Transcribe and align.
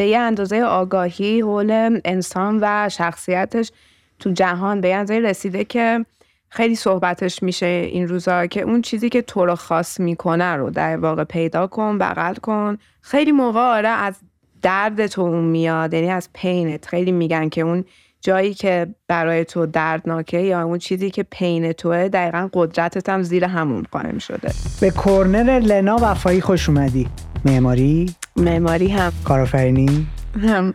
به 0.00 0.06
یه 0.06 0.18
اندازه 0.18 0.62
آگاهی 0.62 1.40
حول 1.40 2.00
انسان 2.04 2.58
و 2.62 2.88
شخصیتش 2.88 3.72
تو 4.18 4.30
جهان 4.30 4.80
به 4.80 4.94
اندازه 4.94 5.20
رسیده 5.20 5.64
که 5.64 6.06
خیلی 6.48 6.74
صحبتش 6.74 7.42
میشه 7.42 7.66
این 7.66 8.08
روزا 8.08 8.46
که 8.46 8.62
اون 8.62 8.82
چیزی 8.82 9.08
که 9.08 9.22
تو 9.22 9.46
رو 9.46 9.54
خاص 9.54 10.00
می‌کنه 10.00 10.56
رو 10.56 10.70
در 10.70 10.96
واقع 10.96 11.24
پیدا 11.24 11.66
کن 11.66 11.98
بغل 11.98 12.34
کن. 12.34 12.78
خیلی 13.00 13.32
موقع 13.32 13.60
آره 13.60 13.88
از 13.88 14.14
درد 14.62 15.06
تو 15.06 15.22
اون 15.22 15.44
میاد 15.44 15.94
یعنی 15.94 16.10
از 16.10 16.28
پینت. 16.34 16.86
خیلی 16.86 17.12
میگن 17.12 17.48
که 17.48 17.60
اون 17.60 17.84
جایی 18.20 18.54
که 18.54 18.94
برای 19.10 19.44
تو 19.44 19.66
دردناکه 19.66 20.38
یا 20.38 20.62
اون 20.62 20.78
چیزی 20.78 21.10
که 21.10 21.22
پین 21.22 21.72
توه 21.72 22.08
دقیقا 22.08 22.48
قدرتت 22.52 23.08
هم 23.08 23.22
زیر 23.22 23.44
همون 23.44 23.86
قائم 23.90 24.18
شده. 24.18 24.52
به 24.80 24.90
کورنر 24.90 25.58
لنا 25.58 25.98
وفایی 26.02 26.40
خوش 26.40 26.68
اومدی. 26.68 27.08
معماری؟ 27.44 28.14
معماری 28.36 28.88
هم. 28.88 29.12
کارآفرینی؟ 29.24 30.06
هم. 30.42 30.74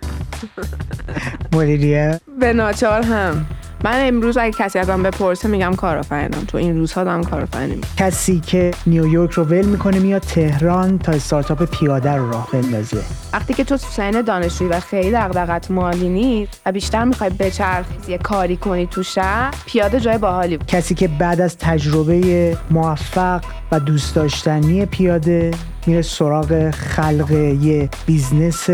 مدیریت 1.54 2.22
به 2.40 2.54
ناچار 2.54 3.02
هم. 3.02 3.46
من 3.84 4.08
امروز 4.08 4.38
اگه 4.38 4.52
کسی 4.60 4.80
ازم 4.80 5.04
بپرسه 5.04 5.48
میگم 5.48 5.74
کارآفرینم. 5.76 6.46
تو 6.48 6.58
این 6.58 6.78
روزها 6.78 7.04
دارم 7.04 7.24
کارآفرینی 7.24 7.82
کسی 7.98 8.40
که 8.40 8.72
نیویورک 8.88 9.32
رو 9.32 9.44
ول 9.44 9.66
می‌کنه 9.66 10.00
میاد 10.00 10.22
تهران 10.22 11.00
تا 11.00 11.12
استارتاپ 11.12 11.64
پیاده 11.64 12.12
رو 12.12 12.32
راه 12.32 12.48
بندازه. 12.54 13.04
وقتی 13.34 13.54
که 13.54 13.64
تو 13.64 13.78
سن 13.78 14.12
دانشجویی 14.12 14.70
و 14.70 14.80
خیلی 14.80 15.12
دغدغت 15.12 15.72
مالی 15.72 16.10
نیست 16.10 16.62
و 16.66 16.72
بیشتر 16.72 17.04
می‌خوای 17.04 17.30
بچرخی 17.30 18.12
یه 18.12 18.18
کاری 18.26 18.58
کنی 18.58 18.88
تو 18.88 19.04
شهر 19.04 19.54
پیاده 19.66 20.00
جای 20.00 20.18
باحالی. 20.18 20.58
بود 20.58 20.68
کسی 20.68 20.96
که 20.96 21.08
بعد 21.08 21.42
از 21.42 21.58
تجربه 21.58 22.58
موفق 22.72 23.44
و 23.72 23.80
دوست 23.80 24.16
داشتنی 24.16 24.86
پیاده 24.86 25.52
میره 25.88 26.02
سراغ 26.02 26.70
خلق 26.70 27.32
یه 27.32 27.90
business 28.06 28.70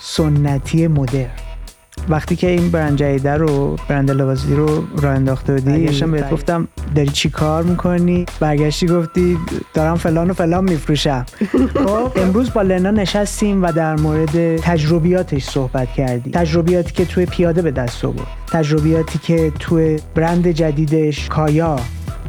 سنتی 0.00 0.86
مدرن. 0.86 1.49
وقتی 2.08 2.36
که 2.36 2.50
این 2.50 2.70
برند 2.70 2.96
جدیده 2.96 3.34
رو 3.34 3.76
برند 3.88 4.10
لباسی 4.10 4.54
رو 4.54 4.84
راه 5.02 5.14
انداخته 5.14 5.52
بودی 5.52 5.70
برگشتم 5.70 6.10
بهت 6.10 6.30
گفتم 6.30 6.68
داری 6.94 7.08
چی 7.08 7.30
کار 7.30 7.62
می‌کنی؟ 7.62 8.26
برگشتی 8.40 8.86
گفتی 8.86 9.38
دارم 9.74 9.94
فلان 9.94 10.30
و 10.30 10.34
فلان 10.34 10.64
میفروشم. 10.64 11.26
خب 11.86 12.12
امروز 12.16 12.52
با 12.52 12.62
لنا 12.62 12.90
نشستیم 12.90 13.62
و 13.62 13.72
در 13.72 13.96
مورد 13.96 14.56
تجربیاتش 14.56 15.44
صحبت 15.44 15.92
کردیم. 15.92 16.32
تجربیاتی 16.32 16.92
که 16.92 17.04
توی 17.04 17.26
پیاده 17.26 17.62
به 17.62 17.70
دست 17.70 18.04
آورد. 18.04 18.26
تجربیاتی 18.52 19.18
که 19.18 19.52
توی 19.58 19.98
برند 20.14 20.48
جدیدش 20.48 21.28
کایا 21.28 21.76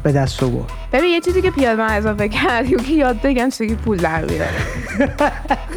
به 0.03 0.11
دست 0.11 0.44
آورد 0.44 0.71
ببین 0.94 1.09
یه 1.09 1.21
چیزی 1.21 1.41
که 1.41 1.52
پیاده 1.52 1.81
من 1.81 1.94
اضافه 1.94 2.30
کردی 2.30 2.75
که 2.75 2.94
یاد 2.94 3.21
بگم 3.21 3.49
چیزی 3.49 3.75
پول 3.75 3.97
در 3.97 4.25
بیاره 4.25 4.47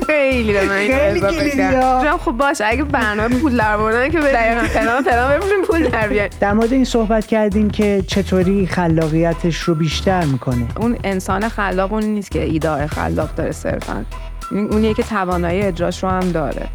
خیلی 0.07 0.53
به 0.53 0.65
من 0.65 0.87
اضافه 0.91 1.51
کرد. 1.51 2.17
خب 2.17 2.33
باشه 2.33 2.65
اگه 2.67 2.85
برنامه 2.85 3.39
پول 3.39 3.57
در 3.57 3.77
بردن 3.77 4.11
که 4.11 4.21
دقیقا. 4.21 4.65
فلان 4.65 5.03
فلان 5.03 5.41
پول 5.69 5.89
در 5.89 6.09
بیاره. 6.09 6.31
در 6.41 6.53
مورد 6.53 6.73
این 6.73 6.85
صحبت 6.85 7.27
کردیم 7.27 7.71
که 7.71 8.05
چطوری 8.07 8.67
خلاقیتش 8.67 9.57
رو 9.57 9.75
بیشتر 9.75 10.25
می‌کنه. 10.25 10.67
اون 10.77 10.97
انسان 11.05 11.49
خلاق 11.49 11.93
اون 11.93 12.03
نیست 12.03 12.31
که 12.31 12.43
ایدار 12.43 12.87
خلاق 12.87 13.35
داره 13.35 13.53
صرفا. 13.53 14.05
اونیه 14.51 14.95
که 14.95 15.03
توانایی 15.03 15.63
اجراش 15.63 16.03
رو 16.03 16.09
هم 16.09 16.33
داره. 16.33 16.69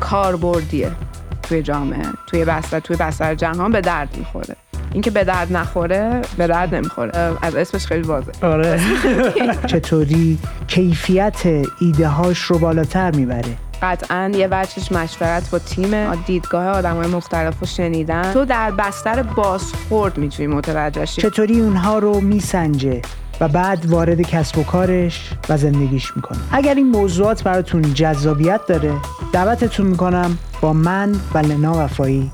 کاربردیه 0.00 0.90
توی 1.42 1.62
جامعه. 1.62 2.06
توی 2.26 2.44
بستر 2.44 2.80
توی 2.80 2.96
بستر 2.96 3.34
جهان 3.34 3.72
به 3.72 3.80
درد 3.80 4.16
می‌خوره. 4.18 4.56
اینکه 4.96 5.10
به 5.10 5.24
درد 5.24 5.56
نخوره 5.56 6.22
به 6.38 6.46
درد 6.46 6.74
نمی‌خوره. 6.74 7.32
از 7.42 7.54
اسمش 7.54 7.86
خیلی 7.86 8.02
واضحه. 8.02 8.32
آره. 8.42 8.80
چطوری 9.72 10.38
کیفیت 10.66 11.42
ایده 11.80 12.08
هاش 12.08 12.38
رو 12.38 12.58
بالاتر 12.58 13.10
می‌بره؟ 13.10 13.56
قطعا 13.82 14.32
یه 14.34 14.48
وجهش 14.50 14.92
مشورت 14.92 15.50
با 15.50 15.58
تیم 15.58 16.14
دیدگاه 16.14 16.66
آدم 16.66 16.96
های 16.96 17.06
مختلف 17.06 17.60
رو 17.60 17.66
شنیدن. 17.66 18.32
تو 18.32 18.44
در 18.44 18.70
بستر 18.70 19.22
بازخورد 19.22 20.18
می‌تونی 20.18 20.46
متوجه 20.46 21.04
شی. 21.04 21.22
چطوری 21.22 21.60
اونها 21.60 21.98
رو 21.98 22.20
میسنجه 22.20 23.02
و 23.40 23.48
بعد 23.48 23.86
وارد 23.86 24.20
کسب 24.20 24.58
و 24.58 24.64
کارش 24.64 25.30
و 25.48 25.56
زندگیش 25.56 26.16
می‌کنه؟ 26.16 26.38
اگر 26.52 26.74
این 26.74 26.90
موضوعات 26.90 27.42
براتون 27.42 27.94
جذابیت 27.94 28.60
داره 28.68 28.92
دعوتتون 29.32 29.86
می‌کنم 29.86 30.38
با 30.60 30.72
من 30.72 31.12
و 31.34 31.38
لنا 31.38 31.84
وفایی 31.84 32.30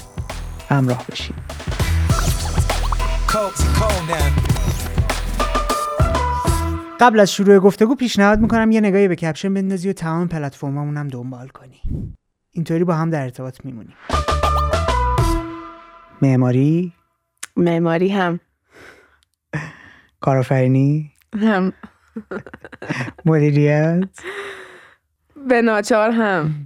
همراه 0.68 1.04
بشید 1.10 1.34
قبل 7.00 7.20
از 7.20 7.32
شروع 7.32 7.58
گفتگو 7.58 7.94
پیشنهاد 7.94 8.40
می‌کنم 8.40 8.70
یه 8.70 8.80
نگاهی 8.80 9.08
به 9.08 9.16
کپشن 9.16 9.54
بندازی 9.54 9.90
و 9.90 9.92
تمام 9.92 10.28
پلتفرمامون 10.28 10.96
هم 10.96 11.08
دنبال 11.08 11.48
کنی. 11.48 11.80
اینطوری 12.50 12.84
با 12.84 12.94
هم 12.94 13.10
در 13.10 13.22
ارتباط 13.22 13.64
میمونیم. 13.64 13.94
معماری؟ 16.22 16.92
معماری 17.56 18.08
هم. 18.08 18.40
کارآفرینی؟ 20.20 21.10
هم. 21.40 21.72
مدیریت؟ 23.24 24.08
به 25.48 25.62
ناچار 25.62 26.10
هم. 26.10 26.64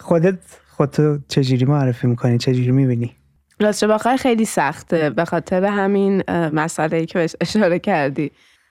خودت 0.00 0.38
خودتو 0.68 1.18
چجوری 1.28 1.64
معرفی 1.64 2.06
می‌کنی؟ 2.06 2.38
چجوری 2.38 2.70
می‌بینی؟ 2.70 3.16
راست 3.62 3.84
بخوای 3.84 4.16
خیلی 4.16 4.44
سخته. 4.44 5.10
به 5.10 5.24
خاطر 5.24 5.64
همین 5.64 6.22
مسئله 6.30 6.96
ای 6.96 7.06
که 7.06 7.18
بهش 7.18 7.36
اشاره 7.40 7.78
کردی. 7.78 8.30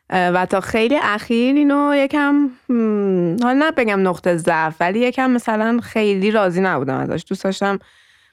و 0.10 0.46
تا 0.46 0.62
خیلی 0.62 0.98
اخیر 1.02 1.56
اینو 1.56 1.96
یکم 1.96 2.50
حالا 3.44 3.54
نه 3.54 3.72
بگم 3.72 4.08
نقطه 4.08 4.38
ضعف 4.38 4.76
ولی 4.80 5.00
یکم 5.00 5.32
مثلا 5.32 5.80
خیلی 5.84 6.32
راضی 6.32 6.62
نبودم 6.62 6.98
ازش. 6.98 7.26
دوست 7.28 7.44
داشتم 7.44 7.80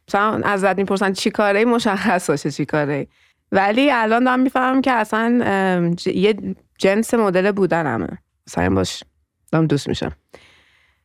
مثلا 0.09 0.41
ازت 0.45 0.79
می‌پرسن 0.79 1.13
چی 1.13 1.31
کاره 1.31 1.65
مشخص 1.65 2.31
باشه 2.31 2.51
چی 2.51 2.65
کاره. 2.65 3.07
ولی 3.53 3.91
الان 3.91 4.25
دارم 4.25 4.41
می‌فهمم 4.41 4.81
که 4.81 4.93
اصلا 4.93 5.95
یه 6.07 6.55
جنس 6.79 7.15
مدل 7.15 7.53
بودنمه. 7.53 8.19
مثلا 8.49 8.71
باش 8.71 9.05
دارم 9.53 9.67
دوست 9.67 9.89
میشم. 9.89 10.13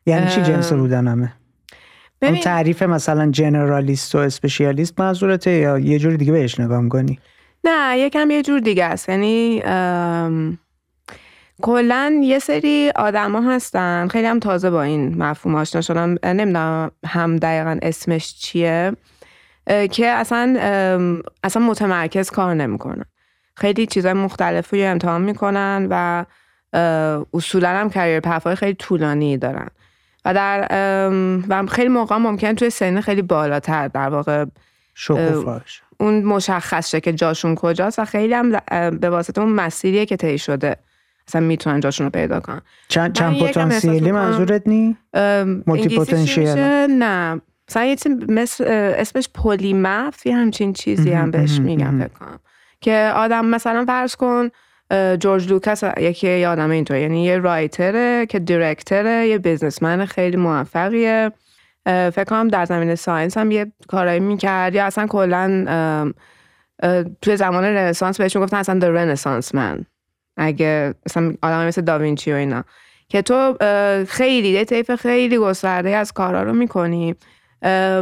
یعنی 0.06 0.30
چی 0.30 0.42
جنس 0.42 0.72
بودنمه؟ 0.72 1.32
ببین 2.20 2.40
تعریف 2.40 2.82
مثلا 2.82 3.30
جنرالیست 3.30 4.14
و 4.14 4.18
اسپشیالیست 4.18 5.00
منظورته 5.00 5.50
یا 5.50 5.78
یه 5.78 5.98
جور 5.98 6.16
دیگه 6.16 6.32
بهش 6.32 6.60
نگاه 6.60 6.80
می‌کنی؟ 6.80 7.18
نه 7.64 7.98
یکم 7.98 8.30
یه 8.30 8.42
جور 8.42 8.60
دیگه 8.60 8.84
است. 8.84 9.08
یعنی 9.08 9.62
ام، 9.64 10.58
کلا 11.62 12.20
یه 12.22 12.38
سری 12.38 12.92
آدما 12.96 13.40
هستن. 13.40 14.08
خیلی 14.08 14.26
هم 14.26 14.38
تازه 14.38 14.70
با 14.70 14.82
این 14.82 15.22
مفهوم 15.22 15.54
آشنا 15.54 15.80
شدم. 15.80 16.14
نمی‌دونم 16.24 16.90
هم 17.06 17.36
دقیقا 17.36 17.78
اسمش 17.82 18.34
چیه. 18.34 18.92
که 19.90 20.06
اصلا 20.06 20.56
اصلا 21.44 21.62
متمرکز 21.62 22.30
کار 22.30 22.54
نمی‌کنن. 22.54 23.04
خیلی 23.56 23.86
چیزای 23.86 24.12
مختلفی 24.12 24.82
رو 24.82 24.90
امتحان 24.90 25.22
می‌کنن 25.22 25.86
و 25.90 26.24
اصولا 27.34 27.68
هم 27.68 27.90
کریر 27.90 28.20
پفای 28.20 28.54
خیلی 28.54 28.74
طولانی 28.74 29.36
دارن. 29.36 29.68
و 30.24 30.34
در 30.34 30.68
و 31.48 31.66
خیلی 31.66 31.88
موقع 31.88 32.16
ممکن 32.16 32.54
توی 32.54 32.70
سن 32.70 33.00
خیلی 33.00 33.22
بالاتر 33.22 33.88
در 33.88 34.08
واقع 34.08 34.44
شکوفاش 34.94 35.82
اون 36.00 36.22
مشخص 36.22 36.88
شه 36.90 37.00
که 37.00 37.12
جاشون 37.12 37.54
کجاست 37.54 37.98
و 37.98 38.04
خیلی 38.04 38.34
هم 38.34 38.50
به 38.90 39.10
واسطه 39.10 39.40
اون 39.40 39.52
مسیریه 39.52 40.06
که 40.06 40.16
طی 40.16 40.38
شده 40.38 40.76
اصلا 41.28 41.40
می‌تونن 41.40 41.80
جاشون 41.80 42.04
رو 42.04 42.10
پیدا 42.10 42.40
کنن 42.40 42.60
چند, 42.88 43.12
چند 43.12 43.38
پتانسیلی 43.38 44.12
منظورت 44.12 44.62
نی؟ 44.66 44.96
مولتی. 45.66 45.98
میشه؟ 46.12 46.86
نه 46.86 47.40
مثلا 47.68 47.84
یه 47.84 47.96
مثل 48.28 48.64
اسمش 48.98 49.28
polymath 49.34 50.26
یه 50.26 50.36
همچین 50.36 50.72
چیزی 50.72 51.12
هم 51.12 51.30
بهش 51.30 51.58
میگم. 51.58 51.98
فکر 51.98 52.08
کنم 52.08 52.38
که 52.80 53.12
آدم 53.14 53.44
مثلا 53.46 53.84
فرض 53.86 54.16
کن 54.16 54.48
جورج 54.92 55.48
لوکاس 55.48 55.84
یکی 55.98 56.38
یه 56.38 56.48
آدم 56.48 56.70
اینطور. 56.70 56.96
یعنی 56.96 57.24
یه 57.24 57.38
writer 57.38 58.13
ه 58.13 58.26
که 58.26 58.38
director 58.38 59.18
ه 59.18 59.28
یه 59.28 59.38
businessman 59.38 60.04
خیلی 60.04 60.36
موفقیه. 60.36 61.32
فکر 61.86 62.24
کنم 62.24 62.48
در 62.48 62.64
زمین 62.64 62.94
science 62.94 63.38
هم 63.38 63.50
یه 63.50 63.72
کارایی 63.88 64.20
می‌کرد. 64.20 64.74
یا 64.74 64.84
اصلا 64.84 65.06
کلا 65.06 66.12
توی 67.22 67.36
زمان 67.36 67.64
رنسانس 67.64 68.20
بهشون 68.20 68.42
گفتن 68.42 68.56
اصلا 68.56 68.80
the 68.80 69.16
renaissance 69.16 69.48
man. 69.56 69.84
اگه 70.36 70.94
مثلا 71.06 71.34
آدم 71.42 71.66
مثل 71.66 71.82
داوینچی 71.82 72.32
و 72.32 72.34
اینا. 72.34 72.64
که 73.08 73.22
تو 73.22 73.56
خیلی 74.08 74.48
یه 74.48 74.64
طیف 74.64 74.94
خیلی 74.94 75.38
گسترده 75.38 75.96
از 75.96 76.12
کارا 76.12 76.42
رو 76.42 76.52
می‌کنی. 76.52 77.14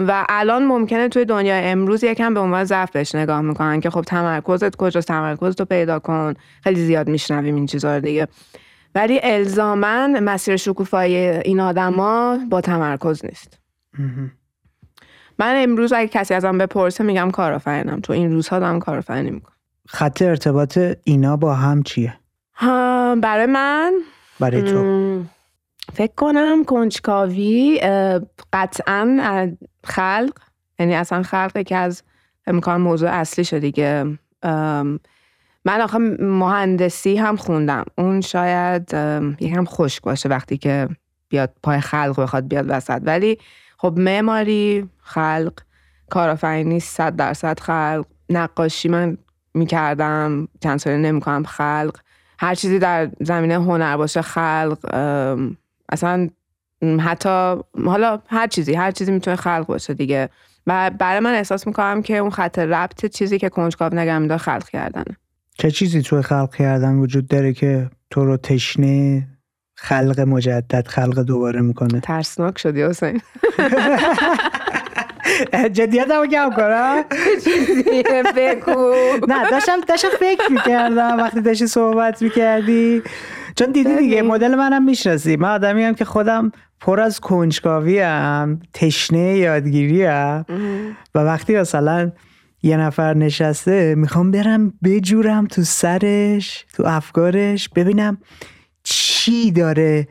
و 0.09 0.25
الان 0.29 0.64
ممکنه 0.64 1.09
توی 1.09 1.25
دنیای 1.25 1.70
امروز 1.70 2.05
یکم 2.05 2.35
به 2.35 2.41
عنوان 2.41 2.64
ضعف 2.64 2.91
بهش 2.91 3.14
نگاه 3.14 3.41
می‌کنن 3.41 3.81
که 3.81 3.91
خب 3.91 4.00
تمرکزت 4.00 4.76
کجاست 4.76 5.09
تمرکزت 5.09 5.61
رو 5.61 5.67
پیدا 5.67 5.99
کن. 5.99 6.35
خیلی 6.64 6.85
زیاد 6.85 7.09
میشنویم 7.09 7.55
این 7.55 7.67
چیزا 7.67 7.94
رو 7.94 8.00
دیگه. 8.00 8.29
ولی 8.94 9.20
الزاما 9.23 10.06
مسیر 10.06 10.56
شکوفایی 10.56 11.17
این 11.17 11.61
آدما 11.61 12.38
با 12.50 12.61
تمرکز 12.61 13.25
نیست. 13.25 13.59
من 15.38 15.62
امروز 15.62 15.93
اگه 15.93 16.09
کسی 16.09 16.35
ازم 16.35 16.59
بپرسه 16.59 17.05
میگم 17.05 17.31
کارآفرینم. 17.31 18.00
تو 18.00 18.12
این 18.12 18.32
روزها 18.32 18.59
دارم 18.59 18.79
کارآفرینی 18.79 19.31
می‌کنم. 19.31 19.56
خط 19.88 20.23
ارتباط 20.23 20.79
اینا 21.05 21.37
با 21.37 21.55
هم 21.55 21.82
چیه؟ 21.82 22.14
برای 23.23 23.47
من؟ 23.47 23.93
برای 24.41 24.62
تو. 24.62 25.23
فکر 25.94 26.12
کنم 26.17 26.64
کنجکاوی 26.64 27.81
قطعا 28.52 29.52
خلق. 29.84 30.38
یعنی 30.79 30.94
اصلا 30.94 31.23
خلقه 31.23 31.64
که 31.64 31.76
از 31.76 32.02
امکان 32.46 32.81
موضوع 32.81 33.11
اصلی 33.11 33.44
شد 33.44 33.58
دیگه. 33.58 34.19
من 35.64 35.81
آخه 35.81 35.99
مهندسی 36.20 37.17
هم 37.17 37.37
خوندم. 37.37 37.84
اون 37.99 38.20
شاید 38.20 38.94
یکم 39.40 39.64
خشک 39.64 40.02
باشه 40.02 40.29
وقتی 40.29 40.58
که 40.58 40.88
بیاد 41.29 41.50
پای 41.62 41.81
خلق 41.81 42.20
بخواد 42.20 42.49
بیاد 42.49 42.64
وسط. 42.69 43.00
ولی 43.05 43.38
خب 43.78 43.94
معماری 43.99 44.88
خلق 44.99 45.52
کارآفرینی 46.11 46.81
صد 46.81 47.17
درصد 47.17 47.61
خلق. 47.61 48.05
نقاشی 48.31 48.88
من 48.88 49.19
می‌کردم 49.55 50.49
چند 50.61 50.78
ساله 50.78 50.96
نمی‌کنم 50.96 51.44
خلق. 51.44 51.96
هر 52.38 52.55
چیزی 52.55 52.78
در 52.78 53.11
زمینه 53.20 53.55
هنر 53.55 53.96
باشه 53.96 54.23
خلق 54.23 54.78
اصلا 55.93 56.29
حتی 57.00 57.56
حالا 57.85 58.19
هر 58.27 58.47
چیزی 58.47 58.75
هر 58.75 58.91
چیزی 58.91 59.12
می‌تونه 59.12 59.37
خلق 59.37 59.67
باشه 59.67 59.94
دیگه. 59.94 60.29
و 60.67 60.91
برای 60.99 61.21
من 61.21 61.35
احساس 61.35 61.67
می‌کنم 61.67 62.03
که 62.03 62.17
اون 62.17 62.31
خط 62.31 62.59
ربط 62.59 63.06
چیزی 63.06 63.39
که 63.39 63.49
کنجکاو 63.49 63.94
نگم 63.94 64.27
داره 64.27 64.39
خلق 64.39 64.69
کردنه. 64.69 65.17
چه 65.59 65.71
چیزی 65.71 66.03
توی 66.03 66.23
خلق 66.23 66.55
کردن 66.55 66.94
وجود 66.94 67.29
داره 67.29 67.53
که 67.53 67.91
تو 68.11 68.25
رو 68.25 68.37
تشنه 68.37 69.29
خلق 69.75 70.21
مجدد 70.21 70.87
خلق 70.87 71.19
دوباره 71.23 71.61
می‌کنه؟ 71.61 72.00
ترسناک 72.00 72.59
شدی 72.59 72.83
حسین. 72.83 73.21
جدیت 75.73 76.11
هم 76.11 76.27
کم 76.27 76.50
کنم. 76.50 77.05
نه 79.29 79.50
داشتم 79.50 79.81
داشتم 79.88 80.09
فکر 80.21 80.53
می‌کردم 80.53 81.17
وقتی 81.17 81.41
داشتی 81.41 81.67
صحبت 81.67 82.23
می‌کردی. 82.23 83.03
چون 83.56 83.72
دیدی 83.72 83.96
دیگه 83.96 84.22
مدل 84.22 84.54
منم 84.54 84.84
می‌شناسی. 84.84 85.37
من 85.37 85.49
آدمی 85.49 85.82
هم 85.82 85.94
که 85.94 86.04
خودم 86.04 86.52
پر 86.81 87.00
از 87.00 87.20
کنجکاوی 87.20 87.99
هم 87.99 88.60
تشنه 88.75 89.37
یادگیری 89.37 90.04
هم 90.04 90.44
و 91.14 91.19
وقتی 91.19 91.56
مثلا 91.56 92.12
یه 92.62 92.76
نفر 92.76 93.14
نشسته 93.14 93.94
می‌خوام 93.94 94.31
برم 94.31 94.72
بجورم 94.84 95.46
تو 95.46 95.62
سرش 95.62 96.66
تو 96.75 96.87
افکارش 96.87 97.69
ببینم 97.69 98.19
چی 98.82 99.50
داره 99.50 100.08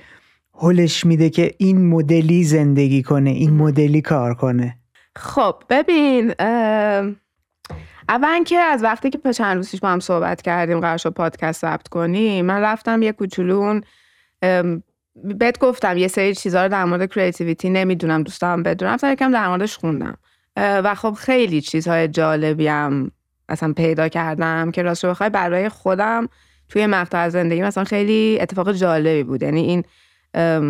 حلش 0.53 1.05
میده 1.05 1.29
که 1.29 1.55
این 1.57 1.87
مدلی 1.87 2.43
زندگی 2.43 3.03
کنه 3.03 3.29
این 3.29 3.53
مدلی 3.53 4.01
کار 4.01 4.33
کنه. 4.33 4.77
خب 5.15 5.55
ببین 5.69 6.33
اول 8.09 8.43
که 8.43 8.57
از 8.57 8.83
وقتی 8.83 9.09
که 9.09 9.33
چند 9.33 9.57
روزیش 9.57 9.79
با 9.79 9.89
هم 9.89 9.99
صحبت 9.99 10.41
کردیم 10.41 10.79
قرار 10.79 10.97
شد 10.97 11.13
پادکست 11.13 11.61
ثبت 11.61 11.87
کنیم 11.87 12.45
من 12.45 12.61
رفتم 12.61 13.01
یه 13.01 13.11
کوچولون 13.11 13.81
بهت 15.15 15.59
گفتم 15.59 15.97
یه 15.97 16.07
سری 16.07 16.35
چیزها 16.35 16.63
رو 16.63 16.69
در 16.69 16.85
مورد 16.85 17.13
کریتیویتی 17.13 17.69
نمی‌دونم 17.69 18.23
دوستم 18.23 18.63
بدونم 18.63 18.93
رفتم 18.93 19.11
یکم 19.11 19.31
در 19.31 19.47
موردش 19.47 19.77
خوندم. 19.77 20.17
و 20.57 20.95
خب 20.95 21.13
خیلی 21.19 21.61
چیزهای 21.61 22.07
جالبی 22.07 22.67
هم 22.67 23.11
اصلا 23.49 23.73
پیدا 23.73 24.07
کردم 24.07 24.71
که 24.71 24.81
راست 24.81 25.05
بخوای 25.05 25.29
برای 25.29 25.69
خودم 25.69 26.27
توی 26.69 26.87
مقطع 26.87 27.29
زندگی 27.29 27.61
مثلا 27.61 27.83
خیلی 27.83 28.37
اتفاق 28.41 28.73
جالبی 28.73 29.23
بود. 29.23 29.43
یعنی 29.43 29.61
این 29.61 29.83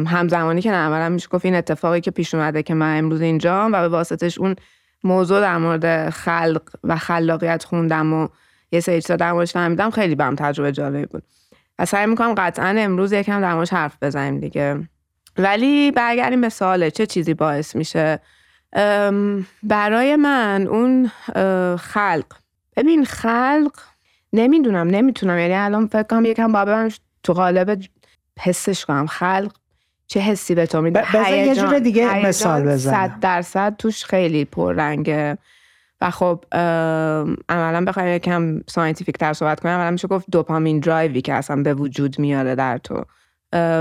همزمانی 0.08 0.62
که 0.62 0.72
نه 0.72 1.10
میشه 1.10 1.28
گفت 1.28 1.46
این 1.46 1.56
اتفاقی 1.56 2.02
که 2.02 2.12
پیش 2.12 2.34
اومده 2.34 2.64
که 2.64 2.74
من 2.74 2.98
امروز 2.98 3.22
اینجام 3.22 3.74
و 3.74 3.82
به 3.82 3.88
واسطش 3.88 4.38
اون 4.38 4.56
موضوع 5.04 5.42
در 5.42 5.58
مورد 5.58 6.10
خلق 6.10 6.62
و 6.84 6.98
خلاقیت 6.98 7.64
خوندم 7.64 8.14
و 8.14 8.28
یه 8.72 8.80
سری 8.80 9.02
چیزا 9.02 9.16
در 9.16 9.32
موردش 9.32 9.54
فهمیدم 9.54 9.90
خیلی 9.90 10.16
برام 10.16 10.36
تجربه 10.36 10.72
جالبی 10.72 11.06
بود. 11.06 11.24
و 11.80 11.86
سعی 11.86 12.06
می‌کنم 12.06 12.34
قطعا 12.34 12.76
امروز 12.78 13.12
یکم 13.12 13.42
در 13.42 13.54
موردش 13.54 13.74
حرف 13.74 13.98
بزنیم 14.02 14.40
دیگه. 14.40 14.88
ولی 15.38 15.92
برگردیم 15.92 16.42
به 16.42 16.50
سواله 16.50 16.92
چه 16.92 17.06
چیزی 17.06 17.34
باعث 17.34 17.76
میشه؟ 17.76 18.20
برای 19.64 20.16
من 20.16 20.68
اون 20.68 21.12
خلق. 21.78 22.26
ببین 22.76 23.06
خلق 23.06 23.72
نمی‌دونم 24.34 24.88
نمی‌تونم. 24.88 25.40
یعنی 25.40 25.54
الان 25.54 25.88
فکر 25.88 26.04
کنم 26.04 26.26
یکم 26.26 26.52
با 26.52 26.90
تو 27.24 27.34
قالب 27.34 27.82
حسش 28.40 28.86
کنم. 28.86 29.08
خلق 29.08 29.52
چه 30.12 30.20
حسی 30.20 30.56
به 30.56 30.66
تو 30.66 30.82
میده؟ 30.82 31.04
بذار 31.14 31.38
یه 31.38 31.56
جور 31.56 31.80
دیگه 31.80 32.26
مثال 32.26 32.64
بزنم 32.64 32.94
صد 32.94 33.20
درصد 33.20 33.76
توش 33.78 34.06
خیلی 34.06 34.46
پررنگه. 34.46 35.38
و 36.02 36.10
خب 36.10 36.44
عملا 37.50 37.86
بخوایم 37.88 38.16
یکم 38.16 38.62
scientific 38.68 39.18
تر 39.18 39.34
صحبت 39.34 39.60
کنم. 39.60 39.72
عملا 39.72 39.92
میشه 39.92 40.08
گفت 40.08 40.26
دوپامین 40.32 40.80
درایوی 40.80 41.22
که 41.22 41.34
اصلا 41.34 41.64
به 41.64 41.74
وجود 41.74 42.20
میاره 42.20 42.56
در 42.56 42.78
تو. 42.78 43.06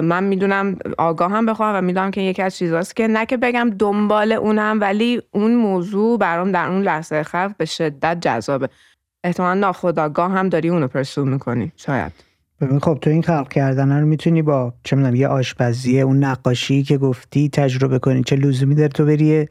من 0.03 0.25
می‌دونم 0.25 0.77
آگاه 0.99 1.31
هم 1.31 1.47
بخوام 1.47 1.77
و 1.77 1.81
می‌دونم 1.81 2.11
که 2.11 2.21
یکی 2.21 2.43
از 2.43 2.57
چیزاست 2.57 2.97
که 2.97 3.09
نه 3.09 3.27
که 3.27 3.37
بگم 3.37 3.71
دنبال 3.79 4.33
اونم 4.33 4.81
ولی 4.81 5.23
اون 5.31 5.55
موضوع 5.55 6.19
برام 6.19 6.53
در 6.53 6.69
اون 6.69 6.83
لحظه 6.83 7.23
خلق 7.23 7.53
به 7.59 7.65
شدت 7.65 8.21
جذابه. 8.21 8.69
احتمال 9.25 9.59
ناخودآگاه 9.59 10.33
هم 10.33 10.49
داری 10.49 10.69
اونو 10.69 10.89
pursue 10.89 11.25
می‌کنی 11.25 11.73
شاید. 11.77 12.30
ببین 12.61 12.79
خب 12.79 12.99
تو 13.01 13.11
این 13.11 13.23
خلق 13.23 13.49
کردن 13.49 14.01
رو 14.01 14.07
می‌تونی 14.07 14.43
با 14.43 14.75
چه 14.85 14.97
می‌دونم 14.97 15.15
یه 15.15 15.29
آشپزی 15.29 16.01
اون 16.01 16.25
نقاشی 16.25 16.83
که 16.83 16.99
گفتی 16.99 17.49
تجربه 17.49 17.99
کنی. 17.99 18.23
چه 18.23 18.37
لزومی 18.37 18.75
داره 18.75 18.89
تو 18.89 19.05
بری 19.05 19.49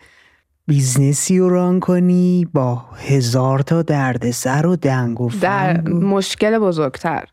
business 0.68 1.32
ی 1.32 1.40
رو 1.40 1.50
run 1.50 1.80
کنی 1.80 2.48
با 2.54 2.76
هزار 2.76 3.60
تا 3.60 3.82
دردسر 3.82 4.66
و 4.66 4.76
دنگ 4.76 5.22
و 5.22 5.30
در 5.42 5.82
مشکل 5.90 6.60
بزرگتر. 6.60 7.26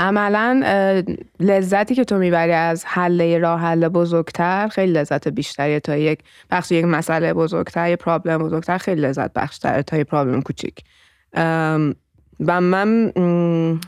عملا 0.00 0.62
لذتی 1.40 1.94
که 1.94 2.04
تو 2.04 2.18
می‌بری 2.18 2.52
از 2.52 2.84
حل 2.86 3.40
راه 3.40 3.60
حل 3.60 3.88
بزرگتر 3.88 4.68
خیلی 4.68 4.92
لذت 4.92 5.28
بیشتری 5.28 5.80
تا 5.80 5.96
یک 5.96 6.18
بخش 6.50 6.72
یک 6.72 6.84
مسئله 6.84 7.34
بزرگتر 7.34 7.90
یه 7.90 7.96
problem 7.96 8.38
بزرگتر 8.38 8.78
خیلی 8.78 9.00
لذت 9.00 9.32
بخشتر. 9.32 9.82
تا 9.82 9.96
یک 9.96 10.06
problem 10.06 10.42
کوچیک. 10.42 10.74
و 12.46 12.60
من 12.60 13.12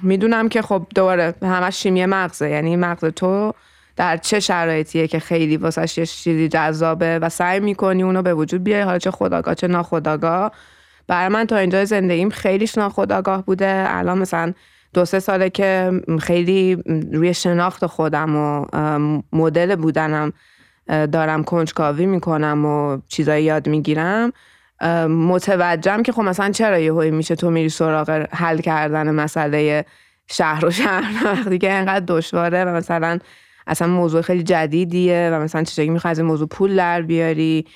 می‌دونم 0.02 0.48
که 0.48 0.62
خب 0.62 0.86
دوباره 0.94 1.34
همش 1.42 1.82
شیمی 1.82 2.06
مغزه. 2.06 2.50
یعنی 2.50 2.76
مغز 2.76 3.04
تو 3.04 3.52
در 3.96 4.16
چه 4.16 4.40
شرایطیه 4.40 5.08
که 5.08 5.18
خیلی 5.18 5.56
واسش 5.56 5.98
یه 5.98 6.06
چیزی 6.06 6.48
جذابه 6.48 7.18
و 7.18 7.28
سعی 7.28 7.60
می‌کنی 7.60 8.02
اونو 8.02 8.22
به 8.22 8.34
وجود 8.34 8.64
بیای 8.64 8.80
حالا 8.80 8.98
چه 8.98 9.10
خداگاه 9.10 9.54
چه 9.54 9.66
ناخداگاه. 9.66 10.52
برای 11.06 11.28
من 11.28 11.44
تا 11.44 11.56
اینجا 11.56 11.84
زندگیم 11.84 12.30
خیلیش 12.30 12.78
ناخداگاه 12.78 13.44
بوده. 13.44 13.84
الان 13.88 14.18
مثلا 14.18 14.52
دو 14.94 15.04
سه 15.04 15.20
ساله 15.20 15.50
که 15.50 15.92
خیلی 16.20 16.82
روی 17.12 17.34
شناخت 17.34 17.86
خودم 17.86 18.36
و 18.36 18.66
مدل 19.32 19.76
بودنم 19.76 20.32
دارم 20.88 21.44
کنجکاوی 21.44 22.06
می‌کنم 22.06 22.64
و 22.64 22.98
چیزایی 23.08 23.44
یاد 23.44 23.68
می‌گیرم. 23.68 24.32
متوجهم 25.08 26.02
که 26.02 26.12
خب 26.12 26.22
مثلا 26.22 26.50
چرا 26.50 26.78
یه 26.78 26.92
میشه 26.92 27.36
تو 27.36 27.50
میری 27.50 27.68
سراغ 27.68 28.26
حل 28.30 28.58
کردن 28.58 29.10
مسئله 29.10 29.84
شهر 30.30 30.66
و 30.66 30.70
شهر 30.70 31.24
وقتی 31.24 31.58
که 31.58 31.76
اینقدر 31.76 32.04
دشواره 32.08 32.64
و 32.64 32.68
مثلا 32.68 33.18
اصلا 33.66 33.88
موضوع 33.88 34.22
خیلی 34.22 34.42
جدیدیه 34.42 35.30
و 35.32 35.42
مثلا 35.42 35.62
چطوری 35.62 35.88
می‌خوای 35.88 36.10
از 36.10 36.20
موضوع 36.20 36.48
پول 36.48 36.76
در 36.76 37.02
بیاری؟ 37.02 37.66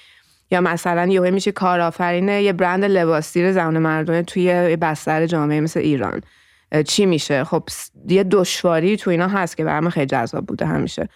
یا 0.51 0.61
مثلا 0.61 1.07
یه 1.07 1.31
میشه 1.31 1.53
کارآفرینه 1.53 2.43
یه 2.43 2.53
برند 2.53 2.85
لباسدیر 2.85 3.53
زمان 3.53 3.79
مردانه 3.79 4.23
توی 4.23 4.77
بستر 4.77 5.27
جامعه 5.27 5.61
مثل 5.61 5.81
ایران. 5.81 6.21
چی 6.87 7.07
میشه؟ 7.07 7.45
خب 7.45 7.63
یه 8.09 8.25
دشواری 8.25 8.97
تو 8.97 9.11
اینا 9.11 9.29
هست 9.29 9.57
که 9.57 9.65
برام 9.65 9.91
خیلی 9.91 10.07
جذاب 10.07 10.47
بوده 10.47 10.67
همیشه. 10.67 11.09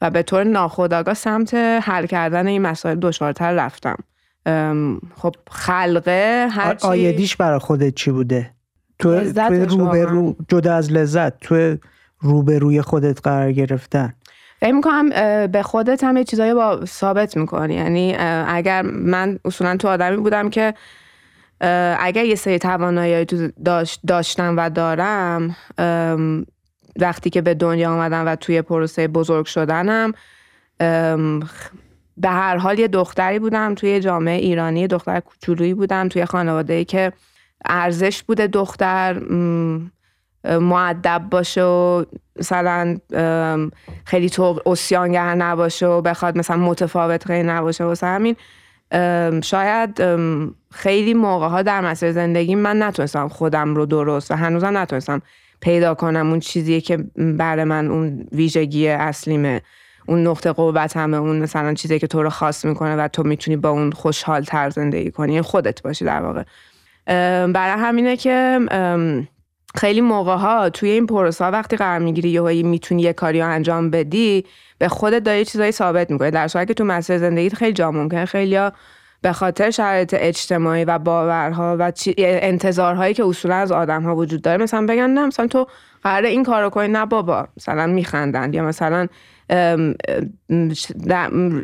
و 0.00 0.10
به 0.10 0.22
طور 0.22 0.44
ناخودآگاه 0.44 1.14
سمت 1.14 1.54
حل 1.54 2.06
کردن 2.06 2.46
این 2.46 2.62
مسائل 2.62 2.98
دشوارتر 2.98 3.52
رفتم. 3.52 3.96
خب 5.16 5.34
خلقه 5.50 6.48
هرچی 6.50 6.86
آیدیش 6.86 7.36
برای 7.36 7.58
خودت 7.58 7.94
چی 7.94 8.10
بوده؟ 8.10 8.50
تو 8.98 9.20
روبه 9.68 10.04
رو 10.04 10.36
جدا 10.48 10.74
از 10.74 10.92
لذت 10.92 11.40
تو 11.40 11.76
روبروی 12.20 12.82
خودت 12.82 13.20
قرار 13.22 13.52
گرفتن. 13.52 14.14
فکر 14.60 14.72
می‌کنم 14.72 15.08
به 15.46 15.62
خودت 15.62 16.04
هم 16.04 16.16
یه 16.16 16.24
چیزایی 16.24 16.54
با 16.54 16.84
ثابت 16.84 17.36
می‌کنی. 17.36 17.74
یعنی 17.74 18.16
اگر 18.46 18.82
من 18.82 19.38
اصولا 19.44 19.76
تو 19.76 19.88
آدمی 19.88 20.16
بودم 20.16 20.50
که 20.50 20.74
اگر 22.00 22.24
یه 22.24 22.34
سری 22.34 22.58
توانایی 22.58 23.24
تو 23.24 23.48
داشتم 24.06 24.54
و 24.56 24.70
دارم 24.70 25.56
وقتی 27.00 27.30
که 27.30 27.42
به 27.42 27.54
دنیا 27.54 27.92
آمدم 27.92 28.26
و 28.26 28.36
توی 28.36 28.62
پروسه 28.62 29.08
بزرگ 29.08 29.46
شدنم 29.46 30.12
به 32.16 32.28
هر 32.28 32.56
حال 32.56 32.78
یه 32.78 32.88
دختری 32.88 33.38
بودم 33.38 33.74
توی 33.74 34.00
جامعه 34.00 34.38
ایرانی 34.40 34.86
دختر 34.86 35.20
کوچولویی 35.20 35.74
بودم 35.74 36.08
توی 36.08 36.24
خانواده 36.24 36.84
که 36.84 37.12
ارزش 37.64 38.22
بوده 38.22 38.46
دختر 38.46 39.18
معدب 40.44 41.22
باشه 41.30 41.62
و 41.62 42.04
مثلا 42.36 42.98
خیلی 44.04 44.30
تو 44.30 44.60
اسیانگر 44.66 45.34
نباشه 45.34 45.86
و 45.86 46.00
بخواد 46.00 46.38
مثلا 46.38 46.56
متفاوت 46.56 47.24
خیلی 47.24 47.48
نباشه 47.48 47.84
واسه 47.84 48.06
همین. 48.06 48.36
شاید 49.42 50.02
خیلی 50.70 51.14
موقع 51.14 51.48
ها 51.48 51.62
در 51.62 51.80
مسیر 51.80 52.12
زندگی 52.12 52.54
من 52.54 52.82
نتونستم 52.82 53.28
خودم 53.28 53.74
رو 53.74 53.86
درست 53.86 54.30
و 54.30 54.34
هنوزم 54.34 54.78
نتونستم 54.78 55.22
پیدا 55.60 55.94
کنم 55.94 56.30
اون 56.30 56.40
چیزیه 56.40 56.80
که 56.80 56.96
برای 57.16 57.64
من 57.64 57.90
اون 57.90 58.26
ویژگی 58.32 58.88
اصلیمه. 58.88 59.62
اون 60.06 60.26
نقطه 60.26 60.52
قوت 60.52 60.96
همه 60.96 61.16
اون 61.16 61.38
مثلا 61.38 61.74
چیزی 61.74 61.98
که 61.98 62.06
تو 62.06 62.22
رو 62.22 62.30
خاص 62.30 62.64
می‌کنه 62.64 62.96
و 62.96 63.08
تو 63.08 63.22
می‌تونی 63.22 63.56
با 63.56 63.68
اون 63.68 63.92
خوشحال 63.92 64.42
تر 64.42 64.70
زندگی 64.70 65.10
کنی. 65.10 65.32
یعنی 65.32 65.42
خودت 65.42 65.82
باشی 65.82 66.04
در 66.04 66.22
واقع. 66.22 66.42
برای 67.46 67.80
همینه 67.80 68.16
که 68.16 68.60
خیلی 69.74 70.00
موقع 70.00 70.36
ها 70.36 70.70
توی 70.70 70.90
این 70.90 71.06
پروسا 71.06 71.50
وقتی 71.50 71.76
قرار 71.76 71.98
می‌گیری 71.98 72.28
یه 72.28 72.62
می‌تونی 72.62 73.02
یه 73.02 73.12
کاری 73.12 73.40
رو 73.40 73.48
انجام 73.48 73.90
بدی 73.90 74.44
به 74.78 74.88
خودت 74.88 75.22
داری 75.22 75.44
چیزایی 75.44 75.72
ثابت 75.72 76.10
می‌کنی. 76.10 76.30
در 76.30 76.48
صورتی 76.48 76.68
که 76.68 76.74
تو 76.74 76.84
مسیر 76.84 77.18
زندگیت 77.18 77.54
خیلی 77.54 77.72
جا 77.72 77.90
ممکنه. 77.90 78.24
خیلی 78.24 78.70
به 79.22 79.32
خاطر 79.32 79.70
شرایط 79.70 80.14
اجتماعی 80.18 80.84
و 80.84 80.98
باورها 80.98 81.76
و 81.78 81.92
انتظارهایی 82.18 83.14
که 83.14 83.24
اصولا 83.24 83.54
از 83.54 83.72
آدم 83.72 84.02
ها 84.02 84.16
وجود 84.16 84.42
داره 84.42 84.62
مثلا 84.62 84.86
بگن 84.86 85.10
نه 85.10 85.26
مثلا 85.26 85.46
تو 85.46 85.66
قراره 86.02 86.28
این 86.28 86.44
کارو 86.44 86.70
کنی 86.70 86.88
نه 86.88 87.06
بابا 87.06 87.48
مثلا 87.56 87.86
میخندن 87.86 88.54
یا 88.54 88.62
مثلا 88.64 89.06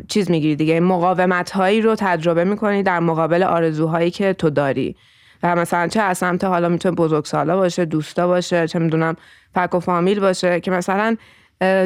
چیز 0.07 0.31
می‌گیری 0.31 0.55
دیگه. 0.55 0.79
مقاومت 0.79 1.51
هایی 1.51 1.81
رو 1.81 1.95
تجربه 1.95 2.43
می‌کنی 2.43 2.83
در 2.83 2.99
مقابل 2.99 3.43
آرزوهایی 3.43 4.11
که 4.11 4.33
تو 4.33 4.49
داری. 4.49 4.95
و 5.43 5.55
مثلا 5.55 5.87
چه 5.87 6.01
از 6.01 6.17
سمت 6.17 6.43
حالا 6.43 6.69
می‌تونه 6.69 6.95
بزرگسالا 6.95 7.57
باشه 7.57 7.85
دوستا 7.85 8.27
باشه 8.27 8.67
چه 8.67 8.79
می‌دونم 8.79 9.15
فک 9.55 9.75
و 9.75 9.79
فامیل 9.79 10.19
باشه 10.19 10.59
که 10.59 10.71
مثلا 10.71 11.17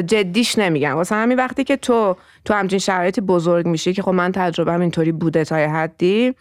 جدیش 0.06 0.58
نمیگم. 0.58 0.94
واسه 0.94 1.14
همین 1.14 1.38
وقتی 1.38 1.64
که 1.64 1.76
تو 1.76 2.16
تو 2.44 2.54
همچین 2.54 2.78
شرایطی 2.78 3.20
بزرگ 3.20 3.66
میشی 3.66 3.92
که 3.92 4.02
خب 4.02 4.10
من 4.10 4.32
تجربه 4.32 4.72
اینطوری 4.72 5.12
بوده 5.12 5.44
تا 5.44 5.56
حدی 5.56 6.34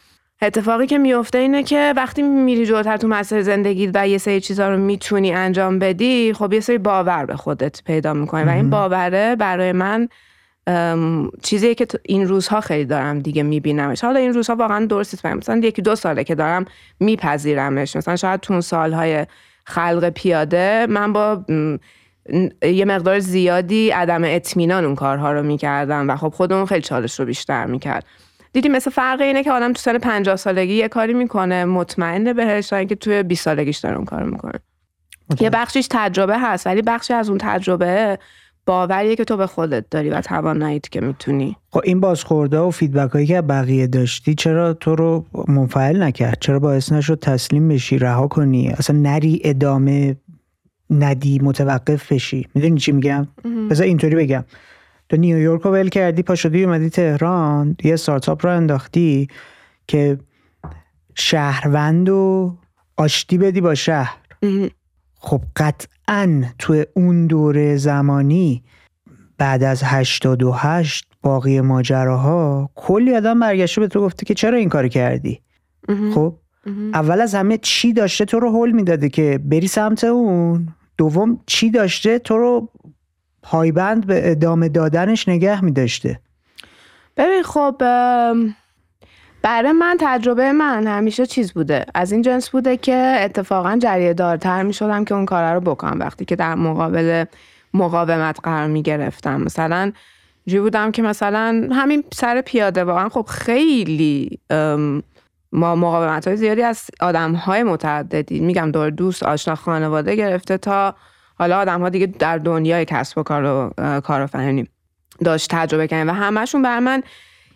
اتفاقی 0.43 0.87
که 0.87 0.97
میفته 0.97 1.37
اینه 1.37 1.63
که 1.63 1.93
وقتی 1.95 2.21
میری 2.21 2.65
جلوتر 2.65 2.97
تو 2.97 3.07
مسیر 3.07 3.41
زندگی 3.41 3.91
و 3.93 4.07
یه 4.07 4.17
سری 4.17 4.41
چیزا 4.41 4.69
رو 4.69 4.77
می‌تونی 4.77 5.33
انجام 5.33 5.79
بدی 5.79 6.33
خب 6.33 6.53
یه 6.53 6.59
سری 6.59 6.77
باور 6.77 7.25
به 7.25 7.35
خودت 7.35 7.83
پیدا 7.83 8.13
می‌کنی 8.13 8.43
و 8.43 8.49
این 8.49 8.69
باوره 8.69 9.35
برای 9.35 9.71
من 9.71 10.07
چیزی 11.43 11.75
که 11.75 11.87
این 12.03 12.27
روزها 12.27 12.61
خیلی 12.61 12.85
دارم 12.85 13.19
دیگه 13.19 13.43
میبینمش. 13.43 14.03
حالا 14.03 14.19
این 14.19 14.33
روزها 14.33 14.55
واقعا 14.55 14.85
درست 14.85 15.25
مثلا 15.25 15.57
یکی 15.63 15.81
دو 15.81 15.95
ساله 15.95 16.23
که 16.23 16.35
دارم 16.35 16.65
میپذیرمش. 16.99 17.95
مثلا 17.95 18.15
شاید 18.15 18.39
تو 18.39 18.61
سالهای 18.61 19.25
خلق 19.65 20.09
پیاده 20.09 20.85
من 20.89 21.13
با 21.13 21.45
یه 22.61 22.85
مقدار 22.85 23.19
زیادی 23.19 23.89
عدم 23.89 24.21
اطمینان 24.23 24.85
اون 24.85 24.95
کارها 24.95 25.33
رو 25.33 25.43
می‌کردم 25.43 26.09
و 26.09 26.15
خب 26.15 26.29
خودمون 26.29 26.65
خیلی 26.65 26.81
چالش 26.81 27.19
رو 27.19 27.25
بیشتر 27.25 27.65
می‌کرد. 27.65 28.05
دیدی 28.53 28.69
مثل 28.69 28.91
فرق 28.91 29.21
اینه 29.21 29.43
که 29.43 29.51
آدم 29.51 29.73
تو 29.73 29.79
سن 29.79 29.97
50 29.97 30.35
سالگی 30.35 30.73
یه 30.73 30.87
کاری 30.87 31.13
می‌کنه 31.13 31.65
مطمئنه 31.65 32.33
بهش 32.33 32.67
تا 32.67 32.75
اینکه 32.75 32.95
توی 32.95 33.23
20 33.23 33.43
سالگیش 33.43 33.77
داره 33.77 33.95
اون 33.95 34.05
کار 34.05 34.23
می‌کنه. 34.23 34.59
یه 35.39 35.49
بخشیش 35.49 35.87
تجربه 35.89 36.39
هست 36.39 36.67
ولی 36.67 36.81
بخشی 36.81 37.13
از 37.13 37.29
اون 37.29 37.37
تجربه 37.37 38.19
باوریه 38.65 39.15
که 39.15 39.23
تو 39.23 39.37
به 39.37 39.47
خودت 39.47 39.85
داری 39.91 40.09
و 40.09 40.21
تواناییت 40.21 40.89
که 40.89 41.01
می‌تونی. 41.01 41.57
خب 41.71 41.81
این 41.83 41.99
بازخورده 41.99 42.59
و 42.59 42.71
فیدبک 42.71 43.11
هایی 43.11 43.27
که 43.27 43.41
بقیه 43.41 43.87
داشتی 43.87 44.35
چرا 44.35 44.73
تو 44.73 44.95
رو 44.95 45.25
منفعل 45.47 46.03
نکرد؟ 46.03 46.37
چرا 46.39 46.59
باعث 46.59 46.91
نشد 46.91 47.19
تسلیم 47.19 47.67
بشی 47.67 47.97
رها 47.97 48.27
کنی؟ 48.27 48.69
اصلا 48.69 48.99
نری 48.99 49.41
ادامه 49.43 50.15
ندی 50.89 51.39
متوقف 51.39 52.11
بشی؟ 52.11 52.47
می‌دونی 52.53 52.79
چی 52.79 52.91
میگم؟ 52.91 53.27
بذار 53.69 53.87
اینطوری 53.87 54.15
بگم. 54.15 54.43
تو 55.13 55.17
نیویورک 55.17 55.61
رو 55.61 55.71
ول 55.71 55.89
کردی 55.89 56.23
پاشدی 56.23 56.63
اومدی 56.63 56.89
تهران 56.89 57.75
یه 57.83 57.93
استارتاپ 57.93 58.45
رو 58.45 58.51
انداختی 58.51 59.27
که 59.87 60.17
شهروند 61.15 62.09
و 62.09 62.53
آشتی 62.97 63.37
بدی 63.37 63.61
با 63.61 63.75
شهر. 63.75 64.17
خب 65.15 65.41
قطعا 65.55 66.43
تو 66.59 66.83
اون 66.93 67.27
دوره 67.27 67.77
زمانی 67.77 68.63
بعد 69.37 69.63
از 69.63 69.83
88 69.83 71.07
باقی 71.21 71.61
ماجراها 71.61 72.69
کلی 72.75 73.15
آدم 73.15 73.39
برگشته 73.39 73.81
به 73.81 73.87
تو 73.87 74.01
گفته 74.01 74.25
که 74.25 74.33
چرا 74.33 74.57
این 74.57 74.69
کار 74.69 74.87
کردی؟ 74.87 75.41
خب؟ 76.13 76.35
اول 76.93 77.21
از 77.21 77.35
همه 77.35 77.57
چی 77.57 77.93
داشته 77.93 78.25
تو 78.25 78.39
رو 78.39 78.61
حل 78.61 78.71
می‌داده 78.71 79.09
که 79.09 79.39
بری 79.45 79.67
سمت 79.67 80.03
اون. 80.03 80.67
دوم 80.97 81.39
چی 81.45 81.69
داشته 81.69 82.19
تو 82.19 82.37
رو 82.37 82.69
پایبند 83.43 84.07
به 84.07 84.31
ادامه 84.31 84.69
دادنش 84.69 85.29
نگه 85.29 85.63
میداشته. 85.63 86.19
ببین 87.17 87.43
خب 87.43 87.75
برای 89.41 89.71
من 89.71 89.97
تجربه 89.99 90.51
من 90.51 90.87
همیشه 90.87 91.25
چیز 91.25 91.53
بوده. 91.53 91.85
از 91.95 92.11
این 92.11 92.21
جنس 92.21 92.49
بوده 92.49 92.77
که 92.77 93.15
اتفاقا 93.19 93.77
جریه 93.81 94.13
دارتر 94.13 94.63
می 94.63 94.73
شدم 94.73 95.05
که 95.05 95.15
اون 95.15 95.25
کار 95.25 95.53
رو 95.53 95.59
بکنم. 95.59 95.99
وقتی 95.99 96.25
که 96.25 96.35
در 96.35 96.55
مقابل 96.55 97.25
مقاومت 97.73 98.39
قرار 98.43 98.67
می 98.67 98.81
گرفتم 98.81 99.41
مثلا 99.41 99.91
جوی 100.47 100.59
بودم 100.59 100.91
که 100.91 101.01
مثلا 101.01 101.69
همین 101.71 102.03
سر 102.13 102.41
پیاده 102.41 102.83
واقعا 102.83 103.09
خب 103.09 103.25
خیلی 103.29 104.39
ما 105.51 105.75
مقاومت 105.75 106.27
های 106.27 106.37
زیادی 106.37 106.61
از 106.61 106.81
آدم 106.99 107.33
های 107.33 107.63
متعددی 107.63 108.39
میگم 108.39 108.71
دور 108.71 108.89
دوست 108.89 109.23
آشنا 109.23 109.55
خانواده 109.55 110.15
گرفته 110.15 110.57
تا 110.57 110.95
حالا 111.35 111.59
آدم 111.59 111.81
ها 111.81 111.89
دیگه 111.89 112.05
در 112.05 112.37
دنیای 112.37 112.85
کسب 112.85 113.17
و 113.17 113.23
کار 113.23 113.43
و 113.43 113.73
کارآفرینی 114.01 114.67
داشت 115.23 115.47
تجربه 115.51 115.87
کردن 115.87 116.09
و 116.09 116.13
همشون 116.13 116.61
بر 116.61 116.79
من 116.79 117.03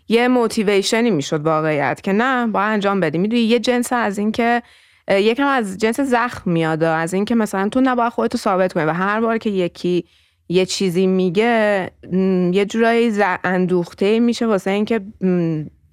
یه 0.07 0.27
موتیویشنی 0.27 1.11
می‌شد 1.11 1.45
واقعیت 1.45 2.01
که 2.01 2.13
نه 2.13 2.47
با 2.47 2.61
انجام 2.61 2.99
بدی. 2.99 3.17
می‌دونی 3.17 3.41
یه 3.41 3.59
جنس 3.59 3.93
از 3.93 4.17
اینکه 4.17 4.61
یکم 5.09 5.47
از 5.47 5.77
جنس 5.77 5.99
زخم 5.99 6.51
میاد 6.51 6.83
از 6.83 7.13
اینکه 7.13 7.35
مثلا 7.35 7.69
تو 7.69 7.81
نباید 7.81 8.13
خودتو 8.13 8.37
ثابت 8.37 8.73
کنی 8.73 8.83
و 8.83 8.93
هر 8.93 9.21
بار 9.21 9.37
که 9.37 9.49
یکی 9.49 10.05
یه 10.49 10.65
چیزی 10.65 11.07
میگه 11.07 11.91
یه 12.51 12.65
جورایی 12.65 13.13
اندوخته 13.43 14.19
میشه 14.19 14.47
واسه 14.47 14.71
اینکه 14.71 15.01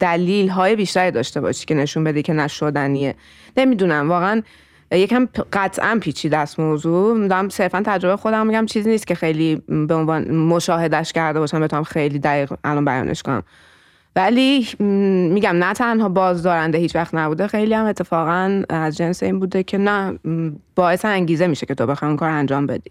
دلیل 0.00 0.48
های 0.48 0.76
بیشتری 0.76 1.10
داشته 1.10 1.40
باشی 1.40 1.66
که 1.66 1.74
نشون 1.74 2.04
بده 2.04 2.22
که 2.22 2.32
نشدنیه. 2.32 3.14
نمی‌دونم 3.56 4.10
واقعا 4.10 4.42
یکم 4.96 5.28
قطعا 5.52 5.98
پیچیده 6.00 6.36
است 6.36 6.60
موضوع. 6.60 7.28
دارم 7.28 7.48
صرفا 7.48 7.82
تجربه 7.86 8.16
خودم 8.16 8.46
میگم 8.46 8.66
چیزی 8.66 8.90
نیست 8.90 9.06
که 9.06 9.14
خیلی 9.14 9.62
به 9.68 9.94
عنوان 9.94 10.34
مشاهدش 10.34 11.12
کرده 11.12 11.40
باشم 11.40 11.60
بتونم 11.60 11.82
خیلی 11.82 12.18
دقیق 12.18 12.52
الان 12.64 12.84
بیانش 12.84 13.22
کنم. 13.22 13.42
ولی 14.16 14.68
میگم 15.34 15.56
نه 15.56 15.74
تنها 15.74 16.08
بازدارنده 16.08 16.78
هیچ 16.78 16.96
وقت 16.96 17.14
نبوده 17.14 17.46
خیلی 17.46 17.74
هم 17.74 17.86
اتفاقا 17.86 18.62
از 18.68 18.96
جنس 18.96 19.22
این 19.22 19.40
بوده 19.40 19.62
که 19.62 19.78
نه 19.78 20.18
باعث 20.74 21.04
انگیزه 21.04 21.46
میشه 21.46 21.66
که 21.66 21.74
تو 21.74 21.86
بخوای 21.86 22.08
اون 22.08 22.16
کار 22.16 22.30
انجام 22.30 22.66
بدی. 22.66 22.90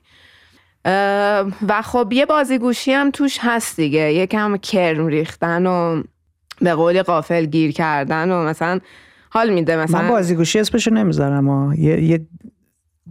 و 1.68 1.82
خب 1.84 2.14
یه 2.14 2.26
بازیگوشی 2.26 2.92
هم 2.92 3.12
توش 3.12 3.38
هست 3.42 3.76
دیگه. 3.76 4.14
یکم 4.14 4.58
کرم 4.58 5.08
ریختن 5.08 5.66
و 5.66 6.04
به 6.62 6.74
قول 6.74 7.02
قافل 7.02 7.46
گیر 7.46 7.72
کردن 7.72 8.32
و 8.32 8.44
مثلا 8.44 8.80
حال 9.34 9.54
میده 9.54 9.76
مثلا. 9.76 10.02
من 10.02 10.10
بازیگوشی 10.10 10.60
اسمشو 10.60 10.94
نمی‌ذارم 10.94 11.50
ها 11.50 11.76
یه, 11.76 12.04
یه 12.04 12.28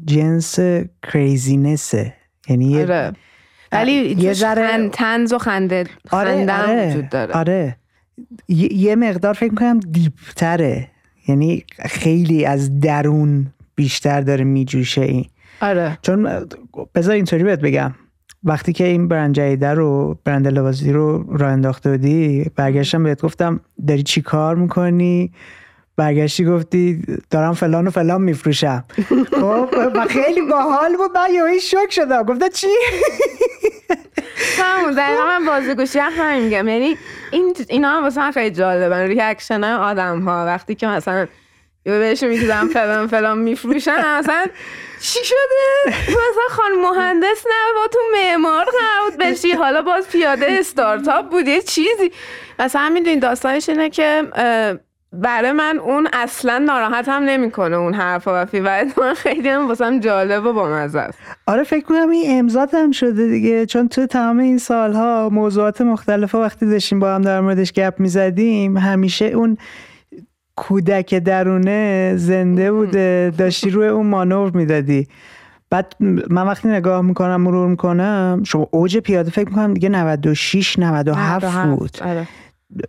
جنس 0.04 0.58
کریزینسه 1.02 2.14
یعنی 2.48 2.64
یه 2.64 2.82
آره. 2.82 3.12
ولی 3.72 3.92
یه 4.18 4.32
ذره 4.32 4.88
تنز 4.88 5.32
و 5.32 5.38
خنده 5.38 5.84
آره 6.10 6.52
آره 6.52 6.90
وجود 6.90 7.08
داره. 7.08 7.34
آره. 7.34 7.76
یه 8.48 8.96
مقدار 8.96 9.34
فکر 9.34 9.50
می‌کنم 9.50 9.80
دیپتره. 9.80 10.88
یعنی 11.28 11.64
خیلی 11.84 12.44
از 12.44 12.80
درون 12.80 13.46
بیشتر 13.74 14.20
داره 14.20 14.44
میجوشه 14.44 15.00
این. 15.00 15.26
آره. 15.60 15.98
چون 16.02 16.46
بذار 16.94 17.14
اینطوری 17.14 17.42
بهت 17.42 17.60
بگم. 17.60 17.94
وقتی 18.44 18.72
که 18.72 18.84
این 18.84 19.08
برند 19.08 19.34
جدیده 19.34 19.68
رو 19.74 20.18
برند 20.24 20.48
لباسی 20.48 20.92
رو 20.92 21.36
راه 21.38 21.52
انداخته 21.52 21.90
بودی 21.90 22.50
برگشتم 22.56 23.02
بهت 23.02 23.22
گفتم 23.22 23.60
داری 23.86 24.02
چی 24.02 24.22
کار 24.22 24.56
می‌کنی؟ 24.56 25.32
برگشتی 25.96 26.44
گفتی 26.44 27.02
دارم 27.30 27.52
فلان 27.52 27.86
و 27.86 27.90
فلان 27.90 28.22
میفروشم. 28.22 28.84
خب 29.30 29.68
و 29.94 30.06
خیلی 30.06 30.40
باحال 30.40 30.96
بود. 30.96 31.10
من 31.18 31.52
یه 31.52 31.58
شوک 31.58 31.92
شدم. 31.92 32.22
گفتم 32.22 32.48
چی؟ 32.48 32.66
همون 34.58 34.94
دقیقا 34.94 35.24
من 35.24 35.46
بازگوشی 35.46 35.98
هم 35.98 36.42
میگم. 36.42 36.68
یعنی 36.68 36.98
این 37.30 37.56
اینا 37.68 37.88
هم 37.88 38.02
واسه 38.02 38.20
من 38.20 38.30
خیلی 38.30 38.50
جالبن. 38.50 39.00
ریاکشن 39.00 39.64
آدم 39.64 40.20
ها 40.20 40.46
وقتی 40.46 40.74
که 40.74 40.86
مثلا 40.86 41.26
یه 41.86 41.98
بهشون 41.98 42.28
میگیدم 42.28 42.68
فلان 42.68 43.06
فلان 43.06 43.38
میفروشن 43.38 44.18
مثلا 44.18 44.46
چی 45.00 45.24
شده؟ 45.24 45.96
مثلا 46.08 46.48
خان 46.50 46.72
مهندس 46.72 47.46
نه 47.46 47.74
با 47.74 47.86
تو 47.92 47.98
معمار 48.12 48.64
قرار 48.64 49.10
بشی. 49.20 49.52
حالا 49.52 49.82
باز 49.82 50.08
پیاده 50.08 50.46
استارتاپ 50.48 51.30
بود. 51.30 51.48
یه 51.48 51.62
چیزی. 51.62 52.12
مثلا 52.58 52.88
می‌دونی 52.88 53.16
داستانش 53.16 53.68
اینه 53.68 53.90
که 53.90 54.22
برای 55.12 55.52
من 55.52 55.78
اون 55.78 56.08
اصلا 56.12 56.58
ناراحت 56.58 57.08
هم 57.08 57.22
نمی‌کنه 57.22 57.76
اون 57.76 57.94
حرفا 57.94 58.42
و 58.42 58.44
فیورت 58.44 58.98
من 58.98 59.14
خیلی 59.14 59.48
هم 59.48 59.68
واسم 59.68 60.00
جالب 60.00 60.46
و 60.46 60.52
بامزه 60.52 60.98
است. 60.98 61.18
آره 61.46 61.62
فکر 61.62 61.84
کنم 61.84 62.10
این 62.10 62.38
امضات 62.38 62.74
هم 62.74 62.90
شده 62.90 63.28
دیگه. 63.28 63.66
چون 63.66 63.88
تو 63.88 64.06
تمام 64.06 64.38
این 64.38 64.58
سالها 64.58 65.28
موضوعات 65.32 65.80
مختلفه 65.80 66.38
وقتی 66.38 66.66
داشتیم 66.66 67.00
با 67.00 67.14
هم 67.14 67.22
در 67.22 67.40
موردش 67.40 67.72
گپ 67.72 67.94
می‌زدیم 67.98 68.76
همیشه 68.76 69.24
اون 69.24 69.56
کودک 70.56 71.14
درونه 71.14 72.12
زنده 72.16 72.72
بوده. 72.72 73.32
داشتی 73.38 73.70
روی 73.70 73.86
اون 73.86 74.06
مانور 74.06 74.50
می‌دادی. 74.56 75.08
بعد 75.70 75.94
من 76.30 76.46
وقتی 76.46 76.68
نگاه 76.68 77.00
می‌کنم 77.00 77.40
مرور 77.40 77.68
می‌کنم 77.68 78.42
شما 78.46 78.68
اوج 78.70 78.98
پیاده 78.98 79.30
فکر 79.30 79.48
می‌کنم 79.48 79.74
دیگه 79.74 79.88
96 79.88 80.78
97 80.78 81.66
بود. 81.66 81.98
آره. 82.04 82.28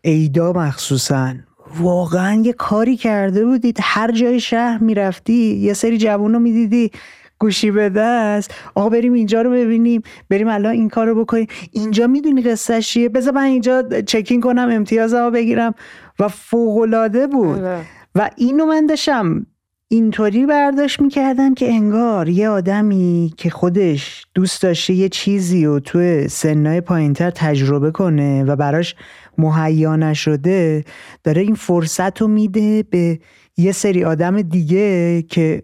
ایدا 0.02 0.54
مخصوصا. 0.54 1.34
واقعا 1.80 2.42
یه 2.46 2.54
کاری 2.54 2.98
کرده 2.98 3.46
بودید 3.46 3.78
هر 3.82 4.12
جای 4.12 4.40
شهر 4.40 4.84
می‌رفتی 4.84 5.56
یه 5.56 5.74
سری 5.74 5.98
جوون 5.98 6.34
رو 6.34 6.40
می‌دیدی. 6.40 6.92
گوشی 7.40 7.72
به 7.72 7.90
دست. 7.90 8.54
آقا 8.76 8.90
بریم 8.90 9.14
اینجا 9.14 9.42
رو 9.42 9.52
ببینیم. 9.52 10.02
بریم 10.30 10.48
الان 10.48 10.72
این 10.72 10.90
کار 10.90 11.08
رو 11.08 11.24
بکنیم. 11.24 11.48
اینجا 11.72 12.08
می‌دونی 12.08 12.42
قصهش 12.42 12.90
چیه؟ 12.90 13.10
بذار 13.10 13.34
من 13.34 13.44
اینجا 13.44 13.84
چکین 14.08 14.42
کنم 14.42 14.70
امتیازمو 14.72 15.32
بگیرم. 15.32 15.74
و 16.20 16.28
فوقالعاده 16.28 17.28
بود. 17.28 17.60
آره. 17.60 17.82
و 18.16 18.30
اینو 18.38 18.66
من 18.66 18.86
داشتم 18.86 19.46
اینطوری 19.94 20.46
برداشت 20.46 21.02
می‌کردم 21.02 21.54
که 21.54 21.70
انگار 21.70 22.30
یه 22.30 22.50
آدمی 22.50 23.34
که 23.38 23.50
خودش 23.50 24.26
دوست 24.34 24.62
داشته 24.62 24.94
یه 24.94 25.10
چیزی 25.10 25.66
و 25.66 25.80
تو 25.80 26.28
سنهای 26.28 26.82
پایینتر 26.82 27.30
تجربه 27.30 27.92
کنه 27.92 28.44
و 28.44 28.56
براش 28.56 28.96
مهیا 29.38 29.96
نشده 29.96 30.84
داره 31.24 31.42
این 31.42 31.56
فرصت 31.56 32.22
رو 32.22 32.28
میده 32.28 32.84
به 32.84 33.20
یه 33.58 33.72
سری 33.72 34.04
آدم 34.04 34.42
دیگه 34.42 35.22
که 35.22 35.64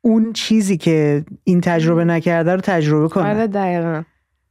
اون 0.00 0.32
چیزی 0.32 0.76
که 0.76 1.24
این 1.44 1.60
تجربه 1.60 2.04
نکرده 2.04 2.54
رو 2.54 2.60
تجربه 2.60 3.08
کنه. 3.08 3.28
آره 3.28 3.46
دقیقا. 3.46 4.02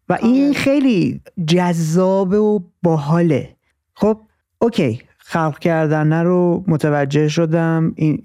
و 0.10 0.18
این 0.22 0.46
آره. 0.46 0.54
خیلی 0.54 1.22
جذابه 1.48 2.38
و 2.38 2.60
باحاله. 2.84 3.56
خب 3.94 4.20
اوکی. 4.60 5.02
خلق 5.30 5.60
کردن 5.60 6.24
رو 6.24 6.64
متوجه 6.68 7.28
شدم. 7.28 7.94
این 7.96 8.22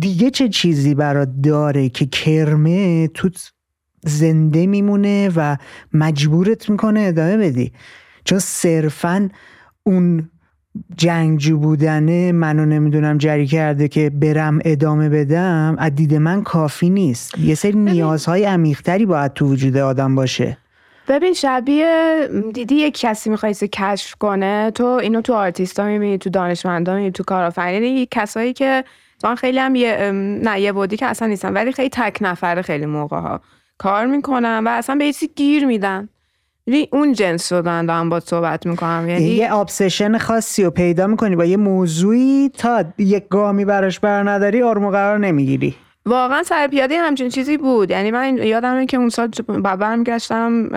دیگه 0.00 0.30
چه 0.30 0.48
چیزی 0.48 0.94
برات 0.94 1.28
داره 1.42 1.88
که 1.88 2.06
کرمه 2.06 3.08
تو 3.08 3.30
زنده 4.04 4.66
میمونه 4.66 5.30
و 5.36 5.56
مجبورت 5.92 6.70
می‌کنه 6.70 7.00
ادامه 7.00 7.36
بدی؟ 7.36 7.72
چون 8.24 8.38
صرفا 8.38 9.28
اون 9.82 10.30
جنگجو 10.96 11.58
بودنه 11.58 12.32
منو 12.32 12.66
نمی‌دونم 12.66 13.18
جری 13.18 13.46
کرده 13.46 13.88
که 13.88 14.10
برم 14.10 14.58
ادامه 14.64 15.08
بدم 15.08 15.76
از 15.78 15.94
دید 15.94 16.14
من 16.14 16.42
کافی 16.42 16.90
نیست. 16.90 17.38
یه 17.38 17.54
سری 17.54 17.78
نیازهای 17.78 18.44
عمیقتری 18.44 19.06
باید 19.06 19.32
تو 19.32 19.46
وجود 19.46 19.76
آدم 19.76 20.14
باشه. 20.14 20.58
ببین 21.08 21.32
شبیه 21.32 22.28
دیدی 22.54 22.74
یک 22.74 23.00
کسی 23.00 23.30
می‌خوای 23.30 23.54
کشف 23.54 24.14
کنه؟ 24.14 24.70
تو 24.74 24.84
اینو 24.86 25.20
تو 25.20 25.34
آرتیستا 25.34 25.84
می‌بینی 25.84 26.18
تو 26.18 26.30
دانشمندا 26.30 26.92
می‌بینی 26.92 27.10
تو 27.10 27.22
کارآفرینی. 27.22 28.08
کسایی 28.10 28.52
که 28.52 28.84
تو 29.22 29.34
خیلی 29.34 29.58
هم 29.58 29.74
یه 29.74 30.10
نه 30.42 30.60
یه 30.60 30.72
بودی 30.72 30.96
که 30.96 31.06
اصلا 31.06 31.28
نیستن 31.28 31.52
ولی 31.52 31.72
خیلی 31.72 31.88
تک 31.88 32.18
نفره 32.20 32.62
خیلی 32.62 32.86
موقع 32.86 33.16
ها 33.20 33.40
کار 33.78 34.06
می‌کنن 34.06 34.62
و 34.66 34.68
اصلا 34.68 34.96
به 34.96 35.04
چیزی 35.04 35.30
گیر 35.36 35.66
میدن. 35.66 36.08
یعنی 36.66 36.88
اون 36.92 37.12
جنس 37.12 37.48
شدن 37.48 37.86
دارم 37.86 38.08
با 38.08 38.20
صحبت 38.20 38.66
می‌کنم. 38.66 39.08
یعنی 39.08 39.24
یه 39.24 39.52
آبسشن 39.52 40.18
خاصی 40.18 40.64
رو 40.64 40.70
پیدا 40.70 41.06
می‌کنی 41.06 41.36
با 41.36 41.44
یه 41.44 41.56
موضوعی 41.56 42.50
تا 42.58 42.84
یک 42.98 43.28
گامی 43.28 43.64
براش 43.64 44.00
بر 44.00 44.30
نداری 44.30 44.62
آرم 44.62 44.84
و 44.84 44.90
قرار 44.90 45.18
نمی‌گیری. 45.18 45.74
واقعا 46.06 46.42
سرپیاده 46.42 46.98
همچین 46.98 47.28
چیزی 47.28 47.56
بود. 47.56 47.90
یعنی 47.90 48.10
من 48.10 48.38
یادمه 48.38 48.86
که 48.86 48.96
اون 48.96 49.08
سال 49.08 49.28
برمیگشتم 49.76 50.68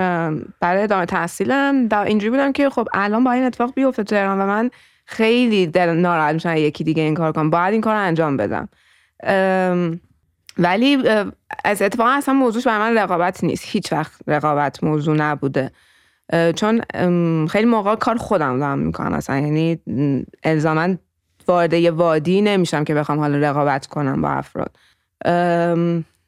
برای 0.59 0.83
ادامه 0.83 1.05
تحصیلم. 1.05 1.89
اینجوری 2.05 2.29
بودم 2.29 2.51
که 2.51 2.69
خب 2.69 2.87
الان 2.93 3.23
با 3.23 3.31
این 3.31 3.43
اتفاق 3.43 3.73
بیفته 3.73 4.03
تو 4.03 4.15
تهران 4.15 4.39
و 4.39 4.45
من 4.45 4.69
خیلی 5.05 5.67
دل 5.67 5.89
ناراحت 5.89 6.33
میشم 6.33 6.53
یکی 6.57 6.83
دیگه 6.83 7.03
این 7.03 7.13
کار 7.13 7.31
کنم 7.31 7.49
باید 7.49 7.71
این 7.73 7.81
کار 7.81 7.93
رو 7.93 8.01
انجام 8.01 8.37
بدم. 8.37 8.69
ولی 10.57 10.97
از 11.65 11.81
اتفاقا 11.81 12.09
اصلا 12.09 12.33
موضوعش 12.33 12.67
برای 12.67 12.79
من 12.79 12.97
رقابت 12.97 13.43
نیست. 13.43 13.63
هیچ 13.67 13.93
وقت 13.93 14.21
رقابت 14.27 14.83
موضوع 14.83 15.15
نبوده. 15.15 15.71
چون 16.55 16.81
خیلی 17.47 17.65
موقع 17.65 17.95
کار 17.95 18.17
خودم 18.17 18.59
دارم 18.59 18.79
می‌کنم. 18.79 19.13
اصلا 19.13 19.39
یعنی 19.39 19.79
الزاما 20.43 20.95
وارد 21.47 21.73
یه 21.73 21.91
وادی 21.91 22.41
نمیشم 22.41 22.83
که 22.83 22.93
بخوام 22.93 23.19
حالا 23.19 23.49
رقابت 23.49 23.87
کنم 23.87 24.21
با 24.21 24.29
افراد. 24.29 24.77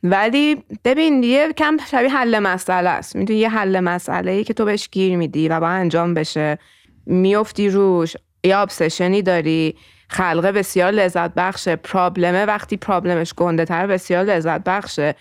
ولی 0.03 0.63
ببین 0.85 1.23
یه 1.23 1.53
کم 1.53 1.77
شبیه 1.91 2.09
حل 2.09 2.39
مسئله 2.39 2.89
است. 2.89 3.15
می‌دونی 3.15 3.39
یه 3.39 3.49
حل 3.49 3.79
مسئله 3.79 4.31
ای 4.31 4.43
که 4.43 4.53
تو 4.53 4.65
بهش 4.65 4.89
گیر 4.91 5.17
میدی 5.17 5.49
و 5.49 5.59
باید 5.59 5.81
انجام 5.81 6.13
بشه. 6.13 6.57
میفتی 7.05 7.69
روش 7.69 8.15
یا 8.43 8.61
ابسشنی 8.61 9.21
داری. 9.21 9.75
خلقه 10.07 10.51
بسیار 10.51 10.91
لذت 10.91 11.33
بخشه. 11.33 11.75
پرابلمه 11.75 12.45
وقتی 12.45 12.77
پرابلمش 12.77 13.33
گنده 13.33 13.65
تر 13.65 13.87
بسیار 13.87 14.23
لذت 14.23 14.63
بخشه. 14.63 15.15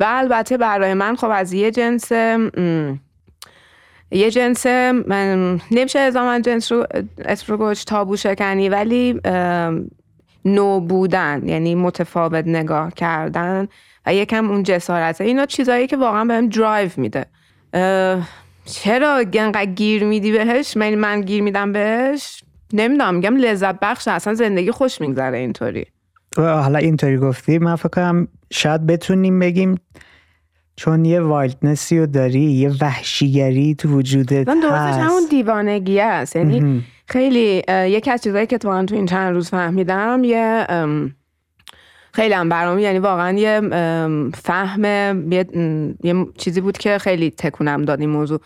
و 0.00 0.04
البته 0.08 0.56
برای 0.56 0.94
من 0.94 1.16
خب 1.16 1.30
از 1.32 1.52
یه 1.52 1.70
جنس 1.70 2.12
یه 4.10 4.30
جنس 4.30 4.66
من 4.66 5.60
نمیشه 5.70 5.98
ازا 5.98 6.40
جنس 6.40 6.72
رو 6.72 6.86
اسم 7.24 7.52
رو 7.52 7.56
گوش 7.58 7.84
تابو 7.84 8.16
شکنی. 8.16 8.68
ولی 8.68 9.20
نو 10.46 10.80
بودن 10.80 11.42
یعنی 11.48 11.74
متفاوت 11.74 12.46
نگاه 12.46 12.90
کردن 12.90 13.68
و 14.06 14.14
یکم 14.14 14.50
اون 14.50 14.62
جسارته 14.62 15.24
اینا 15.24 15.46
چیزایی 15.46 15.86
که 15.86 15.96
واقعا 15.96 16.24
بهم 16.24 16.48
درایو 16.48 16.90
میده. 16.96 17.26
چرا 18.64 19.24
انقدر 19.32 19.64
گیر 19.64 20.04
میدی 20.04 20.32
بهش؟ 20.32 20.76
من 20.76 20.94
من 20.94 21.20
گیر 21.20 21.42
میدم 21.42 21.72
بهش؟ 21.72 22.42
نمی‌دونم 22.72 23.14
میگم 23.14 23.36
لذت 23.36 23.80
بخش 23.80 24.08
اصلا 24.08 24.34
زندگی 24.34 24.70
خوش 24.70 25.00
میگذره 25.00 25.38
اینطوری. 25.38 25.86
حالا 26.36 26.78
اینطوری 26.78 27.16
گفتی 27.16 27.58
من 27.58 27.76
فکر 27.76 27.88
کنم 27.88 28.28
شاید 28.50 28.86
بتونیم 28.86 29.38
بگیم 29.38 29.80
چون 30.76 31.04
یه 31.04 31.20
وایلدنسی 31.20 31.98
رو 31.98 32.06
داری 32.06 32.40
یه 32.40 32.70
وحشیگری 32.80 33.74
تو 33.74 33.88
وجودت 33.88 34.48
من 34.48 34.60
درستش 34.60 35.00
همون 35.00 35.22
دیوانگی 35.30 36.00
است. 36.00 36.36
یعنی. 36.36 36.84
خیلی 37.08 37.62
یکی 37.68 38.10
از 38.10 38.22
چیزایی 38.22 38.46
که 38.46 38.54
اتفاقا 38.54 38.84
تو 38.84 38.94
این 38.94 39.06
چند 39.06 39.34
روز 39.34 39.48
فهمیدم 39.48 40.24
یه 40.24 40.66
خیلی 42.12 42.34
هم 42.34 42.48
برام 42.48 42.78
یعنی 42.78 42.98
واقعا 42.98 43.38
یه 43.38 43.60
فهم 44.34 44.84
یه, 45.32 45.44
یه 46.04 46.26
چیزی 46.38 46.60
بود 46.60 46.78
که 46.78 46.98
خیلی 46.98 47.30
تکونم 47.30 47.84
داد 47.84 48.00
این 48.00 48.10
موضوع. 48.10 48.40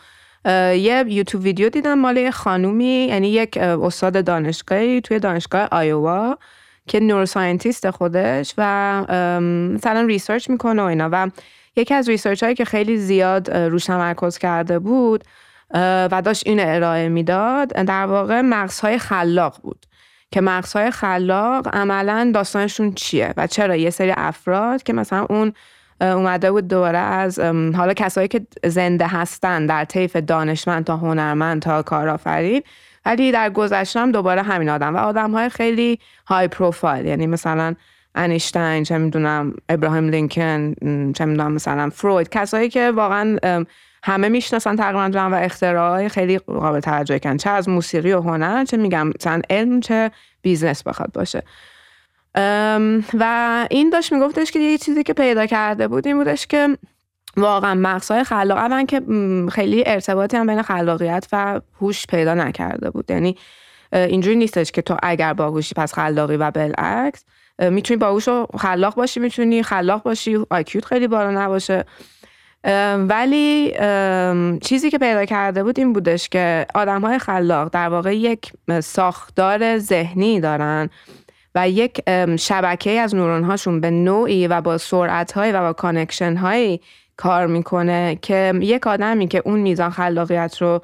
یه 0.75 1.05
یوتیوب 1.09 1.43
ویدیو 1.43 1.69
دیدم 1.69 1.99
مال 1.99 2.17
یه 2.17 2.31
خانومی 2.31 3.07
یعنی 3.09 3.29
یک 3.29 3.57
استاد 3.57 4.25
دانشگاهی 4.25 5.01
توی 5.01 5.19
دانشگاه 5.19 5.69
آیووا 5.73 6.39
که 6.87 7.01
neuroscientist 7.01 7.91
خودش 7.91 8.55
و 8.59 9.03
مثلا 9.75 10.01
research 10.01 10.51
می‌کنه 10.51 10.83
و 10.83 10.85
اینا. 10.85 11.09
و 11.13 11.31
یکی 11.77 11.95
از 11.95 12.09
research 12.09 12.43
هایی 12.43 12.55
که 12.55 12.65
خیلی 12.65 12.97
زیاد 12.97 13.51
روش 13.51 13.85
تمرکز 13.85 14.39
کرده 14.39 14.79
بود 14.79 15.25
و 15.75 16.23
داشت 16.25 16.47
این 16.47 16.61
ارائه 16.61 17.09
می‌داد 17.09 17.69
در 17.69 18.07
واقع 18.07 18.41
مغزهای 18.41 18.99
خلاق 18.99 19.59
بود. 19.63 19.87
که 20.33 20.41
مغزهای 20.41 20.91
خلاق 20.91 21.75
عملا 21.75 22.31
داستانشون 22.35 22.95
چیه 22.95 23.35
و 23.37 23.47
چرا؟ 23.47 23.77
یه 23.77 23.91
سری 23.91 24.15
افراد 24.17 24.83
که 24.83 24.93
مثلا 24.93 25.27
اون 25.31 25.53
اومده 26.01 26.51
بود 26.51 26.69
دوباره 26.69 26.99
از 26.99 27.39
حالا 27.77 27.95
کسایی 27.95 28.29
که 28.29 28.47
زنده 28.65 29.07
هستن 29.07 29.67
در 29.67 29.85
طیف 29.85 30.17
دانشمند 30.17 30.85
تا 30.85 30.97
هنرمند 30.97 31.63
تا 31.63 31.83
کارآفرین 31.83 32.63
ولی 33.07 33.33
در 33.33 33.51
گذشته 33.51 34.01
هم 34.01 34.13
دوباره 34.13 34.43
همین 34.43 34.69
آدم 34.69 34.97
و 34.97 34.99
آدم 34.99 35.31
های 35.31 35.49
خیلی 35.49 35.99
high 36.27 36.49
profile 36.49 37.07
یعنی 37.07 37.27
مثلا 37.27 37.75
انیشتین 38.15 38.83
چه 38.83 38.99
می‌دونم 38.99 39.55
ابراهیم 39.69 40.09
لینکن 40.09 40.75
چه 41.13 41.25
می‌دونم 41.25 41.53
مثلا 41.53 41.91
فروید 41.91 42.29
کسایی 42.29 42.69
که 42.69 42.91
واقعا 42.91 43.39
همه 44.03 44.29
می‌شناسن 44.29 44.77
تقریبا 44.77 45.29
و 45.31 45.35
اختراعای 45.35 46.09
خیلی 46.09 46.39
قابل 46.39 46.81
توجه 46.81 47.19
کردن. 47.19 47.37
چه 47.37 47.51
از 47.51 47.69
موسیقی 47.69 48.13
و 48.13 48.21
هنر 48.21 48.65
چه 48.65 48.77
میگم 48.77 49.09
مثلا 49.09 49.43
علم 49.51 49.81
چه 49.81 50.11
business 50.43 50.83
بخواد 50.83 51.13
باشه. 51.13 51.43
و 53.15 53.67
این 53.71 53.91
داشت 53.91 54.13
میگفتش 54.13 54.51
که 54.51 54.59
یه 54.59 54.79
چیزی 54.79 55.03
که 55.03 55.13
پیدا 55.13 55.47
کرده 55.47 55.89
بود 55.89 56.07
این 56.07 56.17
بودش 56.17 56.47
که 56.47 56.79
واقعا 57.37 57.75
مغزهای 57.75 58.25
خلاق 58.25 58.59
اولا 58.59 58.85
که 58.85 59.03
خیلی 59.53 59.83
ارتباطی 59.87 60.37
هم 60.37 60.47
بین 60.47 60.63
خلاقیت 60.63 61.29
و 61.33 61.61
هوش 61.81 62.07
پیدا 62.07 62.35
نکرده 62.35 62.91
بود. 62.91 63.11
یعنی 63.11 63.37
اینجوری 63.93 64.37
نیستش 64.37 64.73
که 64.73 64.83
تو 64.83 64.97
اگر 65.03 65.33
باهوشی 65.33 65.75
پس 65.75 65.95
خلاقی 65.95 66.37
و 66.37 66.51
بالعکس 66.51 67.25
می‌تونی 67.61 67.99
باهوش 67.99 68.29
و 68.29 68.47
خلاق 68.59 68.95
باشی 68.95 69.21
می‌تونی 69.21 69.63
خلاق 69.63 70.03
باشی 70.03 70.39
IQ 70.51 70.74
ت 70.74 70.85
خیلی 70.85 71.09
بالا 71.09 71.31
نباشه. 71.31 71.85
ولی 73.09 73.75
چیزی 74.63 74.91
که 74.91 74.99
پیدا 74.99 75.25
کرده 75.25 75.63
بود 75.63 75.79
این 75.79 75.93
بودش 75.93 76.29
که 76.29 76.67
آدم 76.75 77.01
های 77.01 77.19
خلاق 77.19 77.69
در 77.73 77.89
واقع 77.89 78.17
یک 78.17 78.53
ساختار 78.81 79.79
ذهنی 79.79 80.41
دارن 80.41 80.91
و 81.55 81.69
یک 81.69 82.01
شبکه 82.39 82.91
از 82.91 83.15
نورون 83.15 83.45
هاشون 83.45 83.81
به 83.81 83.91
نوعی 83.91 84.47
و 84.47 84.61
با 84.61 84.79
سرعت 84.79 85.33
و 85.37 85.61
با 85.61 85.73
connection 85.73 86.37
هایی 86.37 86.81
کار 87.17 87.47
می‌کنه 87.47 88.19
که 88.23 88.53
یک 88.61 88.87
آدمی 88.87 89.29
که 89.29 89.43
اون 89.45 89.61
میزان 89.61 89.91
خلاقیت 89.91 90.63
رو 90.63 90.81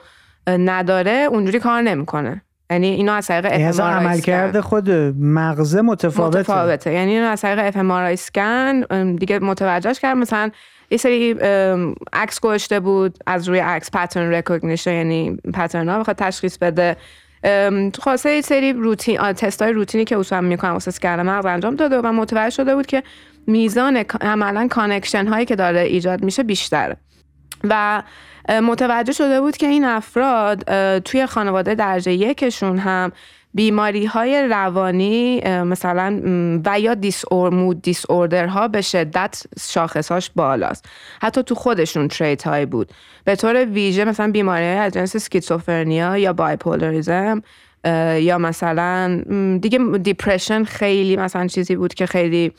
نداره 0.46 1.28
اونجوری 1.30 1.60
کار 1.60 1.82
نمی‌کنه. 1.82 2.42
یعنی 2.70 2.87
اینو 2.87 3.12
از 3.12 3.26
طریق 3.26 3.52
fMRI 3.52 4.20
کرده 4.20 4.61
خود 4.61 4.90
مغزه 5.20 5.81
متفاوته. 5.81 6.38
متفاوته. 6.38 6.92
یعنی 6.92 7.11
اینو 7.11 7.26
از 7.26 7.40
طریق 7.40 7.59
f 7.59 7.76
اسکن 7.90 8.83
دیگه 9.14 9.38
متوجهش 9.38 10.00
کرد. 10.00 10.16
مثلا 10.16 10.50
یه 10.90 10.98
سری 10.98 11.33
عکس 12.12 12.40
گذاشته 12.40 12.81
بود 12.81 13.18
از 13.26 13.48
روی 13.48 13.59
عکس 13.59 13.90
pattern 13.90 14.31
recognition 14.31 14.92
یعنی 14.92 15.37
pattern 15.55 15.88
ها 15.88 15.98
بخواد 15.98 16.16
تشخیص 16.16 16.59
بده. 16.59 16.96
خاصه 18.00 18.31
یه 18.31 18.40
سری 18.40 18.72
روتین 18.72 19.33
تست 19.33 19.62
های 19.62 19.72
روتینی 19.72 20.05
که 20.05 20.18
اصلا 20.18 20.40
می‌کنم 20.40 20.72
واسه 20.72 20.88
اسکن 20.88 21.20
مغز 21.20 21.46
انجام 21.46 21.76
داده 21.76 21.98
و 21.98 22.12
متوجه 22.12 22.50
شده 22.50 22.74
بود 22.74 22.87
که 22.87 23.02
میزان 23.46 24.05
عملا 24.20 24.68
connection 24.70 25.26
هایی 25.26 25.46
که 25.46 25.57
داره 25.57 25.81
ایجاد 25.81 26.24
میشه 26.24 26.42
بیشتره. 26.42 26.96
و 27.64 28.03
متوجه 28.62 29.12
شده 29.12 29.40
بود 29.40 29.57
که 29.57 29.66
این 29.66 29.85
افراد 29.85 30.62
توی 30.99 31.27
خانواده 31.27 31.75
درجه 31.75 32.12
یکشون 32.12 32.79
هم 32.79 33.12
بیماری 33.55 34.07
های 34.07 34.49
روانی 34.49 35.40
مثلا 35.49 36.21
و 36.64 36.81
یا 36.81 36.95
disorder 36.94 37.55
mood 37.55 37.83
disorder 37.83 38.07
ها 38.11 38.69
به 38.69 38.81
شدت 38.81 39.42
شاخصاش 39.61 40.31
بالاست. 40.37 40.85
حتی 41.23 41.42
تو 41.42 41.55
خودشون 41.55 42.09
trait 42.09 42.46
های 42.47 42.66
بود. 42.66 42.92
به 43.25 43.37
طور 43.37 43.64
ویژه 43.64 44.05
مثلا 44.05 44.31
بیماری 44.31 44.64
های 44.64 44.77
از 44.77 44.92
جنس 44.92 45.16
schizophrenia 45.16 46.18
یا 46.19 46.33
bipolarism 46.33 47.42
یا 48.19 48.38
مثلا 48.38 49.23
دیگه 49.62 49.79
دیپرشن 50.03 50.64
خیلی 50.64 51.16
مثلا 51.16 51.47
چیزی 51.47 51.77
بود 51.77 51.95
که 51.95 52.07
خیلی 52.07 52.53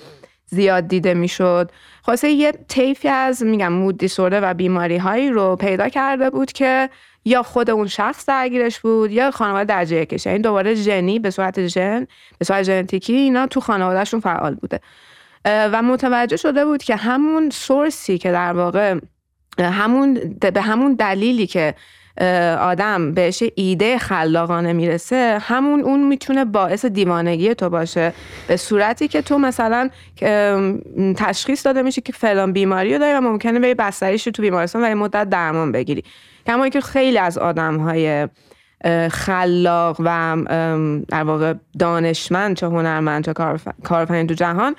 زیاد 0.48 0.88
دیده 0.88 1.14
می‌شد. 1.14 1.72
خاصه 2.02 2.30
یه 2.30 2.52
طیفی 2.68 3.08
از 3.08 3.44
میگم 3.44 3.74
مود 3.74 3.98
دیسورده 3.98 4.40
و 4.40 4.54
بیماری 4.54 4.98
هایی 4.98 5.30
رو 5.30 5.56
پیدا 5.56 5.90
کرده 5.90 6.30
بود 6.30 6.52
که 6.52 6.90
یا 7.26 7.44
خود 7.44 7.70
اون 7.70 7.88
شخص 7.88 8.26
درگیرش 8.26 8.80
بود 8.80 9.12
یا 9.12 9.32
خانواده 9.32 9.64
درجه 9.64 9.96
یکش 9.96 10.28
این 10.28 10.42
دوباره 10.42 10.76
ژنی 10.76 11.20
به 11.20 11.30
صورت 11.30 11.68
ژن 11.68 12.08
به 12.38 12.46
صورت 12.46 12.64
ژنتیکی 12.64 13.14
اینا 13.14 13.48
تو 13.48 13.60
خانوادهشون 13.60 14.20
فعال 14.20 14.56
بوده. 14.56 14.80
و 15.46 15.82
متوجه 15.82 16.38
شده 16.38 16.66
بود 16.66 16.84
که 16.84 16.96
همون 16.96 17.50
سورسی 17.50 18.18
که 18.18 18.32
در 18.32 18.54
واقع 18.54 19.00
همون 19.60 20.38
به 20.54 20.62
همون 20.62 20.94
دلیلی 20.94 21.48
که 21.48 21.76
آدم 22.60 23.13
بهش 23.13 23.43
ایده 23.56 23.97
خلاقانه 23.97 24.73
می‌رسه 24.73 25.38
همون 25.41 25.82
اون 25.82 26.08
می‌تونه 26.08 26.45
باعث 26.45 26.86
دیوانگی 26.86 27.56
تو 27.56 27.69
باشه. 27.69 28.13
به 28.47 28.58
صورتی 28.58 29.08
که 29.08 29.21
تو 29.21 29.38
مثلا 29.38 29.89
تشخیص 31.15 31.65
داده 31.65 31.82
میشه 31.82 32.01
که 32.01 32.13
فلان 32.13 32.53
بیماری 32.53 32.93
رو 32.93 32.99
داری 32.99 33.13
و 33.13 33.21
ممکنه 33.21 33.60
بری 33.60 33.73
بستریش 33.73 34.23
تو 34.23 34.41
بیمارستان 34.41 34.84
و 34.84 34.88
یه 34.88 34.93
مدت 34.93 35.30
درمان 35.30 35.71
بگیری. 35.71 36.03
کما 36.47 36.69
که 36.69 36.82
خیلی 36.82 37.17
از 37.17 37.38
آدم 37.38 37.77
های 37.77 38.27
خلاق 39.12 39.95
و 39.99 40.38
در 41.10 41.23
واقع 41.23 41.53
دانشمند 41.80 42.56
چه 42.56 42.67
هنرمند 42.67 43.25
چه 43.25 43.34
کارفنین 43.84 44.27
تو 44.27 44.34
جهان 44.34 44.75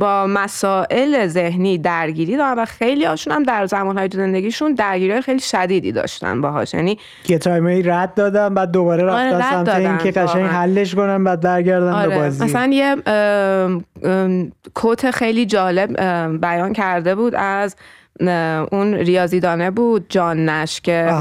با 0.00 0.26
مسائل 0.26 1.26
ذهنی 1.26 1.78
درگیری 1.78 2.36
دارن 2.36 2.58
و 2.58 2.64
خیلی 2.64 3.04
هاشون 3.04 3.32
هم 3.32 3.42
در 3.42 3.66
زمانهای 3.66 4.08
تو 4.08 4.18
زندگیشون 4.18 4.74
درگیری 4.74 5.20
خیلی 5.20 5.40
شدیدی 5.40 5.92
داشتن 5.92 6.40
باهاش 6.40 6.74
یعنی 6.74 6.98
یه 7.28 7.38
تایمی 7.38 7.82
رد 7.82 8.14
دادن 8.14 8.54
بعد 8.54 8.70
دوباره 8.70 9.02
رفتن 9.02 9.34
آره 9.34 9.50
سمت 9.50 9.68
این 9.68 9.98
که 9.98 10.10
قشنگ 10.10 10.44
حلش 10.44 10.94
کنن 10.94 11.24
بعد 11.24 11.40
برگردن 11.40 11.92
آره. 11.92 12.08
به 12.08 12.16
بازی 12.16 12.44
مثلا 12.44 12.70
یه 12.72 12.96
کوت 14.74 15.10
خیلی 15.10 15.46
جالب 15.46 16.00
بیان 16.40 16.72
کرده 16.72 17.14
بود 17.14 17.34
از 17.34 17.76
اون 18.72 18.94
ریاضیدانه 18.94 19.70
بود 19.70 20.06
جان 20.08 20.48
نش 20.48 20.80
که 20.80 21.12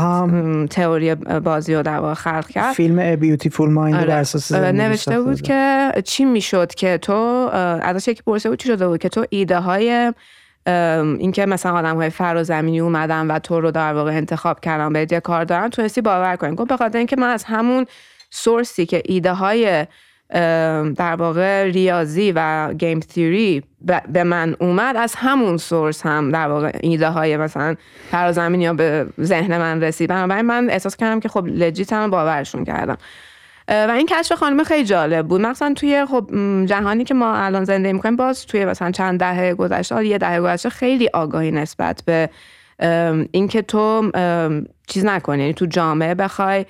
تئوری 0.70 1.16
بازی 1.16 1.76
رو 1.76 1.84
در 1.84 1.98
واقع 2.00 2.14
خلق 2.14 2.48
کرد. 2.48 2.74
فیلم 2.74 3.16
بیوتیفول 3.16 3.70
مایند. 3.70 4.08
بر 4.08 4.20
اساس 4.20 4.52
نوشته 4.52 5.22
بود 5.22 5.42
که 5.42 5.92
چی 6.06 6.26
می‌شد 6.26 6.76
که 6.76 6.98
تو 6.98 7.14
ازش 7.82 8.08
یکی 8.08 8.22
پرسه 8.26 8.50
بود 8.50 8.60
چی 8.60 8.68
شده 8.68 8.88
بود 8.88 9.00
که 9.00 9.10
تو 9.10 9.26
ایده 9.30 9.60
های 9.60 10.14
اینکه 11.20 11.46
مثلا 11.46 11.74
آدم 11.74 11.96
های 11.96 12.10
فرازمینی 12.10 12.80
اومدن 12.80 13.28
و 13.28 13.40
تو 13.40 13.62
رو 13.62 13.72
در 13.72 13.94
واقع 13.94 14.12
انتخاب 14.12 14.60
کردن 14.60 14.94
به 14.94 15.08
یه 15.12 15.20
کار 15.20 15.44
دارن 15.44 15.70
تونستی 15.70 16.02
باور 16.02 16.36
کنی. 16.36 16.56
گفت 16.56 16.70
به 16.70 16.78
خاطر 16.78 16.98
اینکه 16.98 17.16
من 17.16 17.30
از 17.30 17.44
همون 17.44 17.86
سورسی 18.30 18.86
که 18.86 19.02
ایده 19.06 19.34
های 19.34 19.86
در 20.96 21.16
واقع 21.16 21.64
ریاضی 21.64 22.32
و 22.36 22.74
گیم 22.74 23.00
تیوری 23.00 23.64
به 24.10 24.24
من 24.24 24.56
اومد. 24.60 24.96
از 24.98 25.16
همون 25.18 25.58
سورس 25.58 26.06
هم 26.06 26.32
در 26.32 26.48
واقع 26.48 26.72
ایده 26.84 27.10
های 27.10 27.38
مثلا 27.38 27.76
فرازمین 28.12 28.62
یا 28.62 28.74
به 28.74 29.06
ذهن 29.22 29.58
من 29.58 29.84
رسید. 29.84 30.10
بنابراین 30.10 30.46
من 30.46 30.70
احساس 30.70 30.96
کردم 30.96 31.20
که 31.20 31.30
خب 31.30 31.46
لجیت 31.48 31.94
هم 31.94 32.10
باورشون 32.10 32.64
کردم. 32.64 32.98
و 33.68 33.92
این 33.98 34.06
کشف 34.06 34.36
خانم 34.36 34.64
خیلی 34.64 34.86
جالب 34.86 35.28
بود. 35.28 35.42
مثلا 35.42 35.74
توی 35.74 36.06
خب 36.06 36.30
جهانی 36.66 37.04
که 37.04 37.14
ما 37.14 37.36
الان 37.36 37.64
زندگی 37.64 37.94
می‌کنیم 37.94 38.16
باز 38.16 38.46
توی 38.46 38.66
مثلا 38.66 38.92
چند 38.92 39.20
دهه 39.20 39.54
گذشته 39.54 40.06
یه 40.06 40.18
دهه 40.18 40.42
گذشته 40.42 40.70
خیلی 40.70 41.10
آگاهی 41.14 41.52
نسبت 41.52 42.04
به 42.06 42.30
اینکه 43.32 43.62
تو 43.62 44.12
چیز 44.88 45.06
نکنی. 45.06 45.42
یعنی 45.42 45.54
تو 45.54 45.66
جامعه 45.66 46.16
بخوای 46.16 46.66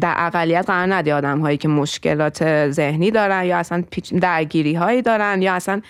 در 0.00 0.14
اقلیت 0.16 0.66
قرار 0.66 0.94
ندی 0.94 1.12
آدم 1.12 1.38
هایی 1.38 1.56
که 1.56 1.68
مشکلات 1.68 2.70
ذهنی 2.70 3.10
دارن 3.10 3.44
یا 3.44 3.58
اصلا 3.58 3.84
درگیری 4.20 4.74
هایی 4.74 5.02
دارن 5.02 5.42
یا 5.42 5.54
اصلا 5.54 5.80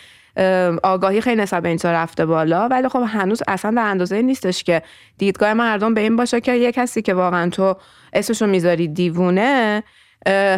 آگاهی 0.82 1.20
خیلی 1.20 1.42
نسبت 1.42 1.62
به 1.62 1.68
این 1.68 1.78
رفته 1.84 2.26
بالا. 2.26 2.68
ولی 2.68 2.88
خب 2.88 3.04
هنوز 3.06 3.42
اصلا 3.48 3.70
در 3.70 3.82
اندازه 3.82 4.22
نیستش 4.22 4.64
که 4.64 4.82
دیدگاه 5.18 5.54
مردم 5.54 5.94
به 5.94 6.00
این 6.00 6.16
باشه 6.16 6.40
که 6.40 6.52
یه 6.52 6.72
کسی 6.72 7.02
که 7.02 7.14
واقعا 7.14 7.50
تو 7.50 7.76
اسمشو 8.12 8.46
می‌ذاری 8.46 8.88
دیوونه 8.88 9.82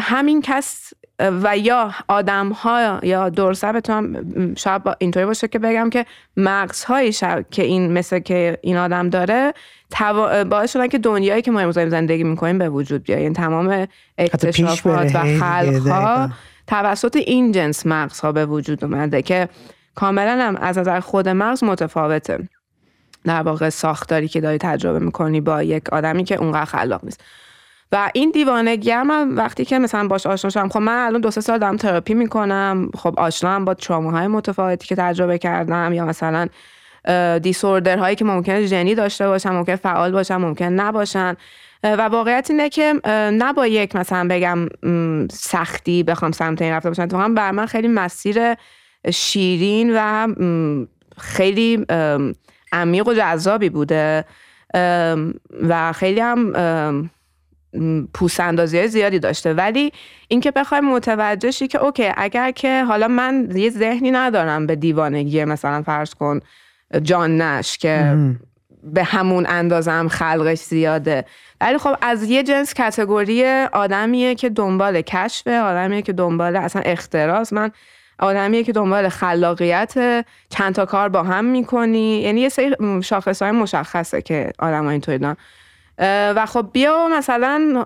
همین 0.01 0.43
کس 0.43 0.93
و 1.21 1.59
یا 1.59 1.95
آدم 2.09 2.49
ها 2.49 3.01
یا 3.03 3.29
دورسه 3.29 3.81
تو 3.81 3.93
هم 3.93 4.55
شاید 4.55 4.83
اینطوری 4.99 5.27
باشه 5.27 5.49
که 5.49 5.59
بگم 5.59 5.91
که 5.91 6.07
مغزهایی 6.37 7.13
که 7.51 7.63
این 7.63 7.93
مثل 7.93 8.19
که 8.19 8.59
این 8.63 8.77
آدم 8.77 9.09
داره 9.09 9.53
باعث 10.51 10.73
شدن 10.73 10.89
که 10.89 10.99
دنیایی 10.99 11.43
که 11.43 11.51
ما 11.51 11.61
امروز 11.61 11.79
زندگی 11.79 12.25
می‌کنیم 12.25 12.59
به 12.59 12.69
وجود 12.69 13.03
بیاد. 13.03 13.21
یعنی 13.21 13.35
تمام 13.35 13.87
اکتشافات 14.19 15.15
و 15.15 15.19
خلق 15.19 15.87
ها 15.87 16.31
توسط 16.67 17.17
این 17.17 17.53
جنس 17.53 17.87
مغزها 17.87 18.33
به 18.33 18.47
وجود 18.47 18.85
اومده 18.85 19.23
که 19.23 19.49
کاملا 19.95 20.39
هم 20.41 20.57
از 20.57 20.79
نظر 20.79 21.01
خود 21.01 21.29
مغز 21.29 21.65
متفاوته. 21.65 22.49
در 23.25 23.43
واقع 23.43 23.69
ساختاری 23.69 24.29
که 24.29 24.41
داری 24.41 24.59
تجربه 24.59 24.99
می‌کنی 24.99 25.41
با 25.41 25.63
یک 25.63 25.89
آدمی 25.89 26.25
که 26.25 26.35
اونقدر 26.35 26.65
خلاق 26.65 27.05
نیست. 27.05 27.25
و 27.93 28.11
این 28.15 28.31
دیوانگی 28.31 28.91
هم 28.91 29.37
وقتی 29.37 29.65
که 29.65 29.79
مثلا 29.79 30.09
باش 30.09 30.27
آشنا 30.27 30.51
شدم 30.51 30.69
خب 30.69 30.79
من 30.79 31.07
الان 31.07 31.21
دو 31.21 31.31
سه 31.31 31.41
سال 31.41 31.59
دارم 31.59 31.77
تراپی 31.77 32.15
می‌کنم. 32.15 32.91
خب 32.99 33.15
آشنا 33.21 33.51
هم 33.51 33.65
با 33.65 33.75
تراماهای 33.75 34.27
متفاوتی 34.27 34.87
که 34.87 34.97
تجربه 34.97 35.39
کردم 35.39 35.93
یا 35.93 36.05
مثلا 36.05 36.49
دیسوردر 37.39 37.99
هایی 37.99 38.17
که 38.17 38.25
ممکنه 38.25 38.67
ژنی 38.67 38.95
داشته 38.95 39.29
باشن 39.29 39.51
ممکن 39.51 39.77
فعال 39.77 40.13
باشن 40.13 40.37
ممکن 40.37 40.65
نباشن. 40.65 41.37
و 41.85 42.03
واقعیت 42.03 42.51
اینه 42.51 42.69
که 42.69 42.95
نه 43.33 43.53
با 43.53 43.67
یک 43.67 43.97
مثلا 43.97 44.29
بگم 44.31 44.69
سختی 45.33 46.03
بخوام 46.03 46.33
سمت 46.33 46.63
این 46.63 46.73
رفته 46.73 47.07
تو 47.07 47.17
هم 47.17 47.35
بر 47.35 47.51
من 47.51 47.67
خیلی 47.67 47.89
مسیر 47.89 48.55
شیرین 49.13 49.93
و 49.97 50.29
خیلی 51.19 51.87
عمیق 52.73 53.09
و 53.09 53.15
جذابی 53.15 53.69
بوده. 53.69 54.25
و 55.69 55.93
خیلی 55.93 56.21
هم 56.21 56.53
پوست 58.15 58.41
اندازی 58.41 58.89
زیادی 58.89 59.19
داشته. 59.19 59.55
ولی 59.55 59.93
اینکه 60.29 60.51
بخوای 60.51 60.81
متوجه 60.81 61.51
شی 61.51 61.69
که 61.69 61.79
اوکی 61.79 62.13
اگر 62.17 62.51
که 62.51 62.85
حالا 62.85 63.09
من 63.09 63.49
یه 63.55 63.71
ذهنی 63.71 64.11
ندارم 64.11 64.67
به 64.67 64.77
دیوانگی 64.77 65.45
مثلا 65.45 65.83
فرض 65.83 66.15
کن 66.15 66.41
جان 67.03 67.43
نش 67.43 67.79
که 67.79 68.17
به 68.83 69.05
همون 69.05 69.47
اندازم 69.49 70.09
خلقش 70.09 70.59
زیاده. 70.59 71.25
ولی 71.61 71.79
خب 71.79 71.97
از 72.03 72.31
یه 72.31 72.43
جنس 72.43 72.75
کتگوری 72.75 73.45
آدمیه 73.73 74.35
که 74.35 74.49
دنبال 74.49 75.01
کشف 75.01 75.47
آدمیه 75.47 76.03
که 76.03 76.13
دنبال 76.13 76.57
اصلا 76.57 76.83
اختراس 76.83 77.53
من 77.53 77.71
آدمیه 78.19 78.65
که 78.65 78.73
دنبال 78.73 79.09
خلاقیت 79.09 80.25
چند 80.49 80.75
تا 80.75 80.87
کار 80.87 81.09
با 81.09 81.23
هم 81.23 81.45
می‌کنی. 81.45 82.21
یعنی 82.21 82.41
یه 82.41 82.49
سری 82.49 82.77
شاخص 83.03 83.43
های 83.43 83.51
مشخصه 83.51 84.23
که 84.23 84.53
آدم 84.59 84.85
ها 84.85 84.91
اینطوری 84.91 85.19
دارن. 85.19 85.37
و 86.03 86.47
خب 86.47 86.67
بیا 86.73 87.09
مثلا 87.09 87.85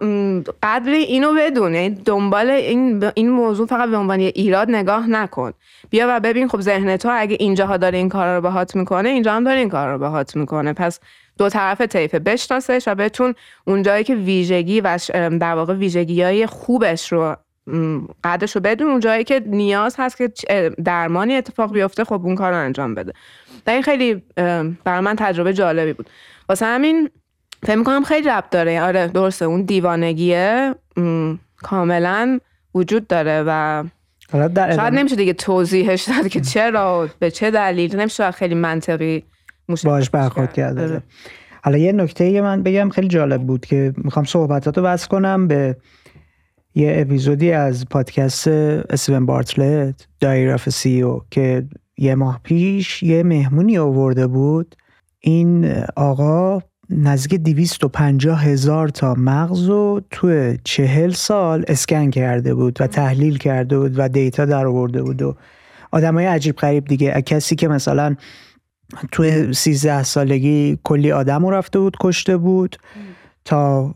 قدری 0.62 0.96
اینو 0.96 1.34
بدون 1.34 1.74
یعنی 1.74 1.90
دنبال 1.90 2.50
این, 2.50 3.10
این 3.14 3.30
موضوع 3.30 3.66
فقط 3.66 3.88
به 3.88 3.96
عنوان 3.96 4.20
ایراد 4.20 4.70
نگاه 4.70 5.10
نکن. 5.10 5.52
بیا 5.90 6.06
و 6.08 6.20
ببین 6.20 6.48
خب 6.48 6.60
ذهن 6.60 6.96
تو 6.96 7.08
اگه 7.12 7.36
اینجاها 7.40 7.76
داره 7.76 7.98
این 7.98 8.08
کار 8.08 8.34
رو 8.34 8.40
باهات 8.40 8.76
می‌کنه 8.76 9.08
اینجا 9.08 9.32
هم 9.32 9.44
داره 9.44 9.58
این 9.58 9.68
کار 9.68 9.92
رو 9.92 9.98
باهات 9.98 10.36
می‌کنه. 10.36 10.72
پس 10.72 11.00
دو 11.38 11.48
طرف 11.48 11.80
طیفه 11.80 12.18
بشناسش 12.18 12.84
و 12.86 12.94
بتون 12.94 13.34
اونجایی 13.64 14.04
که 14.04 14.14
ویژگی 14.14 14.80
و 14.80 14.98
در 15.40 15.54
واقع 15.54 15.74
ویژگی 15.74 16.22
های 16.22 16.46
خوبش 16.46 17.12
رو 17.12 17.36
قدرش 18.24 18.56
رو 18.56 18.60
بدون 18.62 18.90
اونجایی 18.90 19.24
که 19.24 19.42
نیاز 19.46 19.94
هست 19.98 20.16
که 20.16 20.32
درمانی 20.84 21.36
اتفاق 21.36 21.72
بیفته 21.72 22.04
خب 22.04 22.20
اون 22.24 22.34
کار 22.34 22.52
رو 22.52 22.58
انجام 22.58 22.94
بده. 22.94 23.12
در 23.64 23.72
این 23.72 23.82
خیلی 23.82 24.22
برای 24.84 25.00
من 25.00 25.16
تجربه 25.16 25.52
جالبی 25.52 25.92
بود. 25.92 26.10
واسه 26.48 26.66
همین 26.66 27.10
فکر 27.64 27.76
می‌کنم 27.76 28.04
خیلی 28.04 28.28
ربط 28.28 28.50
داره. 28.50 28.82
آره 28.82 29.08
درسته 29.08 29.44
اون 29.44 29.62
دیوانگیه. 29.62 30.74
کاملا 31.56 32.38
وجود 32.74 33.06
داره 33.06 33.44
و 33.46 33.84
شاید 34.32 34.58
نمیشه 34.94 35.16
دیگه 35.16 35.32
توضیحش 35.32 36.08
داد 36.08 36.28
که 36.28 36.40
چرا 36.40 37.08
به 37.18 37.30
چه 37.30 37.50
دلیل. 37.50 37.96
نمیشه 37.96 38.30
خیلی 38.30 38.54
منطقی 38.54 39.24
باش 39.84 40.10
برخورد 40.10 40.52
کرده. 40.52 40.84
آره. 40.84 41.02
حالا 41.64 41.78
یه 41.78 41.92
نکته 41.92 42.40
من 42.40 42.62
بگم 42.62 42.88
خیلی 42.88 43.08
جالب 43.08 43.42
بود 43.42 43.66
که 43.66 43.92
می‌خوام 43.96 44.24
صحبتاتو 44.24 44.82
بس 44.82 45.08
کنم 45.08 45.48
به 45.48 45.76
یه 46.74 46.94
اپیزودی 46.96 47.52
از 47.52 47.88
پادکست 47.88 48.48
اسون 48.48 49.26
بارتلت 49.26 50.06
دایر 50.20 50.50
اف 50.50 50.68
سی 50.68 51.02
او 51.02 51.22
که 51.30 51.64
یه 51.98 52.14
ماه 52.14 52.40
پیش 52.42 53.02
یه 53.02 53.22
مهمونی 53.22 53.78
آورده 53.78 54.26
بود. 54.26 54.76
این 55.20 55.74
آقا 55.96 56.62
نزدیک 56.90 57.40
250 57.40 58.44
هزار 58.44 58.88
تا 58.88 59.14
مغز 59.14 59.68
رو 59.68 60.02
توی 60.10 60.58
چهل 60.64 61.10
سال 61.10 61.64
اسکن 61.68 62.10
کرده 62.10 62.54
بود 62.54 62.80
و 62.80 62.86
تحلیل 62.86 63.38
کرده 63.38 63.78
بود 63.78 63.92
و 63.96 64.08
دیتا 64.08 64.44
در 64.44 64.66
آورده 64.66 65.02
بود 65.02 65.22
و 65.22 65.36
های 65.92 66.26
عجیب 66.26 66.56
غریب 66.56 66.84
دیگه. 66.84 67.22
کسی 67.22 67.56
که 67.56 67.68
مثلا 67.68 68.16
توی 69.12 69.52
13 69.52 70.02
سالگی 70.02 70.78
کلی 70.84 71.12
آدم 71.12 71.46
رو 71.46 71.50
رفته 71.50 71.78
بود 71.78 71.96
کشته 72.00 72.36
بود 72.36 72.76
تا 73.44 73.94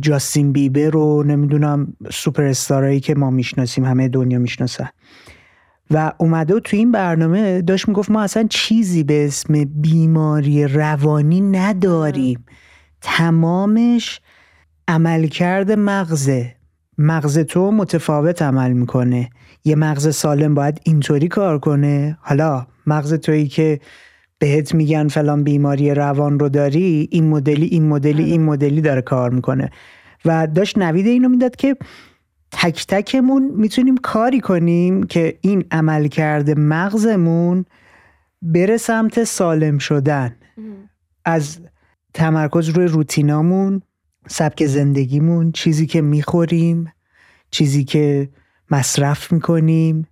جاستین 0.00 0.52
بیبر 0.52 0.90
رو 0.90 1.22
نمی‌دونم 1.22 1.92
سوپر 2.12 2.42
استارایی 2.42 3.00
که 3.00 3.14
ما 3.14 3.30
می‌شناسیم 3.30 3.84
همه 3.84 4.08
دنیا 4.08 4.38
می‌شناسن. 4.38 4.88
و 5.90 6.12
اومده 6.18 6.54
و 6.54 6.60
تو 6.60 6.76
این 6.76 6.92
برنامه 6.92 7.62
داشت 7.62 7.88
می‌گفت 7.88 8.10
ما 8.10 8.22
اصلا 8.22 8.46
چیزی 8.50 9.04
به 9.04 9.26
اسم 9.26 9.64
بیماری 9.64 10.68
روانی 10.68 11.40
نداریم. 11.40 12.44
تمامش 13.00 14.20
عملکرد 14.88 15.72
مغزه. 15.72 16.54
مغز 16.98 17.38
تو 17.38 17.70
متفاوت 17.70 18.42
عمل 18.42 18.72
می‌کنه. 18.72 19.30
یه 19.64 19.74
مغز 19.74 20.16
سالم 20.16 20.54
باید 20.54 20.80
اینطوری 20.84 21.28
کار 21.28 21.58
کنه. 21.58 22.18
حالا 22.20 22.66
مغز 22.86 23.14
تویی 23.14 23.48
که 23.48 23.80
بهت 24.38 24.74
میگن 24.74 25.08
فلان 25.08 25.44
بیماری 25.44 25.94
روان 25.94 26.38
رو 26.38 26.48
داری 26.48 27.08
این 27.12 27.28
مدلی 27.28 27.66
این 27.66 27.88
مدلی 27.88 28.24
این 28.24 28.44
مدلی 28.44 28.80
داره 28.80 29.02
کار 29.02 29.30
می‌کنه. 29.30 29.70
و 30.24 30.46
داشت 30.46 30.78
نوید 30.78 31.06
اینو 31.06 31.28
می‌داد 31.28 31.56
که 31.56 31.76
تک 32.52 32.86
تکمون 32.86 33.50
می‌تونیم 33.54 33.96
کاری 33.96 34.40
کنیم 34.40 35.02
که 35.02 35.38
این 35.40 35.64
عمل 35.70 36.06
کرده 36.06 36.54
مغزمون 36.54 37.64
بره 38.42 38.76
سمت 38.76 39.24
سالم 39.24 39.78
شدن. 39.78 40.36
از 41.24 41.58
تمرکز 42.14 42.68
روی 42.68 42.86
روتینامون 42.86 43.82
سبک 44.26 44.66
زندگیمون 44.66 45.52
چیزی 45.52 45.86
که 45.86 46.00
می‌خوریم 46.00 46.92
چیزی 47.50 47.84
که 47.84 48.28
مصرف 48.70 49.32
می‌کنیم 49.32 50.06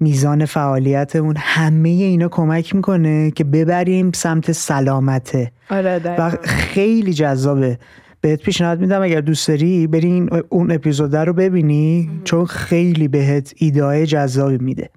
میزان 0.00 0.44
فعالیتمون 0.44 1.36
همه 1.38 1.88
اینا 1.88 2.28
کمک 2.28 2.74
می‌کنه 2.74 3.30
که 3.30 3.44
ببریم 3.44 4.12
سمت 4.12 4.52
سلامته. 4.52 5.52
آره 5.70 6.16
و 6.18 6.30
خیلی 6.42 7.14
جذابه. 7.14 7.78
بهت 8.22 8.42
پیشنهاد 8.42 8.80
میدم 8.80 9.02
اگر 9.02 9.20
دوست 9.20 9.48
داری 9.48 9.86
برین 9.86 10.30
اون 10.48 10.70
اپیزود 10.70 11.16
رو 11.16 11.32
ببینی 11.32 12.10
چون 12.24 12.46
خیلی 12.46 13.08
بهت 13.08 13.54
ایده 13.56 14.06
جذابی 14.06 14.58
میده. 14.58 14.90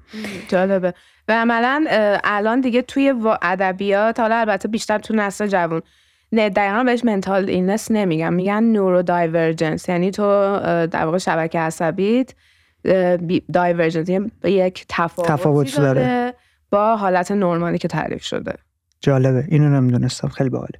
جالبه. 0.47 0.93
و 1.27 1.33
عملا 1.33 1.85
الان 2.23 2.61
دیگه 2.61 2.81
توی 2.81 3.13
ادبیات 3.41 4.19
حالا 4.19 4.35
البته 4.35 4.67
بیشتر 4.67 4.99
تو 4.99 5.15
نسل 5.15 5.47
جوون 5.47 5.81
نه 6.31 6.49
دقیقا 6.49 6.83
بهش 6.83 7.05
منتال 7.05 7.49
اینس 7.49 7.91
نمیگم 7.91 8.33
میگن 8.33 8.63
نورو 8.63 9.01
دایورجنس 9.01 9.89
یعنی 9.89 10.11
تو 10.11 10.23
در 10.91 11.05
واقع 11.05 11.17
شبکه 11.17 11.59
عصبیت 11.59 12.33
divergence 13.53 14.09
یعنی 14.09 14.31
یک 14.43 14.85
تفاوت 14.89 15.77
داره. 15.77 16.33
با 16.69 16.95
حالت 16.95 17.31
نرمالی 17.31 17.77
که 17.77 17.87
تعریف 17.87 18.23
شده. 18.23 18.53
جالبه. 19.01 19.45
اینو 19.47 19.69
نمی‌دونستم. 19.69 20.27
خیلی 20.27 20.49
باحاله. 20.49 20.79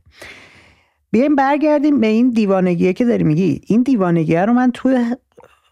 بیایم 1.11 1.35
برگردیم 1.35 1.99
به 1.99 2.07
این 2.07 2.29
دیوانگیه 2.29 2.93
که 2.93 3.05
داری 3.05 3.23
میگی. 3.23 3.61
این 3.67 3.81
دیوانگیه 3.83 4.45
رو 4.45 4.53
من 4.53 4.71
توی 4.71 5.15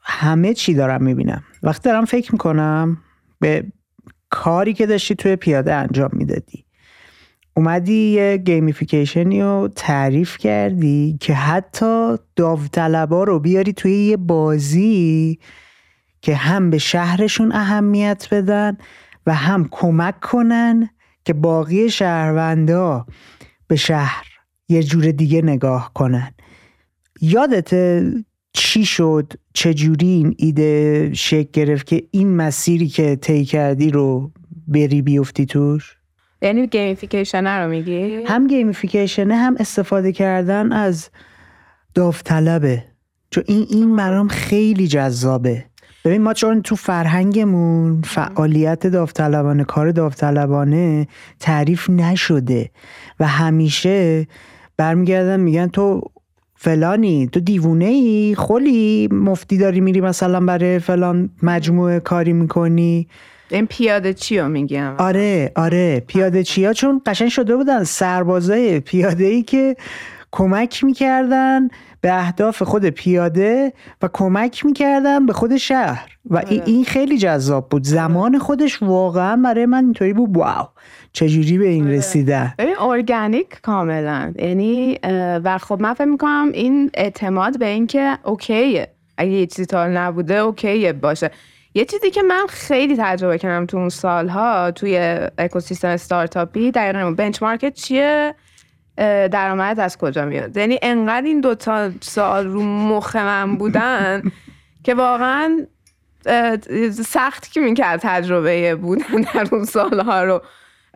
همه 0.03 0.53
چی 0.53 0.73
دارم 0.73 1.03
می‌بینم. 1.03 1.43
وقتی 1.63 1.89
دارم 1.89 2.05
فکر 2.05 2.31
می‌کنم 2.31 2.97
به 3.39 3.65
کاری 4.29 4.73
که 4.73 4.85
داشتی 4.85 5.15
توی 5.15 5.35
پیاده 5.35 5.73
انجام 5.73 6.09
می‌دادی. 6.13 6.65
اومدی 7.55 7.93
یه 7.93 8.37
gamification 8.37 9.33
ی 9.33 9.41
رو 9.41 9.69
تعریف 9.75 10.37
کردی 10.37 11.17
که 11.21 11.33
حتی 11.33 12.15
داوطلبا 12.35 13.23
رو 13.23 13.39
بیاری 13.39 13.73
توی 13.73 13.91
یه 13.91 14.17
بازی 14.17 15.39
که 16.21 16.35
هم 16.35 16.69
به 16.69 16.77
شهرشون 16.77 17.51
اهمیت 17.51 18.27
بدن 18.31 18.77
و 19.25 19.33
هم 19.33 19.67
کمک 19.71 20.19
کنن 20.19 20.89
که 21.25 21.33
باقی 21.33 21.89
شهروندا 21.89 23.05
به 23.67 23.75
شهر 23.75 24.32
یه 24.73 24.83
جور 24.83 25.11
دیگه 25.11 25.41
نگاه 25.41 25.91
کنن. 25.93 26.31
یادت 27.21 28.03
چی 28.53 28.85
شد؟ 28.85 29.33
چجوری 29.53 30.07
این 30.07 30.35
ایده 30.37 31.09
شکل 31.13 31.49
گرفت 31.53 31.87
که 31.87 32.03
این 32.11 32.35
مسیری 32.35 32.87
که 32.87 33.15
طی 33.15 33.45
کردی 33.45 33.91
رو 33.91 34.31
بری 34.67 35.01
بیفتی 35.01 35.45
توش؟ 35.45 35.97
یعنی 36.41 36.67
gamification 36.67 37.47
رو 37.47 37.69
میگی؟ 37.69 38.23
هم 38.23 38.47
gamification 38.47 39.31
هم 39.31 39.55
استفاده 39.59 40.11
کردن 40.11 40.71
از 40.71 41.09
داوطلبه. 41.93 42.83
چون 43.31 43.43
این 43.47 43.65
این 43.69 43.95
برام 43.95 44.27
خیلی 44.27 44.87
جذابه. 44.87 45.65
ببین 46.05 46.21
ما 46.21 46.33
چون 46.33 46.61
تو 46.61 46.75
فرهنگمون 46.75 48.01
فعالیت 48.01 48.87
داوطلبانه 48.87 49.63
کار 49.63 49.91
داوطلبانه 49.91 51.07
تعریف 51.39 51.89
نشده 51.89 52.69
و 53.19 53.27
همیشه 53.27 54.27
برمیگردن 54.77 55.39
میگن 55.39 55.67
تو 55.67 56.01
فلانی 56.55 57.29
تو 57.31 57.39
دیوونه 57.39 57.85
ای 57.85 58.35
خلی 58.37 59.07
مفتی 59.11 59.57
داری 59.57 59.81
میری 59.81 60.01
مثلا 60.01 60.39
برای 60.39 60.79
فلان 60.79 61.29
مجموعه 61.43 61.99
کاری 61.99 62.33
می‌کنی؟ 62.33 63.07
این 63.49 63.65
پیاده 63.65 64.13
چی 64.13 64.39
رو 64.39 64.49
میگم؟ 64.49 64.95
آره 64.97 65.51
آره 65.55 65.99
پیاده 66.07 66.43
چیا؟ 66.43 66.73
چون 66.73 67.01
قشنگ 67.05 67.29
شده 67.29 67.55
بودن 67.55 67.83
سربازای 67.83 68.79
پیاده 68.79 69.25
ای 69.25 69.43
که 69.43 69.75
کمک 70.31 70.83
می‌کردن 70.83 71.67
به 72.01 72.13
اهداف 72.13 72.63
خود 72.63 72.85
پیاده 72.85 73.73
و 74.01 74.09
کمک 74.13 74.65
می‌کردن 74.65 75.25
به 75.25 75.33
خود 75.33 75.57
شهر. 75.57 76.17
و 76.29 76.37
آره. 76.37 76.63
این 76.65 76.85
خیلی 76.85 77.17
جذاب 77.17 77.69
بود. 77.69 77.83
زمان 77.83 78.39
خودش 78.39 78.81
واقعا 78.81 79.35
برای 79.35 79.65
من 79.65 79.83
اینطوری 79.83 80.13
بود. 80.13 80.37
واو. 80.37 80.67
چجوری 81.13 81.57
به 81.57 81.67
این. 81.67 81.89
رسیده 81.89 82.53
ببین 82.57 82.77
ارگانیک 82.77 83.61
کاملا. 83.61 84.33
یعنی 84.39 84.99
و 85.43 85.57
خب 85.57 85.81
من 85.81 85.93
فکر 85.93 86.05
می‌کنم 86.05 86.49
این 86.53 86.91
اعتماد 86.93 87.59
به 87.59 87.65
اینکه 87.65 88.17
اوکیه. 88.23 88.87
اگه 89.17 89.31
یه 89.31 89.45
چیزی 89.45 89.65
تا 89.65 89.87
نبوده 89.87 90.35
اوکیه 90.35 90.93
باشه. 90.93 91.31
یه 91.75 91.85
چیزی 91.85 92.11
که 92.11 92.21
من 92.21 92.45
خیلی 92.49 92.97
تجربه 92.99 93.37
کردم 93.37 93.65
تو 93.65 93.77
اون 93.77 93.89
سالها 93.89 94.71
توی 94.71 95.19
اکوسیستم 95.37 95.87
استارتاپی 95.87 96.71
دقیقا 96.71 97.11
بنچمارکت 97.11 97.73
چیه؟ 97.73 98.35
درآمد 99.31 99.79
از 99.79 99.97
کجا 99.97 100.25
میاد؟ 100.25 100.57
یعنی 100.57 100.79
انقدر 100.81 101.25
این 101.25 101.41
دوتا 101.41 101.91
سال 102.01 102.47
رو 102.47 102.63
مخ 102.63 103.15
من 103.15 103.55
بودن 103.55 104.23
که 104.83 104.93
واقعا 104.93 105.67
سخت 107.05 107.51
که 107.51 107.61
می‌کرد 107.61 107.99
تجربه 108.03 108.75
بودن 108.75 109.21
در 109.33 109.47
اون 109.51 109.65
سالها 109.65 110.23
رو. 110.23 110.41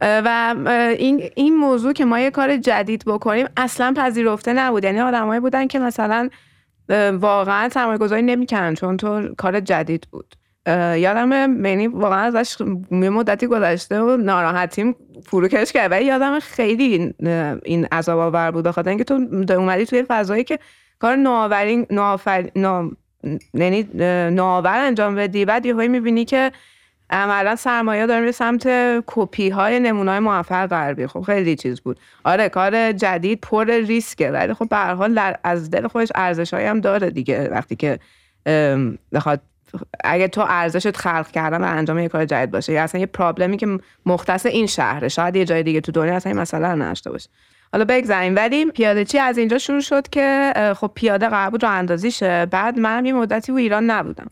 و 0.02 0.56
این 1.00 1.30
این 1.36 1.56
موضوع 1.56 1.94
که 1.94 2.06
ما 2.06 2.20
یه 2.20 2.32
کار 2.32 2.58
جدید 2.58 3.04
بکنیم 3.06 3.48
اصلا 3.58 3.94
پذیرفته 3.98 4.54
نبود. 4.54 4.84
یعنی 4.84 5.00
آدمایی 5.00 5.40
بودن 5.40 5.68
که 5.68 5.80
مثلا 5.80 6.30
واقعا 7.14 7.70
سرمایه 7.70 7.98
گذاری 7.98 8.22
نمی‌کنن 8.22 8.74
چون 8.74 8.98
تو 8.98 9.36
کار 9.38 9.60
جدید 9.60 10.08
بود. 10.12 10.36
یادم 10.98 11.32
یعنی 11.66 11.88
واقعا 11.88 12.20
ازش 12.20 12.56
یه 12.92 13.10
مدتی 13.10 13.48
گذشته 13.48 14.02
و 14.02 14.18
ناراحتیم 14.18 14.96
فروکش 15.26 15.72
کرد. 15.72 15.92
ولی 15.92 16.06
یادم 16.06 16.40
خیلی 16.40 17.14
این 17.66 17.86
عذاب 17.92 18.20
آور 18.20 18.52
بود. 18.52 18.72
خاطر 18.72 18.90
اینکه 18.90 19.04
تو 19.04 19.14
اومدی 19.50 19.86
توی 19.86 20.04
فضایی 20.08 20.44
که 20.44 20.60
کار 21.00 21.16
نوآوری 21.16 21.88
نوآفر 21.90 22.50
یعنی 23.54 23.90
نوآور 24.30 24.78
انجام 24.78 25.16
بدی. 25.16 25.46
بعد 25.46 25.66
یهو 25.66 25.88
می‌بینی 25.88 26.26
که 26.26 26.52
عملا 27.10 27.56
سرمایه 27.56 28.06
داره 28.06 28.20
میره 28.20 28.32
سمت 28.32 28.68
کپی 29.08 29.50
های 29.50 29.80
نمونه 29.80 30.12
های 30.12 30.20
موفق 30.20 30.68
غربی 30.68 31.08
خب 31.08 31.22
خیلی 31.22 31.56
چیز 31.56 31.82
بود. 31.82 32.00
آره 32.24 32.50
کار 32.50 32.92
جدید 32.92 33.42
پر 33.42 33.66
ریسکه 33.66 34.32
ولی 34.32 34.54
خب 34.54 34.70
به 34.70 34.76
هر 34.76 34.94
حال 34.94 35.36
از 35.44 35.72
دل 35.72 35.88
خودش 35.88 36.12
ارزش 36.16 36.54
هم 36.54 36.80
داره 36.80 37.10
دیگه. 37.10 37.50
وقتی 37.52 37.76
که 37.76 38.00
بخواد 39.14 39.42
اگه 40.04 40.28
تو 40.28 40.46
ارزشت 40.48 40.98
خلق 40.98 41.32
کردن 41.32 41.64
و 41.64 41.68
انجام 41.68 42.00
یه 42.00 42.08
کار 42.08 42.26
جدید 42.26 42.52
باشه 42.52 42.74
یا 42.74 42.84
اصلا 42.84 43.02
یه 43.02 43.08
پرابلمی 43.08 43.58
که 43.58 43.80
مختص 44.06 44.46
این 44.46 44.68
شهره 44.68 45.08
شاید 45.08 45.36
یه 45.36 45.46
جای 45.46 45.64
دیگه 45.64 45.82
تو 45.82 45.92
دنیا 45.92 46.16
اصلا 46.16 46.32
این 46.32 46.42
مسئله 46.42 46.76
نشته 46.76 47.12
باشه. 47.12 47.30
حالا 47.72 47.86
بگذاریم. 47.86 48.36
ولی 48.36 48.66
پیاده 48.66 49.06
چی 49.06 49.20
از 49.20 49.38
اینجا 49.38 49.58
شروع 49.58 49.82
شد 49.82 50.10
که 50.10 50.54
خب 50.78 50.92
پیاده 50.96 51.30
قرار 51.30 51.50
بود 51.50 51.64
رو 51.64 51.72
اندازی 51.72 52.12
شه 52.12 52.46
بعد 52.46 52.80
منم 52.80 53.06
یه 53.06 53.14
مدتی 53.14 53.52
و 53.52 53.56
ایران 53.56 53.92
نبودم. 53.92 54.28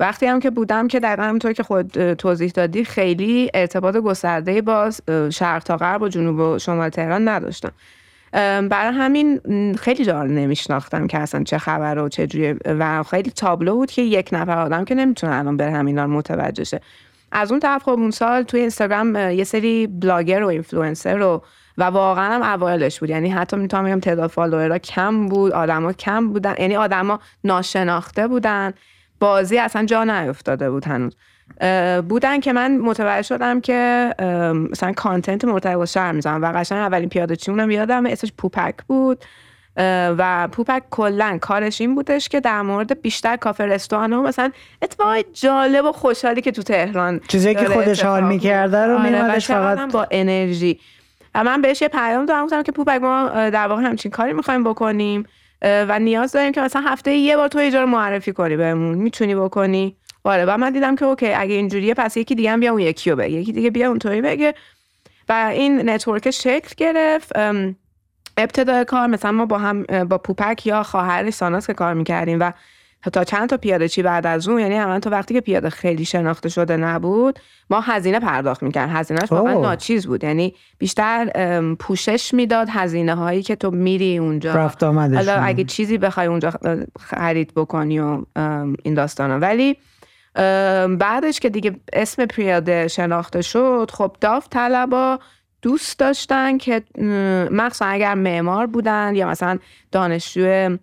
وقتی 0.00 0.26
هم 0.26 0.40
که 0.40 0.50
بودم 0.50 0.88
که 0.88 1.00
دقیقا 1.00 1.22
همونطور 1.22 1.52
که 1.52 1.62
خود 1.62 2.12
توضیح 2.12 2.50
دادی 2.50 2.84
خیلی 2.84 3.50
ارتباط 3.54 3.96
گسترده 3.96 4.62
با 4.62 4.90
شرق 5.30 5.62
تا 5.62 5.76
غرب 5.76 6.02
و 6.02 6.08
جنوب 6.08 6.38
و 6.38 6.58
شمال 6.58 6.88
تهران 6.88 7.28
نداشتم. 7.28 7.72
برای 8.68 8.92
همین 8.94 9.40
خیلی 9.74 10.04
جا 10.04 10.22
نمیشناختم 10.22 11.06
که 11.06 11.18
اصلا 11.18 11.44
چه 11.44 11.58
خبره 11.58 12.02
و 12.02 12.08
چه 12.08 12.26
جوری. 12.26 12.54
و 12.64 13.02
خیلی 13.02 13.30
تابلو 13.30 13.74
بود 13.74 13.90
که 13.90 14.02
یک 14.02 14.28
نفر 14.32 14.58
آدم 14.58 14.84
که 14.84 14.94
نمی‌تونه 14.94 15.34
الان 15.34 15.56
بره 15.56 15.70
همینا 15.70 16.06
متوجه 16.06 16.64
شه. 16.64 16.80
از 17.32 17.50
اون 17.50 17.60
طرف 17.60 17.82
خب 17.82 17.90
اون 17.90 18.10
سال 18.10 18.42
توی 18.42 18.60
اینستاگرام 18.60 19.16
یه 19.16 19.44
سری 19.44 19.86
بلاگر 19.86 20.42
و 20.42 20.46
اینفلوئنسر 20.46 21.16
رو 21.16 21.42
و 21.78 21.84
واقعا 21.84 22.34
هم 22.34 22.42
اوایلش 22.42 23.00
بود. 23.00 23.10
یعنی 23.10 23.30
حتی 23.30 23.56
می‌تونم 23.56 23.84
بگم 23.84 24.00
تعداد 24.00 24.30
follower 24.30 24.73
ا 24.73 24.78
کم 24.78 25.28
بود 25.28 25.52
آدما 25.52 25.92
کم 25.92 26.28
بودن 26.28 26.54
یعنی 26.58 26.76
آدما 26.76 27.20
ناشناخته 27.44 28.28
بودن. 28.28 28.72
بازی 29.24 29.58
اصلا 29.58 29.84
جا 29.84 30.04
نیفتاده 30.04 30.70
بود 30.70 30.84
هنوز. 30.84 31.16
بودن 32.08 32.40
که 32.40 32.52
من 32.52 32.78
متوجه 32.78 33.22
شدم 33.22 33.60
که 33.60 34.10
مثلا 34.70 34.92
content 34.92 35.44
مرتبط 35.44 35.76
با 35.76 35.86
شهر 35.86 36.12
می‌زنم 36.12 36.42
و 36.42 36.52
قشنگ 36.52 36.78
اولین 36.78 37.08
پیاده‌چیمونم 37.08 37.70
یادم 37.70 38.06
اسمش 38.06 38.32
پوپک 38.38 38.74
بود. 38.88 39.24
و 40.18 40.48
پوپک 40.52 40.82
کلا 40.90 41.38
کارش 41.40 41.80
این 41.80 41.94
بودش 41.94 42.28
که 42.28 42.40
در 42.40 42.62
مورد 42.62 43.02
بیشتر 43.02 43.36
کافه 43.36 43.64
رستوران 43.64 44.12
و 44.12 44.22
مثلا 44.22 44.50
اتفاق 44.82 45.16
جالب 45.32 45.84
و 45.84 45.92
خوشحالی 45.92 46.40
که 46.40 46.52
تو 46.52 46.62
تهران 46.62 47.20
چیزی 47.28 47.54
که 47.54 47.64
خودش 47.64 48.04
حال 48.04 48.24
می‌کرده 48.24 48.86
رو 48.86 48.98
آره، 48.98 49.10
میومدش 49.10 49.46
فقط 49.46 49.92
با 49.92 50.06
انرژی. 50.10 50.80
و 51.34 51.44
من 51.44 51.62
بهش 51.62 51.82
یه 51.82 51.88
پیام 51.88 52.26
دادم 52.26 52.62
که 52.62 52.72
پوپک 52.72 53.00
ما 53.02 53.28
در 53.28 53.66
واقع 53.66 53.82
همچین 53.82 54.10
کاری 54.10 54.32
می‌خوایم 54.32 54.64
بکنیم. 54.64 55.26
و 55.64 55.98
نیاز 55.98 56.32
داریم 56.32 56.52
که 56.52 56.60
مثلا 56.60 56.82
هفته 56.82 57.14
یه 57.14 57.36
بار 57.36 57.48
تو 57.48 57.58
یه 57.58 57.68
جا 57.68 57.74
رو 57.74 57.84
معرفی 57.84 58.32
کنی 58.32 58.56
بهمون. 58.56 58.98
می‌تونی 58.98 59.34
بکنی؟ 59.34 59.96
آره 60.24 60.44
و 60.44 60.56
من 60.56 60.70
دیدم 60.70 60.96
که 60.96 61.04
OK 61.04 61.32
اگه 61.32 61.54
اینجوریه 61.54 61.94
پس 61.94 62.16
یکی 62.16 62.34
دیگه 62.34 62.56
بیا 62.56 62.70
اون 62.72 62.80
یکی 62.80 63.10
رو 63.10 63.16
بگه 63.16 63.30
یکی 63.30 63.52
دیگه 63.52 63.70
بیا 63.70 63.88
اونطوری 63.88 64.20
بگه. 64.22 64.54
و 65.28 65.50
این 65.52 65.90
network 65.90 66.30
شکل 66.30 66.74
گرفت. 66.76 67.32
ابتدای 68.36 68.84
کار 68.84 69.06
مثلا 69.06 69.32
ما 69.32 69.46
با 69.46 69.58
هم 69.58 69.82
با 69.82 70.18
پوپک 70.18 70.66
یا 70.66 70.82
خواهر 70.82 71.30
ساناز 71.30 71.66
که 71.66 71.74
کار 71.74 71.94
می‌کردیم 71.94 72.40
و 72.40 72.52
تا 73.12 73.24
چند 73.24 73.48
تا 73.48 73.56
پیاده 73.56 73.88
چی 73.88 74.02
بعد 74.02 74.26
از 74.26 74.48
اون؟ 74.48 74.60
یعنی 74.60 74.74
همون 74.74 75.00
تا 75.00 75.10
وقتی 75.10 75.34
که 75.34 75.40
پیاده 75.40 75.70
خیلی 75.70 76.04
شناخته 76.04 76.48
شده 76.48 76.76
نبود 76.76 77.38
ما 77.70 77.80
هزینه 77.80 78.20
پرداخت 78.20 78.62
می‌کرد 78.62 78.88
هزینهش 78.92 79.32
واقعا 79.32 79.60
ناچیز 79.60 80.06
بود. 80.06 80.24
یعنی 80.24 80.54
بیشتر 80.78 81.30
پوشش 81.74 82.34
می‌داد 82.34 82.68
هزینه 82.70 83.14
هایی 83.14 83.42
که 83.42 83.56
تو 83.56 83.70
میری 83.70 84.18
اونجا. 84.18 84.54
رفت 84.54 84.82
حالا 84.84 85.34
اگه 85.34 85.64
چیزی 85.64 85.98
بخوای 85.98 86.26
اونجا 86.26 86.52
خرید 87.00 87.52
بکنی 87.54 87.98
و 88.00 88.22
این 88.82 88.94
داستانا. 88.94 89.38
ولی 89.38 89.76
بعدش 90.98 91.40
که 91.40 91.48
دیگه 91.48 91.76
اسم 91.92 92.26
پیاده 92.26 92.88
شناخته 92.88 93.42
شد 93.42 93.90
خب 93.92 94.16
داف 94.20 94.48
طلبا 94.50 95.18
دوست 95.62 95.98
داشتن 95.98 96.58
که 96.58 96.82
مخصوصا 97.50 97.86
اگر 97.86 98.14
معمار 98.14 98.66
بودن 98.66 99.12
یا 99.14 99.28
مثلا 99.28 99.58
دانشجو 99.92 100.76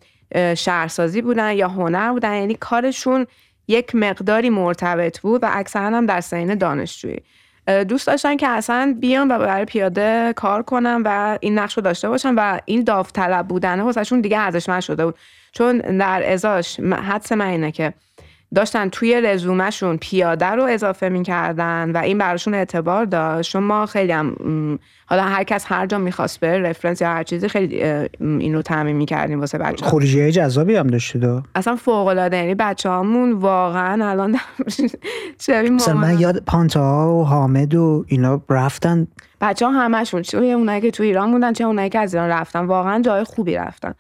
شهرسازی 0.58 1.22
بودن 1.22 1.54
یا 1.54 1.68
هنر 1.68 2.12
بودن 2.12 2.36
یعنی 2.36 2.56
کارشون 2.56 3.28
یک 3.68 3.96
مقداری 3.96 4.50
مرتبط 4.50 5.20
بود 5.20 5.44
و 5.44 5.48
اکثرا 5.52 5.98
هم 5.98 6.06
در 6.06 6.22
سین 6.22 6.56
دانشجویی. 6.56 7.22
دوست 7.88 8.08
داشتن 8.08 8.38
که 8.38 8.48
اصلا 8.48 8.98
بیان 9.00 9.32
و 9.32 9.40
برای 9.40 9.66
پیاده 9.66 10.34
کار 10.36 10.64
کنن 10.64 11.02
و 11.06 11.38
این 11.42 11.60
نقش 11.60 11.74
رو 11.74 11.84
داشته 11.84 12.10
باشن 12.10 12.36
و 12.36 12.60
این 12.66 12.84
داوطلب 12.84 13.48
بودن 13.48 13.80
واسهشون 13.80 14.22
دیگه 14.22 14.40
ارزشمند 14.40 14.82
شده 14.82 15.06
بود. 15.06 15.16
چون 15.52 15.78
در 15.78 16.32
ازاش 16.34 16.80
حدس 16.80 17.32
من 17.32 17.48
اینه 17.48 17.72
که 17.72 17.94
داشتن 18.56 18.90
توی 18.90 19.22
رزومهشون 19.22 19.98
پیاده 19.98 20.46
رو 20.46 20.64
اضافه 20.64 21.10
می‌کردن 21.10 21.92
و 21.92 21.98
این 21.98 22.18
براشون 22.18 22.54
اعتبار 22.54 23.06
داشت. 23.06 23.52
چون 23.52 23.64
ما 23.64 23.86
خیلی 23.86 24.12
هم 24.12 24.36
حالا 25.06 25.24
هر 25.24 25.44
کس 25.44 25.66
هر 25.68 25.86
جا 25.86 25.98
می‌خواست 25.98 26.40
بره 26.40 26.60
رفرنس 26.60 27.02
یا 27.02 27.08
هر 27.08 27.24
چیزی 27.24 27.48
خیلی 27.48 27.84
این 28.20 28.56
رو 28.56 28.62
تعمین 28.62 28.96
می‌کردیم 28.96 29.40
واسه 29.40 29.58
بچه 29.58 29.86
خروجی 29.86 30.32
جذابی 30.32 30.76
هم 30.76 30.88
داشته 30.88 31.20
دو 31.20 31.42
اصلا 31.56 31.76
فوق 31.76 32.08
العاده 32.08 32.38
یعنی 32.38 32.56
بچه 32.56 32.90
هامون 32.90 33.32
واقعا 33.32 34.10
الان 34.10 34.38
مثلا 35.72 35.94
من 35.94 36.20
یاد 36.20 36.44
پانتا 36.46 37.16
و 37.16 37.26
حامد 37.26 37.76
و 37.76 38.06
اینا 38.08 38.42
رفتن. 38.50 39.08
بچه 39.42 39.66
ها 39.66 39.72
همشون 39.72 40.22
چه 40.22 40.38
اونایی 40.38 40.82
که 40.82 40.92
تو 40.92 41.04
ایران 41.04 41.32
بودن 41.32 41.54
چه 41.54 41.64
اونایی 41.64 41.90
که 41.90 42.00
از 42.00 42.14
ایران 42.14 42.30
رفتن 42.30 42.66
واقعا 42.66 43.02
جای 43.02 43.24
خوبی 43.24 43.56
رفتن. 43.56 43.94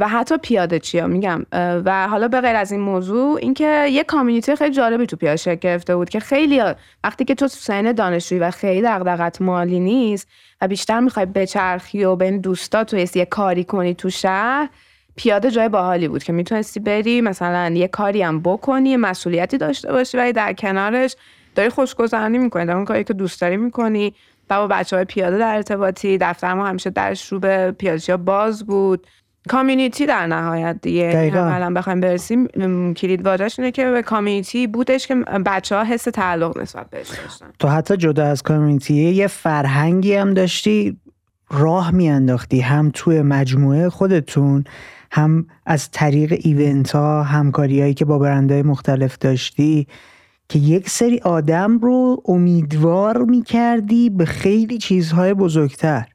و 0.00 0.08
حتی 0.08 0.36
پیاده 0.36 0.78
چیا 0.78 1.06
میگم. 1.06 1.46
و 1.52 2.08
حالا 2.08 2.28
به 2.28 2.40
غیر 2.40 2.56
از 2.56 2.72
این 2.72 2.80
موضوع 2.80 3.38
اینکه 3.42 3.86
یه 3.90 4.04
کامیونیتی 4.04 4.56
خیلی 4.56 4.74
جالبی 4.74 5.06
تو 5.06 5.16
پیاده 5.16 5.36
شکل 5.36 5.54
گرفته 5.54 5.96
بود 5.96 6.08
که 6.08 6.20
خیلی 6.20 6.62
وقتی 7.04 7.24
که 7.24 7.34
تو 7.34 7.48
سن 7.48 7.92
دانشجویی 7.92 8.40
و 8.40 8.50
خیلی 8.50 8.82
دغدغت 8.82 9.42
مالی 9.42 9.80
نیست 9.80 10.28
و 10.60 10.68
بیشتر 10.68 11.00
می‌خوای 11.00 11.26
بچرخی 11.26 12.04
و 12.04 12.16
بین 12.16 12.40
دوستا 12.40 12.84
تو 12.84 12.96
یه 12.96 13.24
کاری 13.24 13.64
کنی 13.64 13.94
تو 13.94 14.10
شهر 14.10 14.68
پیاده 15.16 15.50
جای 15.50 15.68
باحالی 15.68 16.08
بود 16.08 16.24
که 16.24 16.32
می‌تونستی 16.32 16.80
بری 16.80 17.20
مثلا 17.20 17.74
یه 17.74 17.88
کاری 17.88 18.22
هم 18.22 18.40
بکنی 18.40 18.96
مسئولیتی 18.96 19.58
داشته 19.58 19.92
باشی 19.92 20.16
ولی 20.16 20.32
در 20.32 20.52
کنارش 20.52 21.16
داری 21.54 21.68
خوشگذرانی 21.68 22.38
می‌کنی 22.38 22.66
در 22.66 22.76
اون 22.76 22.84
کاری 22.84 23.04
که 23.04 23.14
دوست 23.14 23.40
داری 23.40 23.56
می‌کنی 23.56 24.14
و 24.50 24.58
با 24.58 24.66
بچه 24.66 24.96
های 24.96 25.04
پیاده 25.04 25.38
در 25.38 25.54
ارتباطی. 25.54 26.18
دفتر 26.18 26.54
ما 26.54 26.66
همیشه 26.66 26.90
درش 26.90 27.32
رو 27.32 27.38
به 27.38 27.74
پیاده 27.78 28.16
باز 28.16 28.66
بود. 28.66 29.06
کامیونیتی 29.48 30.06
در 30.06 30.26
نهایت 30.26 30.76
دیگه. 30.82 31.32
الان 31.34 31.74
بخوایم 31.74 32.00
برسیم 32.00 32.48
کلید 32.94 33.26
واژش 33.26 33.58
اینه 33.58 33.70
که 33.70 33.90
به 33.90 34.02
کامیونیتی 34.02 34.66
بودش 34.66 35.06
که 35.06 35.14
بچه 35.46 35.76
ها 35.76 35.84
حس 35.84 36.04
تعلق 36.04 36.58
نسبت 36.58 36.90
بهش 36.90 37.08
داشتن. 37.08 37.46
تو 37.58 37.68
حتی 37.68 37.96
جدا 37.96 38.24
از 38.26 38.42
کامیونیتی 38.42 38.94
یه 38.94 39.26
فرهنگی 39.26 40.14
هم 40.14 40.34
داشتی 40.34 40.96
راه 41.50 41.90
میانداختی 41.90 42.60
هم 42.60 42.90
توی 42.94 43.22
مجموعه 43.22 43.88
خودتون 43.88 44.64
هم 45.10 45.46
از 45.66 45.90
طریق 45.90 46.38
ایونت 46.40 46.90
ها 46.90 47.22
همکاری 47.22 47.80
هایی 47.80 47.94
که 47.94 48.04
با 48.04 48.18
برندهای 48.18 48.62
مختلف 48.62 49.18
داشتی 49.18 49.86
که 50.48 50.58
یک 50.58 50.90
سری 50.90 51.18
آدم 51.18 51.78
رو 51.78 52.22
امیدوار 52.28 53.24
می‌کردی 53.24 54.10
به 54.10 54.24
خیلی 54.24 54.78
چیزهای 54.78 55.34
بزرگتر. 55.34 56.06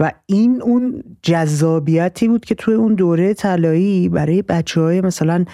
و 0.00 0.12
این 0.26 0.62
اون 0.62 1.04
جذابیتی 1.22 2.28
بود 2.28 2.44
که 2.44 2.54
توی 2.54 2.74
اون 2.74 2.94
دوره 2.94 3.34
طلایی 3.34 4.08
برای 4.08 4.42
بچه 4.42 4.80
های 4.80 5.00
مثلا 5.00 5.44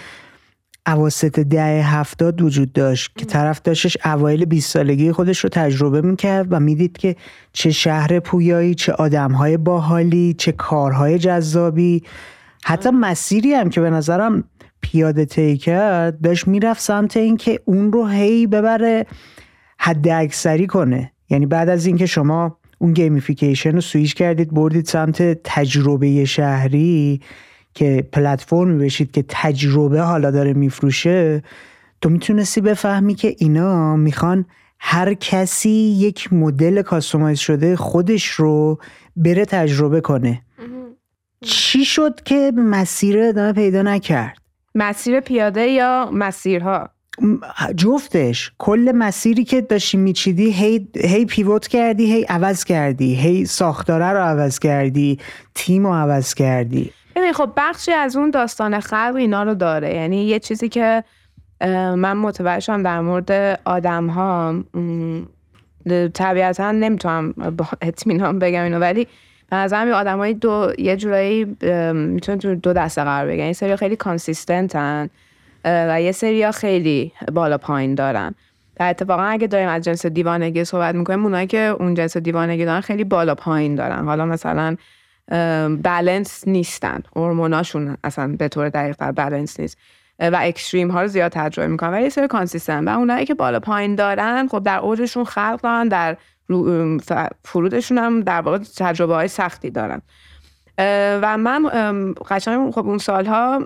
اواسط 0.85 1.25
دهه 1.25 1.83
هفتاد 1.83 2.41
وجود 2.41 2.73
داشت 2.73 3.11
که 3.17 3.25
طرف 3.25 3.61
داشتش 3.61 3.97
اوایل 4.05 4.45
20 4.45 4.71
سالگی 4.71 5.11
خودش 5.11 5.39
رو 5.39 5.49
تجربه 5.49 6.01
می‌کرد 6.01 6.47
و 6.49 6.59
می‌دید 6.59 6.97
که 6.97 7.15
چه 7.53 7.71
شهر 7.71 8.19
پویایی 8.19 8.75
چه 8.75 8.93
آدمهای 8.93 9.57
باحالی 9.57 10.35
چه 10.37 10.51
کارهای 10.51 11.19
جذابی. 11.19 12.03
حتی 12.63 12.89
مسیری 12.89 13.53
هم 13.53 13.69
که 13.69 13.81
به 13.81 13.89
نظرم 13.89 14.43
پیاده 14.81 15.25
طی 15.25 15.57
کرد 15.57 16.21
داشت 16.21 16.47
می‌رفت 16.47 16.81
سمت 16.81 17.17
اینکه 17.17 17.59
اون 17.65 17.91
رو 17.91 18.07
هی 18.07 18.47
ببره 18.47 19.05
حداکثری 19.79 20.67
کنه. 20.67 21.11
یعنی 21.29 21.45
بعد 21.45 21.69
از 21.69 21.85
اینکه 21.85 22.05
شما 22.05 22.58
اون 22.79 22.93
gamification 22.93 23.71
رو 23.71 23.81
سویش 23.81 24.13
کردید 24.13 24.53
بردید 24.53 24.85
سمت 24.85 25.39
تجربه 25.43 26.25
شهری 26.25 27.21
که 27.73 28.07
پلتفرمی 28.11 28.85
بشید 28.85 29.11
که 29.11 29.25
تجربه 29.29 30.01
حالا 30.01 30.31
داره 30.31 30.53
میفروشه 30.53 31.43
تو 32.01 32.09
می‌تونستی 32.09 32.61
بفهمی 32.61 33.15
که 33.15 33.35
اینا 33.37 33.95
می‌خوان 33.95 34.45
هر 34.79 35.13
کسی 35.13 35.69
یک 35.99 36.33
مدل 36.33 36.81
کاستومایز 36.81 37.39
شده 37.39 37.75
خودش 37.75 38.25
رو 38.27 38.79
بره 39.15 39.45
تجربه 39.45 40.01
کنه. 40.01 40.41
چی 41.41 41.85
شد 41.85 42.21
که 42.25 42.51
مسیر 42.55 43.19
ادامه 43.19 43.53
پیدا 43.53 43.81
نکرد؟ 43.81 44.37
مسیر 44.75 45.19
پیاده 45.19 45.61
یا 45.61 46.09
مسیرها؟ 46.13 46.89
جفتش 47.75 48.51
کل 48.57 48.91
مسیری 48.95 49.43
که 49.43 49.61
داشتی 49.61 49.97
میچیدی 49.97 50.51
هی, 50.51 50.87
هی 50.95 51.25
پیوت 51.25 51.67
کردی 51.67 52.13
هی 52.13 52.23
عوض 52.23 52.63
کردی 52.63 53.15
هی 53.15 53.45
ساختاره 53.45 54.11
رو 54.11 54.19
عوض 54.19 54.59
کردی 54.59 55.19
تیم 55.55 55.87
رو 55.87 55.93
عوض 55.93 56.33
کردی. 56.33 56.91
ببین 57.15 57.33
خب 57.33 57.49
بخشی 57.57 57.91
از 57.91 58.15
اون 58.15 58.29
داستان 58.29 58.79
خلق 58.79 59.15
اینا 59.15 59.43
رو 59.43 59.55
داره. 59.55 59.95
یعنی 59.95 60.25
یه 60.25 60.39
چیزی 60.39 60.69
که 60.69 61.03
من 61.95 62.17
متوجه 62.17 62.81
در 62.81 63.01
مورد 63.01 63.59
آدم 63.65 64.07
ها 64.07 64.55
طبیعتا 66.13 66.71
نمی‌تونم 66.71 67.31
با 67.31 67.65
اطمینان 67.81 68.39
بگم 68.39 68.63
اینو 68.63 68.79
ولی 68.79 69.07
به 69.49 69.55
نظرم 69.55 69.91
آدمای 69.91 70.33
دو 70.33 70.71
یه 70.77 70.97
جورایی 70.97 71.45
می‌تونه 71.93 72.55
دو 72.55 72.73
دسته 72.73 73.03
قرار 73.03 73.31
بگن 73.31 73.43
این 73.43 73.53
سری 73.53 73.75
خیلی 73.75 73.95
کانسیستنتن 73.95 75.09
و 75.65 76.01
یه 76.01 76.11
سری 76.11 76.51
خیلی 76.51 77.11
بالا 77.33 77.57
پایین 77.57 77.95
دارن. 77.95 78.35
و 78.79 78.83
اتفاقا 78.83 79.23
اگه 79.23 79.47
داریم 79.47 79.69
از 79.69 79.83
جنس 79.83 80.05
دیوانگی 80.05 80.63
صحبت 80.63 80.95
می‌کنیم 80.95 81.23
اونایی 81.23 81.47
که 81.47 81.59
اون 81.59 81.93
جنس 81.93 82.17
دیوانگی 82.17 82.65
دارن 82.65 82.81
خیلی 82.81 83.03
بالا 83.03 83.35
پایین 83.35 83.75
دارن. 83.75 84.05
حالا 84.05 84.25
مثلا 84.25 84.75
بلنس 85.83 86.47
نیستن. 86.47 87.03
هورموناشون 87.15 87.97
اصلا 88.03 88.35
به 88.39 88.47
طور 88.47 88.69
دقیق 88.69 88.95
در 88.99 89.11
بلنس 89.11 89.59
نیست 89.59 89.77
و 90.19 90.37
extreme 90.41 90.91
ها 90.91 91.01
رو 91.01 91.07
زیاد 91.07 91.31
تجربه 91.31 91.67
می‌کنن. 91.67 91.89
ولی 91.89 92.09
سری 92.09 92.27
consistent 92.27 92.82
ن 92.82 92.87
و 92.87 92.97
اونایی 92.97 93.25
که 93.25 93.33
بالا 93.33 93.59
پایین 93.59 93.95
دارن 93.95 94.47
خب 94.47 94.63
در 94.63 94.79
اوجشون 94.79 95.23
خلق 95.23 95.61
دارن 95.61 95.87
در 95.87 96.17
فرودشون 97.45 97.97
هم 97.97 98.21
در 98.21 98.41
واقع 98.41 98.57
تجربه 98.57 99.15
های 99.15 99.27
سختی 99.27 99.69
دارن. 99.69 100.01
و 101.21 101.37
من 101.37 101.65
قشنگ 102.29 102.71
خب 102.71 102.87
اون 102.87 102.97
سالها 102.97 103.65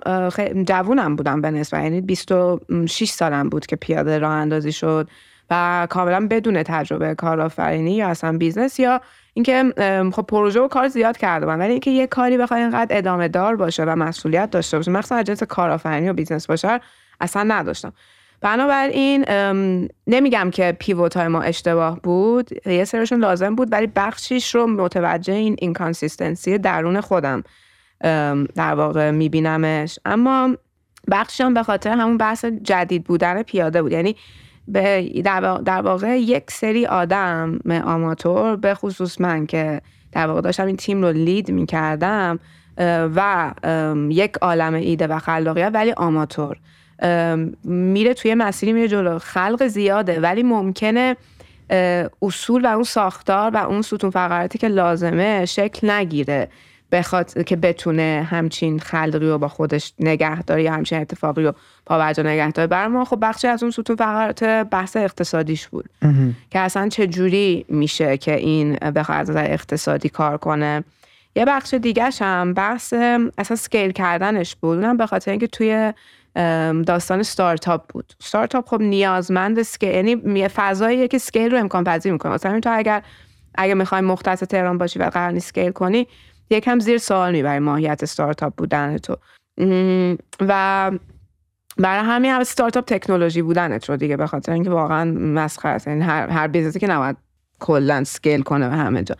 جوونم 0.65 1.15
بودم 1.15 1.41
به 1.41 1.51
نسبت. 1.51 1.83
یعنی 1.83 2.01
26 2.01 3.09
سالم 3.09 3.49
بود 3.49 3.65
که 3.65 3.75
پیاده 3.75 4.19
راه 4.19 4.31
اندازی 4.31 4.71
شد 4.71 5.09
و 5.49 5.87
کاملا 5.89 6.27
بدون 6.27 6.63
تجربه 6.63 7.15
کارآفرینی 7.15 7.95
یا 7.95 8.07
اصلا 8.07 8.37
بیزنس 8.37 8.79
یا 8.79 9.01
اینکه 9.33 9.73
خب 10.13 10.21
پروژه 10.21 10.59
و 10.59 10.67
کار 10.67 10.87
زیاد 10.87 11.17
کرده 11.17 11.45
ولی 11.45 11.71
اینکه 11.71 11.91
یه 11.91 12.07
کاری 12.07 12.37
بخواد 12.37 12.59
اینقدر 12.59 12.97
ادامه 12.97 13.27
دار 13.27 13.55
باشه 13.55 13.83
و 13.83 13.95
مسئولیت 13.95 14.51
داشته 14.51 14.77
باشه 14.77 14.91
مخصوصا 14.91 15.23
جنس 15.23 15.43
کارآفرینی 15.43 16.09
و 16.09 16.13
بیزنس 16.13 16.47
باشه 16.47 16.79
اصلا 17.21 17.43
نداشتم. 17.43 17.93
بنابراین 18.43 19.25
نمیگم 20.07 20.49
که 20.51 20.77
pivot 20.79 21.17
های 21.17 21.27
ما 21.27 21.41
اشتباه 21.41 21.99
بود 21.99 22.67
یه 22.67 22.85
سرشون 22.85 23.19
لازم 23.19 23.55
بود 23.55 23.67
ولی 23.71 23.87
بخشیش 23.95 24.55
رو 24.55 24.67
متوجه 24.67 25.33
این 25.33 25.55
inconsistency 25.59 26.57
درون 26.57 27.01
خودم 27.01 27.43
در 28.55 28.73
واقع 28.75 29.11
میبینمش. 29.11 29.99
اما 30.05 30.55
بخشیشم 31.11 31.53
به 31.53 31.63
خاطر 31.63 31.89
همون 31.89 32.17
بحث 32.17 32.45
جدید 32.45 33.03
بودن 33.03 33.43
پیاده 33.43 33.81
بود. 33.81 33.91
یعنی 33.91 34.15
در 35.65 35.81
واقع 35.81 36.19
یک 36.19 36.51
سری 36.51 36.85
آدم 36.85 37.59
آماتور 37.85 38.55
به 38.55 38.73
خصوص 38.73 39.21
من 39.21 39.45
که 39.45 39.81
در 40.11 40.27
واقع 40.27 40.41
داشتم 40.41 40.65
این 40.65 40.75
تیم 40.75 41.01
رو 41.01 41.11
لید 41.11 41.51
می‌کردم 41.51 42.39
و 43.15 43.51
یک 44.09 44.33
عالم 44.41 44.73
ایده 44.73 45.07
و 45.07 45.19
خلاقیت 45.19 45.71
ولی 45.73 45.91
آماتور. 45.91 46.57
میره 47.63 48.13
توی 48.13 48.35
مسیری 48.35 48.73
میره 48.73 48.87
جلو. 48.87 49.19
خلق 49.19 49.67
زیاده 49.67 50.19
ولی 50.19 50.43
ممکنه 50.43 51.15
اصول 52.21 52.65
و 52.65 52.67
اون 52.67 52.83
ساختار 52.83 53.51
و 53.51 53.57
اون 53.57 53.81
ستون 53.81 54.09
فقراتی 54.09 54.57
که 54.57 54.67
لازمه 54.67 55.45
شکل 55.45 55.89
نگیره. 55.89 56.49
بخواد 56.91 57.43
که 57.43 57.55
بتونه 57.55 58.27
همچین 58.29 58.79
خلقی 58.79 59.29
رو 59.29 59.37
با 59.37 59.47
خودش 59.47 59.93
نگهداری 59.99 60.63
یا 60.63 60.73
همچین 60.73 61.01
اتفاقی 61.01 61.43
رو 61.43 61.53
پابرجا 61.85 62.23
نگهداری. 62.23 62.67
بر 62.67 62.87
ما 62.87 63.05
خب 63.05 63.17
بخشی 63.21 63.47
از 63.47 63.63
اون 63.63 63.71
ستون 63.71 63.95
فقرات 63.95 64.43
بحث 64.43 64.97
اقتصادیش 64.97 65.67
بود. 65.67 65.89
که 66.51 66.59
اصلا 66.59 66.89
چه 66.89 67.07
جوری 67.07 67.65
میشه 67.69 68.17
که 68.17 68.35
این 68.35 68.75
بخواد 68.75 69.19
از 69.19 69.29
نظر 69.29 69.51
اقتصادی 69.51 70.09
کار 70.09 70.37
کنه. 70.37 70.83
یه 71.35 71.45
بخش 71.45 71.73
دیگه 71.73 72.09
هم 72.21 72.53
بحث 72.53 72.93
اصلا 73.37 73.57
scale 73.57 73.91
کردنش 73.91 74.55
بود. 74.55 74.77
اونم 74.77 74.97
به 74.97 75.05
خاطر 75.05 75.31
اینکه 75.31 75.47
توی 75.47 75.93
داستان 76.85 77.23
استارتاپ 77.23 77.93
بود. 77.93 78.13
استارتاپ 78.19 78.69
خب 78.69 78.81
نیازمند 78.81 79.61
scale 79.61 79.89
یعنی 79.95 80.47
فضاییه 80.47 81.07
که 81.07 81.17
scale 81.17 81.51
رو 81.51 81.57
امکان 81.57 81.83
پذیر 81.83 82.11
می‌کنه. 82.11 82.33
مثلا 82.33 82.59
تو 82.59 82.69
اگر 82.73 83.03
اگر 83.55 83.73
می‌خوای 83.73 84.01
مختص 84.01 84.39
تهران 84.39 84.77
باشی 84.77 84.99
و 84.99 85.03
قرار 85.03 85.31
نیست 85.31 85.47
scale 85.47 85.71
کنی 85.71 86.07
یکم 86.49 86.79
زیر 86.79 86.97
سوال 86.97 87.31
می‌بری 87.31 87.59
ماهیت 87.59 88.05
استارتاپ 88.05 88.53
بودن 88.57 88.97
تو. 88.97 89.17
و 90.41 90.91
برای 91.77 92.05
همین 92.05 92.31
هم 92.31 92.43
استارتاپ 92.43 92.85
تکنولوژی 92.85 93.41
بودنت 93.41 93.89
رو 93.89 93.97
دیگه 93.97 94.17
به 94.17 94.27
خاطر 94.27 94.51
اینکه 94.51 94.69
واقعا 94.69 95.11
مسخره. 95.11 95.71
است 95.71 95.87
یعنی 95.87 96.01
هر 96.01 96.27
هر 96.27 96.47
بیزنسی 96.47 96.79
که 96.79 96.87
نباید 96.87 97.17
کلا 97.59 98.03
scale 98.03 98.41
کنه 98.41 98.69
به 98.69 98.75
همه 98.75 99.03
جا. 99.03 99.15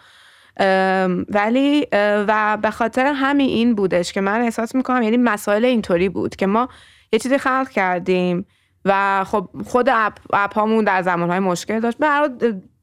ولی 1.30 1.88
و 2.28 2.58
به 2.62 2.72
خاطر 2.72 3.06
همین 3.16 3.50
این 3.50 3.76
بودش 3.76 4.14
که 4.14 4.22
من 4.22 4.42
احساس 4.42 4.76
می‌کنم 4.76 5.04
یعنی 5.04 5.18
مسائل 5.18 5.66
اینطوری 5.66 6.10
بود 6.10 6.36
که 6.36 6.48
ما 6.48 6.70
یه 7.14 7.20
چیزی 7.20 7.38
خلق 7.38 7.70
کردیم 7.70 8.46
و 8.86 9.24
خب 9.24 9.50
خود 9.66 9.90
اپ, 9.90 10.14
اپ 10.34 10.54
هامون 10.54 10.84
در 10.84 11.02
زمان 11.02 11.30
های 11.30 11.40
مشکل 11.40 11.80
داشت. 11.80 11.98
برای 11.98 12.30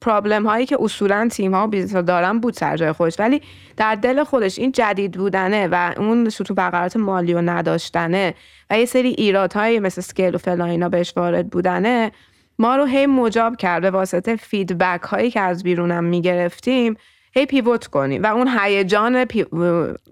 problem 0.01 0.47
هایی 0.47 0.67
که 0.67 0.77
اصولا 0.81 1.29
تیم 1.33 1.55
ها 1.55 1.65
و 1.65 1.67
بیزنس 1.67 1.95
ها 1.95 2.03
دارن 2.03 2.39
بود 2.39 2.55
سر 2.55 2.77
جای 2.77 2.93
خودش. 2.93 3.21
ولی 3.21 3.43
در 3.77 3.95
دل 3.95 4.25
خودش 4.25 4.59
این 4.59 4.73
جدید 4.73 5.13
بودنه 5.13 5.69
و 5.73 5.93
اون 5.97 6.29
ستون 6.29 6.57
فقرات 6.57 6.97
مالی 6.97 7.35
و 7.35 7.41
نداشتنه 7.41 8.35
و 8.71 8.79
یه 8.79 8.85
سری 8.85 9.09
ایراد 9.09 9.57
های 9.57 9.81
مثل 9.81 10.01
scale 10.01 10.35
و 10.35 10.39
فلان 10.39 10.89
بهش 10.89 11.13
وارد 11.17 11.51
بودنه 11.51 12.13
ما 12.59 12.77
رو 12.77 12.85
هی 12.85 13.07
مجاب 13.07 13.57
کرد. 13.57 13.83
به 13.83 13.91
واسطه 13.91 14.37
feedback 14.37 15.03
هایی 15.03 15.31
که 15.31 15.41
از 15.41 15.63
بیرونم 15.63 16.05
می‌گرفتیم 16.05 16.97
هی 17.33 17.47
pivot 17.47 17.87
کنیم. 17.87 18.23
و 18.23 18.27
اون 18.27 18.49
هیجان 18.61 19.25
پی... 19.25 19.45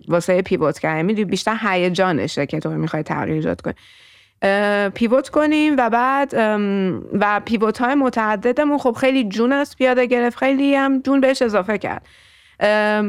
واسه 0.09 0.43
pivot 0.43 0.79
کردن. 0.79 1.07
بیشتر 1.07 1.57
هیجانشه 1.63 2.47
که 2.47 2.61
تو 2.61 2.71
می‌خوای 2.71 3.03
تغییر 3.03 3.35
ایجاد 3.35 3.61
کنی. 3.61 3.75
pivot 4.95 5.29
کنیم 5.29 5.75
و 5.79 5.91
بعد 5.91 6.35
و 7.13 7.41
pivot 7.45 7.79
های 7.79 7.95
متعددمون 7.95 8.79
خب 8.79 8.93
خیلی 8.93 9.29
جون 9.29 9.53
از 9.53 9.77
پیاده 9.77 10.07
گرفت 10.07 10.39
خیلی 10.39 10.75
هم 10.75 11.01
جون 11.01 11.21
بهش 11.21 11.43
اضافه 11.43 11.79
کرد. 11.79 12.07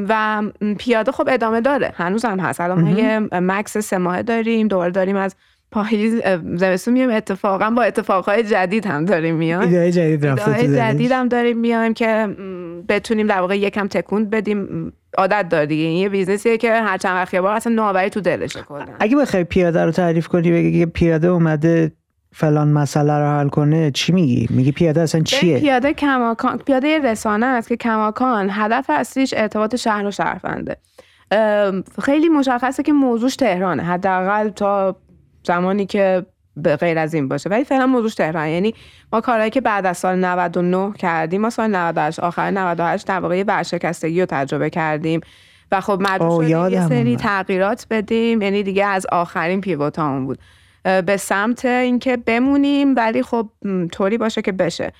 و 0.09 0.43
پیاده 0.77 1.11
خب 1.11 1.29
ادامه 1.31 1.61
داره. 1.61 1.93
هنوز 1.95 2.25
هم 2.25 2.39
هست. 2.39 2.61
الان 2.61 2.81
ما 2.81 2.89
یه 2.89 3.19
مکس 3.31 3.77
سه 3.77 3.97
ماه 3.97 4.21
داریم 4.21 4.67
دوباره 4.67 4.91
داریم 4.91 5.15
از 5.15 5.35
پاییز 5.71 6.21
زمستون 6.55 6.93
میایم. 6.93 7.09
اتفاقا 7.09 7.69
با 7.69 7.83
اتفاقهای 7.83 8.43
جدید 8.43 8.85
هم 8.85 9.05
داریم 9.05 9.35
میایم. 9.35 9.61
ایده 9.61 9.91
جدید 9.91 10.25
رفته 10.25 10.67
جدید 10.67 11.11
هم 11.11 11.27
داریم 11.27 11.57
میایم 11.57 11.93
که 11.93 12.27
بتونیم 12.89 13.27
در 13.27 13.39
واقع 13.39 13.57
یکم 13.57 13.87
تکون 13.87 14.25
بدیم. 14.29 14.93
عادت 15.17 15.49
دار 15.49 15.65
دیگه. 15.65 15.83
یه 15.83 16.09
بیزنسیه 16.09 16.57
که 16.57 16.73
هر 16.73 16.97
چند 16.97 17.15
وقت 17.15 17.35
بار 17.35 17.55
اصلا 17.55 17.73
نوآوری 17.73 18.09
تو 18.09 18.21
دلشه 18.21 18.61
کلا. 18.61 18.85
اگه 18.99 19.17
بخوای 19.17 19.43
پیاده 19.43 19.85
رو 19.85 19.91
تعریف 19.91 20.27
کنی 20.27 20.51
بگی 20.51 20.85
پیاده 20.85 21.27
اومده 21.27 21.91
فلان 22.33 22.67
مسئله 22.67 23.13
رو 23.13 23.25
حل 23.25 23.49
کنه 23.49 23.91
چی 23.91 24.11
میگی؟ 24.11 24.47
میگی 24.49 24.71
پیاده 24.71 25.01
اصلا 25.01 25.21
چیه؟ 25.21 25.59
پیاده 25.59 25.93
کماکان 25.93 26.57
پیاده 26.57 26.99
رسانه 26.99 27.45
است 27.45 27.69
که 27.69 27.77
کماکان 27.77 28.49
هدف 28.51 28.85
اصلیش 28.89 29.33
ارتباط 29.37 29.75
شهر 29.75 30.05
و 30.05 30.11
شهرونده. 30.11 30.77
خیلی 32.03 32.29
مشخصه 32.29 32.83
که 32.83 32.93
موضوعش 32.93 33.35
تهرانه. 33.35 33.83
حداقل 33.83 34.49
تا 34.49 34.95
زمانی 35.43 35.85
که 35.85 36.25
به 36.63 36.75
غیر 36.75 36.97
از 36.99 37.13
این 37.13 37.27
باشه. 37.27 37.49
ولی 37.49 37.63
فعلا 37.63 37.87
موضوعش 37.87 38.15
تهران 38.15 38.47
یعنی 38.47 38.73
ما 39.13 39.21
کارهایی 39.21 39.51
که 39.51 39.61
بعد 39.61 39.85
از 39.85 39.97
سال 39.97 40.15
99 40.15 40.93
کردیم 40.93 41.41
ما 41.41 41.49
سال 41.49 41.75
98 41.75 42.19
آخر 42.19 42.51
98 42.51 43.07
در 43.07 43.19
واقع 43.19 43.43
ورشکستگی 43.47 44.19
رو 44.19 44.25
تجربه 44.25 44.69
کردیم. 44.69 45.21
و 45.71 45.81
خب 45.81 45.99
مجبور 46.01 46.43
شدیم 46.43 46.69
یه 46.69 46.87
سری 46.87 47.15
تغییرات 47.15 47.85
بدیم. 47.89 48.41
یعنی 48.41 48.63
دیگه 48.63 48.85
از 48.85 49.05
آخرین 49.11 49.61
پیوت 49.61 49.99
همون 49.99 50.25
بود 50.25 50.39
به 50.83 51.17
سمت 51.17 51.65
اینکه 51.65 52.17
بمونیم 52.17 52.95
ولی 52.95 53.23
خب 53.23 53.49
طوری 53.91 54.17
باشه 54.17 54.41
که 54.41 54.51
بشه. 54.51 54.93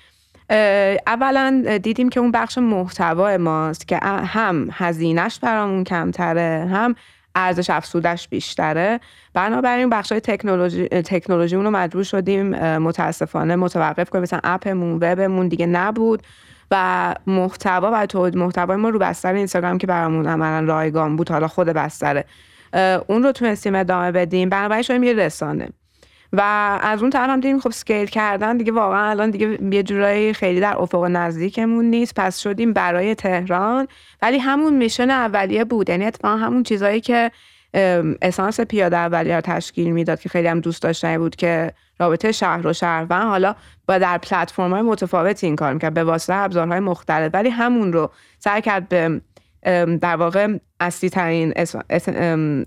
اولا 1.06 1.78
دیدیم 1.82 2.08
که 2.08 2.20
اون 2.20 2.32
بخش 2.32 2.58
محتوا 2.58 3.36
ماست 3.36 3.88
که 3.88 3.98
هم 4.02 4.68
هزینهش 4.72 5.38
برامون 5.38 5.84
کمتره 5.84 6.68
هم 6.72 6.94
ارزش 7.34 7.70
افزودش 7.70 8.28
بیشتره. 8.28 9.00
بنابراین 9.34 9.90
بخش 9.90 10.12
های 10.12 10.20
تکنولوژی 10.20 10.88
تکنولوژی 10.88 11.56
رو 11.56 11.70
مجبور 11.70 12.02
شدیم 12.02 12.76
متاسفانه 12.78 13.56
متوقف 13.56 14.10
کنیم. 14.10 14.22
مثلا 14.22 14.40
اپمون 14.44 14.96
وبمون 14.96 15.48
دیگه 15.48 15.66
نبود 15.66 16.22
و 16.70 17.14
محتوا 17.26 17.90
و 17.94 18.06
تولید 18.06 18.36
محتوای 18.36 18.76
ما 18.76 18.88
رو 18.88 18.98
بستر 18.98 19.34
اینستاگرام 19.34 19.78
که 19.78 19.86
برامون 19.86 20.26
عملا 20.26 20.66
رایگان 20.66 21.16
بود 21.16 21.30
حالا 21.30 21.48
خود 21.48 21.68
بستره. 21.68 22.24
اون 23.06 23.22
رو 23.22 23.32
تونستیم 23.32 23.74
ادامه 23.74 24.12
بدیم. 24.12 24.48
بنابراین 24.48 24.82
شدیم 24.82 25.02
یه 25.02 25.12
رسانه. 25.12 25.68
و 26.32 26.40
از 26.82 27.02
اون 27.02 27.10
طرف 27.10 27.30
هم 27.30 27.40
دیدیم 27.40 27.60
خب 27.60 27.70
سکیل 27.70 28.06
کردن 28.06 28.56
دیگه 28.56 28.72
واقعا 28.72 29.10
الان 29.10 29.30
دیگه 29.30 29.58
یه 29.72 29.82
جورایی 29.82 30.34
خیلی 30.34 30.60
در 30.60 30.78
افق 30.78 31.04
نزدیکمون 31.04 31.84
نیست. 31.84 32.14
پس 32.16 32.38
شدیم 32.38 32.72
برای 32.72 33.14
تهران. 33.14 33.88
ولی 34.22 34.38
همون 34.38 34.76
میشن 34.76 35.10
اولیه 35.10 35.64
بود. 35.64 35.90
یعنی 35.90 36.06
اتفاقا 36.06 36.36
همون 36.36 36.62
چیزهایی 36.62 37.00
که 37.00 37.30
اسانس 38.22 38.60
پیاده 38.60 38.96
اولیه 38.96 39.34
رو 39.34 39.40
تشکیل 39.40 39.90
می‌داد 39.90 40.20
که 40.20 40.28
خیلی 40.28 40.48
هم 40.48 40.60
دوست 40.60 40.82
داشتنی 40.82 41.18
بود 41.18 41.36
که 41.36 41.72
رابطه 41.98 42.32
شهر 42.32 42.66
و 42.66 42.72
شهروند. 42.72 43.22
حالا 43.28 43.54
با 43.86 43.98
در 43.98 44.18
پلتفرم 44.18 44.70
های 44.70 44.82
متفاوتی 44.82 45.46
این 45.46 45.56
کار 45.56 45.72
می‌کرد. 45.72 45.94
به 45.94 46.04
واسطه 46.04 46.34
ابزارهای 46.34 46.80
مختلف. 46.80 47.30
ولی 47.34 47.50
همون 47.50 47.92
رو 47.92 48.10
سعی 48.38 48.62
کرد 48.62 48.88
به 48.88 49.20
در 50.00 50.16
واقع 50.16 50.58
اصلی 50.80 51.10
ترین 51.10 51.52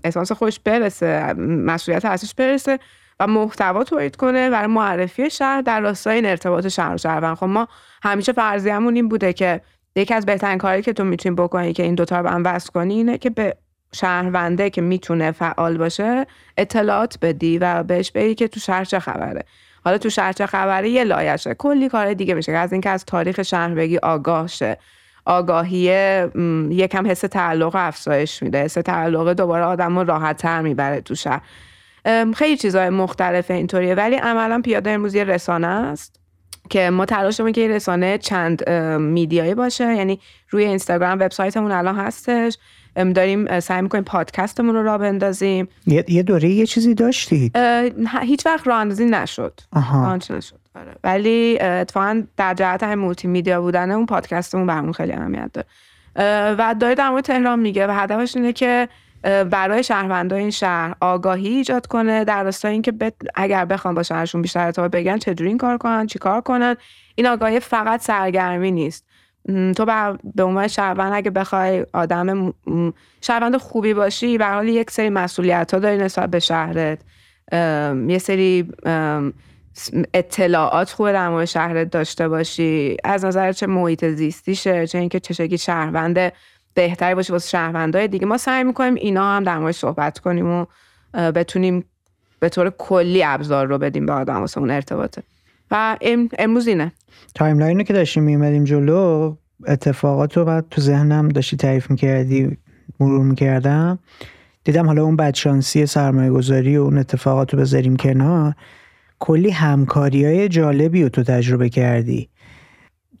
اسانس 0.04 0.32
خودش 0.32 0.60
برسه 0.60 1.32
مسئولیت 1.38 2.04
اصلیش 2.04 2.34
برسه. 2.34 2.78
و 3.20 3.26
محتوا 3.26 3.84
تولید 3.84 4.16
کنه 4.16 4.50
برای 4.50 4.66
معرفی 4.66 5.30
شهر 5.30 5.60
در 5.60 5.80
راستای 5.80 6.14
این 6.14 6.26
ارتباط 6.26 6.66
شهر 6.68 6.94
و 6.94 6.98
شهروند. 6.98 7.36
خب 7.36 7.46
ما 7.46 7.68
همیشه 8.02 8.32
فرضیه‌مون 8.32 8.94
این 8.94 9.08
بوده 9.08 9.32
که 9.32 9.60
یکی 9.96 10.14
از 10.14 10.26
بهترین 10.26 10.58
کاری 10.58 10.82
که 10.82 10.92
تو 10.92 11.04
می‌تونی 11.04 11.34
بکنی 11.34 11.72
که 11.72 11.82
این 11.82 11.94
دوتا 11.94 12.16
رو 12.16 12.22
به 12.22 12.30
هم 12.30 12.42
وصل 12.44 12.70
کنی 12.70 12.94
اینه 12.94 13.18
که 13.18 13.30
به 13.30 13.56
شهرونده 13.92 14.70
که 14.70 14.80
می‌تونه 14.80 15.32
فعال 15.32 15.78
باشه 15.78 16.26
اطلاعات 16.56 17.18
بدی 17.22 17.58
و 17.58 17.82
بهش 17.82 18.10
بگی 18.10 18.34
که 18.34 18.48
تو 18.48 18.60
شهر 18.60 18.84
چه 18.84 18.98
خبره. 18.98 19.44
حالا 19.84 19.98
تو 19.98 20.10
شهر 20.10 20.32
چه 20.32 20.46
خبره 20.46 20.88
یه 20.88 21.04
لایشه 21.04 21.54
کلی 21.54 21.88
کار 21.88 22.14
دیگه 22.14 22.34
میشه 22.34 22.52
از 22.52 22.72
اینکه 22.72 22.90
از 22.90 23.04
تاریخ 23.04 23.42
شهر 23.42 23.74
بگی 23.74 23.98
آگاه 23.98 24.46
شه 24.46 24.78
آگاهی 25.26 25.78
یکم 26.70 27.06
حس 27.06 27.20
تعلق 27.20 27.74
افزایش 27.74 28.42
میده. 28.42 28.62
حس 28.62 28.74
تعلق 28.74 29.32
دوباره 29.32 29.64
آدم 29.64 29.98
رو 29.98 30.04
راحت 30.04 30.36
تر 30.36 30.62
می‌بره 30.62 31.00
تو 31.00 31.14
شهر. 31.14 31.40
خیلی 32.36 32.56
چیزهای 32.56 32.90
مختلف 32.90 33.50
اینطوریه. 33.50 33.94
ولی 33.94 34.16
عملا 34.16 34.60
پیاده 34.64 34.90
امروز 34.90 35.14
یه 35.14 35.24
رسانه 35.24 35.66
است 35.66 36.20
که 36.70 36.90
ما 36.90 37.04
تلاشمون 37.04 37.52
که 37.52 37.60
این 37.60 37.70
رسانه 37.70 38.18
چند 38.18 38.70
میدیایی 38.98 39.54
باشه. 39.54 39.96
یعنی 39.96 40.20
روی 40.50 40.64
اینستاگرام 40.64 41.18
وبسایتمون 41.20 41.72
الان 41.72 41.96
هستش. 41.96 42.58
داریم 43.14 43.60
سعی 43.60 43.82
می‌کنیم 43.82 44.04
پادکستمون 44.04 44.74
رو 44.74 44.82
را 44.82 44.98
بندازیم. 44.98 45.68
یه 45.86 46.22
دوره 46.22 46.48
یه 46.48 46.66
چیزی 46.66 46.94
داشتید؟ 46.94 47.56
هیچ 48.22 48.46
وقت 48.46 48.66
راه 48.66 48.80
اندازی 48.80 49.04
نشد. 49.04 49.60
آها. 49.72 50.16
نشد. 50.16 50.58
آره. 50.76 50.94
ولی 51.04 51.58
اتفاقا 51.60 52.22
در 52.36 52.54
جهت 52.54 52.82
های 52.82 52.94
مولتی 52.94 53.28
میدیا 53.28 53.60
بودن 53.60 53.90
اون 53.90 54.06
پادکستمون 54.06 54.66
برامون 54.66 54.92
خیلی 54.92 55.12
اهمیت 55.12 55.50
داره 55.52 55.66
و 56.58 56.74
داره 56.80 56.94
در 56.94 57.10
مورد 57.10 57.24
تهران 57.24 57.58
میگه 57.58 57.86
و 57.86 57.90
هدفش 57.90 58.36
اینه 58.36 58.52
که 58.52 58.88
برای 59.50 59.82
شهروندای 59.82 60.40
این 60.40 60.50
شهر 60.50 60.94
آگاهی 61.00 61.48
ایجاد 61.48 61.86
کنه 61.86 62.24
در 62.24 62.44
راستای 62.44 62.72
اینکه 62.72 63.12
اگر 63.34 63.64
بخوان 63.64 63.94
با 63.94 64.02
شهرشون 64.02 64.42
بیشتر 64.42 64.66
ارتباط 64.66 64.90
بگن 64.90 65.18
چجوری 65.18 65.48
این 65.48 65.58
کار 65.58 65.78
کنن؟ 65.78 66.06
چی 66.06 66.18
کار 66.18 66.40
کنن؟ 66.40 66.76
این 67.14 67.26
آگاهی 67.26 67.60
فقط 67.60 68.02
سرگرمی 68.02 68.70
نیست. 68.70 69.06
تو 69.76 69.84
به 70.34 70.42
عنوان 70.42 70.68
شهروند 70.68 71.12
اگه 71.14 71.30
بخوای 71.30 71.86
آدم 71.92 72.54
شهروند 73.20 73.56
خوبی 73.56 73.94
باشی 73.94 74.38
به 74.38 74.46
حال 74.46 74.68
یک 74.68 74.90
سری 74.90 75.10
مسئولیت 75.10 75.74
ها 75.74 75.80
داری 75.80 75.96
نسبت 75.96 76.30
به 76.30 76.38
شهرت. 76.38 76.98
یه 78.08 78.18
سری 78.18 78.68
اطلاعات 80.14 80.90
خوبه 80.90 81.12
در 81.12 81.28
مورد 81.28 81.44
شهرت 81.44 81.90
داشته 81.90 82.28
باشی. 82.28 82.96
از 83.04 83.24
نظر 83.24 83.52
چه 83.52 83.66
محیط 83.66 84.04
زیستیشه 84.04 84.86
چه 84.86 84.98
اینکه 84.98 85.20
چه 85.20 85.56
شهروند 85.56 86.32
بهتری 86.74 87.14
باشه 87.14 87.32
واسه 87.32 87.48
شهروندای 87.48 88.08
دیگه. 88.08 88.26
ما 88.26 88.38
سعی 88.38 88.64
می‌کنیم 88.64 88.94
اینا 88.94 89.36
هم 89.36 89.44
در 89.44 89.58
مورد 89.58 89.74
صحبت 89.74 90.18
کنیم 90.18 90.46
و 90.46 90.66
بتونیم 91.14 91.84
به 92.40 92.48
طور 92.48 92.70
کلی 92.78 93.24
ابزار 93.24 93.66
رو 93.66 93.78
بدیم 93.78 94.06
به 94.06 94.12
آدم 94.12 94.40
واسه 94.40 94.58
اون 94.58 94.70
ارتباطه. 94.70 95.22
و 95.70 95.96
امروز 96.38 96.66
اینه. 96.66 96.92
timeline 97.34 97.84
که 97.84 97.92
داشتیم 97.92 98.22
میومدیم 98.22 98.64
جلو 98.64 99.34
اتفاقات 99.66 100.36
رو 100.36 100.44
بعد 100.44 100.64
تو 100.70 100.80
ذهنم 100.80 101.28
داشتی 101.28 101.56
تعریف 101.56 101.90
می‌کردی 101.90 102.58
مرور 103.00 103.24
می‌کردم. 103.24 103.98
دیدم 104.64 104.86
حالا 104.86 105.04
اون 105.04 105.16
بدشانسی 105.16 105.86
سرمایه 105.86 106.30
گذاری 106.30 106.76
و 106.76 106.82
اون 106.82 106.98
اتفاقات 106.98 107.54
رو 107.54 107.60
بذاریم 107.60 107.96
کنار. 107.96 108.54
کلی 109.18 109.50
همکاری 109.50 110.24
های 110.24 110.48
جالبی 110.48 111.02
رو 111.02 111.08
تو 111.08 111.22
تجربه 111.22 111.68
کردی. 111.68 112.28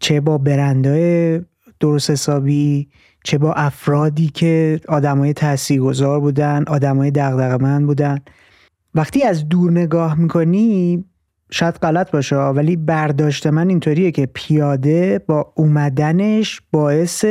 چه 0.00 0.20
با 0.20 0.38
برندهای 0.38 1.40
درست 1.80 2.10
حسابی 2.10 2.88
چه 3.24 3.38
با 3.38 3.52
افرادی 3.52 4.28
که 4.28 4.80
آدمای 4.88 5.32
تاثیرگذار 5.32 6.20
بودن 6.20 6.64
آدمای 6.66 7.10
دغدغه‌مند 7.10 7.86
بودن. 7.86 8.18
وقتی 8.94 9.22
از 9.22 9.48
دور 9.48 9.70
نگاه 9.70 10.14
می‌کنی 10.18 11.04
شاید 11.50 11.74
غلط 11.74 12.10
باشه 12.10 12.36
ولی 12.36 12.76
برداشت 12.76 13.46
من 13.46 13.68
اینطوریه 13.68 14.10
که 14.10 14.26
پیاده 14.34 15.18
با 15.26 15.52
اومدنش 15.56 16.60
باعث 16.72 17.24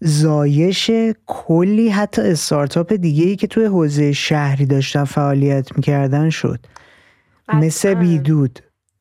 زایش 0.00 0.90
کلی 1.26 1.88
حتی 1.88 2.22
استارتاپ 2.22 2.92
دیگه 2.92 3.24
ای 3.24 3.36
که 3.36 3.46
توی 3.46 3.64
حوزه 3.64 4.12
شهری 4.12 4.66
داشتن 4.66 5.04
فعالیت 5.04 5.76
می‌کردن 5.76 6.30
شد. 6.30 6.66
مثل 7.54 7.94
بیدود. 7.94 8.58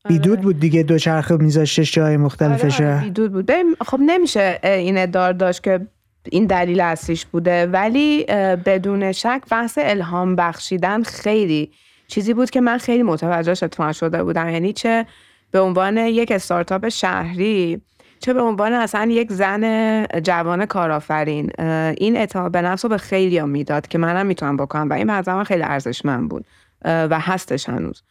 بیدود 0.07 0.34
آره. 0.34 0.41
بود 0.41 0.59
دیگه 0.59 0.84
دوچرخه 0.84 1.38
میذاشتش 1.38 1.93
جای 1.93 2.17
مختلفش 2.17 2.82
آره, 2.82 2.93
آره، 2.93 3.03
بیدود 3.03 3.32
بود. 3.32 3.51
خب 3.86 3.99
نمیشه 4.05 4.59
این 4.63 4.97
ادار 4.97 5.34
داشت 5.34 5.63
که 5.63 5.88
این 6.32 6.45
دلیل 6.45 6.82
اصلیش 6.82 7.25
بوده. 7.25 7.65
ولی 7.65 8.23
بدون 8.65 9.11
شک 9.11 9.41
بحث 9.51 9.77
الهام 9.82 10.36
بخشیدن 10.36 11.03
خیلی 11.03 11.71
چیزی 12.07 12.34
بود 12.34 12.49
که 12.49 12.61
من 12.61 12.77
خیلی 12.77 13.03
متوجهش 13.03 13.63
شده 13.97 14.23
بودم. 14.23 14.49
یعنی 14.49 14.73
چه 14.73 15.05
به 15.51 15.59
عنوان 15.59 15.97
یک 15.97 16.32
استارتاپ 16.32 16.89
شهری 16.89 17.82
چه 18.19 18.34
به 18.34 18.41
عنوان 18.41 18.73
اصلا 18.73 19.11
یک 19.11 19.32
زن 19.32 20.05
جوان 20.05 20.65
کارآفرین. 20.65 21.51
این 21.97 22.17
اعتماد 22.17 22.51
به 22.51 22.61
نفس 22.61 22.86
رو 22.86 22.89
به 22.89 22.97
خیلی 22.97 23.38
هم 23.38 23.49
می‌داد 23.49 23.88
که 23.88 23.97
منم 23.97 24.25
می‌تونم 24.25 24.57
بکنم 24.57 24.89
و 24.89 24.93
این 24.93 25.07
من 25.07 25.43
خیلی 25.43 25.63
ارزشمند 25.63 26.30
بود. 26.30 26.45
و 26.86 27.19
هستش 27.19 27.69
هنوز. 27.69 28.03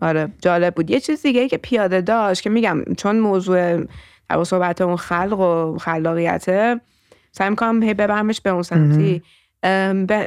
آره 0.00 0.28
جالب 0.42 0.74
بود. 0.74 0.90
یه 0.90 1.00
چیز 1.00 1.22
دیگه 1.22 1.48
که 1.48 1.56
پیاده 1.56 2.00
داشت 2.00 2.42
که 2.42 2.50
میگم 2.50 2.84
چون 2.96 3.18
موضوع 3.18 3.84
در 4.28 4.44
صحبت 4.44 4.80
اون 4.80 4.96
خلق 4.96 5.40
و 5.40 5.78
خلاقیته 5.78 6.80
سعی 7.32 7.50
می‌کنم 7.50 7.82
هی 7.82 7.94
ببرمش 7.94 8.40
به 8.40 8.50
اون 8.50 8.62
سمتی. 8.62 9.22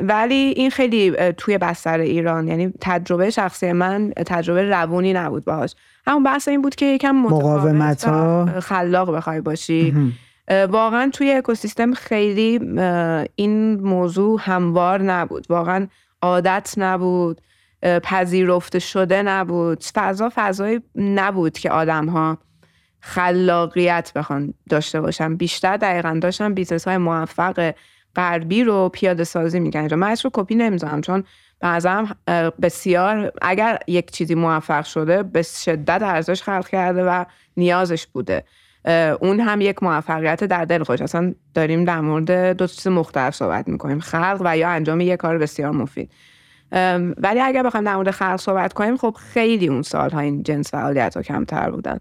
ولی 0.01 0.53
این 0.55 0.69
خیلی 0.69 1.15
توی 1.37 1.57
بستر 1.57 1.99
ایران 1.99 2.47
یعنی 2.47 2.73
تجربه 2.81 3.29
شخصی 3.29 3.71
من 3.71 4.11
تجربه 4.11 4.69
روونی 4.69 5.13
نبود 5.13 5.45
باهاش. 5.45 5.75
همون 6.07 6.23
بحث 6.23 6.47
این 6.47 6.61
بود 6.61 6.75
که 6.75 6.85
یکم 6.85 7.11
مقاومت 7.11 8.09
خلاق 8.59 9.15
بخوای 9.15 9.41
باشی. 9.41 10.13
واقعا 10.69 11.09
توی 11.13 11.31
اکوسیستم 11.31 11.93
خیلی 11.93 12.59
این 13.35 13.73
موضوع 13.81 14.39
هموار 14.43 15.01
نبود. 15.01 15.45
واقعا 15.49 15.87
عادت 16.21 16.73
نبود 16.77 17.41
پذیرفته 18.03 18.79
شده 18.79 19.23
نبود. 19.23 19.83
فضا 19.93 20.31
فضایی 20.35 20.81
نبود 20.95 21.57
که 21.57 21.71
آدم 21.71 22.05
ها 22.05 22.37
خلاقیت 23.01 24.11
بخوان 24.15 24.53
داشته 24.69 25.01
باشن. 25.01 25.35
بیشتر 25.35 25.77
دقیقا 25.77 26.19
داشتن 26.21 26.53
بیزنس 26.53 26.87
های 26.87 26.97
موفق 26.97 27.73
غربی 28.15 28.63
رو 28.63 28.89
پیاده 28.89 29.23
سازی 29.23 29.59
می‌کنن 29.59 29.95
من 29.95 30.15
رو 30.23 30.29
کپی 30.33 30.55
نمی‌زنم 30.55 31.01
چون 31.01 31.23
به 31.61 32.07
بسیار 32.61 33.31
اگر 33.41 33.79
یک 33.87 34.11
چیزی 34.11 34.35
موفق 34.35 34.83
شده 34.83 35.23
به 35.23 35.41
شدت 35.41 36.01
ارزش 36.01 36.43
خلق 36.43 36.67
کرده 36.67 37.03
و 37.03 37.25
نیازش 37.57 38.07
بوده. 38.07 38.43
اون 39.21 39.39
هم 39.39 39.61
یک 39.61 39.83
موفقیت 39.83 40.43
در 40.43 40.65
دل 40.65 40.83
خودش. 40.83 41.01
اصلا 41.01 41.33
داریم 41.53 41.85
در 41.85 42.01
مورد 42.01 42.57
دو 42.57 42.67
چیز 42.67 42.87
مختلف 42.87 43.35
صحبت 43.35 43.67
می‌کنیم. 43.67 43.99
خلق 43.99 44.41
و 44.45 44.57
یا 44.57 44.69
انجام 44.69 45.01
یک 45.01 45.15
کار 45.15 45.37
بسیار 45.37 45.71
مفید. 45.71 46.11
ولی 47.17 47.39
اگر 47.39 47.63
بخوایم 47.63 47.85
در 47.85 47.95
مورد 47.95 48.11
خلق 48.11 48.39
صحبت 48.39 48.73
کنیم 48.73 48.97
خب 48.97 49.15
خیلی 49.33 49.67
اون 49.67 49.81
سالها 49.81 50.19
این 50.19 50.43
جنس 50.43 50.71
فعالیت 50.71 51.17
ها 51.17 51.23
کمتر 51.23 51.69
بودن. 51.69 51.97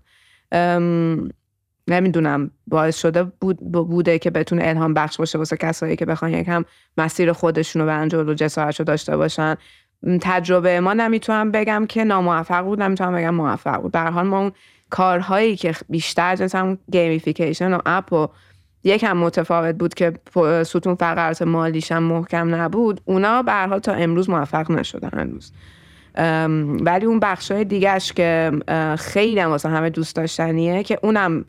نمی‌دونم 1.88 2.50
باعث 2.66 2.96
شده 3.00 3.22
بود 3.24 3.58
بوده 3.72 4.18
که 4.18 4.30
بتونه 4.30 4.62
الهام 4.64 4.94
بخش 4.94 5.16
باشه 5.16 5.38
واسه 5.38 5.56
کسایی 5.56 5.96
که 5.96 6.06
بخوان 6.06 6.30
یکم 6.30 6.64
مسیر 6.96 7.32
خودشون 7.32 7.82
رو 7.82 7.88
برن 7.88 8.08
جلو 8.08 8.34
جسارت 8.34 8.78
رو 8.78 8.84
داشته 8.84 9.16
باشن. 9.16 9.56
تجربه 10.20 10.80
ما 10.80 10.92
نمی‌تونم 10.94 11.50
بگم 11.50 11.86
که 11.88 12.04
ناموفق 12.04 12.64
بود 12.64 12.82
نمی‌تونم 12.82 13.14
بگم 13.14 13.34
موفق 13.34 13.80
بود. 13.82 13.92
در 13.92 14.10
حال 14.10 14.26
ما 14.26 14.38
اون 14.38 14.52
کارهایی 14.90 15.56
که 15.56 15.74
بیشتر 15.88 16.48
هم 16.54 16.78
gamification 16.92 17.72
و 17.72 17.78
اپ 17.86 18.12
و 18.12 18.28
یکم 18.84 19.16
متفاوت 19.16 19.74
بود 19.74 19.94
که 19.94 20.12
ستون 20.64 20.94
فقرات 20.94 21.42
مالیش 21.42 21.92
هم 21.92 22.02
محکم 22.02 22.54
نبود 22.54 23.00
اونا 23.04 23.42
به 23.42 23.80
تا 23.82 23.92
امروز 23.92 24.30
موفق 24.30 24.70
نشدن 24.70 25.10
هنوز. 25.12 25.52
ولی 26.80 27.06
اون 27.06 27.20
بخشای 27.20 27.64
دیگهش 27.64 28.12
که 28.12 28.52
خیلی 28.98 29.40
هم 29.40 29.50
واسه 29.50 29.68
همه 29.68 29.90
دوست 29.90 30.16
داشتنیه 30.16 30.82
که 30.82 30.98
اونم 31.02 31.44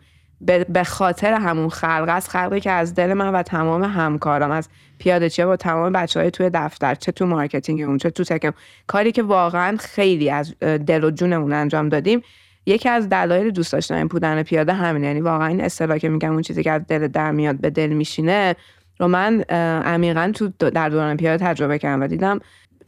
به 0.69 0.83
خاطر 0.83 1.33
همون 1.33 1.69
خلق 1.69 2.05
است 2.09 2.29
خلقی 2.29 2.59
که 2.59 2.71
از 2.71 2.95
دل 2.95 3.13
من 3.13 3.29
و 3.33 3.43
تمام 3.43 3.83
همکارم 3.83 4.51
از 4.51 4.69
پیاده 4.97 5.29
چه 5.29 5.45
با 5.45 5.55
تمام 5.55 5.91
بچه 5.91 6.19
های 6.19 6.31
توی 6.31 6.49
دفتر 6.53 6.95
چه 6.95 7.11
تو 7.11 7.25
marketing 7.25 7.81
اون 7.81 7.97
چه 7.97 8.09
تو 8.09 8.23
tech 8.23 8.47
م 8.47 8.53
کاری 8.87 9.11
که 9.11 9.23
واقعا 9.23 9.77
خیلی 9.77 10.29
از 10.29 10.59
دل 10.59 11.03
و 11.03 11.11
جونمون 11.11 11.53
انجام 11.53 11.89
دادیم. 11.89 12.21
یکی 12.65 12.89
از 12.89 13.09
دلایل 13.09 13.51
دوست 13.51 13.73
داشتن 13.73 14.07
بودن 14.07 14.43
پیاده 14.43 14.73
همین 14.73 15.03
یعنی 15.03 15.21
واقعا 15.21 15.47
این 15.47 15.61
اصطلاح 15.61 15.97
که 15.97 16.09
میگم 16.09 16.31
اون 16.31 16.41
چیزی 16.41 16.63
که 16.63 16.71
از 16.71 16.81
دل 16.87 17.07
در 17.07 17.31
میاد 17.31 17.61
به 17.61 17.69
دل 17.69 17.87
میشینه 17.87 18.55
رو 18.99 19.07
من 19.07 19.41
عمیقا 19.85 20.31
تو 20.35 20.47
در 20.69 20.89
دوران 20.89 21.17
پیاده 21.17 21.45
تجربه 21.45 21.79
کردم 21.79 22.01
و 22.01 22.07
دیدم 22.07 22.39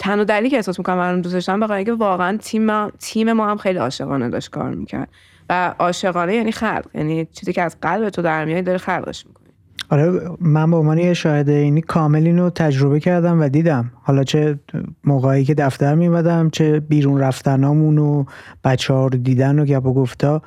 تنها 0.04 0.24
دلیلی 0.24 0.49
که 0.49 0.56
احساس 0.56 0.80
می‌کنم 0.80 0.97
من 0.97 1.22
دوست 1.22 1.34
داشتم 1.34 1.68
به 1.68 1.84
که 1.84 1.93
واقعا 1.93 2.38
تیم 2.38 2.89
تیم 2.89 3.34
ما 3.34 3.49
هم 3.49 3.58
خیلی 3.58 3.80
عاشقانه 3.80 4.30
داشت 4.30 4.49
کار 4.49 4.74
می‌کرد. 4.74 5.10
و 5.49 5.76
عاشقانه 5.80 6.36
یعنی 6.36 6.51
خلق. 6.51 6.86
یعنی 6.93 7.26
چیزی 7.26 7.54
که 7.54 7.62
از 7.62 7.78
قلب 7.82 8.10
تو 8.10 8.22
در 8.22 8.45
میاد 8.45 8.64
داره 8.64 8.78
خلقش 8.78 9.26
می‌کنی. 9.26 9.47
آره 9.89 10.30
من 10.39 10.72
به 10.72 10.78
عنوان 10.78 10.97
یه 10.97 11.14
شاهد 11.14 11.49
اینی 11.49 11.82
کامل 11.82 12.26
اینو 12.26 12.49
تجربه 12.49 12.99
کردم 12.99 13.41
و 13.41 13.49
دیدم. 13.49 13.91
حالا 14.01 14.24
چه 14.24 14.60
موقعی 15.04 15.45
که 15.45 15.54
دفتر 15.54 15.95
میمدم 15.95 16.49
چه 16.49 16.80
بیرون 16.80 17.20
رفتنامون 17.20 17.97
و 17.97 18.26
بچه 18.64 18.93
ها 18.93 19.08
رو 19.08 19.18
دیدن 19.18 19.60
و 19.60 19.66
گپ 19.66 19.86
و 19.86 19.93
گفتا 19.93 20.41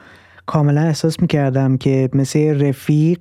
کاملا 0.47 0.81
احساس 0.81 1.21
می‌کردم 1.21 1.77
که 1.77 2.09
مثل 2.13 2.67
رفیق 2.69 3.21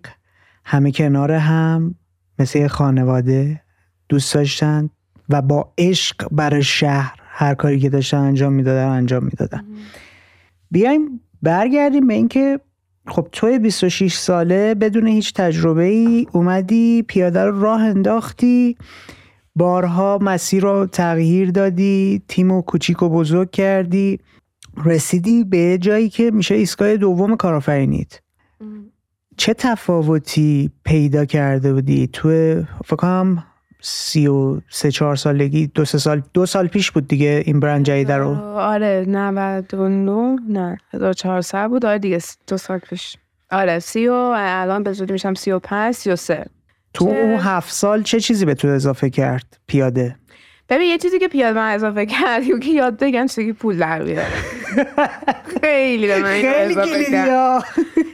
همه 0.66 0.92
کنار 0.92 1.32
هم 1.32 1.96
مثل 2.40 2.68
خانواده 2.68 3.62
دوست 4.10 4.34
داشتن. 4.34 4.90
و 5.30 5.42
با 5.42 5.74
عشق 5.78 6.28
برای 6.32 6.64
شهر 6.64 7.20
هر 7.20 7.54
کاری 7.54 7.80
که 7.80 7.90
داشتن 7.90 8.18
انجام 8.18 8.54
می‌دادن 8.54 8.88
انجام 8.88 9.24
می‌دادن. 9.24 9.66
بیایم 10.72 11.22
برگردیم 11.42 12.08
به 12.08 12.14
اینکه 12.14 12.60
خب 13.08 13.28
توی 13.32 13.60
26 13.60 14.14
ساله 14.14 14.76
بدون 14.76 15.08
هیچ 15.08 15.34
تجربه 15.34 15.84
ای 15.84 16.28
اومدی 16.32 17.04
پیاده 17.08 17.44
رو 17.44 17.62
راه 17.62 17.82
انداختی 17.82 18.78
بارها 19.56 20.20
مسیر 20.22 20.64
رو 20.64 20.86
تغییر 20.86 21.52
دادی 21.52 22.22
تیم 22.28 22.52
و 22.52 22.62
کوچیک 22.62 23.04
و 23.04 23.10
بزرگ 23.10 23.52
کردی 23.52 24.20
رسیدی 24.86 25.44
به 25.44 25.78
جایی 25.78 26.10
که 26.10 26.32
میشه 26.32 26.56
ایستگاه 26.56 26.98
دوم 26.98 27.36
کارآفرینیت. 27.36 28.20
چه 29.38 29.54
تفاوتی 29.54 30.72
پیدا 30.86 31.26
کرده 31.26 31.74
بودی؟ 31.74 32.08
تو 32.08 32.30
فکر 32.86 32.96
کنم 32.96 33.44
سی 33.88 34.28
و 34.28 34.62
سه 34.70 34.92
چهار 34.92 35.16
سالگی 35.16 35.68
دو 35.68 35.86
سه 35.86 35.98
سال 35.98 36.22
دو 36.34 36.46
سال 36.46 36.68
پیش 36.68 36.92
بود 36.92 37.08
دیگه 37.08 37.44
این 37.46 37.60
برند 37.60 37.86
جدید 37.86 38.12
رو. 38.12 38.36
آره 38.56 39.06
99 39.08 40.36
نه 40.50 40.78
1400 40.94 41.70
بود. 41.70 41.86
آره 41.86 42.00
دیگه 42.00 42.20
دو 42.48 42.58
سال 42.58 42.80
پیش. 42.80 43.18
آره 43.52 43.80
سی 43.80 44.08
و 44.08 44.14
الان 44.38 44.84
به 44.84 44.94
زودی 44.94 45.14
میشم 45.14 45.34
سی 45.34 45.52
و 45.52 45.60
پنج 45.60 45.96
سی 45.96 46.12
و 46.12 46.16
سه. 46.16 46.46
تو 46.94 47.06
اون 47.06 47.40
هفت 47.40 47.74
سال 47.74 48.04
چه 48.04 48.20
چیزی 48.20 48.46
به 48.46 48.56
تو 48.56 48.68
اضافه 48.68 49.10
کرد؟ 49.10 49.58
پیاده. 49.68 50.16
ببین 50.70 50.88
یه 50.88 50.98
چیزی 50.98 51.20
که 51.20 51.28
پیاده 51.28 51.60
من 51.60 51.74
اضافه 51.74 52.06
کرد 52.06 52.60
که 52.60 52.72
یاد 52.72 52.98
بگن 52.98 53.28
چیزی 53.28 53.54
پول 53.54 53.78
در 53.78 54.04
بیاره. 54.04 54.28
خیلی 55.62 56.08
به 56.08 56.20
من 56.20 56.42
اضافه 56.46 57.04
کرد. 57.12 57.64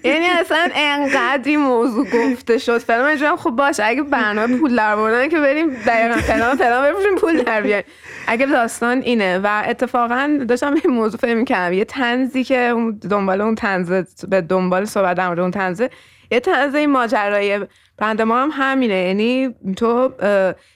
یعنی 0.04 0.26
اصلا 0.26 0.70
انقدر 0.76 1.41
این 1.45 1.60
موضوع 1.60 2.08
گفته 2.10 2.58
شد. 2.58 2.78
فلان 2.78 3.20
من 3.22 3.36
خب 3.36 3.49
باشه. 3.49 3.84
اگه 3.86 4.04
برنامه 4.04 4.58
پول 4.58 4.76
در 4.76 4.95
بردن 4.95 5.30
که 5.30 5.39
بریم 5.39 5.70
دقیقا 5.70 6.18
فلان 6.18 6.58
فلان 6.58 6.91
بفروشیم 6.91 7.16
پول 7.16 7.43
در 7.43 7.62
بیاریم. 7.62 7.86
اگه 8.28 8.45
داستان 8.45 9.02
اینه 9.02 9.39
و 9.43 9.64
اتفاقا 9.68 10.39
داشتم 10.47 10.74
این 10.74 10.93
موضوع 10.93 11.20
فهم 11.20 11.38
می‌کردم. 11.38 11.74
یه 11.74 11.86
تنزی 11.86 12.43
که 12.43 12.76
دنبال 13.10 13.41
اون 13.41 13.56
تنزه 13.56 14.06
به 14.30 14.41
دنبال 14.41 14.86
صحبت 14.86 15.18
در 15.18 15.41
اون 15.41 15.52
تنزه 15.52 15.89
یه 16.32 16.39
تنزه 16.39 16.77
این 16.77 16.89
ماجرای 16.91 17.59
بند 17.97 18.21
ما 18.21 18.41
هم 18.41 18.49
همینه. 18.53 18.95
یعنی 18.95 19.55
تو 19.77 20.11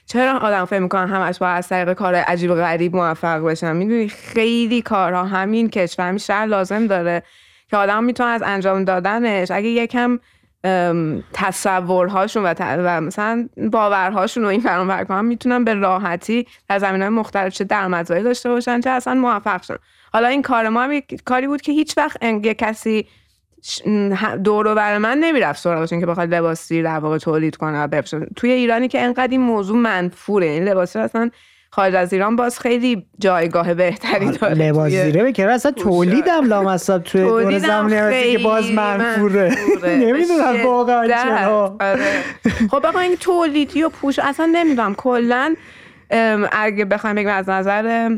چرا 0.06 0.38
آدم 0.38 0.64
فکر 0.64 0.78
می‌کنن 0.78 1.08
همش 1.08 1.38
با 1.38 1.48
از 1.48 1.68
طریق 1.68 1.92
کار 1.92 2.14
عجیب 2.14 2.50
و 2.50 2.54
غریب 2.54 2.96
موفق 2.96 3.40
بشن؟ 3.40 3.76
می‌دونی 3.76 4.08
خیلی 4.08 4.82
کارها 4.82 5.24
همین 5.24 5.70
کشور 5.70 6.08
همین 6.08 6.18
شهر 6.18 6.46
لازم 6.46 6.86
داره 6.86 7.22
که 7.70 7.76
آدم 7.76 8.04
می‌تونه 8.04 8.28
از 8.28 8.42
انجام 8.46 8.84
دادنش. 8.84 9.50
اگه 9.50 9.68
یکم 9.68 10.18
تصورهاشون 11.32 12.42
و, 12.42 12.54
و 12.60 13.00
مثلا 13.00 13.48
باورهاشون 13.72 14.42
رو 14.42 14.48
این 14.48 14.60
فرام 14.60 15.04
کنن 15.04 15.24
می‌تونن 15.24 15.64
به 15.64 15.74
راحتی 15.74 16.46
در 16.68 16.78
زمین 16.78 17.00
های 17.00 17.10
مختلف 17.10 17.52
چه 17.52 17.64
درآمدزایی 17.64 18.22
داشته 18.22 18.48
باشن 18.48 18.80
چه 18.80 18.90
اصلا 18.90 19.14
موفق 19.14 19.62
شن. 19.62 19.76
حالا 20.12 20.28
این 20.28 20.42
کار 20.42 20.68
ما 20.68 20.82
هم 20.82 21.00
کاری 21.24 21.46
بود 21.46 21.60
که 21.60 21.72
هیچ 21.72 21.98
وقت 21.98 22.22
یه 22.22 22.54
کسی 22.54 23.06
دور 24.44 24.74
بر 24.74 24.98
من 24.98 25.18
نمی‌رفت 25.18 25.62
سراغش 25.62 25.90
که 25.90 26.06
بخواد 26.06 26.34
لباسی 26.34 26.82
در 26.82 26.98
واقع 26.98 27.18
تولید 27.18 27.56
کنه 27.56 27.82
و 27.82 28.02
توی 28.36 28.50
ایرانی 28.50 28.88
که 28.88 29.00
انقدر 29.02 29.30
این 29.30 29.40
موضوع 29.40 29.76
منفوره 29.76 30.46
این 30.46 30.64
لباسی 30.64 30.98
اصلا 30.98 31.30
خارج 31.70 31.94
از 31.94 32.12
ایران 32.12 32.36
باز 32.36 32.60
خیلی 32.60 33.06
جایگاه 33.18 33.74
بهتری 33.74 34.30
داره 34.30 34.54
لباس 34.54 34.92
زیره 34.92 35.24
بکنه 35.24 35.52
اصلا 35.52 35.72
تولیدم 35.72 36.46
لامصب 36.46 36.98
توی 36.98 37.22
دور 37.22 37.58
زمینه 37.58 38.32
که 38.32 38.38
باز 38.38 38.70
منفوره. 38.70 39.56
نمی‌دونم 40.04 40.66
واقعا 40.66 41.08
چرا. 41.08 41.76
آره. 41.80 42.04
خب 42.70 42.86
بخوام 42.86 43.02
این 43.02 43.16
تولیدی 43.16 43.82
و 43.82 43.88
پوش 43.88 44.18
اصلا 44.18 44.50
نمی‌دونم. 44.52 44.94
کلا 44.94 45.54
اگه 46.52 46.84
بخوایم 46.84 47.16
بگم 47.16 47.34
از 47.34 47.48
نظر 47.48 48.10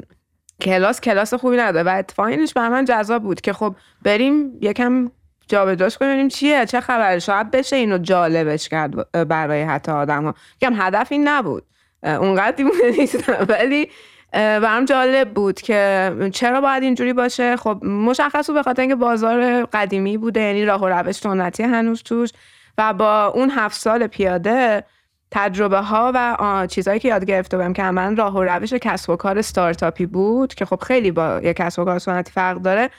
کلاس 0.61 1.01
کلاس 1.01 1.34
خوبی 1.34 1.57
نداره 1.57 1.86
و 1.86 1.99
اتفاقینش 1.99 2.53
به 2.53 2.68
من 2.68 2.84
جذاب 2.84 3.22
بود 3.22 3.40
که 3.40 3.53
خب 3.53 3.76
بریم 4.03 4.59
یکم 4.61 5.11
جابجاش 5.49 5.99
کنیم. 5.99 6.28
چیه؟ 6.28 6.66
چه 6.66 6.80
خبره؟ 6.80 7.18
شاید 7.18 7.51
بشه 7.51 7.76
اینو 7.76 7.99
جالبش 7.99 8.68
کرد 8.68 9.12
برای 9.28 9.62
حتی 9.62 9.92
آدم 9.92 10.24
ها 10.24 10.34
هدف 10.62 11.12
این 11.12 11.28
نبود. 11.28 11.62
اونقدر 12.03 12.57
دیمونه 12.57 12.90
نیستم. 12.99 13.46
ولی 13.49 13.90
برام 14.32 14.84
جالب 14.84 15.30
بود 15.34 15.61
که 15.61 16.12
چرا 16.32 16.61
باید 16.61 16.82
اینجوری 16.82 17.12
باشه؟ 17.12 17.57
خب 17.57 17.84
مشخص 17.84 18.51
به 18.51 18.62
خاطر 18.62 18.82
اینکه 18.82 18.96
بازار 18.96 19.64
قدیمی 19.64 20.16
بوده 20.16 20.40
یعنی 20.40 20.64
راه 20.64 20.82
و 20.82 20.88
روش 20.88 21.16
سنتی 21.16 21.62
هنوز 21.62 22.03
توش. 22.03 22.30
و 22.78 22.92
با 22.92 23.26
اون 23.26 23.51
هفت 23.51 23.80
سال 23.80 24.07
پیاده 24.07 24.84
تجربه 25.30 25.78
ها 25.80 26.12
و 26.14 26.66
چیزهایی 26.66 27.01
که 27.01 27.09
یاد 27.09 27.24
گرفته 27.24 27.57
بودم 27.57 27.72
که 27.72 27.82
من 27.82 28.16
راه 28.16 28.36
و 28.36 28.42
روش 28.42 28.72
کسب 28.72 29.11
و 29.11 29.16
کار 29.16 29.42
ستارتاپی 29.42 30.07
بود 30.07 30.55
که 30.55 30.64
خب 30.64 30.80
خیلی 30.82 31.11
با 31.11 31.40
یک 31.42 31.57
کسب 31.57 31.82
و 31.82 31.84
کار 31.84 31.99
سنتی 31.99 32.32
فرق 32.32 32.57
داره 32.57 32.90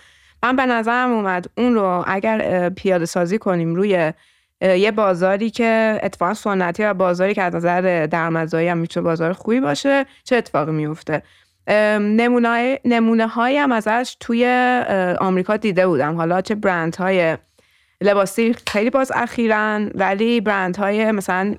من 0.44 0.56
به 0.56 0.66
نظرم 0.66 1.12
اومد 1.12 1.46
اون 1.58 1.74
رو 1.74 2.04
اگر 2.08 2.70
پیاده 2.70 3.06
سازی 3.06 3.38
کنیم 3.38 3.76
روی 3.76 4.14
یه 4.62 4.92
بازاری 4.92 5.50
که 5.50 6.00
اتفاقا 6.04 6.34
سنتی 6.34 6.84
و 6.84 6.94
بازاری 6.94 7.34
که 7.34 7.42
از 7.42 7.56
نظر 7.56 8.08
درآمدزایی 8.12 8.68
هم 8.68 8.78
می‌تونه 8.78 9.04
بازار 9.04 9.34
خوبی 9.34 9.60
باشه 9.60 10.06
چه 10.24 10.36
اتفاقی 10.36 10.72
میفته 10.72 11.24
نمونه, 12.00 12.80
نمونه 12.86 13.28
هایی 13.28 13.58
هم 13.58 13.72
ازش 13.72 14.18
توی 14.20 14.46
آمریکا 15.20 15.58
دیده 15.58 15.88
بودم. 15.88 16.16
حالا 16.16 16.42
چه 16.42 16.56
برند 16.56 16.96
های 16.96 17.38
لباسی 18.02 18.56
خیلی 18.68 18.90
باز 18.90 19.12
اخیرن 19.16 19.92
ولی 19.96 20.42
برند 20.42 20.78
های 20.78 21.12
مثلا 21.12 21.56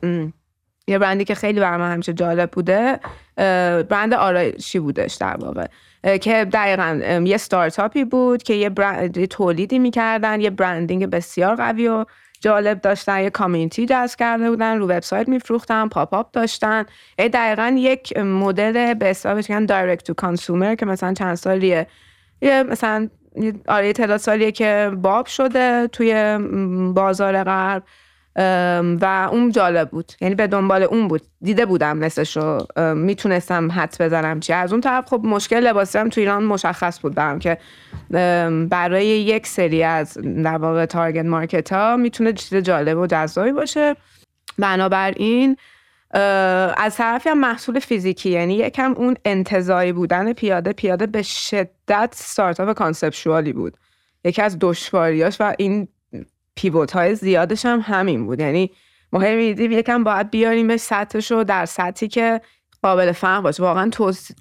یه 0.87 0.99
برندی 0.99 1.25
که 1.25 1.35
خیلی 1.35 1.61
برای 1.61 1.79
من 1.79 1.93
همیشه 1.93 2.13
جالب 2.13 2.51
بوده 2.51 3.01
برند 3.83 4.15
آرایشی 4.15 4.79
بودش 4.79 5.15
در 5.15 5.37
واقع. 5.37 5.67
که 6.03 6.45
دقیقا 6.53 7.21
یه 7.25 7.37
ستارتاپی 7.37 8.05
بود 8.05 8.43
که 8.43 8.55
یه, 8.55 8.69
برند، 8.69 9.25
تولیدی 9.25 9.79
می‌کردن 9.79 10.41
یه 10.41 10.51
branding 10.51 11.07
بسیار 11.07 11.57
قوی 11.57 11.89
و 11.89 12.05
جالب 12.41 12.81
داشتن 12.81 13.23
یه 13.23 13.31
community 13.31 13.87
جذب 13.87 14.19
کرده 14.19 14.51
بودن 14.51 14.79
رو 14.79 14.85
وبسایت 14.87 15.29
میفروختن 15.29 15.89
pop-up 15.89 16.33
داشتن 16.33 16.85
دقیقا 17.19 17.75
یک 17.79 18.17
مدل 18.17 18.95
به 18.95 19.07
حساب 19.07 19.41
direct 19.41 20.05
to 20.05 20.15
consumer 20.15 20.75
که 20.75 20.87
مثلا 20.87 21.15
چند 21.15 21.35
سالیه. 21.35 21.87
یه 22.43 22.63
مثلا 22.63 23.09
آره 23.69 23.93
تعداد 23.93 24.17
سالیه 24.17 24.53
که 24.53 24.91
باب 25.03 25.27
شده 25.27 25.87
توی 25.87 26.39
بازار 26.95 27.45
غرب. 27.45 27.83
و 29.01 29.29
اون 29.33 29.53
جالب 29.53 29.91
بود. 29.91 30.13
یعنی 30.21 30.35
به 30.35 30.47
دنبال 30.47 30.83
اون 30.83 31.09
بود. 31.09 31.23
دیده 31.41 31.67
بودم 31.67 31.97
مثلشو. 31.97 32.59
می‌تونستم 32.95 33.73
حدس 33.73 33.97
بزنم 34.01 34.41
چی. 34.41 34.53
از 34.53 34.73
اون 34.73 34.81
طرف 34.81 35.07
خب 35.07 35.21
مشکل 35.25 35.61
لباس 35.61 35.80
زیر 35.80 35.99
هم 35.99 36.09
تو 36.09 36.21
ایران 36.21 36.45
مشخص 36.45 37.01
بود 37.01 37.15
برم 37.15 37.39
که 37.39 37.59
برای 38.69 39.07
یک 39.07 39.47
سری 39.47 39.83
از 39.83 40.19
در 40.45 40.57
واقع 40.57 40.87
target 40.87 41.25
market 41.25 41.73
ها 41.73 41.97
می‌تونه 41.97 42.33
چیز 42.33 42.59
جالب 42.59 42.99
و 42.99 43.07
جذابی 43.07 43.53
باشه. 43.53 43.97
بنابراین 44.59 45.57
از 46.77 46.97
طرفی 46.97 47.29
هم 47.29 47.41
محصول 47.41 47.79
فیزیکی. 47.79 48.31
یعنی 48.31 48.55
یکم 48.55 48.93
اون 48.93 49.17
انتزاعی 49.25 49.93
بودن 49.93 50.33
پیاده 50.33 50.73
پیاده 50.73 51.07
به 51.07 51.23
شدت 51.23 52.15
ستارتاپ 52.17 52.73
conceptual 52.73 53.45
ی 53.45 53.53
بود. 53.53 53.77
یکی 54.25 54.43
از 54.43 54.57
دشواریاش 54.61 55.37
و 55.41 55.55
این 55.59 55.89
pivot 56.57 56.93
های 56.93 57.15
زیادش 57.15 57.67
هم 57.67 57.81
همین 57.85 58.27
بود. 58.27 58.41
یعنی 58.41 58.71
ما 59.13 59.19
می‌دیدیم 59.19 59.73
یکم 59.73 60.05
باید 60.05 60.31
بیاریم 60.31 60.69
به 60.69 60.77
سطحش 60.77 61.31
رو 61.31 61.45
در 61.45 61.67
سطحی 61.67 62.09
که 62.09 62.41
قابل 62.83 63.13
فهم 63.13 63.43
باشه. 63.43 63.63
واقعا 63.63 63.91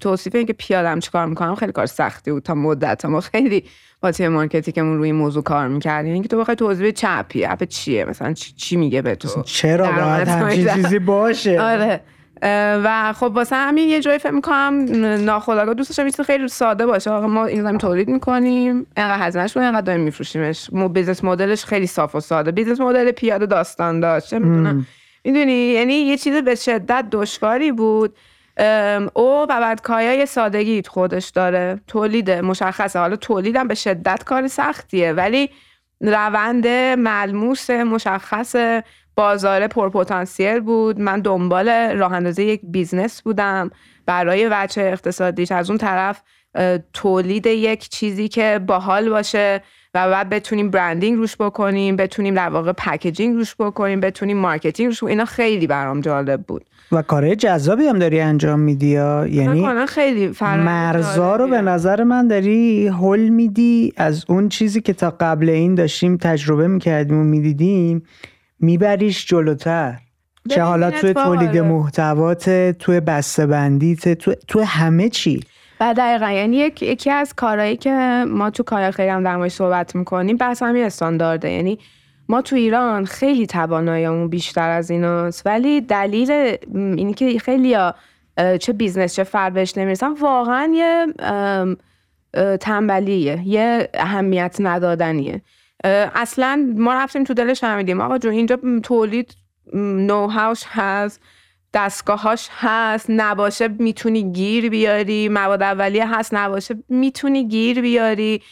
توصیف 0.00 0.34
اینکه 0.34 0.52
پیادم 0.52 1.00
چیکار 1.00 1.26
می‌کنم 1.26 1.54
خیلی 1.54 1.72
کار 1.72 1.86
سختی 1.86 2.32
بود 2.32 2.42
تا 2.42 2.54
مدت. 2.54 3.04
ما 3.04 3.20
خیلی 3.20 3.64
با 4.00 4.12
تیم 4.12 4.28
marketing 4.28 4.79
مون 4.79 4.96
روی 4.96 5.08
این 5.08 5.14
موضوع 5.14 5.42
کار 5.42 5.68
می‌کردیم. 5.68 6.12
اینکه 6.12 6.28
تو 6.28 6.38
بخوای 6.38 6.56
توضیح 6.56 6.90
چه 6.90 7.06
اپی 7.10 7.44
اپ 7.44 7.64
چیه؟ 7.64 8.04
مثلا 8.04 8.32
چی, 8.32 8.76
میگه 8.76 9.02
به 9.02 9.14
تو؟ 9.14 9.42
چرا 9.42 9.92
باید 9.92 10.28
همچین 10.28 10.74
چیزی 10.74 10.98
باشه؟ 10.98 11.60
آره. 11.60 12.00
و 12.42 13.12
خب 13.12 13.32
واسه 13.34 13.56
همین 13.56 13.88
یه 13.88 14.00
جایی 14.00 14.18
فکر 14.18 14.32
می‌کنم 14.32 14.86
ناخودآگاه 15.24 15.74
دوست 15.74 15.88
داشتم 15.88 16.04
چیز 16.04 16.20
خیلی 16.20 16.48
ساده 16.48 16.86
باشه. 16.86 17.10
آقا 17.10 17.26
ما 17.26 17.44
این 17.44 17.62
زمین 17.62 17.78
تولید 17.78 18.08
می‌کنیم. 18.08 18.86
انقدر 18.96 19.26
هزینهش 19.26 19.56
رو 19.56 19.62
انقدر 19.62 19.80
داریم 19.80 20.00
میفروشیمش. 20.00 20.70
business 20.70 21.24
model 21.24 21.53
ش 21.53 21.64
خیلی 21.64 21.86
صاف 21.86 22.14
و 22.14 22.20
ساده. 22.20 22.50
business 22.50 22.80
model 22.80 23.10
پیاده 23.10 23.46
داستان 23.46 24.00
داشت. 24.00 24.34
می‌دونم. 24.34 24.86
می‌دونی؟ 25.24 25.52
یعنی 25.52 25.94
یه 25.94 26.16
چیز 26.16 26.36
به 26.36 26.54
شدت 26.54 27.04
دشواری 27.10 27.72
بود. 27.72 28.16
او 29.14 29.42
و 29.42 29.46
بعد 29.46 29.82
کایای 29.82 30.26
سادگی 30.26 30.82
خودش 30.88 31.28
داره. 31.28 31.80
تولید 31.86 32.30
مشخصه. 32.30 32.98
حالا 32.98 33.16
تولیدم 33.16 33.68
به 33.68 33.74
شدت 33.74 34.24
کار 34.24 34.48
سختیه 34.48 35.12
ولی 35.12 35.50
روند 36.00 36.68
ملموس 36.98 37.70
مشخص 37.70 38.56
بازار 39.20 39.66
پرپتانسیل 39.66 40.60
بود. 40.60 41.00
من 41.00 41.20
دنبال 41.20 41.68
راه 41.96 42.12
اندازی 42.12 42.42
یک 42.42 42.60
business 42.64 43.22
بودم 43.22 43.70
برای 44.06 44.48
وجه 44.50 44.82
اقتصادیش. 44.82 45.52
از 45.52 45.70
اون 45.70 45.78
طرف 45.78 46.22
تولید 46.92 47.46
یک 47.46 47.88
چیزی 47.88 48.28
که 48.28 48.60
باحال 48.66 49.08
باشه 49.10 49.62
و 49.94 50.10
بعد 50.10 50.28
بتونیم 50.28 50.70
branding 50.70 51.16
روش 51.16 51.36
بکنیم 51.36 51.96
بتونیم 51.96 52.34
در 52.34 52.48
واقع 52.48 52.72
packaging 52.72 53.36
روش 53.36 53.56
بکنیم 53.58 54.00
بتونیم 54.00 54.36
marketing 54.36 54.86
روش 54.88 54.98
بکنیم. 54.98 55.10
اینا 55.10 55.24
خیلی 55.24 55.66
برام 55.66 56.00
جالب 56.00 56.42
بود. 56.42 56.64
و 56.92 57.02
کارهای 57.02 57.36
جذابی 57.36 57.86
هم 57.86 57.98
داری 57.98 58.20
انجام 58.20 58.60
میدی 58.60 58.86
یعنی 58.86 59.86
خیلی 59.86 60.32
مرزا 60.40 61.36
رو 61.36 61.46
به 61.48 61.60
نظر 61.60 62.04
من 62.04 62.28
داری 62.28 62.88
هل 62.88 63.28
میدی 63.28 63.92
از 63.96 64.24
اون 64.28 64.48
چیزی 64.48 64.80
که 64.80 64.92
تا 64.92 65.10
قبل 65.20 65.48
این 65.48 65.74
داشتیم 65.74 66.16
تجربه 66.16 66.68
می‌کردیم 66.68 67.20
و 67.20 67.24
می‌دیدیم. 67.24 68.02
میبریش 68.60 69.26
جلوتر. 69.26 69.98
چه 70.48 70.62
حالا 70.62 70.90
توی 70.90 71.12
تولید 71.12 71.58
محتوات 71.58 72.50
توی 72.70 73.00
بسته 73.00 73.46
بندیت 73.46 74.18
تو, 74.18 74.34
تو 74.48 74.62
همه 74.62 75.08
چی. 75.08 75.40
و 75.80 75.94
دقیقا 75.94 76.30
یعنی 76.30 76.56
یکی 76.56 77.10
از 77.10 77.34
کارهایی 77.34 77.76
که 77.76 78.24
ما 78.28 78.50
تو 78.50 78.62
کار 78.62 78.90
خیلی 78.90 79.08
هم 79.08 79.22
در 79.22 79.48
صحبت 79.48 79.96
می‌کنیم 79.96 80.36
بحث 80.36 80.62
همین 80.62 80.84
استاندارده. 80.84 81.50
یعنی 81.50 81.78
ما 82.28 82.42
تو 82.42 82.56
ایران 82.56 83.04
خیلی 83.04 83.46
تواناییمون 83.46 84.28
بیشتر 84.28 84.70
از 84.70 84.90
ایناست 84.90 85.46
ولی 85.46 85.80
دلیل 85.80 86.30
اینی 86.74 87.14
که 87.14 87.38
خیلی 87.38 87.76
چه 88.60 88.72
business 88.72 89.14
چه 89.14 89.24
فرد 89.24 89.52
بهش 89.52 89.78
نمی‌رسن 89.78 90.12
واقعا 90.12 90.72
یه 90.74 91.06
تنبلیه 92.56 93.48
یه 93.48 93.88
اهمیت 93.94 94.56
ندادنیه. 94.60 95.42
اصلا 95.84 96.74
ما 96.76 96.94
رفتیم 96.94 97.24
تو 97.24 97.34
دلش 97.34 97.60
فهمیدیم. 97.60 98.00
آقا 98.00 98.18
جو 98.18 98.28
اینجا 98.28 98.58
تولید 98.82 99.34
know-how 99.74 100.26
ش 100.26 100.62
هست 100.68 101.20
دستگاهاش 101.74 102.48
هست. 102.52 103.06
نباشه 103.08 103.68
می‌تونی 103.68 104.32
گیر 104.32 104.70
بیاری. 104.70 105.28
مواد 105.28 105.62
اولیه 105.62 106.14
هست 106.18 106.34
نباشه 106.34 106.74
می‌تونی 106.88 107.48
گیر 107.48 107.80
بیاری. 107.80 108.42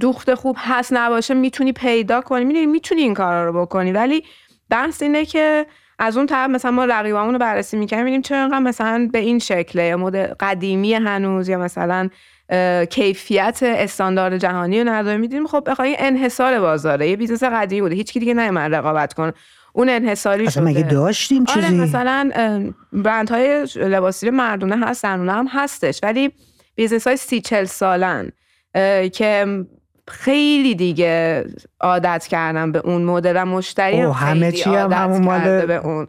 دوخت 0.00 0.34
خوب 0.34 0.56
هست 0.58 0.92
نباشه 0.92 1.34
می‌تونی 1.34 1.72
پیدا 1.72 2.20
کنی. 2.20 2.44
می‌دونی 2.44 2.66
می‌تونی 2.66 3.00
این 3.00 3.14
کارا 3.14 3.46
رو 3.46 3.60
بکنی. 3.60 3.92
ولی 3.92 4.24
بحث 4.70 5.02
اینه 5.02 5.24
که 5.24 5.66
از 5.98 6.16
اون 6.16 6.26
طرف 6.26 6.50
مثلا 6.50 6.70
ما 6.70 6.84
رقیبامون 6.84 7.32
رو 7.32 7.38
بررسی 7.38 7.76
می‌کنیم 7.76 8.00
می‌بینیم 8.00 8.22
چرا 8.22 8.40
اینقدر 8.40 8.58
مثلا 8.58 9.08
به 9.12 9.18
این 9.18 9.38
شکله 9.38 9.82
یا 9.82 9.96
مد 9.96 10.16
قدیمی 10.16 10.94
هنوز 10.94 11.48
یا 11.48 11.58
مثلا 11.58 12.08
کیفیت 12.90 13.58
استاندارد 13.62 14.38
جهانی 14.38 14.84
رو 14.84 14.88
نداره. 14.90 15.16
می‌دونیم 15.16 15.46
خب 15.46 15.64
بخوای 15.66 15.96
انحصار 15.98 16.60
بازاره 16.60 17.08
یه 17.08 17.16
business 17.16 17.42
قدیمی 17.42 17.80
بوده. 17.80 17.94
هیچ 17.94 18.12
کی 18.12 18.20
دیگه 18.20 18.34
نمیاد 18.34 18.74
رقابت 18.74 19.14
کنه. 19.14 19.32
اون 19.72 19.88
انحصاری 19.88 20.50
شده 20.50 20.64
مگه 20.64 20.82
داشتیم 20.82 21.44
آره 21.56 21.70
مثلا 21.70 22.30
برند 22.92 23.30
های 23.30 23.66
لباس 23.76 24.03
زیر 24.03 24.30
مردونه 24.30 24.86
هست 24.86 25.02
زنونه 25.02 25.32
هم 25.32 25.46
هستش. 25.50 26.00
ولی 26.02 26.32
business 26.74 27.06
های 27.06 27.16
سی 27.16 27.40
چل 27.40 27.64
سالن 27.64 28.32
که 29.12 29.64
خیلی 30.08 30.74
دیگه 30.74 31.44
عادت 31.80 32.26
کردن 32.26 32.72
به 32.72 32.78
اون 32.78 33.04
مدل 33.04 33.32
و 33.36 33.44
مشتری 33.44 34.00
هم 34.00 34.10
همه 34.10 34.52
چی 34.52 34.70
هم 34.70 34.92
همون 34.92 35.24
مال... 35.24 35.66
به 35.66 35.76
اون. 35.76 36.06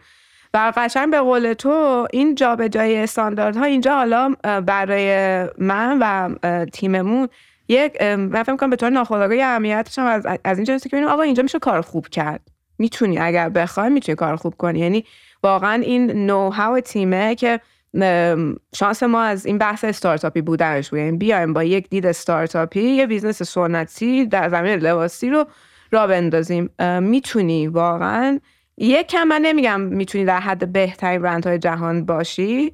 و 0.55 0.73
قشنگ 0.77 1.11
به 1.11 1.19
قول 1.19 1.53
تو 1.53 2.07
این 2.13 2.35
جابجایی 2.35 2.97
استانداردها 2.97 3.63
اینجا 3.63 3.95
حالا 3.95 4.33
برای 4.43 5.43
من 5.57 5.97
و 6.01 6.35
تیممون 6.65 7.29
یک 7.67 8.01
من 8.01 8.43
فکر 8.43 8.55
کنم 8.55 8.69
به 8.69 8.75
طور 8.75 8.89
ناخودآگاه 8.89 9.37
اهمیتش 9.41 9.99
هم 9.99 10.05
از, 10.05 10.27
از 10.43 10.57
این 10.57 10.65
جنسی 10.65 10.89
که 10.89 10.95
ببینیم 10.95 11.13
آقا 11.13 11.21
اینجا 11.21 11.43
میشه 11.43 11.59
کار 11.59 11.81
خوب 11.81 12.07
کرد. 12.07 12.41
می‌تونی 12.77 13.17
اگر 13.17 13.49
بخوای 13.49 13.89
می‌تونی 13.89 14.15
کار 14.15 14.35
خوب 14.35 14.53
کنی. 14.57 14.79
یعنی 14.79 15.05
واقعا 15.43 15.73
این 15.73 16.25
know-how 16.25 16.79
تیمه 16.79 17.35
که 17.35 17.59
شانس 18.75 19.03
ما 19.03 19.21
از 19.21 19.45
این 19.45 19.57
بحث 19.57 19.83
استارتاپی 19.83 20.41
بودنش 20.41 20.89
بود. 20.89 20.99
یعنی 20.99 21.17
بیایم 21.17 21.53
با 21.53 21.63
یک 21.63 21.89
دید 21.89 22.05
استارتاپی 22.05 22.81
یه 22.81 23.07
business 23.07 23.43
سنتی 23.43 24.25
در 24.25 24.49
زمینه 24.49 24.79
لباس 24.79 25.04
زیر 25.04 25.29
رو 25.29 25.45
راه 25.91 26.07
بندازیم. 26.07 26.69
می‌تونی 27.01 27.67
واقعا 27.67 28.39
یک 28.77 29.07
کم 29.07 29.23
من 29.23 29.41
نمیگم 29.41 29.81
می‌تونی 29.81 30.25
در 30.25 30.39
حد 30.39 30.71
بهترین 30.71 31.21
برندهای 31.21 31.59
جهان 31.59 32.05
باشی 32.05 32.73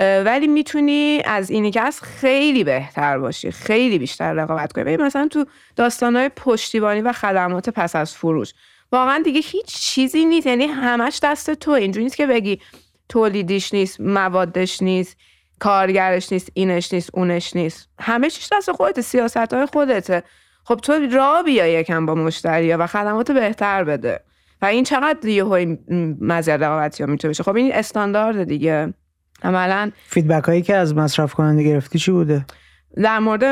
ولی 0.00 0.46
می‌تونی 0.46 1.22
از 1.24 1.50
اینی 1.50 1.70
که 1.70 1.80
از 1.80 2.02
خیلی 2.02 2.64
بهتر 2.64 3.18
باشی 3.18 3.50
خیلی 3.50 3.98
بیشتر 3.98 4.32
رقابت 4.32 4.72
کنی. 4.72 4.96
مثلا 4.96 5.28
تو 5.28 5.44
داستانهای 5.76 6.28
پشتیبانی 6.28 7.00
و 7.00 7.12
خدمات 7.12 7.68
پس 7.68 7.96
از 7.96 8.14
فروش 8.14 8.52
واقعا 8.92 9.22
دیگه 9.24 9.40
هیچ 9.40 9.66
چیزی 9.66 10.24
نیست. 10.24 10.46
یعنی 10.46 10.64
همش 10.64 11.20
دست 11.22 11.50
تو. 11.50 11.70
اینجوری 11.70 12.04
نیست 12.04 12.16
که 12.16 12.26
بگی 12.26 12.60
تولیدیش 13.08 13.74
نیست 13.74 14.00
موادش 14.00 14.82
نیست 14.82 15.16
کارگرش 15.58 16.32
نیست 16.32 16.50
اینش 16.54 16.92
نیست 16.92 17.10
اونش 17.12 17.56
نیست. 17.56 17.88
همه 18.00 18.30
چیش 18.30 18.48
دست 18.52 18.72
خودت 18.72 19.00
سیاست 19.00 19.52
های 19.52 19.66
خودته. 19.66 20.22
خب 20.64 20.80
تو 20.82 20.92
را 20.92 21.42
بیا 21.42 21.66
یکم 21.66 22.06
با 22.06 22.14
مشتری 22.14 22.74
و 22.74 22.86
خدمات 22.86 23.32
بهتر 23.32 23.84
بده. 23.84 24.20
و 24.64 24.66
این 24.66 24.84
چقدر 24.84 25.28
یه 25.28 25.44
های 25.44 25.78
مزیت 26.20 26.64
رقابتی 26.64 27.02
ها 27.02 27.10
می‌تونه 27.10 27.30
بشه؟ 27.30 27.42
خب 27.42 27.56
این 27.56 27.74
استاندارد 27.74 28.44
دیگه. 28.44 28.94
عملا 29.42 29.90
feedback 30.06 30.44
هایی 30.44 30.62
که 30.62 30.76
از 30.76 30.94
مصرف 30.94 31.34
کننده 31.34 31.62
گرفتی 31.62 31.98
چی 31.98 32.10
بوده؟ 32.10 32.46
در 32.96 33.18
مورد 33.18 33.44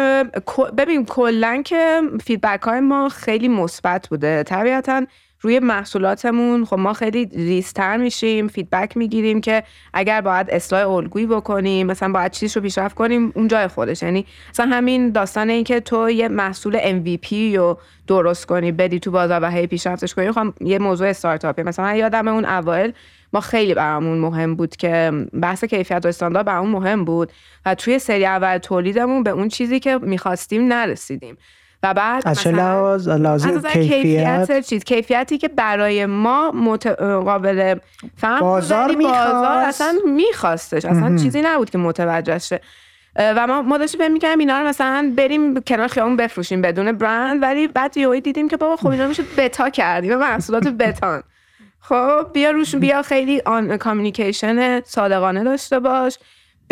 ببین 0.77 1.05
کلا 1.05 1.63
که 1.65 2.01
feedback 2.25 2.63
های 2.63 2.81
ما 2.81 3.09
خیلی 3.09 3.49
مثبت 3.49 4.09
بوده. 4.09 4.43
طبیعتا 4.43 5.07
روی 5.43 5.59
محصولاتمون. 5.59 6.65
خب 6.65 6.79
ما 6.79 6.93
خیلی 6.93 7.25
ریستر 7.25 7.97
میشیم 7.97 8.49
فیدبک 8.49 8.97
می‌گیریم 8.97 9.41
که 9.41 9.63
اگر 9.95 10.21
باید 10.21 10.51
اصلاح 10.51 10.91
الگویی 10.91 11.27
بکنیم 11.27 11.87
مثلا 11.87 12.13
باید 12.13 12.33
چیزی 12.33 12.55
رو 12.55 12.63
پیشرفت 12.63 12.95
کنیم 12.95 13.33
اون 13.35 13.49
جای 13.49 13.69
خودش. 13.69 14.03
یعنی 14.03 14.27
مثلا 14.51 14.67
همین 14.67 15.11
داستان 15.11 15.51
این 15.51 15.65
که 15.65 15.81
تو 15.81 16.11
یه 16.11 16.29
محصول 16.29 16.79
MVP 16.79 17.57
رو 17.57 17.79
درست 18.07 18.47
کنی 18.47 18.73
بدی 18.73 19.01
تو 19.01 19.11
بازار 19.11 19.43
و 19.43 19.51
هی 19.51 19.67
پیشرفتش 19.67 20.15
کنی 20.15 20.33
خب 20.33 20.47
یه 20.61 20.79
موضوع 20.79 21.09
استارتاپی 21.09 21.63
مثلا 21.63 21.85
من 21.85 21.97
یادم 21.97 22.29
اون 22.29 22.45
اوایل 22.45 22.93
ما 23.33 23.41
خیلی 23.41 23.75
برامون 23.75 24.19
مهم 24.19 24.55
بود 24.55 24.77
که 24.77 25.13
بحث 25.43 25.65
کیفیت 25.65 26.05
و 26.05 26.09
استاندارد 26.09 26.47
برامون 26.47 26.71
مهم 26.73 27.05
بود 27.05 27.33
و 27.67 27.75
توی 27.75 27.99
سری 27.99 28.27
اول 28.27 28.59
تولیدمون 28.59 29.23
به 29.23 29.31
اون 29.31 29.49
چیزی 29.49 29.81
که 29.81 29.99
می‌خواستیم 29.99 30.73
نرسیدیم. 30.73 31.37
و 31.83 31.95
بعد 31.95 32.23
از 32.27 32.41
چه 32.41 32.51
لحاظ؟ 32.51 33.09
لازم 33.09 33.61
کیفیت؟ 33.61 34.61
چیز 34.61 34.85
کیفیتی 34.85 35.39
که 35.39 35.49
برای 35.49 36.07
ما 36.07 36.51
متقابل 36.51 37.79
فهم 38.17 38.41
بازار 38.41 38.97
بازار 38.97 39.59
اصلا 39.59 39.95
میخواستش 40.07 40.85
اصلا 40.85 41.17
چیزی 41.17 41.43
نبود 41.43 41.71
که 41.71 41.79
متوجه 41.79 42.39
شه. 42.39 42.61
و 43.17 43.47
ما 43.47 43.63
ما 43.63 43.79
داشتیم 43.79 44.01
فکر 44.01 44.11
می‌کردیم 44.11 44.39
اینا 44.39 44.61
رو 44.61 44.69
مثلا 44.69 45.13
بریم 45.17 45.61
کنار 45.61 45.89
خیابون 45.89 46.17
بفروشیم 46.17 46.63
بدون 46.63 46.93
برند 46.93 47.43
ولی 47.43 47.69
بعد 47.69 47.97
یهو 47.97 48.21
دیدیم 48.21 48.49
که 48.49 48.57
بابا 48.57 48.77
خب 48.77 48.87
اینا 48.87 49.07
میشه 49.07 49.23
بتا 49.37 49.71
کردیم 49.71 50.15
محصولات 50.15 50.69
بتان. 50.69 51.23
خب 51.81 52.27
بیا 52.33 52.51
روشون 52.51 52.81
بیا 52.81 53.03
خیلی 53.03 53.43
آن 53.47 53.77
کامیکیشن 53.77 54.81
صادقانه 54.81 55.45
داشته 55.45 55.79
باش. 55.81 56.19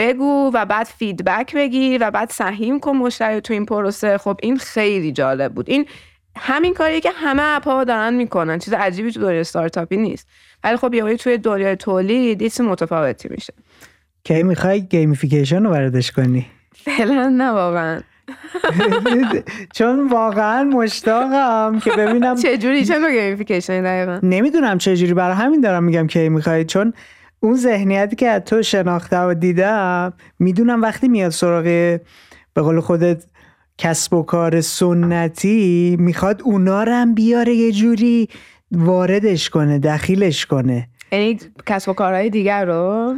بگو 0.01 0.51
و 0.55 0.65
بعد 0.65 0.87
فیدبک 0.87 1.55
بگیر 1.55 1.99
و 2.07 2.11
بعد 2.11 2.31
سهیم 2.31 2.81
کن 2.81 2.97
مشتری 2.97 3.41
تو 3.41 3.53
این 3.53 3.67
پروسه. 3.67 4.19
خب 4.19 4.37
این 4.43 4.57
خیلی 4.59 5.13
جالب 5.13 5.53
بود. 5.53 5.71
این 5.71 5.87
همین 6.37 6.75
کاریه 6.75 7.01
که 7.01 7.11
همه 7.15 7.43
اپا 7.43 7.85
دارن 7.85 8.15
می‌کنن. 8.15 8.59
چیز 8.59 8.75
عجیبی 8.75 9.13
تو 9.13 9.21
دنیای 9.21 9.41
استارتاپی 9.41 9.97
نیست. 9.97 10.29
ولی 10.65 10.77
خب 10.77 10.95
یه 10.95 11.17
توی 11.17 11.39
دنیای 11.39 11.77
تولید 11.77 12.43
یه 12.43 12.65
متفاوتی 12.65 13.29
میشه. 13.29 13.53
کی 14.25 14.43
می‌خوای 14.43 14.83
gamification 14.83 15.63
رو 15.63 15.71
واردش 15.71 16.13
کنی؟ 16.13 16.47
فعلا 16.75 17.29
نه 17.29 17.51
واقعا. 17.51 18.01
چون 19.77 20.09
واقعا 20.09 20.65
مشتاقم 20.65 21.81
که 21.85 21.91
ببینم 21.91 22.37
چجوری؟ 22.37 22.85
چه 22.85 22.99
نوع 22.99 23.11
gamification 23.11 23.83
دقیقا. 23.83 24.21
نمی‌دونم 24.23 24.79
چجوری. 24.79 25.15
برای 25.15 25.37
همین 25.37 25.61
دارم 25.61 25.85
میگم 25.85 26.07
کی 26.07 26.29
می‌خوای. 26.29 26.65
چون 26.65 26.93
اون 27.41 27.57
ذهنیتی 27.57 28.17
که 28.17 28.29
از 28.29 28.43
تو 28.43 28.63
شناخته 28.63 29.21
و 29.21 29.35
دیدم 29.35 30.13
می‌دونم 30.39 30.83
وقتی 30.83 31.09
میاد 31.09 31.31
سراغ 31.31 31.65
به 32.55 32.63
قول 32.63 32.81
خودت 32.81 33.25
کسب 33.79 34.15
و 34.15 34.23
کار 34.23 34.61
سنتی 34.61 35.97
می‌خواد 35.99 36.43
اونا 36.45 36.83
رو 36.83 36.93
هم 36.93 37.15
بیاره 37.15 37.55
یه 37.55 37.73
جوری 37.73 38.29
واردش 38.73 39.51
کنه 39.51 39.79
دخیلش 39.79 40.47
کنه. 40.47 40.89
یعنی 41.13 41.39
کسب 41.67 41.89
و 41.89 41.93
کارهای 41.93 42.31
دیگر 42.31 42.65
رو؟ 42.65 43.15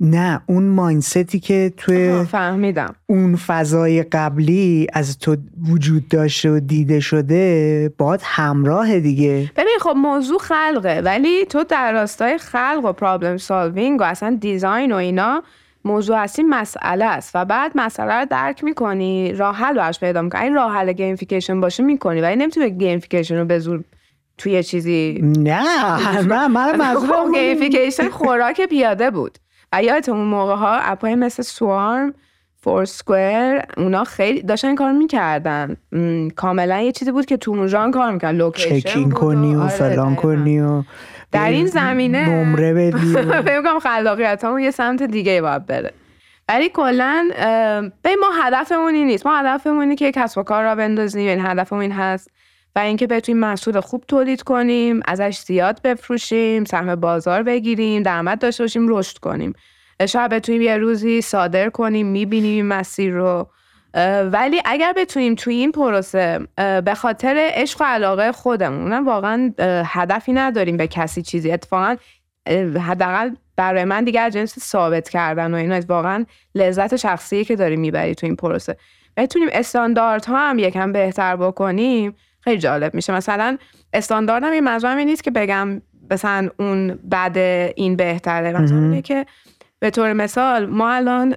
نه 0.00 0.40
اون 0.46 0.68
ماینستی 0.68 1.40
که 1.40 1.72
توی 1.76 2.24
فهمیدم. 2.24 2.94
اون 3.06 3.36
فضای 3.36 4.02
قبلی 4.02 4.86
از 4.92 5.18
تو 5.18 5.36
وجود 5.70 6.08
داشته 6.08 6.50
و 6.50 6.60
دیده 6.60 7.00
شده 7.00 7.92
باید 7.98 8.20
همراه 8.24 9.00
دیگه. 9.00 9.52
ببین 9.56 9.78
خب 9.80 9.94
موضوع 9.96 10.38
خلقه 10.38 11.00
ولی 11.04 11.44
تو 11.44 11.64
در 11.64 11.92
راستای 11.92 12.38
خلق 12.38 12.84
و 12.84 12.92
پرابلم 12.92 13.36
سالوینگ 13.36 14.00
و 14.00 14.04
اصلا 14.04 14.38
دیزاین 14.40 14.92
و 14.92 14.96
اینا 14.96 15.42
موضوع 15.84 16.16
اصلی 16.16 16.44
مسئله 16.44 17.04
است. 17.04 17.30
و 17.34 17.44
بعد 17.44 17.72
مسئله 17.74 18.14
رو 18.14 18.26
درک 18.30 18.64
می‌کنی 18.64 19.32
راه 19.32 19.56
حل 19.56 19.74
براش 19.74 20.00
پیدا 20.00 20.22
می‌کنی. 20.22 20.42
این 20.42 20.54
راه 20.54 20.72
حل 20.72 20.92
gamification 20.92 21.60
باشه 21.60 21.82
می‌کنی 21.82 22.20
ولی 22.20 22.36
نمی‌تونی 22.36 22.70
gamification 22.70 23.36
رو 23.36 23.44
به 23.44 23.58
زور 23.58 23.84
توی 24.38 24.62
چیزی 24.62 25.20
نه 25.22 25.62
من 26.22 26.76
من 26.76 26.94
خب 26.94 27.34
gamification 27.34 28.08
خوراک 28.08 28.60
پیاده 28.60 29.10
بود. 29.10 29.38
و 29.72 29.82
یادت 29.82 30.08
اون 30.08 30.24
موقع 30.24 30.54
ها 30.54 30.76
اپای 30.76 31.14
مثل 31.14 31.42
Swarm 31.42 32.14
Foursquare 32.60 33.62
اونا 33.76 34.04
خیلی 34.04 34.42
داشتن 34.42 34.74
کار 34.74 34.92
می‌کردن. 34.92 35.76
کاملا 36.36 36.80
یه 36.80 36.92
چیزی 36.92 37.12
بود 37.12 37.26
که 37.26 37.36
تو 37.36 37.50
اون 37.50 37.66
ژانر 37.66 37.90
کار 37.90 38.12
می‌کردن. 38.12 38.36
location 38.36 38.80
check-in 38.80 39.10
کنی 39.10 39.54
و 39.54 39.60
آره، 39.60 39.68
فلان. 39.70 40.14
کنی 40.14 40.60
و 40.60 40.82
در 41.32 41.50
این 41.50 41.66
زمینه 41.66 42.28
نمره 42.28 42.74
بدی 42.74 43.12
فکر 43.46 43.62
کنم 43.62 43.78
خلاقیت 43.78 44.44
همون 44.44 44.60
یه 44.60 44.70
سمت 44.70 45.02
دیگه 45.02 45.42
باید 45.42 45.66
بره. 45.66 45.92
ولی 46.48 46.68
کلا 46.68 47.28
به 48.02 48.16
ما 48.20 48.26
هدفمون 48.42 48.94
این 48.94 49.06
نیست. 49.06 49.26
ما 49.26 49.36
هدفمون 49.36 49.80
اینه 49.80 49.94
که 49.96 50.12
کسب 50.12 50.38
و 50.38 50.42
کار 50.42 50.64
را 50.64 50.74
بندازیم. 50.74 51.26
یعنی 51.26 51.40
هدفمون 51.40 51.82
این 51.82 51.92
هست 51.92 52.30
و 52.76 52.78
اینکه 52.78 53.06
بتونیم 53.06 53.40
محصول 53.40 53.80
خوب 53.80 54.04
تولید 54.08 54.42
کنیم 54.42 55.00
ازش 55.06 55.38
زیاد 55.38 55.82
بفروشیم 55.82 56.64
سهم 56.64 56.94
بازار 56.94 57.42
بگیریم 57.42 58.02
درآمد 58.02 58.38
داشته 58.38 58.64
باشیم 58.64 58.88
رشد 58.88 59.18
کنیم. 59.18 59.52
شاید 60.08 60.30
بتونیم 60.30 60.62
یه 60.62 60.76
روزی 60.76 61.20
صادر 61.20 61.70
کنیم 61.70 62.06
می‌بینیم 62.06 62.54
این 62.54 62.66
مسیر 62.66 63.12
رو. 63.12 63.48
ولی 64.32 64.62
اگر 64.64 64.92
بتونیم 64.96 65.34
توی 65.34 65.54
این 65.54 65.72
پروسه 65.72 66.48
به 66.56 66.94
خاطر 66.96 67.50
عشق 67.54 67.80
و 67.80 67.84
علاقه 67.84 68.32
خودمون 68.32 69.04
واقعا 69.04 69.52
هدفی 69.86 70.32
نداریم 70.32 70.76
به 70.76 70.86
کسی 70.86 71.22
چیزی. 71.22 71.52
اتفاقا 71.52 71.96
حداقل 72.86 73.30
برای 73.56 73.84
من 73.84 74.04
دیگه 74.04 74.20
از 74.20 74.32
جنس 74.32 74.58
ثابت 74.58 75.08
کردن 75.08 75.54
و 75.54 75.56
اینا 75.56 75.80
واقعا 75.88 76.24
لذت 76.54 76.96
شخصی 76.96 77.44
که 77.44 77.56
داریم 77.56 77.80
می‌بری 77.80 78.14
تو 78.14 78.26
این 78.26 78.36
پروسه. 78.36 78.76
بتونیم 79.16 79.48
استانداردها 79.52 80.50
هم 80.50 80.58
یکم 80.58 80.92
بهتر 80.92 81.36
بکنیم. 81.36 82.14
خیلی 82.46 82.58
جالب 82.58 82.94
میشه. 82.94 83.12
مثلا 83.12 83.58
استانداردم 83.92 84.52
یه 84.52 84.60
منظورم 84.60 84.96
این 84.96 85.08
نیست 85.08 85.24
که 85.24 85.30
بگم 85.30 85.82
مثلا 86.10 86.48
اون 86.58 86.98
بعد 87.04 87.38
این 87.76 87.96
بهتره. 87.96 88.52
منظورم 88.52 88.80
مهم. 88.80 88.90
اینه 88.90 89.02
که 89.02 89.26
به 89.78 89.90
طور 89.90 90.12
مثال 90.12 90.66
ما 90.66 90.90
الان 90.90 91.34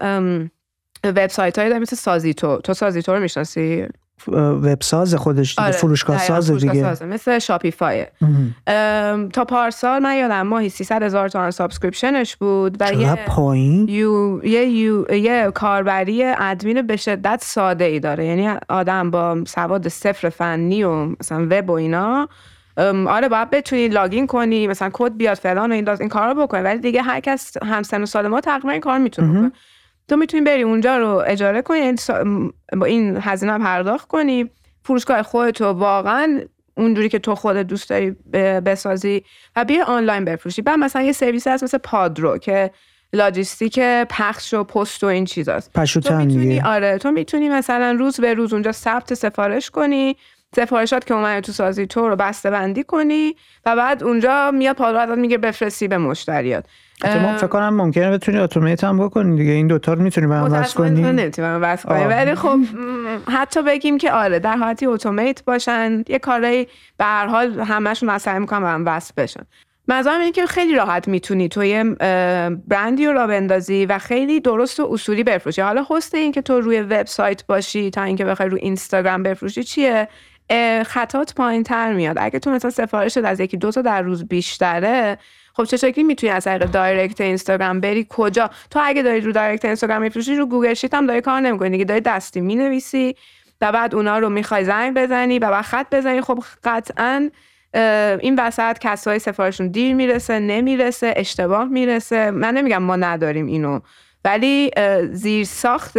وبسایت 1.03 1.57
هایی 1.57 1.69
داریم 1.69 1.81
مثل 1.81 1.95
سازیتو. 1.95 2.57
تو 2.57 2.73
سازیتو 2.73 3.13
رو 3.13 3.19
می‌شناسی؟ 3.19 3.87
وبساز 4.27 5.15
خودش 5.15 5.55
دیگه 5.55 5.63
آره، 5.63 5.71
فروشگاه 5.71 6.17
ساز 6.17 6.47
فروشگاه 6.47 6.73
دیگه. 6.73 6.83
سازه. 6.83 7.05
مثل 7.05 7.39
Shopify 7.39 8.05
تا 9.33 9.45
پارسال 9.47 10.01
من 10.01 10.15
یادم 10.15 10.41
ماهی 10.41 10.69
300 10.69 11.03
هزار 11.03 11.29
تومن 11.29 11.51
subscription 11.51 12.23
ش 12.23 12.35
بود 12.35 12.77
و 12.79 12.93
یه 12.93 13.15
پایین؟ 13.15 13.87
یو، 13.89 14.45
یه, 14.45 14.65
یو، 14.65 15.11
یه 15.15 15.51
کاربری 15.53 16.23
ادمین 16.23 16.81
به 16.81 16.95
شدت 16.95 17.39
ساده 17.43 17.85
ای 17.85 17.99
داره. 17.99 18.25
یعنی 18.25 18.49
آدم 18.69 19.11
با 19.11 19.37
سواد 19.47 19.87
صفر 19.87 20.29
فنی 20.29 20.83
و 20.83 21.05
مثلا 21.19 21.47
وب 21.51 21.69
و 21.69 21.73
اینا 21.73 22.29
آره 23.07 23.29
باید 23.29 23.49
بتونی 23.49 23.87
login 23.87 24.27
کنی 24.27 24.67
مثلا 24.67 24.89
کد 24.93 25.17
بیاد 25.17 25.37
فلان 25.37 25.71
و 25.71 25.73
این 25.73 25.89
این 25.89 26.09
کار 26.09 26.33
رو 26.33 26.41
بکنی. 26.41 26.61
ولی 26.61 26.79
دیگه 26.79 27.01
هر 27.01 27.19
کس 27.19 27.53
همسن 27.63 28.01
و 28.01 28.05
سال 28.05 28.27
ما 28.27 28.41
تقریبا 28.41 28.71
این 28.71 28.81
کار 28.81 28.97
می‌تونه. 28.97 29.27
بکنه. 29.27 29.51
تو 30.09 30.15
می‌تونی 30.15 30.43
بری 30.43 30.61
اونجا 30.61 30.97
رو 30.97 31.23
اجاره 31.27 31.61
کنی 31.61 31.79
یعنی 31.79 31.97
با 32.77 32.85
این 32.85 33.17
هزینه 33.21 33.57
پرداخت 33.57 34.07
کنی. 34.07 34.49
فروشگاه 34.83 35.23
خودتو 35.23 35.65
واقعا 35.65 36.41
اونجوری 36.77 37.09
که 37.09 37.19
تو 37.19 37.35
خودت 37.35 37.67
دوست 37.67 37.89
داری 37.89 38.11
بسازی 38.65 39.23
و 39.55 39.65
بیا 39.65 39.85
آنلاین 39.85 40.25
بفروشی. 40.25 40.61
بعد 40.61 40.79
مثلا 40.79 41.01
یه 41.01 41.11
سرویس 41.11 41.47
هست 41.47 41.63
مثل 41.63 41.77
پادرو 41.77 42.37
که 42.37 42.71
لاجیستیک 43.13 43.79
پخش 44.09 44.53
و 44.53 44.63
پست 44.63 45.03
و 45.03 45.07
این 45.07 45.25
چیزاست. 45.25 45.73
تو 45.99 46.15
می‌تونی 46.15 46.61
آره 46.61 46.97
تو 46.97 47.11
می‌تونی 47.11 47.49
مثلا 47.49 47.91
روز 47.91 48.19
به 48.19 48.33
روز 48.33 48.53
اونجا 48.53 48.71
ثبت 48.71 49.13
سفارش 49.13 49.69
کنی. 49.69 50.17
سفارشات 50.55 51.05
که 51.05 51.13
اومده 51.13 51.41
تو 51.41 51.51
سازی 51.51 51.87
تو 51.87 52.09
رو 52.09 52.15
بسته 52.15 52.49
بندی 52.49 52.83
کنی 52.83 53.35
و 53.65 53.75
بعد 53.75 54.03
اونجا 54.03 54.51
میاد 54.51 54.75
پادرو 54.75 54.99
ازت 54.99 55.17
میگه 55.17 55.37
بفرستی 55.37 55.87
به 55.87 55.97
مشتریات. 55.97 56.65
ما 57.03 57.37
فکر 57.37 57.47
کنم 57.47 57.69
ممکنه 57.69 58.11
بتونی 58.11 58.37
اتومات 58.37 58.83
هم 58.83 59.05
بکنی 59.05 59.37
دیگه. 59.37 59.51
این 59.51 59.67
دوتا 59.67 59.93
رو 59.93 60.01
می‌تونی 60.01 60.27
به 60.27 60.35
هم 60.35 60.53
وصل 60.53 60.77
کنی. 60.77 61.03
وصل. 61.41 62.07
ولی 62.07 62.35
خب 62.35 62.59
حتی 63.27 63.61
بگیم 63.61 63.97
که 63.97 64.11
آره 64.11 64.39
در 64.39 64.57
حالتی 64.57 64.85
اتومات 64.85 65.43
باشن 65.45 66.03
یه 66.07 66.19
کارایی 66.19 66.67
به 66.97 67.05
هر 67.05 67.27
حال 67.27 67.59
همشون 67.59 68.09
از 68.09 68.21
سعی 68.21 68.39
می‌کنن 68.39 68.61
به 68.61 68.67
هم 68.67 68.83
وصل 68.85 69.13
بشن. 69.17 69.43
منظورم 69.87 70.19
اینه 70.19 70.31
که 70.31 70.45
خیلی 70.45 70.75
راحت 70.75 71.07
می‌تونی 71.07 71.49
تو 71.49 71.63
یه 71.63 71.83
برندی 72.67 73.05
رو 73.05 73.13
را 73.13 73.27
بندازی 73.27 73.85
و 73.85 73.97
خیلی 73.97 74.39
درست 74.39 74.79
و 74.79 74.87
اصولی 74.91 75.23
بفروشی. 75.23 75.61
حالا 75.61 75.85
هست 75.91 76.15
این 76.15 76.31
که 76.31 76.41
تو 76.41 76.61
روی 76.61 76.81
وبسایت 76.81 77.45
باشی 77.45 77.89
تا 77.89 78.03
اینکه 78.03 78.25
بخوای 78.25 78.49
روی 78.49 78.59
اینستاگرام 78.59 79.23
بفروشی 79.23 79.63
چیه؟ 79.63 80.07
خطات 80.85 81.33
پایین 81.35 81.63
تر 81.63 81.93
میاد. 81.93 82.15
اگه 82.19 82.39
تو 82.39 82.51
مثلا 82.51 82.71
سفارشت 82.71 83.17
از 83.17 83.39
یکی 83.39 83.57
دو 83.57 83.71
تا 83.71 83.81
در 83.81 84.01
روز 84.01 84.27
بیشتره 84.27 85.17
خب 85.53 85.63
چه 85.63 85.77
شکلی 85.77 86.03
می‌تونی 86.03 86.31
از 86.33 86.43
طریق 86.43 86.71
direct 86.71 87.21
اینستاگرام 87.21 87.79
بری؟ 87.79 88.07
کجا؟ 88.09 88.49
تو 88.71 88.79
اگه 88.83 89.01
داری 89.01 89.21
رو 89.21 89.31
direct 89.31 89.65
اینستاگرام 89.65 90.01
میفروشی 90.01 90.35
رو 90.35 90.45
Google 90.45 90.73
Sheet 90.73 90.93
هم 90.93 91.05
داری 91.05 91.21
کار 91.21 91.41
نمی‌کنی 91.41 91.69
دیگه. 91.69 91.85
داری 91.85 92.01
دستی 92.01 92.41
می‌نویسی 92.41 93.15
و 93.61 93.71
بعد 93.71 93.95
اونا 93.95 94.19
رو 94.19 94.29
می‌خوای 94.29 94.65
زنگ 94.65 94.97
بزنی 94.97 95.39
و 95.39 95.51
بعد 95.51 95.65
خط 95.65 95.95
بزنی. 95.95 96.21
خب 96.21 96.43
قطعا 96.63 97.29
این 98.19 98.39
وسط 98.39 98.77
کسای 98.79 99.19
سفارشون 99.19 99.67
دیر 99.67 99.95
می‌رسه 99.95 100.39
نمی‌رسه 100.39 101.13
اشتباه 101.17 101.65
می‌رسه. 101.65 102.31
من 102.31 102.53
نمیگم 102.53 102.83
ما 102.83 102.95
نداریم 102.95 103.45
اینو. 103.45 103.79
ولی 104.25 104.71
زیر 105.11 105.45
ساخت 105.45 105.97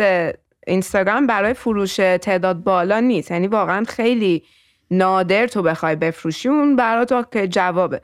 اینستاگرام 0.70 1.26
برای 1.26 1.54
فروش 1.54 1.96
تعداد 1.96 2.64
بالا 2.64 3.00
نیست. 3.00 3.30
یعنی 3.30 3.46
واقعا 3.46 3.84
خیلی 3.88 4.42
نادر 4.90 5.46
تو 5.46 5.62
بخوای 5.62 5.96
بفروشی. 5.96 6.48
اون 6.48 6.76
برای 6.76 7.06
تو 7.06 7.24
که 7.32 7.48
جوابه. 7.48 8.00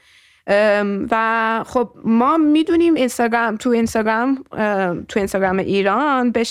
و 1.10 1.64
خب 1.66 1.92
ما 2.04 2.36
می‌دونیم 2.36 2.94
اینستاگرام 2.94 3.56
تو 3.56 3.70
اینستاگرام 3.70 4.44
ام، 4.52 5.04
تو 5.08 5.20
اینستاگرام 5.20 5.58
ایران 5.58 6.30
به 6.30 6.44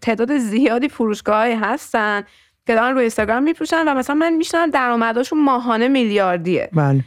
تعداد 0.00 0.38
زیادی 0.38 0.88
فروشگاه 0.88 1.46
هستن 1.46 2.22
که 2.66 2.74
دارن 2.74 2.92
روی 2.92 3.00
اینستاگرام 3.00 3.42
میفروشن 3.42 3.88
و 3.88 3.94
مثلا 3.94 4.16
من 4.16 4.32
میشنم 4.32 4.70
درآمدشون 4.70 5.44
ماهانه 5.44 5.88
میلیاردیه. 5.88 6.70
بله. 6.72 7.04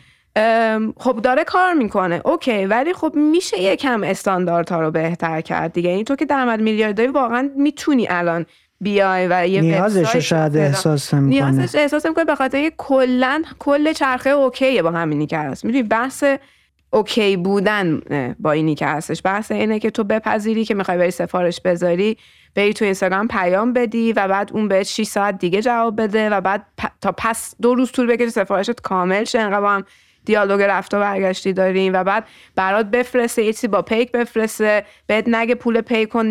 خب 0.97 1.19
داره 1.23 1.43
کار 1.43 1.73
می‌کنه. 1.73 2.21
اوکی 2.25 2.65
ولی 2.65 2.93
خب 2.93 3.15
میشه 3.15 3.61
یکم 3.61 4.03
استانداردها 4.03 4.81
رو 4.81 4.91
بهتر 4.91 5.41
کرد 5.41 5.73
دیگه. 5.73 5.89
این 5.89 6.05
تو 6.05 6.15
که 6.15 6.25
درآمد 6.25 6.61
میلیارد 6.61 6.97
داری 6.97 7.09
واقعا 7.09 7.49
می‌تونی 7.57 8.07
الان 8.09 8.45
بیای 8.81 9.27
و 9.27 9.47
یه 9.47 9.61
نیازش 9.61 10.15
شاید 10.15 10.57
احساس 10.57 11.13
نمی‌کنه. 11.13 11.51
نیازش 11.51 11.75
احساس 11.75 12.05
می‌کنه 12.05 12.25
به 12.25 12.35
خاطر 12.35 12.71
کلا 12.77 13.43
کل 13.59 13.93
چرخه 13.93 14.29
اوکیه 14.29 14.81
با 14.81 14.91
همینی 14.91 15.27
که 15.27 15.37
هست. 15.37 15.65
می‌دونی 15.65 15.83
بحث 15.83 16.23
اوکی 16.89 17.37
بودن 17.37 18.01
با 18.39 18.51
اینی 18.51 18.75
که 18.75 18.85
هستش. 18.85 19.21
بحث 19.23 19.51
اینه 19.51 19.79
که 19.79 19.91
تو 19.91 20.03
بپذیری 20.03 20.65
که 20.65 20.73
می‌خوای 20.73 20.97
بری 20.97 21.11
سفارش 21.11 21.61
بذاری 21.61 22.17
بری 22.55 22.73
تو 22.73 22.85
اینستاگرام 22.85 23.27
پیام 23.27 23.73
بدی 23.73 24.13
و 24.13 24.27
بعد 24.27 24.51
اون 24.53 24.67
بهت 24.67 24.83
6 24.83 25.03
ساعت 25.03 25.39
دیگه 25.39 25.61
جواب 25.61 26.01
بده 26.01 26.29
و 26.29 26.41
بعد 26.41 26.65
پ- 26.81 26.89
تا 27.01 27.11
پس 27.17 27.55
دو 27.61 27.75
روز 27.75 27.91
طول 27.91 28.07
بکشه 28.07 28.29
سفارشت 28.29 28.81
کامل 28.81 29.23
شه. 29.23 29.39
انقدر 29.39 29.61
با 29.61 29.71
هم 29.71 29.83
دیالوگ 30.25 30.61
رفت 30.61 30.93
و 30.93 30.99
برگشتی 30.99 31.53
داریم 31.53 31.93
و 31.93 32.03
بعد 32.03 32.27
برات 32.55 32.85
بفرسته 32.85 33.43
یه 33.43 33.53
چیزی 33.53 33.67
با 33.67 33.81
پیک 33.81 34.11
بفرسته 34.11 34.85
بهت 35.07 35.27
نگه 35.27 35.55
پول 35.55 35.81
پیک 35.81 36.09
کن 36.09 36.25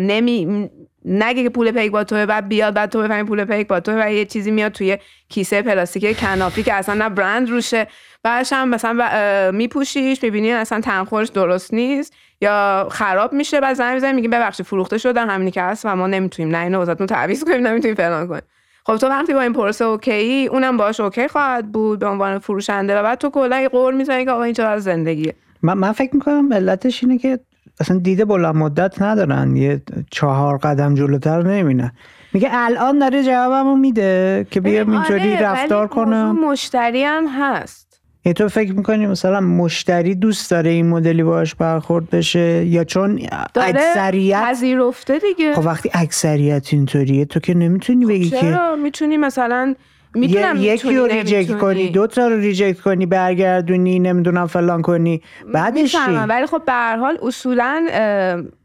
نمی 0.00 0.70
نگه 1.04 1.42
که 1.42 1.48
پول 1.48 1.70
پیک 1.70 1.92
با 1.92 2.04
توئه 2.04 2.26
بعد 2.26 2.48
بیاد 2.48 2.74
بعد 2.74 2.90
تو 2.90 3.02
بفهمی 3.02 3.28
پول 3.28 3.44
پیک 3.44 3.68
با 3.68 3.80
توئه 3.80 3.94
و 4.04 4.12
یه 4.12 4.24
چیزی 4.24 4.50
میاد 4.50 4.72
توی 4.72 4.98
کیسه 5.28 5.62
پلاستیکی 5.62 6.14
کنفی 6.14 6.62
که 6.62 6.74
اصلا 6.74 6.94
نه 6.94 7.08
برند 7.08 7.50
روشه. 7.50 7.86
بعدش 8.22 8.52
هم 8.52 8.68
مثلا 8.68 9.50
میپوشیش 9.54 10.22
می‌بینی 10.22 10.52
اصلا 10.52 10.80
تنخورش 10.80 11.28
درست 11.28 11.74
نیست 11.74 12.14
یا 12.40 12.88
خراب 12.90 13.32
میشه 13.32 13.60
بعد 13.60 13.76
زنگ 13.76 13.94
می‌زنی 13.94 14.12
میگیم 14.12 14.30
ببخشید 14.30 14.66
فروخته 14.66 14.98
شدن 14.98 15.30
همینی 15.30 15.50
که 15.50 15.62
هست 15.62 15.86
و 15.86 15.96
ما 15.96 16.06
نمی‌تونیم 16.06 16.56
نه 16.56 16.62
اینو 16.62 16.78
واسهتون 16.78 17.06
تعویض 17.06 17.44
کنیم 17.44 17.66
نمی‌تونیم 17.66 17.94
فلان 17.94 18.28
کنیم. 18.28 18.42
خب 18.90 18.96
تو 18.96 19.06
وقتی 19.06 19.34
با 19.34 19.40
این 19.40 19.52
پروسه 19.52 19.84
OK 19.84 20.46
اونم 20.46 20.76
باهاش 20.76 21.00
OK 21.00 21.28
خواهد 21.28 21.72
بود 21.72 21.98
به 21.98 22.06
عنوان 22.06 22.38
فروشنده 22.38 22.98
و 22.98 23.02
بعد 23.02 23.18
تو 23.18 23.30
کلا 23.30 23.60
یه 23.60 23.68
قید 23.68 23.94
می‌زنی 23.96 24.24
که 24.24 24.30
آقا 24.30 24.42
این 24.42 24.54
چقدر 24.54 24.78
زندگیه. 24.78 25.34
من, 25.62 25.78
من 25.78 25.92
فکر 25.92 26.14
می‌کنم 26.14 26.52
علتش 26.52 27.04
اینه 27.04 27.18
که 27.18 27.38
اصلا 27.80 27.98
دیده 27.98 28.24
بلند 28.24 28.54
مدت 28.54 29.02
ندارن. 29.02 29.56
یه 29.56 29.82
چهار 30.10 30.58
قدم 30.58 30.94
جلوتر 30.94 31.42
نمیینن 31.42 31.92
میگه 32.32 32.48
الان 32.52 32.98
داره 32.98 33.24
جوابمو 33.24 33.76
میده 33.76 34.46
که 34.50 34.60
بیام 34.60 34.90
اینطوری 34.90 35.34
آره، 35.34 35.42
رفتار 35.42 35.88
کنم. 35.88 36.50
مشتری 36.50 37.04
هم 37.04 37.26
هست. 37.26 37.89
یعنی 38.24 38.34
تو 38.34 38.48
فکر 38.48 38.72
می‌کنی 38.72 39.06
مثلا 39.06 39.40
مشتری 39.40 40.14
دوست 40.14 40.50
داره 40.50 40.70
این 40.70 40.86
مدلی 40.86 41.22
باش 41.22 41.54
برخورد 41.54 42.10
بشه 42.10 42.64
یا 42.66 42.84
چون 42.84 43.20
داره 43.54 43.68
اکثریت 43.68 44.42
پذیرفته 44.42 45.18
دیگه. 45.18 45.54
خب 45.54 45.66
وقتی 45.66 45.90
اکثریت 45.94 46.68
اینطوریه 46.72 47.24
تو 47.24 47.40
که 47.40 47.54
نمی‌تونی 47.54 48.06
بگی 48.06 48.30
که 48.30 48.40
چرا؟ 48.40 48.76
می‌تونی 48.76 49.16
مثلا 49.16 49.74
می‌دونم 50.14 50.56
یکی 50.58 50.96
رو 50.96 51.06
ریجکت. 51.06 51.58
کنی 51.58 51.88
دو 51.88 52.06
تا 52.06 52.28
رو 52.28 52.36
reject 52.36 52.80
کنی 52.80 53.06
برگردونی 53.06 53.98
نمی‌دونم 53.98 54.46
فلان 54.46 54.82
کنی 54.82 55.22
بعدش 55.54 55.96
ولی 56.28 56.46
خب 56.46 56.62
به 56.66 56.72
هر 56.72 56.96
حال 56.96 57.18
اصولا 57.22 57.86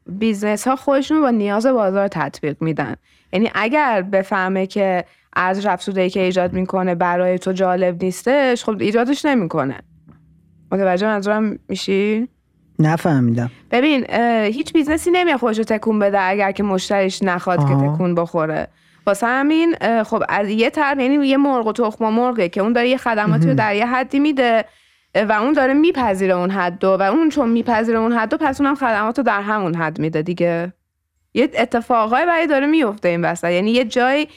business 0.07 0.67
ها 0.67 0.75
خودشون 0.75 1.21
با 1.21 1.29
نیاز 1.29 1.65
بازار 1.65 2.07
تطبیق 2.07 2.55
میدن. 2.59 2.95
یعنی 3.33 3.51
اگر 3.55 4.01
بفهمه 4.01 4.67
که 4.67 5.05
ارزش 5.35 5.65
افزوده 5.65 6.09
که 6.09 6.19
ایجاد 6.19 6.53
می‌کنه 6.53 6.95
برای 6.95 7.39
تو 7.39 7.51
جالب 7.51 8.03
نیستش 8.03 8.63
خب 8.63 8.81
ایجادش 8.81 9.25
نمی‌کنه. 9.25 9.79
متوجه 10.71 11.07
منظورم 11.07 11.59
میشی؟ 11.69 12.27
نفهمیدم. 12.79 13.51
ببین 13.71 14.05
هیچ 14.43 14.73
business 14.73 15.07
ی 15.07 15.11
نمیاد 15.11 15.39
خودشو 15.39 15.63
تکون 15.63 15.99
بده 15.99 16.21
اگر 16.21 16.51
که 16.51 16.63
مشتریش 16.63 17.23
نخواد 17.23 17.59
که 17.59 17.75
تکون 17.75 18.15
بخوره. 18.15 18.67
واسه 19.07 19.27
همین 19.27 19.75
خب 20.03 20.23
از 20.29 20.49
یه 20.49 20.69
طرف 20.69 20.99
یعنی 20.99 21.27
یه 21.27 21.37
مرغ 21.37 21.67
و 21.67 21.73
تخم 21.73 22.09
مرغه 22.09 22.49
که 22.49 22.61
اون 22.61 22.73
داره 22.73 22.89
یه 22.89 22.97
خدماتی 22.97 23.47
رو 23.47 23.53
در 23.53 23.75
یه 23.75 23.85
حدی 23.85 24.19
میده 24.19 24.65
و 25.15 25.31
اون 25.31 25.53
داره 25.53 25.73
میپذیره 25.73 26.33
اون 26.33 26.51
حد 26.51 26.83
و 26.83 27.01
اون 27.01 27.29
چون 27.29 27.49
میپذیره 27.49 27.99
اون 27.99 28.13
حد 28.13 28.33
و 28.33 28.37
پس 28.37 28.61
اونم 28.61 28.75
خدمات 28.75 29.17
رو 29.17 29.23
در 29.23 29.41
همون 29.41 29.75
حد 29.75 29.99
میده 29.99 30.21
دیگه. 30.21 30.73
یه 31.35 31.49
اتفاقای 31.57 32.25
برای 32.25 32.47
داره 32.47 32.67
میفته 32.67 33.09
این 33.09 33.25
وسط. 33.25 33.49
یعنی 33.49 33.71
یه 33.71 33.85
جای 33.85 34.27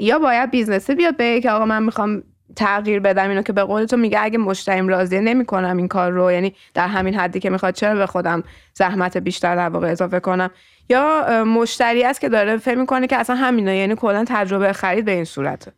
یا 0.00 0.18
باید 0.18 0.50
بیزنسه 0.50 0.94
بیاد 0.94 1.16
به 1.16 1.40
که 1.40 1.50
آقا 1.50 1.64
من 1.64 1.82
می‌خوام 1.82 2.22
تغییر 2.56 3.00
بدم 3.00 3.28
اینو 3.28 3.42
که 3.42 3.52
به 3.52 3.64
قول 3.64 3.84
تو 3.84 3.96
میگه 3.96 4.18
اگه 4.20 4.38
مشتریم 4.38 4.88
راضیه 4.88 5.20
نمی‌کنم 5.20 5.76
این 5.76 5.88
کار 5.88 6.10
رو. 6.12 6.32
یعنی 6.32 6.54
در 6.74 6.88
همین 6.88 7.14
حدی 7.14 7.40
که 7.40 7.50
می‌خواد 7.50 7.74
چرا 7.74 7.94
به 7.94 8.06
خودم 8.06 8.42
زحمت 8.74 9.16
بیشتر 9.16 9.56
در 9.56 9.68
واقع 9.68 9.90
اضافه 9.90 10.20
کنم؟ 10.20 10.50
یا 10.88 11.44
مشتری 11.44 12.04
است 12.04 12.20
که 12.20 12.28
داره 12.28 12.56
فکر 12.56 12.78
می‌کنه 12.78 13.06
که 13.06 13.16
اصلا 13.16 13.36
همینا 13.36 13.72
یعنی 13.72 13.94
کلا 13.94 14.24
تجربه 14.28 14.72
خرید 14.72 15.04
به 15.04 15.12
این 15.12 15.24
صورته. 15.24 15.72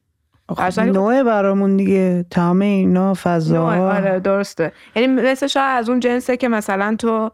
نوع 0.78 1.22
برامون 1.22 1.76
دیگه. 1.76 2.24
تمام 2.30 2.60
اینا 2.60 3.14
فضا 3.22 3.66
آره 3.66 4.20
درسته. 4.20 4.72
یعنی 4.96 5.08
مثل 5.08 5.46
شاید 5.46 5.78
از 5.78 5.88
اون 5.88 6.00
جنسه 6.00 6.36
که 6.36 6.48
مثلا 6.48 6.96
تو 6.98 7.30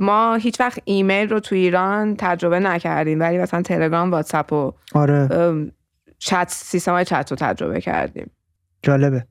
ما 0.00 0.34
هیچ 0.34 0.60
وقت 0.60 0.78
ایمیل 0.84 1.28
رو 1.28 1.40
تو 1.40 1.54
ایران 1.54 2.16
تجربه 2.16 2.60
نکردیم 2.60 3.20
ولی 3.20 3.38
مثلا 3.38 3.62
تلگرام 3.62 4.10
واتساپ 4.10 4.52
و 4.52 4.72
آره. 4.94 5.28
چت 6.18 6.48
سیستم 6.48 6.92
های 6.92 7.04
چت 7.04 7.30
رو 7.30 7.36
تجربه 7.36 7.80
کردیم 7.80 8.30
جالبه 8.82 9.26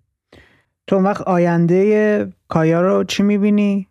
تو 0.87 0.97
وقت 0.97 1.21
آینده 1.21 2.33
کایا 2.47 2.81
رو 2.81 3.03
چی 3.03 3.23
می‌بینی؟ 3.23 3.87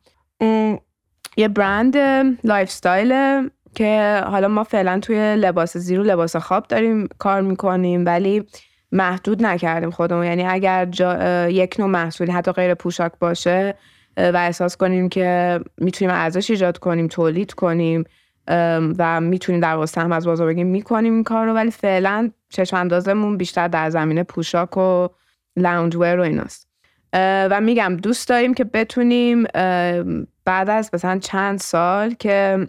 یه 1.37 1.49
برند 1.49 1.97
lifestyle 2.45 3.49
که 3.75 4.21
حالا 4.27 4.49
ما 4.49 4.65
فعلا 4.65 5.01
توی 5.01 5.37
لباس 5.37 5.77
زیر 5.77 6.01
و 6.01 6.03
لباس 6.03 6.37
خواب 6.37 6.67
داریم 6.69 7.09
کار 7.19 7.41
می‌کنیم 7.41 8.07
ولی 8.07 8.47
محدود 8.93 9.47
نکردیم 9.47 9.91
خودمون 9.91 10.25
یعنی 10.25 10.47
اگر 10.47 10.89
یک 11.51 11.77
نوع 11.79 11.89
محصولی 11.89 12.33
حتی 12.33 12.53
غیر 12.53 12.75
پوشاک 12.75 13.13
باشه 13.21 13.75
و 14.21 14.37
احساس 14.37 14.77
کنیم 14.77 15.09
که 15.09 15.61
می‌تونیم 15.79 16.15
ارزش 16.15 16.51
ایجاد 16.51 16.79
کنیم 16.79 17.09
تولید 17.09 17.53
کنیم 17.53 18.05
و 18.99 19.21
می‌تونیم 19.21 19.61
در 19.61 19.75
واقع 19.75 19.87
هم 20.01 20.13
از 20.13 20.27
بازار 20.27 20.47
بگیم 20.47 20.67
می‌کنیم 20.67 21.15
این 21.15 21.25
کار 21.25 21.47
رو 21.47 21.53
ولی 21.53 21.71
فعلا 21.71 22.31
چشم 22.49 22.77
اندازمون 22.77 23.37
بیشتر 23.37 23.69
در 23.69 23.91
زمینه 23.91 24.23
پوشاک 24.23 24.77
و 24.77 25.09
loungewear 25.57 26.19
و 26.19 26.23
ایناست. 26.23 26.69
و 27.51 27.61
میگم 27.61 27.97
دوست 27.97 28.29
داریم 28.29 28.55
که 28.55 28.65
بتونیم 28.65 29.43
بعد 30.45 30.71
از 30.71 30.91
مثلا 30.93 31.19
چند 31.19 31.59
سال 31.59 32.15
که 32.15 32.69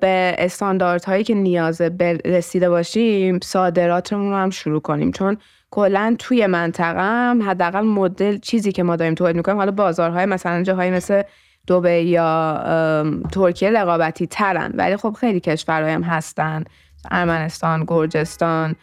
به 0.00 0.34
استانداردهایی 0.38 1.24
که 1.24 1.34
نیازه 1.34 1.90
رسیده 2.24 2.70
باشیم 2.70 3.38
صادراتمون 3.42 4.30
رو 4.30 4.36
هم 4.36 4.50
شروع 4.50 4.80
کنیم. 4.80 5.12
چون 5.12 5.36
کلا 5.74 6.16
توی 6.18 6.46
منطقه 6.46 7.02
هم 7.02 7.42
حداقل 7.42 7.80
مدل 7.80 8.38
چیزی 8.38 8.72
که 8.72 8.82
ما 8.82 8.96
داریم 8.96 9.14
تولید 9.14 9.36
می‌کنیم 9.36 9.58
حالا 9.58 9.70
بازارهای 9.70 10.26
مثلا 10.26 10.62
جاهایی 10.62 10.90
مثل 10.90 11.22
دوبه 11.66 12.02
یا 12.02 13.24
ترکیه 13.32 13.70
رقابتی 13.70 14.26
ترن 14.26 14.72
ولی 14.74 14.96
خب 14.96 15.16
خیلی 15.20 15.40
کشورهایی 15.40 15.94
هم 15.94 16.02
هستن. 16.02 16.64
ارمنستان 17.10 17.84
گرجستان 17.86 18.76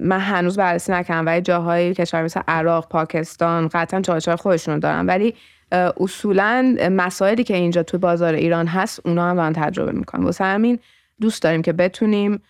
من 0.00 0.20
هنوز 0.20 0.56
بررسی 0.56 0.92
نکردم 0.92 1.26
ولی 1.26 1.40
جاهایی 1.40 1.94
کشور 1.94 2.22
مثل 2.22 2.40
عراق 2.48 2.88
پاکستان 2.88 3.68
قطعا 3.68 4.00
چالش 4.00 4.28
خودشون 4.28 4.78
دارن. 4.78 5.06
ولی 5.06 5.34
اصولا 6.00 6.76
مسائلی 6.90 7.44
که 7.44 7.56
اینجا 7.56 7.82
تو 7.82 7.98
بازار 7.98 8.34
ایران 8.34 8.66
هست 8.66 9.00
اونا 9.04 9.30
هم 9.30 9.36
دارن 9.36 9.52
تجربه 9.52 9.92
می‌کنن. 9.92 10.24
واسه 10.24 10.44
همین 10.44 10.78
دوست 11.20 11.42
داریم 11.42 11.62
که 11.62 11.72
بتونیم 11.72 12.40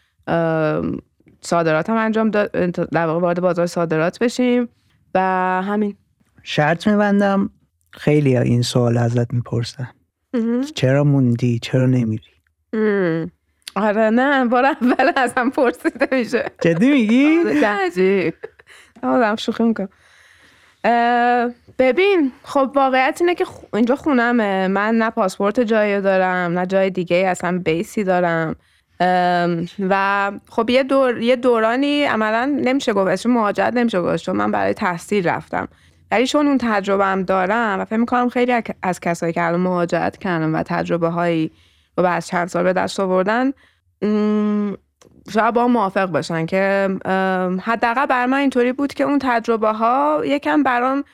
صادرات 1.47 1.91
هم 1.91 1.97
انجام 1.97 2.31
در 2.31 3.07
واقع 3.07 3.21
وارد 3.21 3.41
بازار 3.41 3.67
صادرات 3.67 4.19
بشیم 4.19 4.69
و 5.15 5.21
همین. 5.67 5.97
شرط 6.43 6.89
میبندم 6.89 7.51
خیلی 7.91 8.37
این 8.37 8.63
سوال 8.63 8.99
ازت 8.99 9.33
می‌پرسن. 9.33 9.89
چرا 10.75 11.05
موندی؟ 11.05 11.59
چرا 11.59 11.87
نمیری؟ 11.87 12.31
آره 13.77 14.11
نه 14.11 14.45
بار 14.45 14.65
اول 14.65 15.13
ازم 15.17 15.51
پرسیده 15.51 16.09
میشه. 16.13 16.51
جدی 16.61 16.91
میگی؟ 16.91 17.37
آدم 19.03 19.37
شوخی 19.37 19.65
می‌کنم. 19.65 19.89
ببین 21.79 22.33
خب 22.43 22.73
واقعیت 22.75 23.19
اینه 23.21 23.35
که 23.35 23.47
اینجا 23.75 23.97
خونمه. 23.97 24.69
من 24.69 24.95
نه 24.95 25.11
پاسپورت 25.11 25.61
جایی 25.61 26.01
دارم 26.01 26.59
نه 26.59 26.67
جای 26.67 26.91
دیگه 26.91 27.17
اصلا 27.17 27.59
بیسی 27.65 28.05
دارم. 28.05 28.57
و 29.81 30.33
خب 30.49 30.71
یه, 30.71 30.83
دور، 30.83 31.19
یه 31.19 31.37
دورانی 31.37 32.05
عملا 32.05 32.45
نمیشه 32.65 32.93
گفت 32.93 33.11
اسم 33.11 33.31
مهاجرت 33.31 33.75
نمیشه 33.75 34.01
گفت 34.01 34.17
چون 34.17 34.37
من 34.37 34.51
برای 34.51 34.75
تحصیل 34.75 35.29
رفتم. 35.29 35.69
ولی 36.11 36.27
چون 36.27 36.47
اون 36.47 36.59
تجربه 36.59 37.05
هم 37.05 37.23
دارم 37.23 37.81
و 37.81 37.85
فکر 37.85 37.97
می‌کنم 37.97 38.29
خیلی 38.29 38.63
از 38.83 39.01
کسایی 39.01 39.33
که 39.33 39.43
الان 39.43 39.61
مهاجرت 39.61 40.17
کردن 40.17 40.55
و 40.55 40.63
تجربه 40.63 41.09
هایی 41.09 41.51
و 41.99 42.03
بعد 42.03 42.25
چند 42.25 42.49
سال 42.49 42.63
به 42.63 42.73
دست 42.73 43.01
آوردن 43.01 43.53
شاید 45.33 45.55
با 45.55 45.69
موافق 45.69 46.07
باشن 46.07 46.47
که 46.47 46.89
حداقل 47.63 48.07
بر 48.07 48.27
من 48.27 48.39
اینطوری 48.39 48.73
بود 48.73 48.95
که 48.95 49.05
اون 49.05 49.19
تجربه 49.23 49.73
ها 49.73 50.23
یکم 50.25 50.63
برام 50.63 51.05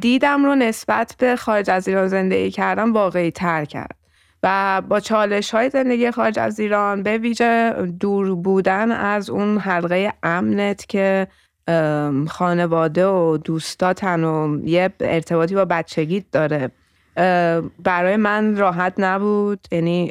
دیدم 0.00 0.44
رو 0.44 0.54
نسبت 0.54 1.14
به 1.18 1.36
خارج 1.36 1.70
از 1.70 1.88
ایران 1.88 2.08
زندگی 2.08 2.50
کردم 2.50 2.92
واقعی 2.92 3.30
تر 3.30 3.64
کرد. 3.64 4.01
و 4.42 4.82
با 4.88 5.00
چالش 5.00 5.50
های 5.50 5.70
زندگی 5.70 6.10
خارج 6.10 6.38
از 6.38 6.60
ایران 6.60 7.02
به 7.02 7.18
ویژه 7.18 7.72
دور 8.00 8.34
بودن 8.34 8.92
از 8.92 9.30
اون 9.30 9.58
حلقه 9.58 10.12
امنت 10.22 10.86
که 10.88 11.26
خانواده 12.28 13.06
و 13.06 13.38
دوستاتن 13.44 14.24
و 14.24 14.60
یه 14.64 14.90
ارتباطی 15.00 15.54
با 15.54 15.64
بچگیت 15.64 16.24
داره. 16.32 16.70
برای 17.84 18.16
من 18.16 18.56
راحت 18.56 18.94
نبود 18.98 19.66
یعنی 19.72 20.10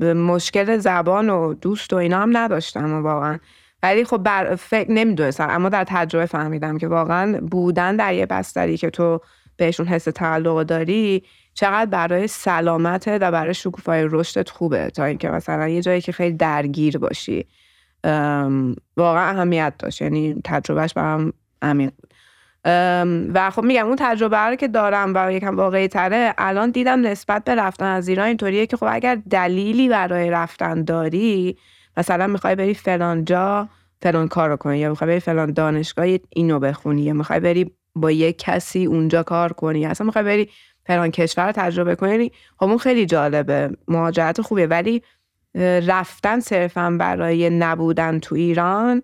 مشکل 0.00 0.78
زبان 0.78 1.30
و 1.30 1.54
دوست 1.54 1.92
و 1.92 1.96
اینا 1.96 2.18
هم 2.20 2.36
نداشتم 2.36 3.02
واقعا. 3.02 3.38
ولی 3.82 4.04
خب 4.04 4.16
بر 4.16 4.54
فکر 4.54 4.90
نمی‌دونستم 4.90 5.46
اما 5.50 5.68
در 5.68 5.84
تجربه 5.88 6.26
فهمیدم 6.26 6.78
که 6.78 6.88
واقعا 6.88 7.40
بودن 7.40 7.96
در 7.96 8.14
یه 8.14 8.26
بستری 8.26 8.76
که 8.76 8.90
تو 8.90 9.20
بهشون 9.56 9.86
حس 9.86 10.04
تعلق 10.04 10.62
داری 10.62 11.22
چقدر 11.58 11.90
برای 11.90 12.26
سلامتت 12.26 13.18
و 13.20 13.30
برای 13.30 13.54
شکوفای 13.54 14.08
رشدت 14.10 14.50
خوبه 14.50 14.90
تا 14.90 15.04
اینکه 15.04 15.30
مثلا 15.30 15.68
یه 15.68 15.82
جایی 15.82 16.00
که 16.00 16.12
خیلی 16.12 16.36
درگیر 16.36 16.98
باشی. 16.98 17.46
واقعا 18.96 19.30
اهمیت 19.30 19.74
داشت. 19.78 20.02
یعنی 20.02 20.40
تجربهش 20.44 20.92
برام 20.92 21.32
عمیق 21.62 21.90
و 23.34 23.50
خب 23.50 23.62
میگم 23.64 23.86
اون 23.86 23.96
تجربه 23.98 24.38
رو 24.38 24.56
که 24.56 24.68
دارم 24.68 25.12
و 25.14 25.32
یکم 25.32 25.56
واقعی 25.56 25.88
تره 25.88 26.34
الان 26.38 26.70
دیدم 26.70 27.06
نسبت 27.06 27.44
به 27.44 27.54
رفتن 27.54 27.86
از 27.86 28.08
ایران 28.08 28.26
اینطوریه 28.26 28.66
که 28.66 28.76
خب 28.76 28.86
اگر 28.90 29.18
دلیلی 29.30 29.88
برای 29.88 30.30
رفتن 30.30 30.84
داری 30.84 31.56
مثلا 31.96 32.26
می‌خوای 32.26 32.54
بری 32.54 32.74
فلان 32.74 33.24
جا 33.24 33.68
فلان 34.02 34.28
کار 34.28 34.48
رو 34.48 34.56
کنی 34.56 34.78
یا 34.78 34.88
می‌خوای 34.90 35.10
بری 35.10 35.20
فلان 35.20 35.52
دانشگاه 35.52 36.06
اینو 36.30 36.58
بخونی 36.58 37.02
یا 37.02 37.12
می‌خوای 37.12 37.40
بری 37.40 37.70
با 37.94 38.10
یک 38.10 38.38
کسی 38.38 38.84
اونجا 38.84 39.22
کار 39.22 39.52
کنی 39.52 39.86
اصلا 39.86 40.04
می‌خوای 40.04 40.24
بری 40.24 40.50
فلان 40.88 41.10
کشور 41.10 41.46
رو 41.46 41.52
تجربه 41.52 41.94
کنی 41.94 42.32
خب 42.56 42.64
اون 42.64 42.78
خیلی 42.78 43.06
جالبه 43.06 43.70
مهاجرت 43.88 44.40
خوبه 44.40 44.66
ولی 44.66 45.02
رفتن 45.86 46.40
صرفا 46.40 46.96
برای 47.00 47.50
نبودن 47.50 48.18
تو 48.18 48.34
ایران 48.34 49.02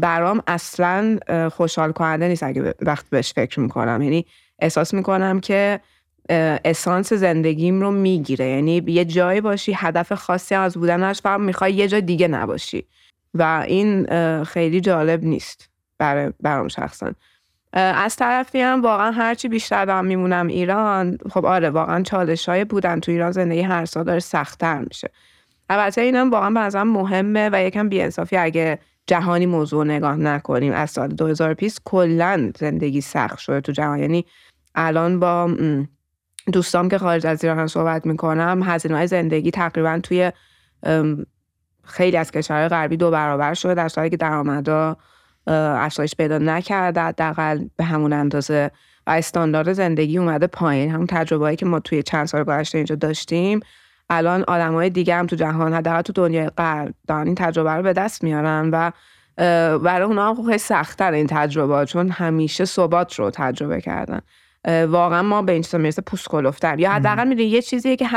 برام 0.00 0.42
اصلا 0.46 1.18
خوشحال 1.52 1.92
کننده 1.92 2.28
نیست 2.28 2.42
اگه 2.42 2.74
وقت 2.80 3.10
بهش 3.10 3.32
فکر 3.32 3.60
می‌کنم. 3.60 4.02
یعنی 4.02 4.26
احساس 4.58 4.94
می‌کنم 4.94 5.40
که 5.40 5.80
اسانس 6.64 7.12
زندگیم 7.12 7.80
رو 7.80 7.90
می‌گیره. 7.90 8.46
یعنی 8.46 8.82
یه 8.86 9.04
جایی 9.04 9.40
باشی 9.40 9.72
هدف 9.76 10.12
خاصی 10.12 10.54
از 10.54 10.76
بودنش 10.76 11.20
فقط 11.20 11.40
می‌خوای 11.40 11.72
یه 11.72 11.88
جای 11.88 12.00
دیگه 12.00 12.28
نباشی. 12.28 12.86
و 13.34 13.64
این 13.66 14.06
خیلی 14.44 14.80
جالب 14.80 15.24
نیست 15.24 15.70
برای 15.98 16.32
برام 16.40 16.68
شخصا. 16.68 17.12
از 17.76 18.16
طرفی 18.16 18.60
هم 18.60 18.82
واقعا 18.82 19.10
هرچی 19.10 19.48
بیشتر 19.48 19.84
دارم 19.84 20.04
میمونم 20.04 20.46
ایران 20.46 21.18
خب 21.30 21.46
آره 21.46 21.70
واقعا 21.70 22.02
چالش 22.02 22.48
های 22.48 22.64
بودن 22.64 23.00
تو 23.00 23.12
ایران 23.12 23.32
زندگی 23.32 23.60
هر 23.60 23.84
سال 23.84 24.04
داره 24.04 24.20
سختتر 24.20 24.78
میشه. 24.78 25.10
البته 25.70 26.00
اینم 26.00 26.30
واقعا 26.30 26.70
به 26.70 26.82
مهمه 26.82 27.50
و 27.52 27.62
یکم 27.62 27.88
بیانصافی 27.88 28.36
اگه 28.36 28.78
جهانی 29.06 29.46
موضوع 29.46 29.84
نگاه 29.84 30.16
نکنیم. 30.16 30.72
از 30.72 30.90
سال 30.90 31.08
2000 31.08 31.54
پیش 31.54 31.76
کلا 31.84 32.52
زندگی 32.58 33.00
سخت 33.00 33.38
شده 33.38 33.60
تو 33.60 33.72
جهان. 33.72 33.98
یعنی 33.98 34.24
الان 34.74 35.20
با 35.20 35.50
دوستام 36.52 36.88
که 36.88 36.98
خارج 36.98 37.26
از 37.26 37.44
ایران 37.44 37.66
صحبت 37.66 38.06
می‌کنم 38.06 38.62
هزینه 38.64 38.96
های 38.96 39.06
زندگی 39.06 39.50
تقریبا 39.50 40.00
توی 40.02 40.32
خیلی 41.84 42.16
از 42.16 42.30
کشورهای 42.30 42.68
غربی 42.68 42.96
دو 42.96 43.10
برابر 43.10 43.54
شده 43.54 43.74
در 43.74 43.88
صورتی 43.88 44.10
که 44.10 44.16
درآمدها 44.16 44.96
افزایش 45.46 46.14
پیدا 46.14 46.38
نکرده. 46.38 47.00
حداقل 47.00 47.64
به 47.76 47.84
همون 47.84 48.12
اندازه 48.12 48.70
و 49.06 49.10
استاندارد 49.10 49.72
زندگی 49.72 50.18
اومده 50.18 50.46
پایین. 50.46 50.90
همون 50.90 51.06
تجربه‌ای 51.06 51.56
که 51.56 51.66
ما 51.66 51.80
توی 51.80 52.02
چند 52.02 52.26
سال 52.26 52.44
گذشته 52.44 52.78
اینجا 52.78 52.94
داشتیم. 52.94 53.60
الان 54.10 54.44
آدمای 54.48 54.90
دیگه 54.90 55.14
هم 55.14 55.26
تو 55.26 55.36
جهان 55.36 55.74
حداقل 55.74 56.02
تو 56.02 56.12
دنیای 56.12 56.48
غرب 56.48 56.94
دارن 57.08 57.26
این 57.26 57.34
تجربه 57.34 57.70
رو 57.70 57.82
به 57.82 57.92
دست 57.92 58.24
میارن 58.24 58.70
و 58.72 58.90
برای 59.78 60.06
اونا 60.06 60.34
هم 60.34 60.44
خیلی 60.44 60.58
سختتر 60.58 61.12
این 61.12 61.26
تجربه 61.26 61.86
چون 61.86 62.10
همیشه 62.10 62.64
ثبات 62.64 63.14
رو 63.14 63.30
تجربه 63.30 63.80
کردن. 63.80 64.20
واقعا 64.86 65.22
ما 65.22 65.42
به 65.42 65.52
این 65.52 65.62
چیزا 65.62 65.78
می‌رسه 65.78 66.02
پوست 66.02 66.28
کلفتر 66.28 66.78
یا 66.78 66.90
حداقل 66.90 67.28
می‌دونی 67.28 67.48
یه 67.48 67.62
چیزیه 67.62 67.96
که 67.96 68.08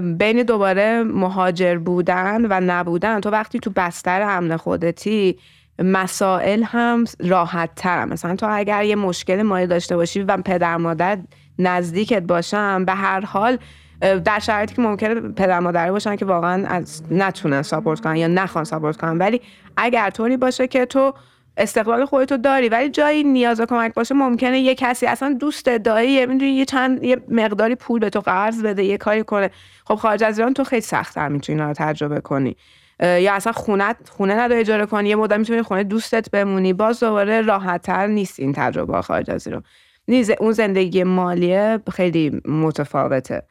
بین 0.00 0.42
دوباره 0.42 1.02
مهاجر 1.02 1.78
بودن 1.78 2.46
و 2.50 2.60
نبودن. 2.60 3.20
تو 3.20 3.30
وقتی 3.30 3.58
تو 3.58 3.70
بستر 3.76 4.22
امن 4.22 4.56
خودتی 4.56 5.38
مسائل 5.78 6.62
هم 6.62 7.04
راحت 7.20 7.70
تر 7.76 8.04
مثلا 8.04 8.36
تو 8.36 8.46
اگر 8.50 8.84
یه 8.84 8.96
مشکل 8.96 9.42
مالی 9.42 9.66
داشته 9.66 9.96
باشی 9.96 10.22
و 10.22 10.36
پدر 10.36 10.76
مادر 10.76 11.18
نزدیکت 11.58 12.22
باشن 12.22 12.84
به 12.84 12.92
هر 12.92 13.20
حال 13.20 13.58
در 14.00 14.38
شرایطی 14.38 14.74
که 14.74 14.82
ممکنه 14.82 15.14
پدر 15.14 15.60
مادری 15.60 15.90
باشن 15.90 16.16
که 16.16 16.24
واقعا 16.24 16.66
از 16.66 17.02
نتونن 17.10 17.62
ساپورت 17.62 18.00
کنن 18.00 18.16
یا 18.16 18.26
نخوان 18.26 18.64
ساپورت 18.64 18.96
کنن. 18.96 19.18
ولی 19.18 19.40
اگر 19.76 20.10
طوری 20.10 20.36
باشه 20.36 20.66
که 20.66 20.86
تو 20.86 21.14
استقلال 21.56 22.04
خودتو 22.04 22.36
داری 22.36 22.68
ولی 22.68 22.88
جایی 22.88 23.24
نیاز 23.24 23.60
کمک 23.60 23.94
باشه 23.94 24.14
ممکنه 24.14 24.60
یه 24.60 24.74
کسی 24.74 25.06
اصلا 25.06 25.36
دوست 25.40 25.68
دایی 25.68 26.26
می‌دونی 26.26 26.50
یه 26.50 26.64
چند 26.64 27.04
یه 27.04 27.16
مقداری 27.28 27.74
پول 27.74 28.00
به 28.00 28.10
تو 28.10 28.20
قرض 28.20 28.62
بده 28.62 28.84
یه 28.84 28.96
کاری 28.96 29.24
کنه. 29.24 29.50
خب 29.84 29.94
خارج 29.94 30.24
از 30.24 30.38
ایران 30.38 30.54
تو 30.54 30.64
خیلی 30.64 30.82
سختتر 30.82 31.28
می‌تونی 31.28 31.58
رو 31.58 31.72
تجربه 31.72 32.20
کنی. 32.20 32.56
یا 33.00 33.34
اصلا 33.34 33.52
خونه 33.52 33.94
خونه 34.10 34.34
نداری 34.34 34.60
اجاره 34.60 34.86
کنی 34.86 35.08
یه 35.08 35.16
مدت 35.16 35.38
می‌تونی 35.38 35.62
خونه 35.62 35.84
دوستت 35.84 36.30
بمونی 36.30 36.72
باز 36.72 37.00
دوباره 37.00 37.40
راحتتر 37.40 38.06
نیست 38.06 38.40
این 38.40 38.52
تجربه 38.52 39.02
خارج 39.02 39.30
از 39.30 39.46
ایران 39.46 39.62
نیز 40.08 40.30
اون 40.30 40.52
زندگی 40.52 41.04
مالیه 41.04 41.78
خیلی 41.92 42.40
متفاوته. 42.44 43.42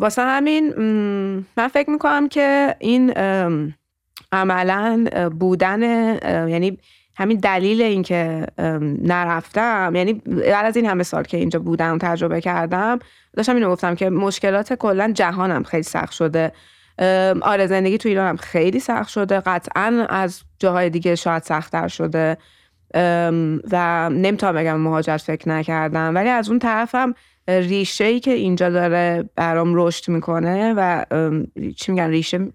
واسه 0.00 0.22
همین 0.22 0.74
من 1.56 1.68
فکر 1.68 1.90
می‌کنم 1.90 2.28
که 2.28 2.74
این 2.78 3.12
عملا 4.32 5.04
بودن 5.38 5.82
یعنی 6.48 6.78
همین 7.16 7.38
دلیل 7.38 7.82
اینکه 7.82 8.46
نرفتم 9.02 9.92
یعنی 9.94 10.12
بعد 10.14 10.66
از 10.66 10.76
این 10.76 10.86
همه 10.86 11.02
سال 11.02 11.22
که 11.22 11.36
اینجا 11.36 11.58
بودم 11.58 11.98
تجربه 11.98 12.40
کردم 12.40 12.98
داشتم 13.36 13.54
اینو 13.54 13.70
گفتم 13.70 13.94
که 13.94 14.10
مشکلات 14.10 14.72
کلا 14.72 15.12
جهانم 15.14 15.62
خیلی 15.62 15.82
سخت 15.82 16.12
شده. 16.12 16.52
آره 17.42 17.66
زندگی 17.66 17.98
تو 17.98 18.08
ایرانم 18.08 18.36
خیلی 18.36 18.80
سخت 18.80 19.08
شده. 19.08 19.40
قطعا 19.40 20.06
از 20.10 20.42
جاهای 20.58 20.90
دیگه 20.90 21.14
شاید 21.14 21.42
سختتر 21.42 21.88
شده. 21.88 22.36
و 23.72 24.10
نمی‌تونم 24.12 24.54
بگم 24.54 24.80
مهاجرت 24.80 25.20
فکر 25.20 25.48
نکردم. 25.48 26.14
ولی 26.14 26.28
از 26.28 26.48
اون 26.48 26.58
طرفم 26.58 27.14
ریشه 27.48 28.04
ای 28.04 28.20
که 28.20 28.30
اینجا 28.30 28.70
داره 28.70 29.30
برام 29.36 29.72
رشد 29.74 30.10
می‌کنه 30.10 30.74
و 30.76 31.04
چی 31.76 31.92
میگن 31.92 32.10
ریشه 32.10 32.48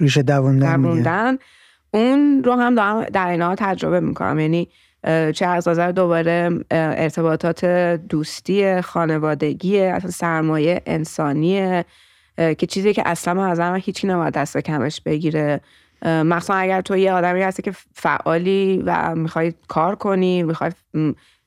ریشه 0.00 0.22
دووندن 0.22 1.38
اون 1.90 2.42
رو 2.44 2.52
هم 2.52 2.74
دارم 2.74 3.04
در 3.04 3.28
این 3.28 3.54
تجربه 3.54 4.00
می‌کنم. 4.00 4.38
یعنی 4.38 4.68
چه 5.34 5.46
از 5.46 5.68
نظر 5.68 5.92
دوباره 5.92 6.50
ارتباطات 6.70 7.64
دوستی 8.08 8.80
خانوادگی 8.80 9.80
اصلا 9.80 10.10
سرمایه 10.10 10.82
انسانیه. 10.86 11.84
که 12.36 12.66
چیزی 12.68 12.94
که 12.94 13.02
اصلا 13.06 13.44
از 13.46 13.60
من 13.60 13.76
هیچی 13.76 14.06
نباید 14.06 14.34
دست 14.34 14.58
کمش 14.58 15.00
بگیره. 15.00 15.60
مخصوصا 16.02 16.54
اگر 16.54 16.80
تو 16.80 16.96
یه 16.96 17.12
آدمی 17.12 17.42
هستی 17.42 17.62
که 17.62 17.72
فعالی 17.94 18.82
و 18.86 19.14
می‌خوای 19.14 19.54
کار 19.68 19.94
کنی 19.94 20.42
می‌خوای 20.42 20.70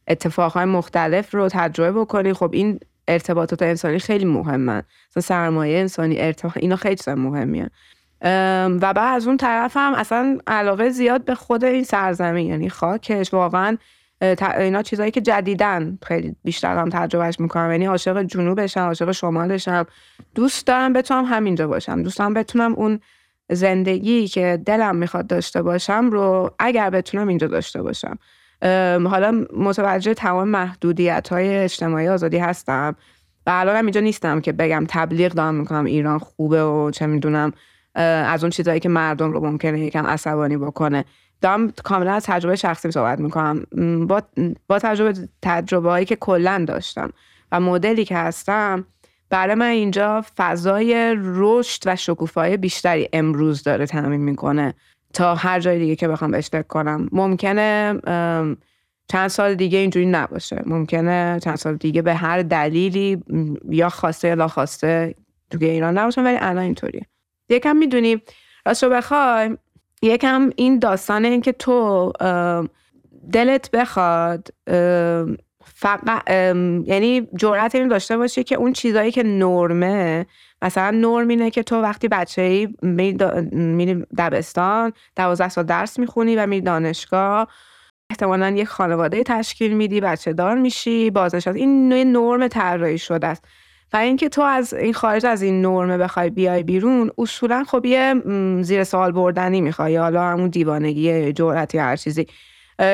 اتفاقهای 0.08 0.66
مختلف 0.66 1.36
رو 1.36 1.50
تجربه 1.50 2.00
بکنی 2.00 2.34
خب 2.34 2.50
این 2.54 2.80
ارتباطات 3.08 3.62
انسانی 3.62 4.00
خیلی 4.00 4.26
مهمن. 4.26 4.84
مثلا 5.10 5.22
سرمایه 5.22 5.80
انسانی 5.80 6.20
ارتباط 6.20 6.58
اینا 6.58 6.76
خیلی 6.76 6.96
چیز 6.96 7.10
مهمیه. 7.10 7.70
و 8.82 8.94
بعد 8.94 9.16
از 9.16 9.28
اون 9.28 9.38
طرف 9.38 9.78
هم 9.78 9.94
اصلا 9.94 10.38
علاقه 10.48 10.90
زیاد 10.90 11.26
به 11.26 11.36
خود 11.36 11.66
این 11.66 11.84
سرزمین 11.84 12.48
یعنی 12.48 12.70
خاکش. 12.70 13.34
واقعا 13.34 13.78
اینا 14.22 14.82
چیزایی 14.82 15.12
که 15.12 15.22
جدیدن 15.22 15.98
خیلی 16.06 16.36
بیشتر 16.44 16.78
هم 16.78 16.90
تجربهش 16.90 17.40
می‌کنم. 17.40 17.72
یعنی 17.72 17.86
عاشق 17.86 18.24
جنوبشم 18.24 18.82
عاشق 18.82 19.12
شمالشم. 19.12 19.86
دوست 20.36 20.68
دارم 20.68 20.94
بتونم 20.94 21.26
همینجا 21.26 21.68
باشم. 21.68 22.04
دوست 22.04 22.18
دارم 22.18 22.34
بتونم 22.34 22.74
اون 22.74 23.00
زندگی 23.52 24.28
که 24.28 24.62
دلم 24.66 24.96
می‌خواد 24.96 25.28
داشته 25.28 25.62
باشم 25.62 26.10
رو 26.10 26.52
اگر 26.60 26.90
بتونم 26.90 27.28
اینجا 27.28 27.48
داشته 27.48 27.82
باشم. 27.82 28.18
حالا 29.08 29.46
متوجه 29.58 30.14
تمام 30.14 30.48
محدودیت 30.48 31.28
های 31.32 31.58
اجتماعی 31.58 32.08
آزادی 32.08 32.38
هستم. 32.38 32.96
و 33.46 33.50
الان 33.50 33.76
هم 33.76 33.86
اینجا 33.86 34.02
نیستم 34.02 34.42
که 34.42 34.52
بگم 34.52 34.86
تبلیغ 34.90 35.32
دارم 35.32 35.56
می‌کنم 35.56 35.86
ایران 35.86 36.20
خوبه 36.20 36.64
و 36.64 36.92
چه 36.92 37.06
می‌دونم 37.08 37.54
از 37.96 38.44
اون 38.44 38.50
چیزهایی 38.50 38.80
که 38.80 38.90
مردم 38.90 39.32
رو 39.32 39.46
ممکنه 39.46 39.80
یکم 39.80 40.06
عصبانی 40.08 40.58
بکنه. 40.58 41.06
دارم 41.42 41.72
کاملا 41.72 42.14
از 42.14 42.24
تجربه 42.26 42.56
شخصی 42.56 42.92
صحبت 42.92 43.20
می‌کنم. 43.20 43.66
با, 44.08 44.22
با 44.68 44.80
تجربه 44.80 45.14
تجربه 45.42 45.90
هایی 45.90 46.06
که 46.06 46.16
کلا 46.16 46.66
داشتم 46.68 47.10
و 47.52 47.60
مدلی 47.60 48.06
که 48.06 48.18
هستم 48.18 48.86
برای 49.30 49.56
من 49.56 49.66
اینجا 49.66 50.24
فضای 50.38 51.16
رشد 51.18 51.84
و 51.86 51.96
شکوفایی 51.96 52.58
بیشتری 52.58 53.10
امروز 53.14 53.64
داره 53.64 53.86
تعمین 53.86 54.22
می‌کنه 54.22 54.74
تا 55.14 55.36
هر 55.36 55.60
جای 55.60 55.80
دیگه 55.80 55.96
که 55.96 56.08
بخوام 56.08 56.32
بهش 56.32 56.50
فکر 56.50 56.62
کنم. 56.62 57.10
ممکنه 57.12 58.00
چند 59.08 59.28
سال 59.28 59.56
دیگه 59.56 59.78
اینجوری 59.78 60.06
نباشه. 60.06 60.64
ممکنه 60.66 61.40
چند 61.44 61.56
سال 61.56 61.76
دیگه 61.76 62.02
به 62.02 62.14
هر 62.14 62.42
دلیلی 62.42 63.24
یا 63.70 63.90
خواسته 63.90 64.28
یا 64.28 64.48
خواسته 64.48 65.16
تو 65.52 65.58
ایران 65.62 65.98
نباشم 65.98 66.26
ولی 66.26 66.38
الان 66.42 66.64
اینطوریه. 66.64 67.06
یکم 67.50 67.76
می‌دونی 67.76 68.22
راست 68.66 68.84
رو 68.84 68.90
بخوای 68.90 69.58
یکم 70.02 70.50
این 70.56 70.80
داستان 70.80 71.26
این 71.26 71.42
که 71.42 71.52
تو 71.52 72.12
دلت 73.32 73.72
بخواد 73.72 74.48
فقط 75.66 76.30
یعنی 76.88 77.28
جرأت 77.36 77.76
این 77.76 77.88
داشته 77.88 78.18
باشی 78.18 78.44
که 78.44 78.56
اون 78.56 78.74
چیزایی 78.74 79.12
که 79.12 79.24
نرمه 79.24 80.26
مثلا 80.62 80.92
نرم 80.92 81.28
اینه 81.28 81.52
که 81.52 81.64
تو 81.64 81.82
وقتی 81.82 82.08
بچه 82.08 82.42
ای 82.42 82.68
میری 83.52 84.06
دبستان 84.18 84.94
دوازده 85.16 85.50
سال 85.50 85.64
درس 85.64 86.00
می‌خونی 86.00 86.36
و 86.36 86.48
میری 86.48 86.62
دانشگاه 86.62 87.48
احتمالا 88.10 88.50
یک 88.50 88.68
خانواده 88.68 89.24
تشکیل 89.24 89.74
میدی 89.74 90.02
بچه 90.02 90.34
دار 90.34 90.56
میشی 90.56 91.10
بازنشست 91.10 91.56
این 91.56 91.90
نوع 91.90 92.04
نرم 92.04 92.48
طراحی 92.48 92.98
شده 92.98 93.28
است. 93.28 93.46
و 93.94 93.98
اینکه 93.98 94.30
تو 94.30 94.42
از 94.42 94.74
این 94.74 94.94
خارج 94.94 95.26
از 95.26 95.42
این 95.42 95.62
نرمه 95.62 95.98
بخوای 95.98 96.30
بیای 96.30 96.64
بیرون 96.64 97.12
اصولا 97.18 97.64
خب 97.64 97.86
یه 97.86 98.16
زیر 98.62 98.84
سوال 98.84 99.12
بردنی 99.12 99.62
می‌خوای 99.62 99.98
حالا 99.98 100.24
همون 100.24 100.50
دیوانگی 100.50 101.34
جرأتی 101.34 101.78
هر 101.78 101.96
چیزی. 101.96 102.28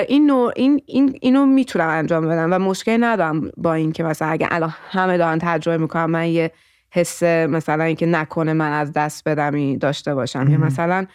این 0.07 0.25
نوع 0.25 0.51
این, 0.55 0.81
این 0.85 1.17
اینو 1.21 1.45
می‌تونم 1.45 1.87
انجام 1.87 2.27
بدم 2.27 2.53
و 2.53 2.59
مشکل 2.59 3.03
ندارم 3.03 3.51
با 3.57 3.73
اینکه 3.73 4.03
مثلا 4.03 4.27
اگه 4.27 4.47
الان 4.51 4.73
همه 4.89 5.17
دارن 5.17 5.39
تجربه 5.41 5.77
می‌کنم 5.77 6.11
من 6.11 6.27
یه 6.27 6.51
حس 6.91 7.23
مثلا 7.23 7.83
اینکه 7.83 8.05
نکنه 8.05 8.53
من 8.53 8.71
از 8.71 8.93
دست 8.93 9.29
بدمی 9.29 9.77
داشته 9.77 10.15
باشم. 10.15 10.47
یا 10.49 10.57
مثلا 10.57 11.05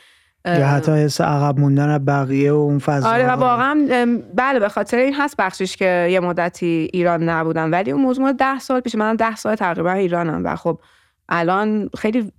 یا 0.45 0.67
حتی 0.67 0.93
حس 0.93 1.21
عقب 1.21 1.61
موندن 1.61 1.99
بقیه 1.99 2.53
و 2.53 2.57
اون 2.57 2.79
فضا 2.79 3.09
آره 3.09 3.27
و 3.27 3.31
واقعا 3.31 3.87
بله 4.35 4.59
به 4.59 4.69
خاطر 4.69 4.97
این 4.97 5.15
هست 5.15 5.37
بخشش 5.37 5.77
که 5.77 6.09
یه 6.11 6.21
مدتی 6.21 6.91
ایران 6.93 7.29
نبودم. 7.29 7.73
ولی 7.73 7.91
اون 7.91 8.03
موضوع 8.03 8.33
ده 8.33 8.59
سال 8.59 8.81
پیش 8.81 8.95
من 8.95 9.17
ده 9.17 9.37
سال 9.37 9.55
تقریبا 9.55 9.93
ایرانم 9.93 10.45
و 10.45 10.57
خب 10.57 10.81
الان 11.29 11.91
خیلی 11.99 12.33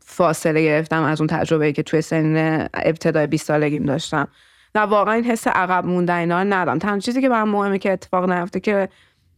فاصله 0.00 0.62
گرفتم 0.62 1.02
از 1.02 1.20
اون 1.20 1.26
تجربه 1.26 1.72
که 1.72 1.82
توی 1.82 2.02
سن 2.02 2.66
ابتدای 2.74 3.26
20 3.26 3.46
سالگیم 3.46 3.84
داشتم. 3.84 4.28
نه 4.74 4.82
واقعا 4.82 5.14
این 5.14 5.24
حس 5.24 5.48
عقب 5.48 5.86
موندن 5.86 6.14
اینا 6.14 6.42
ندارم. 6.42 6.78
تنها 6.78 6.98
چیزی 6.98 7.20
که 7.20 7.28
برام 7.28 7.48
مهمه 7.48 7.78
که 7.78 7.92
اتفاق 7.92 8.30
نیفته 8.30 8.60
که 8.60 8.88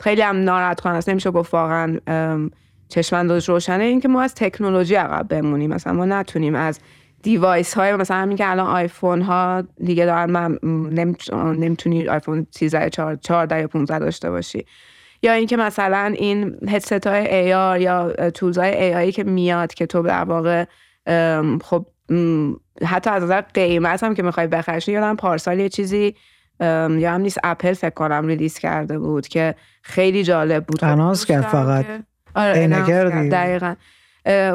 خیلی 0.00 0.22
هم 0.22 0.44
ناراحت 0.44 0.80
کننده 0.80 0.98
است. 0.98 1.08
نمیشه 1.08 1.30
گفت 1.30 1.54
واقعا 1.54 1.98
چشم 2.88 3.28
روشنه 3.28 3.84
این 3.84 4.00
که 4.00 4.08
ما 4.08 4.22
از 4.22 4.34
تکنولوژی 4.34 4.94
عقب 4.94 5.28
بمونیم. 5.28 5.70
مثلا 5.70 5.92
ما 5.92 6.04
نتونیم 6.04 6.54
از 6.54 6.80
دیوایس 7.22 7.74
های 7.74 7.96
مثلا 7.96 8.16
همین 8.16 8.36
که 8.36 8.50
الان 8.50 8.66
آیفون 8.66 9.22
ها 9.22 9.62
دیگه 9.84 10.06
دارن 10.06 10.30
من 10.30 10.58
نمی‌تونی 11.58 12.08
آیفون 12.08 12.46
13 12.50 12.90
14 13.20 13.60
یا 13.60 13.68
15 13.68 13.98
داشته 13.98 14.30
باشی. 14.30 14.64
یا 15.22 15.32
اینکه 15.32 15.56
مثلا 15.56 16.14
این 16.16 16.56
هدست 16.68 17.06
های 17.06 17.34
ای 17.34 17.54
آر 17.54 17.80
یا 17.80 18.12
تولز 18.30 18.58
های 18.58 18.84
ای 18.84 18.94
آی 18.94 19.12
که 19.12 19.24
میاد 19.24 19.74
که 19.74 19.86
تو 19.86 20.02
در 20.02 20.24
واقع 20.24 20.64
خب 21.64 21.86
حتی 22.84 23.10
از 23.10 23.22
نظر 23.22 23.40
قیمت 23.40 24.02
هم 24.02 24.14
که 24.14 24.22
می‌خوای 24.22 24.46
بخرش 24.46 24.88
یادم 24.88 25.16
پارسال 25.16 25.58
یه 25.60 25.68
چیزی 25.68 26.14
یا 26.60 27.12
هم 27.12 27.20
نیست 27.20 27.38
اپل 27.44 27.72
فکر 27.72 27.90
کنم 27.90 28.26
ریلیز 28.26 28.58
کرده 28.58 28.98
بود 28.98 29.28
که 29.28 29.54
خیلی 29.82 30.22
جالب 30.22 30.66
بود. 30.66 30.84
اناس 30.84 31.24
کرد 31.24 31.42
فقط. 31.44 31.86
آره 32.34 32.68
دقیقا. 33.28 33.74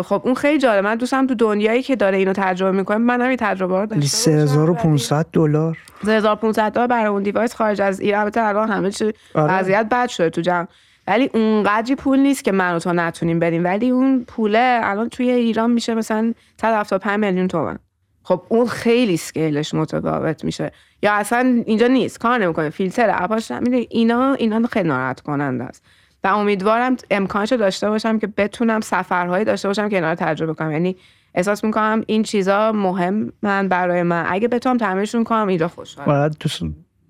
خب 0.03 0.21
اون 0.25 0.35
خیلی 0.35 0.57
جالب. 0.59 0.83
من 0.83 0.95
دوستم 0.95 1.27
تو 1.27 1.35
دنیایی 1.35 1.83
که 1.83 1.95
داره 1.95 2.17
اینو 2.17 2.33
تجربه 2.33 2.77
می‌کنه 2.77 2.97
من 2.97 3.21
هم 3.21 3.27
این 3.27 3.37
تجربه 3.37 3.79
رو 3.79 3.85
داشته 3.85 4.07
3500 4.07 5.25
دلار. 5.33 5.77
3500 6.05 6.71
دلار 6.71 6.87
برای 6.87 7.05
اون 7.05 7.23
device 7.23 7.55
خارج 7.55 7.81
از 7.81 7.99
ایران. 7.99 8.21
البته 8.21 8.43
الان 8.43 8.69
همه 8.69 8.91
چی 8.91 9.13
آره. 9.33 9.53
وضعیت 9.53 9.89
بد 9.91 10.07
شده 10.07 10.29
تو 10.29 10.41
جمع. 10.41 10.67
ولی 11.07 11.29
اونقدری 11.33 11.95
پول 11.95 12.19
نیست 12.19 12.43
که 12.43 12.51
من 12.51 12.75
و 12.75 12.79
تو 12.79 12.93
نتونیم 12.93 13.39
بریم. 13.39 13.63
ولی 13.63 13.89
اون 13.89 14.23
پوله 14.27 14.79
الان 14.83 15.09
توی 15.09 15.29
ایران 15.29 15.71
میشه 15.71 15.95
مثلا 15.95 16.33
175 16.61 17.19
میلیون 17.19 17.47
تومن 17.47 17.79
خب 18.23 18.41
اون 18.49 18.67
خیلی 18.67 19.17
scale 19.17 19.57
ش 19.57 19.73
متفاوت 19.73 20.43
میشه. 20.43 20.71
یا 21.01 21.13
اصلا 21.13 21.63
اینجا 21.65 21.87
نیست. 21.87 22.19
کار 22.19 22.37
نمی‌کنه. 22.39 22.69
فیلتر 22.69 23.15
app 23.23 23.37
هاش 23.37 23.51
میده 23.51 23.87
اینا 23.89 24.33
اینا 24.33 24.67
خیلی 24.67 24.87
ناراحت 24.89 25.19
کننده 25.19 25.63
است. 25.63 25.83
و 26.23 26.27
امیدوارم 26.27 26.95
امکانش 27.11 27.53
داشته 27.53 27.89
باشم 27.89 28.19
که 28.19 28.27
بتونم 28.27 28.81
سفرهایی 28.81 29.45
داشته 29.45 29.67
باشم 29.67 29.89
که 29.89 29.95
اینا 29.95 30.09
رو 30.09 30.15
تجربه 30.15 30.53
کنم. 30.53 30.71
یعنی 30.71 30.95
احساس 31.35 31.63
می‌کنم 31.63 32.03
این 32.07 32.23
چیزا 32.23 32.71
مهم 32.71 33.31
من 33.41 33.67
برای 33.67 34.03
من. 34.03 34.25
اگه 34.27 34.47
بتونم 34.47 34.77
تعمیرشون 34.77 35.23
کنم 35.23 35.47
اینجا 35.47 35.67
خوشحال 35.67 36.05
باید 36.05 36.31
تو 36.31 36.49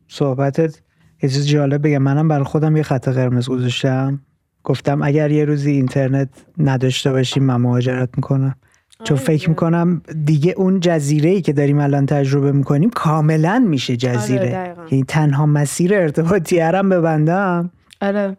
صحبتت 0.07 0.81
یه 1.23 1.29
چیز 1.29 1.47
جالب 1.47 1.87
بگم. 1.87 1.97
منم 1.97 2.27
برای 2.27 2.43
خودم 2.43 2.77
یه 2.77 2.83
خط 2.83 3.07
قرمز 3.07 3.49
گذاشتم. 3.49 4.19
گفتم 4.63 5.01
اگر 5.01 5.31
یه 5.31 5.45
روزی 5.45 5.71
اینترنت 5.71 6.29
نداشته 6.57 7.11
باشیم 7.11 7.43
من 7.43 7.55
مهاجرت 7.55 8.09
می‌کنم. 8.15 8.55
چون 9.03 9.17
آره 9.17 9.25
فکر 9.25 9.49
می‌کنم 9.49 10.01
دیگه 10.25 10.53
اون 10.57 10.79
جزیره 10.79 11.29
ای 11.29 11.41
که 11.41 11.53
داریم 11.53 11.79
الان 11.79 12.05
تجربه 12.05 12.51
می‌کنیم 12.51 12.89
کاملا 12.89 13.65
میشه 13.67 13.97
جزیره. 13.97 14.59
آره 14.59 14.75
یعنی 14.91 15.03
تنها 15.07 15.45
مسیر 15.45 15.95
ارتباطی 15.95 16.59
هرم 16.59 16.89
ببندم. 16.89 17.71
آره. 18.01 18.37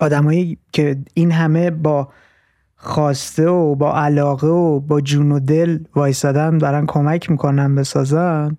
آدمایی 0.00 0.58
که 0.72 0.96
این 1.14 1.32
همه 1.32 1.70
با 1.70 2.08
خواسته 2.76 3.48
و 3.48 3.74
با 3.74 4.00
علاقه 4.00 4.46
و 4.46 4.80
با 4.80 5.00
جون 5.00 5.32
و 5.32 5.40
دل 5.40 5.78
وایسادن 5.94 6.58
دارن 6.58 6.86
کمک 6.86 7.30
می‌کنن 7.30 7.74
بسازن 7.74 8.56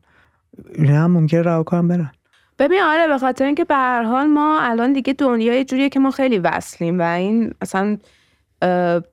این 0.75 0.91
هم 0.91 1.11
ممکن 1.11 1.37
رها 1.37 1.63
کنن 1.63 1.87
برن. 1.87 2.11
ببین 2.59 2.81
آره 2.81 3.07
به 3.07 3.17
خاطر 3.17 3.45
اینکه 3.45 3.65
به 3.65 3.75
هر 3.75 4.03
حال 4.03 4.27
ما 4.27 4.59
الان 4.61 4.93
دیگه 4.93 5.13
دنیای 5.13 5.65
جوریه 5.65 5.89
که 5.89 5.99
ما 5.99 6.11
خیلی 6.11 6.39
وصلیم 6.39 6.99
و 6.99 7.01
این 7.01 7.53
اصلا 7.61 7.97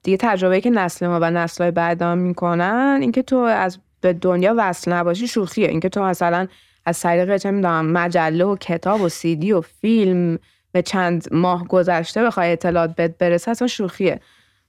دیگه 0.02 0.16
تجربه 0.20 0.60
که 0.60 0.70
نسل 0.70 1.06
ما 1.06 1.18
و 1.22 1.30
نسلهای 1.30 1.70
بعد 1.70 2.02
هم 2.02 2.18
می‌کنن 2.18 2.98
اینکه 3.00 3.22
تو 3.22 3.36
از 3.36 3.78
به 4.00 4.12
دنیا 4.12 4.54
وصل 4.58 4.92
نباشی 4.92 5.28
شوخیه. 5.28 5.68
اینکه 5.68 5.88
تو 5.88 6.02
مثلا 6.02 6.46
از 6.86 7.00
طریق 7.00 7.36
چه 7.36 7.50
می‌دونم 7.50 7.86
مجله 7.86 8.44
و 8.44 8.56
کتاب 8.56 9.00
و 9.00 9.08
سیدی 9.08 9.52
و 9.52 9.60
فیلم 9.60 10.38
به 10.76 10.82
چند 10.82 11.26
ماه 11.32 11.68
گذشته 11.68 12.24
بخوای 12.24 12.52
اطلاعات 12.52 12.96
بد 12.96 13.16
برسه 13.18 13.50
اصلا 13.50 13.68
شوخیه. 13.68 14.20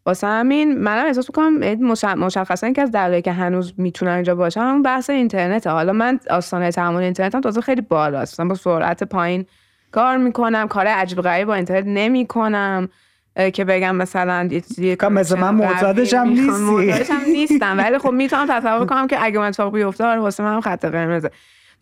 واسه 0.06 0.28
همین 0.28 0.78
منم 0.78 1.06
احساس 1.06 1.30
می‌کنم 1.30 2.16
مشخصا 2.16 2.72
که 2.72 2.82
از 2.82 2.92
دلایلی 2.92 3.22
که 3.22 3.32
هنوز 3.32 3.74
می‌تونم 3.78 4.14
اینجا 4.14 4.36
باشم 4.36 4.82
بحث 4.82 5.10
اینترنت 5.10 5.68
حالا 5.68 5.94
من 5.94 6.20
آستانه 6.30 6.72
اینترنت 7.00 7.36
هم 7.36 7.42
تازه 7.42 7.62
خیلی 7.62 7.82
بالاست. 7.82 8.42
با 8.42 8.56
سرعت 8.56 9.04
پایین 9.04 9.46
کار 9.92 10.18
می‌کنم 10.18 10.68
کار 10.68 10.88
عجیب 10.88 11.22
غریب 11.22 11.48
با 11.48 11.54
اینترنت 11.54 11.86
نمی‌کنم 11.88 12.90
که 13.54 13.66
بگم 13.66 13.96
مثلا 13.96 14.50
مثل 15.10 15.40
من 15.40 15.56
معتادش 15.56 16.14
هم 16.14 16.30
نیستی. 16.30 17.14
نیستم. 17.32 17.78
ولی 17.84 17.98
خب 17.98 18.12
می‌تونم 18.12 18.46
تصور 18.50 18.86
کنم 18.86 19.08
که 19.08 19.24
اگه 19.24 19.40
من 19.40 19.48
اتفاق 19.48 19.74
بیفته 19.74 20.04
آره 20.04 20.20
واسه 20.20 20.44
من 20.44 20.62
خط 20.62 20.86
قرمزه. 20.86 21.32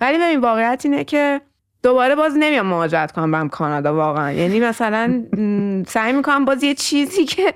ولی 0.01 0.17
ببین 0.17 0.39
واقعیت 0.39 0.81
اینه 0.85 1.03
که 1.03 1.41
دوباره 1.85 2.15
باز 2.15 2.33
نمیام 2.37 2.65
مهاجرت 2.65 3.11
کنم 3.11 3.31
برم 3.31 3.49
کانادا 3.49 3.95
واقعا. 3.95 4.31
یعنی 4.31 4.59
مثلا 4.59 5.23
سعی 5.87 6.13
می‌کنم 6.13 6.45
باز 6.45 6.63
یه 6.63 6.73
چیزی 6.73 7.25
که 7.25 7.53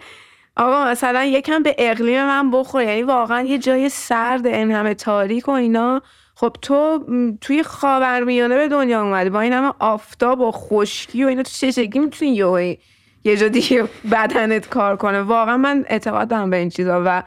آقا 0.56 0.86
مثلا 0.86 1.24
یکم 1.24 1.64
به 1.64 1.76
اقلیم 1.78 2.26
من 2.26 2.52
بخور 2.52 2.84
یعنی 2.84 3.04
واقعا 3.04 3.42
یه 3.42 3.58
جای 3.58 3.90
سرد 3.90 4.48
این 4.48 4.72
همه 4.72 4.94
تاریک 4.94 5.48
و 5.48 5.52
اینا. 5.52 6.02
خب 6.36 6.56
تو 6.62 7.06
توی 7.42 7.64
خاورمیانه 7.64 8.56
به 8.56 8.68
دنیا 8.68 9.02
اومدی 9.02 9.30
با 9.30 9.42
این 9.42 9.54
همه 9.54 9.74
آفتاب 9.80 10.40
و 10.40 10.52
خشکی 10.52 11.24
و 11.24 11.28
اینا 11.28 11.44
تو 11.44 11.72
چه 11.72 11.90
می‌تونی 12.00 12.32
یه 12.32 12.78
یه 13.24 13.38
جا 13.38 13.48
دیگه 13.48 13.84
بدنت 14.12 14.70
کار 14.70 14.96
کنه؟ 14.96 15.22
واقعا 15.22 15.58
من 15.58 15.86
اعتقاد 15.88 16.28
دارم 16.28 16.50
به 16.50 16.58
این 16.58 16.70
چیزا 16.70 17.04
و 17.06 17.24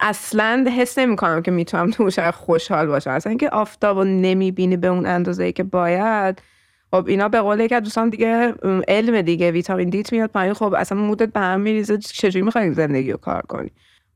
اصلا 0.00 0.66
حس 0.76 0.98
نمی 0.98 1.16
کنم 1.16 1.42
که 1.42 1.50
می‌تونم 1.50 1.90
تو 1.90 2.10
خوشحال 2.32 2.86
باشم. 2.86 3.10
اصلا 3.10 3.30
اینکه 3.30 3.48
آفتاب 3.48 3.98
رو 3.98 4.04
نمی‌بینی 4.04 4.76
به 4.76 4.88
اون 4.88 5.06
اندازه 5.06 5.44
ای 5.44 5.52
که 5.52 5.62
باید. 5.62 6.42
خب 6.90 7.04
اینا 7.08 7.28
به 7.28 7.40
قول 7.40 7.66
که 7.66 7.80
دوستان 7.80 8.08
دیگه 8.08 8.54
علم 8.88 9.22
دیگه. 9.22 9.50
ویتامین 9.50 9.88
دیت 9.88 10.12
میاد 10.12 10.30
پایین. 10.30 10.54
خب 10.54 10.74
اصلا 10.78 10.98
مودت 10.98 11.32
به 11.32 11.40
هم 11.40 11.60
میریزه. 11.60 11.98
چجوری 11.98 12.44
می‌خوای 12.44 12.72
زندگی 12.72 13.12
رو 13.12 13.18
کار 13.18 13.42
کنی؟ 13.42 13.70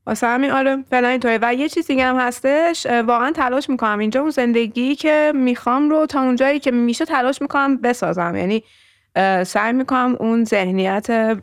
واسه 0.07 0.27
همین 0.27 0.51
آره 0.51 0.85
فعلا 0.91 1.09
اینطوری 1.09 1.39
و 1.43 1.55
یه 1.55 1.69
چیز 1.69 1.87
دیگه 1.87 2.05
هم 2.05 2.17
هستش. 2.17 2.87
واقعا 2.87 3.33
تلاش 3.33 3.71
می‌کنم 3.71 3.99
اینجا 3.99 4.21
اون 4.21 4.31
زندگی 4.31 4.95
که 4.95 5.33
می‌خوام 5.35 5.91
رو 5.91 6.07
تا 6.07 6.21
اونجایی 6.21 6.61
که 6.61 6.71
میشه 6.71 7.05
تلاش 7.05 7.43
می‌کنم 7.43 7.77
بسازم. 7.77 8.37
یعنی 8.37 8.65
سعی 9.47 9.73
می‌کنم 9.73 10.17
اون 10.21 10.45
ذهنیت 10.45 11.37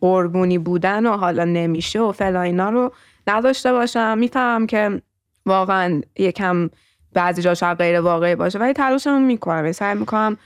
قربونی 0.00 0.58
بودن 0.58 1.06
و 1.06 1.16
حالا 1.16 1.44
نمیشه 1.44 2.00
و 2.00 2.12
فلا 2.12 2.42
اینا 2.42 2.70
رو 2.70 2.92
نداشته 3.26 3.72
باشم. 3.72 4.18
می‌فهمم 4.18 4.66
که 4.66 5.02
واقعا 5.46 6.00
یکم 6.18 6.70
بعضی 7.12 7.42
جا 7.42 7.54
شاید 7.54 7.78
غیر 7.78 8.00
واقعی 8.00 8.34
باشه 8.34 8.58
ولی 8.58 8.72
تلاشمو 8.72 9.20
می‌کنم. 9.20 9.56
یعنی 9.56 9.72
سعی 9.72 9.98
می‌کنم 9.98 10.36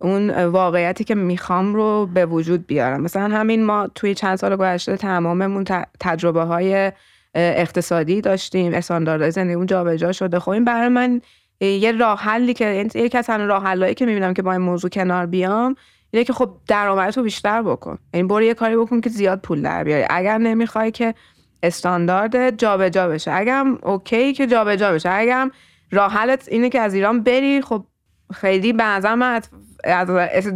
اون 0.00 0.44
واقعیتی 0.44 1.04
که 1.04 1.14
می‌خوام 1.14 1.74
رو 1.74 2.08
به 2.14 2.26
وجود 2.26 2.66
بیارم. 2.66 3.00
مثلا 3.00 3.36
همین 3.36 3.64
ما 3.64 3.88
توی 3.94 4.14
چند 4.14 4.36
سال 4.36 4.56
گذشته 4.56 4.96
تماممون 4.96 5.64
تجربه 6.00 6.42
های 6.42 6.92
اقتصادی 7.34 8.20
داشتیم 8.20 8.74
استانداردهای 8.74 9.30
زندگی 9.30 9.54
اون 9.54 9.66
جابجا 9.66 10.12
شده. 10.12 10.38
خب 10.38 10.50
این 10.50 10.64
برای 10.64 10.88
من 10.88 11.20
یه 11.60 11.92
راه 11.92 12.18
حلی 12.18 12.54
که 12.54 12.64
یعنی 12.64 12.90
یکی 12.94 13.18
از 13.18 13.30
راه 13.30 13.64
حلایی 13.64 13.94
که 13.94 14.06
می‌بینم 14.06 14.34
که 14.34 14.42
با 14.42 14.52
این 14.52 14.60
موضوع 14.60 14.90
کنار 14.90 15.26
بیام 15.26 15.76
اینه 16.14 16.24
که 16.24 16.32
خب 16.32 16.56
درآمدتو 16.68 17.22
بیشتر 17.22 17.62
بکن. 17.62 17.98
یعنی 18.14 18.28
برو 18.28 18.42
یه 18.42 18.54
کاری 18.54 18.76
بکن 18.76 19.00
که 19.00 19.10
زیاد 19.10 19.40
پول 19.40 19.62
در 19.62 19.84
بیاری. 19.84 20.04
اگر 20.10 20.38
نمی‌خوای 20.38 20.90
که 20.90 21.14
استاندارد 21.62 22.58
جابجا 22.58 23.08
بشه. 23.08 23.32
اگرم 23.32 23.78
اوکی 23.82 24.32
که 24.32 24.46
جابجا 24.46 24.92
بشه. 24.92 25.10
اگرم 25.12 25.50
راه 25.90 26.12
حلت 26.12 26.48
اینه 26.48 26.68
که 26.68 26.80
از 26.80 26.94
ایران 26.94 27.22
بری 27.22 27.62
خب 27.62 27.86
خیلی 28.34 28.72
به 28.72 28.84
نظر 28.84 29.14
من 29.14 29.40
از 29.84 30.08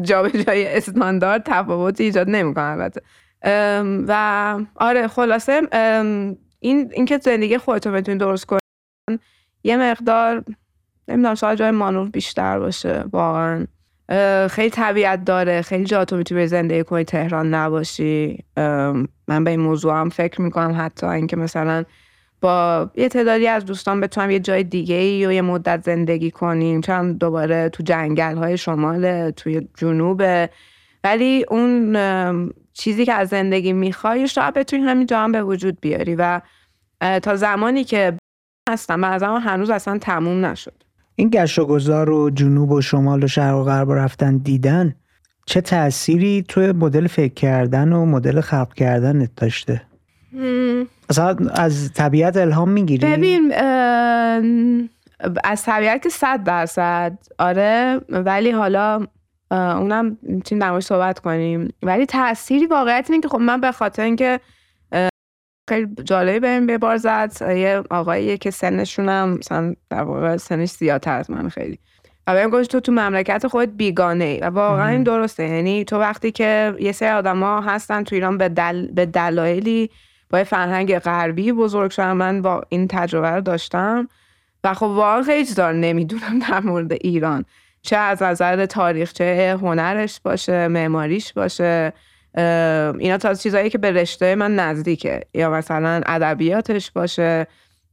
جابجایی 0.03 0.67
استاندارد 0.67 1.43
تفاوتی 1.45 2.05
ایجاد 2.05 2.31
نمی‌کنه 2.31 2.65
البته. 2.65 3.03
و 4.09 4.59
آره 4.75 5.09
خلاصه 5.09 5.63
این 6.61 6.91
اینکه 6.93 7.19
زندگی 7.19 7.59
خودتو 7.59 7.93
بتونی 7.93 8.19
درست 8.19 8.47
کنی 8.47 8.59
یه 9.65 9.77
مقدار 9.77 10.45
نمی‌دونم 11.09 11.35
شاید 11.35 11.59
جای 11.59 11.71
مانور 11.71 12.09
بیشتر 12.09 12.59
باشه 12.59 13.05
واقعا. 13.13 13.67
خیلی 14.51 14.71
طبیعت 14.71 15.25
داره. 15.25 15.63
خیلی 15.63 15.85
جا 15.85 16.05
تو 16.05 16.17
می‌تونی 16.17 16.47
زندگی 16.47 16.85
کنی 16.85 17.05
تهران 17.05 17.55
نباشی. 17.55 18.45
من 19.29 19.45
به 19.45 19.51
این 19.51 19.61
موضوع 19.61 19.95
هم 19.95 20.09
فکر 20.09 20.41
می‌کنم 20.41 20.75
حتی 20.79 21.07
اینکه 21.07 21.37
مثلا 21.37 21.85
با 22.41 22.91
یه 22.95 23.09
تعدادی 23.09 23.47
از 23.47 23.65
دوستان 23.65 24.01
بتونم 24.01 24.31
یه 24.31 24.39
جای 24.39 24.63
دیگه 24.63 24.95
ای 24.95 25.27
و 25.27 25.33
یه 25.33 25.43
مدت 25.43 25.83
زندگی 25.85 26.31
کنیم. 26.31 26.81
چون 26.81 27.13
دوباره 27.13 27.69
تو 27.69 27.83
جنگل 27.83 28.37
های 28.37 28.59
شمال 28.59 29.31
توی 29.31 29.69
جنوب 29.77 30.23
ولی 31.05 31.45
اون 31.49 32.53
چیزی 32.73 33.05
که 33.05 33.13
از 33.13 33.29
زندگی 33.29 33.73
می‌خوای 33.73 34.29
شاید 34.29 34.55
بتونی 34.55 34.83
همین 34.83 35.07
جا 35.07 35.21
هم 35.21 35.33
به 35.33 35.43
وجود 35.43 35.81
بیاری. 35.81 36.15
و 36.15 36.41
تا 37.23 37.37
زمانی 37.37 37.85
که 37.85 38.17
هستم 38.69 39.01
به 39.01 39.27
هنوز 39.27 39.71
اصلا 39.71 39.99
تموم 39.99 40.47
نشد. 40.47 40.86
این 41.17 41.29
گشت 41.29 41.59
و 41.59 41.67
گذار 41.67 42.11
و 42.11 42.31
جنوب 42.31 42.71
و 42.71 42.81
شمال 42.81 43.25
و 43.25 43.27
شرق 43.27 43.57
و 43.57 43.65
غرب 43.65 43.93
رفتن 43.93 44.37
دیدن 44.37 44.95
چه 45.47 45.61
تأثیری 45.61 46.45
توی 46.49 46.73
مدل 46.73 47.07
فکر 47.07 47.35
کردن 47.35 47.93
و 47.93 48.07
مدل 48.07 48.41
خلق 48.41 48.75
کردن 48.75 49.29
داشته؟ 49.37 49.83
اصلا 51.11 51.37
از 51.55 51.93
طبیعت 51.93 52.37
الهام 52.37 52.71
می‌گیری؟ 52.71 53.07
ببین 53.07 53.53
از 55.45 55.63
طبیعت 55.63 56.03
که 56.03 56.09
صد 56.09 56.43
درصد 56.45 57.19
آره 57.39 58.01
ولی 58.09 58.51
حالا 58.51 59.07
اونم 59.51 60.19
می‌تونیم 60.23 60.65
در 60.65 60.81
صحبت 60.81 61.19
کنیم. 61.19 61.69
ولی 61.83 62.07
تأثیری 62.07 62.67
واقعیت 62.67 63.07
اینه 63.11 63.23
که 63.23 63.29
خب 63.29 63.39
من 63.39 63.61
به 63.61 63.73
خاطر 63.73 64.03
اینکه 64.03 64.41
خیلی 65.69 65.95
جالبی 66.05 66.41
بهم 66.41 66.67
به 66.67 66.79
بار 66.79 66.97
زد. 66.97 67.33
یه 67.41 67.83
آقاییه 67.91 68.37
که 68.37 68.51
سنشونم 68.51 69.31
مثلا 69.39 69.75
در 69.91 70.03
واقع 70.03 70.37
سنش 70.37 70.71
زیادتر 70.71 71.19
از 71.19 71.31
من 71.31 71.49
خیلی. 71.49 71.79
و 72.27 72.35
بهم 72.35 72.51
گفت 72.51 72.71
تو 72.71 72.81
تو 72.81 72.93
مملکت 72.93 73.47
خودت 73.47 73.73
بیگانه 73.73 74.25
ای 74.25 74.41
و 74.41 74.45
واقعا 74.45 74.89
این 74.89 75.03
درسته. 75.03 75.49
یعنی 75.49 75.85
تو 75.85 75.99
وقتی 75.99 76.33
که 76.33 76.75
یه 76.81 76.93
سری 76.93 77.09
آدما 77.09 77.61
هستن 77.61 78.05
تو 78.05 78.15
ایران 78.15 78.39
به, 78.39 78.49
دل... 78.49 78.87
به 78.87 79.07
دلایلی 79.07 79.91
با 80.31 80.45
فرهنگ 80.45 80.99
غربی 80.99 81.53
بزرگ 81.53 81.91
شدن. 81.91 82.13
من 82.13 82.43
با 82.43 82.63
این 82.69 82.89
تجربه 82.89 83.31
رو 83.31 83.41
داشتم. 83.41 84.09
و 84.65 84.75
خب 84.75 84.83
واقعا 84.83 85.23
خیلی 85.23 85.47
چیزا 85.47 85.73
نمی‌دونم 85.73 86.39
در 86.51 86.61
مورد 86.61 86.93
ایران. 86.93 87.45
چه 87.83 87.97
از 87.97 88.23
نظر 88.23 88.67
تاریخچه 88.67 89.59
هنرش 89.63 90.21
باشه 90.21 90.69
معماریش 90.69 91.33
باشه. 91.33 91.93
اینا 92.99 93.19
تا 93.19 93.35
چیزایی 93.35 93.71
که 93.71 93.79
به 93.79 93.91
رشته 93.91 94.35
من 94.35 94.55
نزدیکه. 94.55 95.21
یا 95.35 95.51
مثلا 95.51 96.01
ادبیاتش 96.07 96.91
باشه 96.91 97.47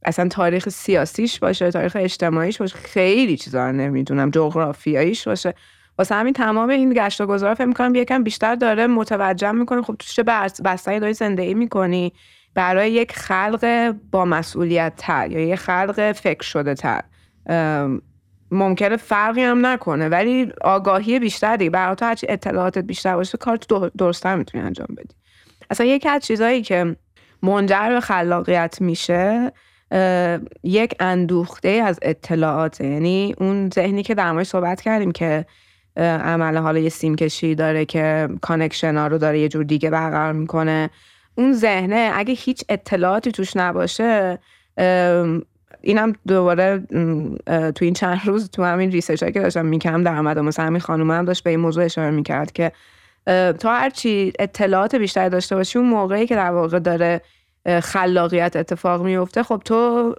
اصلا 0.04 0.28
تاریخ 0.28 0.68
سیاسیش 0.68 1.38
باشه 1.38 1.70
تاریخ 1.70 1.96
اجتماعیش 2.00 2.58
باشه 2.58 2.76
خیلی 2.76 3.36
چیزا 3.36 3.70
نمی‌دونم 3.70 4.30
جغرافیاییش 4.30 5.28
باشه. 5.28 5.54
واسه 5.98 6.14
همین 6.14 6.32
تمام 6.32 6.68
این 6.68 6.92
گشت 6.94 7.20
و 7.20 7.26
گذارا 7.26 7.54
فکر 7.54 7.64
می‌کنم 7.64 7.94
یکم 7.94 8.24
بیشتر 8.24 8.54
داره 8.54 8.86
متوجه 8.86 9.52
می‌کنه. 9.52 9.82
خب 9.82 9.96
تو 9.98 10.06
چه 10.06 10.22
بستنی 10.64 11.00
داری 11.00 11.14
زندگی 11.14 11.54
می‌کنی؟ 11.54 12.12
برای 12.54 12.92
یک 12.92 13.12
خلق 13.12 13.94
با 14.10 14.24
مسئولیت 14.24 14.92
تر 14.96 15.30
یا 15.30 15.40
یک 15.40 15.54
خلق 15.54 16.12
فکر 16.12 16.42
شده 16.42 16.74
تر 16.74 17.02
ممکنه 18.54 18.96
فرقی 18.96 19.42
هم 19.42 19.66
نکنه 19.66 20.08
ولی 20.08 20.52
آگاهی 20.60 21.18
بیشتری 21.18 21.70
برای 21.70 21.96
تو 21.96 22.04
هرچی 22.04 22.26
اطلاعاتت 22.28 22.84
بیشتر 22.84 23.16
باشه 23.16 23.38
کار 23.38 23.56
تو 23.56 23.90
درستتر 23.98 24.36
می‌تونی 24.36 24.64
انجام 24.64 24.88
بدی. 24.96 25.14
اصلا 25.70 25.86
یکی 25.86 26.08
از 26.08 26.22
چیزهایی 26.22 26.62
که 26.62 26.96
منجر 27.42 27.88
به 27.88 28.00
خلاقیت 28.00 28.80
میشه 28.80 29.52
یک 30.62 30.94
اندوخته 31.00 31.68
از 31.68 31.98
اطلاعات 32.02 32.80
یعنی 32.80 33.34
اون 33.38 33.70
ذهنی 33.70 34.02
که 34.02 34.14
در 34.14 34.44
صحبت 34.44 34.80
کردیم 34.80 35.12
که 35.12 35.46
عمل 35.96 36.56
حالا 36.56 36.78
یه 36.78 36.88
سیم 36.88 37.16
کشی 37.16 37.54
داره 37.54 37.84
که 37.84 38.28
connection 38.42 38.96
ها 38.96 39.06
رو 39.06 39.18
داره 39.18 39.40
یه 39.40 39.48
جور 39.48 39.64
دیگه 39.64 39.90
برقرار 39.90 40.32
می‌کنه. 40.32 40.90
اون 41.34 41.52
ذهنه 41.52 42.10
اگه 42.14 42.34
هیچ 42.34 42.64
اطلاعاتی 42.68 43.32
توش 43.32 43.56
نباشه 43.56 44.38
اینم 45.84 46.12
دوباره 46.28 46.82
تو 47.46 47.84
این 47.84 47.94
چند 47.94 48.20
روز 48.24 48.50
تو 48.50 48.62
همین 48.62 48.90
research 48.90 49.24
که 49.24 49.40
داشتم 49.40 49.66
می‌کردم 49.66 50.02
در 50.02 50.16
آمد 50.18 50.38
مثلا 50.38 50.66
همین 50.66 50.80
خانوم 50.80 51.10
هم 51.10 51.24
داشت 51.24 51.44
به 51.44 51.50
این 51.50 51.60
موضوع 51.60 51.84
اشاره 51.84 52.10
می‌کرد 52.10 52.52
که 52.52 52.72
تو 53.58 53.68
هرچی 53.68 54.32
اطلاعات 54.38 54.94
بیشتری 54.94 55.30
داشته 55.30 55.56
باشی 55.56 55.78
اون 55.78 55.88
موقعی 55.88 56.26
که 56.26 56.34
در 56.34 56.50
واقع 56.50 56.78
داره 56.78 57.20
خلاقیت 57.82 58.56
اتفاق 58.56 59.04
میفته 59.04 59.42
خب 59.42 59.62
تو 59.64 60.14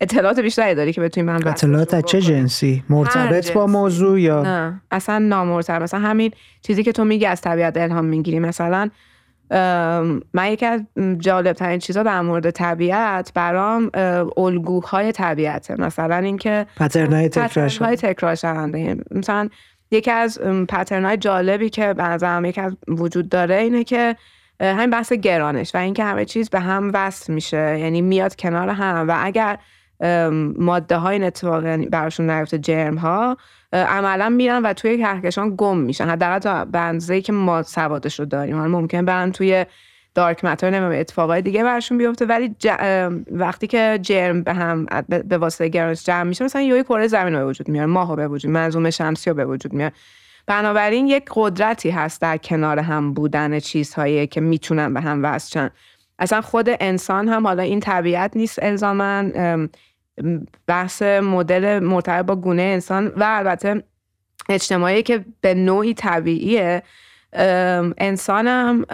اطلاعات 0.00 0.40
بیشتری 0.40 0.74
داری 0.74 0.92
که 0.92 1.00
بتونی 1.00 1.26
من 1.26 1.46
اطلاعات 1.46 1.94
از 1.94 2.04
چه 2.04 2.20
جنسی؟ 2.20 2.84
مرتبط 2.88 3.52
با 3.52 3.66
موضوع 3.66 4.20
یا؟ 4.20 4.42
نه 4.42 4.82
اصلا 4.90 5.18
نامرتبط. 5.18 5.82
مثلا 5.82 6.00
همین 6.00 6.30
چیزی 6.62 6.82
که 6.82 6.92
تو 6.92 7.04
میگی 7.04 7.26
از 7.26 7.40
طبیعت 7.40 7.76
الهام 7.76 8.04
می‌گیری 8.04 8.38
مثلا 8.38 8.90
من 10.34 10.52
یکی 10.52 10.66
از 10.66 10.80
جالب 11.18 11.52
ترین 11.52 11.78
چیزا 11.78 12.02
در 12.02 12.20
مورد 12.20 12.50
طبیعت 12.50 13.32
برام 13.34 13.90
الگوهای 14.36 15.12
طبیعته. 15.12 15.80
مثلا 15.80 16.16
اینکه 16.16 16.66
پترنای 16.76 17.28
تکرار 17.28 17.96
تکرار 17.96 18.34
شونده 18.34 18.96
مثلا 19.10 19.48
یکی 19.90 20.10
از 20.10 20.38
پترنای 20.68 21.16
جالبی 21.16 21.70
که 21.70 21.94
به 21.94 22.40
یکی 22.44 22.60
از 22.60 22.76
وجود 22.88 23.28
داره 23.28 23.54
اینه 23.54 23.84
که 23.84 24.16
همین 24.60 24.90
بحث 24.90 25.12
گرانش 25.12 25.74
و 25.74 25.78
اینکه 25.78 26.04
همه 26.04 26.24
چیز 26.24 26.50
به 26.50 26.60
هم 26.60 26.90
وصل 26.94 27.32
میشه. 27.32 27.78
یعنی 27.78 28.02
میاد 28.02 28.36
کنار 28.36 28.68
هم 28.68 29.08
و 29.08 29.16
اگر 29.20 29.58
ماده 30.58 30.96
های 30.96 31.24
اتفاق 31.24 31.64
یعنی 31.64 31.86
براشون 31.86 32.30
نیفته 32.30 32.58
جرم 32.58 32.96
ها 32.96 33.36
عملا 33.72 34.28
میرن 34.28 34.62
و 34.62 34.72
توی 34.72 34.98
کهکشان 34.98 35.54
گم 35.56 35.78
میشن. 35.78 36.08
حداقل 36.08 36.38
تا 36.38 36.64
بنزه 36.64 37.20
که 37.20 37.32
ما 37.32 37.62
سوادش 37.62 38.20
رو 38.20 38.26
داریم. 38.26 38.66
ممکن 38.66 39.04
برن 39.04 39.32
توی 39.32 39.66
دارک 40.14 40.44
متر 40.44 40.70
نمیم 40.70 41.00
اتفاقای 41.00 41.42
دیگه 41.42 41.64
برشون 41.64 41.98
بیفته 41.98 42.26
ولی 42.26 42.56
وقتی 43.30 43.66
که 43.66 43.98
جرم 44.02 44.42
به 44.42 44.52
هم 44.54 44.86
به 45.28 45.38
واسطه 45.38 45.68
گرانش 45.68 46.04
جمع 46.04 46.22
میشه 46.22 46.44
مثلا 46.44 46.62
یه 46.62 46.82
کره 46.82 47.06
زمین 47.06 47.34
به 47.34 47.44
وجود 47.44 47.68
میاد 47.68 47.88
ماه 47.88 48.16
به 48.16 48.28
وجود 48.28 48.50
منظومه 48.50 48.90
شمسی 48.90 49.30
رو 49.30 49.36
به 49.36 49.44
وجود 49.44 49.72
میاد 49.72 49.92
بنابراین 50.46 51.06
یک 51.06 51.24
قدرتی 51.34 51.90
هست 51.90 52.20
در 52.20 52.36
کنار 52.36 52.78
هم 52.78 53.14
بودن 53.14 53.60
چیزهایی 53.60 54.26
که 54.26 54.40
می‌تونن 54.40 54.94
به 54.94 55.00
هم 55.00 55.24
وصل 55.24 55.68
اصلا 56.18 56.40
خود 56.40 56.68
انسان 56.80 57.28
هم 57.28 57.46
حالا 57.46 57.62
این 57.62 57.80
طبیعت 57.80 58.36
نیست 58.36 58.58
الزامن 58.62 59.32
بحث 60.66 61.02
مدل 61.02 61.78
مرتبط 61.78 62.26
با 62.26 62.36
گونه 62.36 62.62
انسان 62.62 63.06
و 63.06 63.24
البته 63.26 63.82
اجتماعی 64.48 65.02
که 65.02 65.24
به 65.40 65.54
نوعی 65.54 65.94
طبیعیه. 65.94 66.82
انسانم 67.98 68.84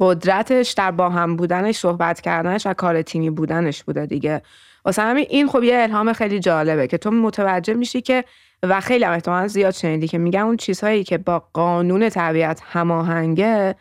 قدرتش 0.00 0.72
در 0.72 0.90
با 0.90 1.10
هم 1.10 1.36
بودنش 1.36 1.76
صحبت 1.76 2.20
کردنش 2.20 2.66
و 2.66 2.72
کار 2.74 3.02
تیمی 3.02 3.30
بودنش 3.30 3.82
بوده 3.82 4.06
دیگه. 4.06 4.42
واسه 4.84 5.02
همین 5.02 5.26
این 5.28 5.48
خب 5.48 5.62
یه 5.62 5.82
الهام 5.82 6.12
خیلی 6.12 6.40
جالبه 6.40 6.86
که 6.86 6.98
تو 6.98 7.10
متوجه 7.10 7.74
میشی 7.74 8.00
که 8.00 8.24
و 8.62 8.80
خیلی 8.80 9.04
احتمال 9.04 9.46
زیاد 9.46 9.74
شنیدی 9.74 10.08
که 10.08 10.18
میگن 10.18 10.40
اون 10.40 10.56
چیزهایی 10.56 11.04
که 11.04 11.18
با 11.18 11.48
قانون 11.52 12.08
طبیعت 12.08 12.62
هماهنگه 12.64 13.74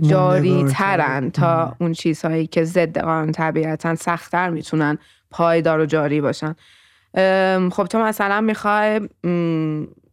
جاری 0.00 0.64
ترن 0.64 1.30
تا 1.30 1.76
اون 1.80 1.92
چیزهایی 1.92 2.46
که 2.46 2.64
ضد 2.64 2.98
قانون 2.98 3.32
طبیعتا 3.32 3.94
سختتر 3.94 4.50
می‌تونن 4.50 4.98
پایدار 5.32 5.80
و 5.80 5.86
جاری 5.86 6.20
باشن. 6.20 6.54
خب 7.70 7.84
تو 7.84 7.98
مثلا 7.98 8.40
می‌خوای 8.40 9.00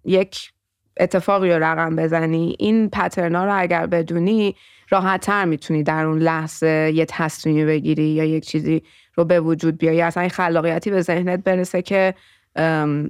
یک 0.06 0.52
اتفاقی 1.00 1.52
رو 1.52 1.64
رقم 1.64 1.96
بزنی. 1.96 2.56
این 2.60 2.90
پترنا 2.90 3.46
رو 3.46 3.60
اگر 3.62 3.86
بدونی 3.86 4.56
راحت 4.90 5.22
تر 5.22 5.46
می‌تونی 5.46 5.84
در 5.84 6.06
اون 6.06 6.20
لحظه 6.20 6.92
یه 6.96 7.06
تصمیمی 7.06 7.66
بگیری 7.66 8.04
یا 8.04 8.24
یک 8.24 8.46
چیزی 8.46 8.84
رو 9.16 9.26
به 9.26 9.40
وجود 9.40 9.78
بیاری. 9.78 9.98
یا 9.98 10.08
اصلا 10.08 10.28
خلاقیتی 10.28 10.92
به 10.92 11.02
ذهنت 11.02 11.44
برسه 11.44 11.82
که 11.82 12.14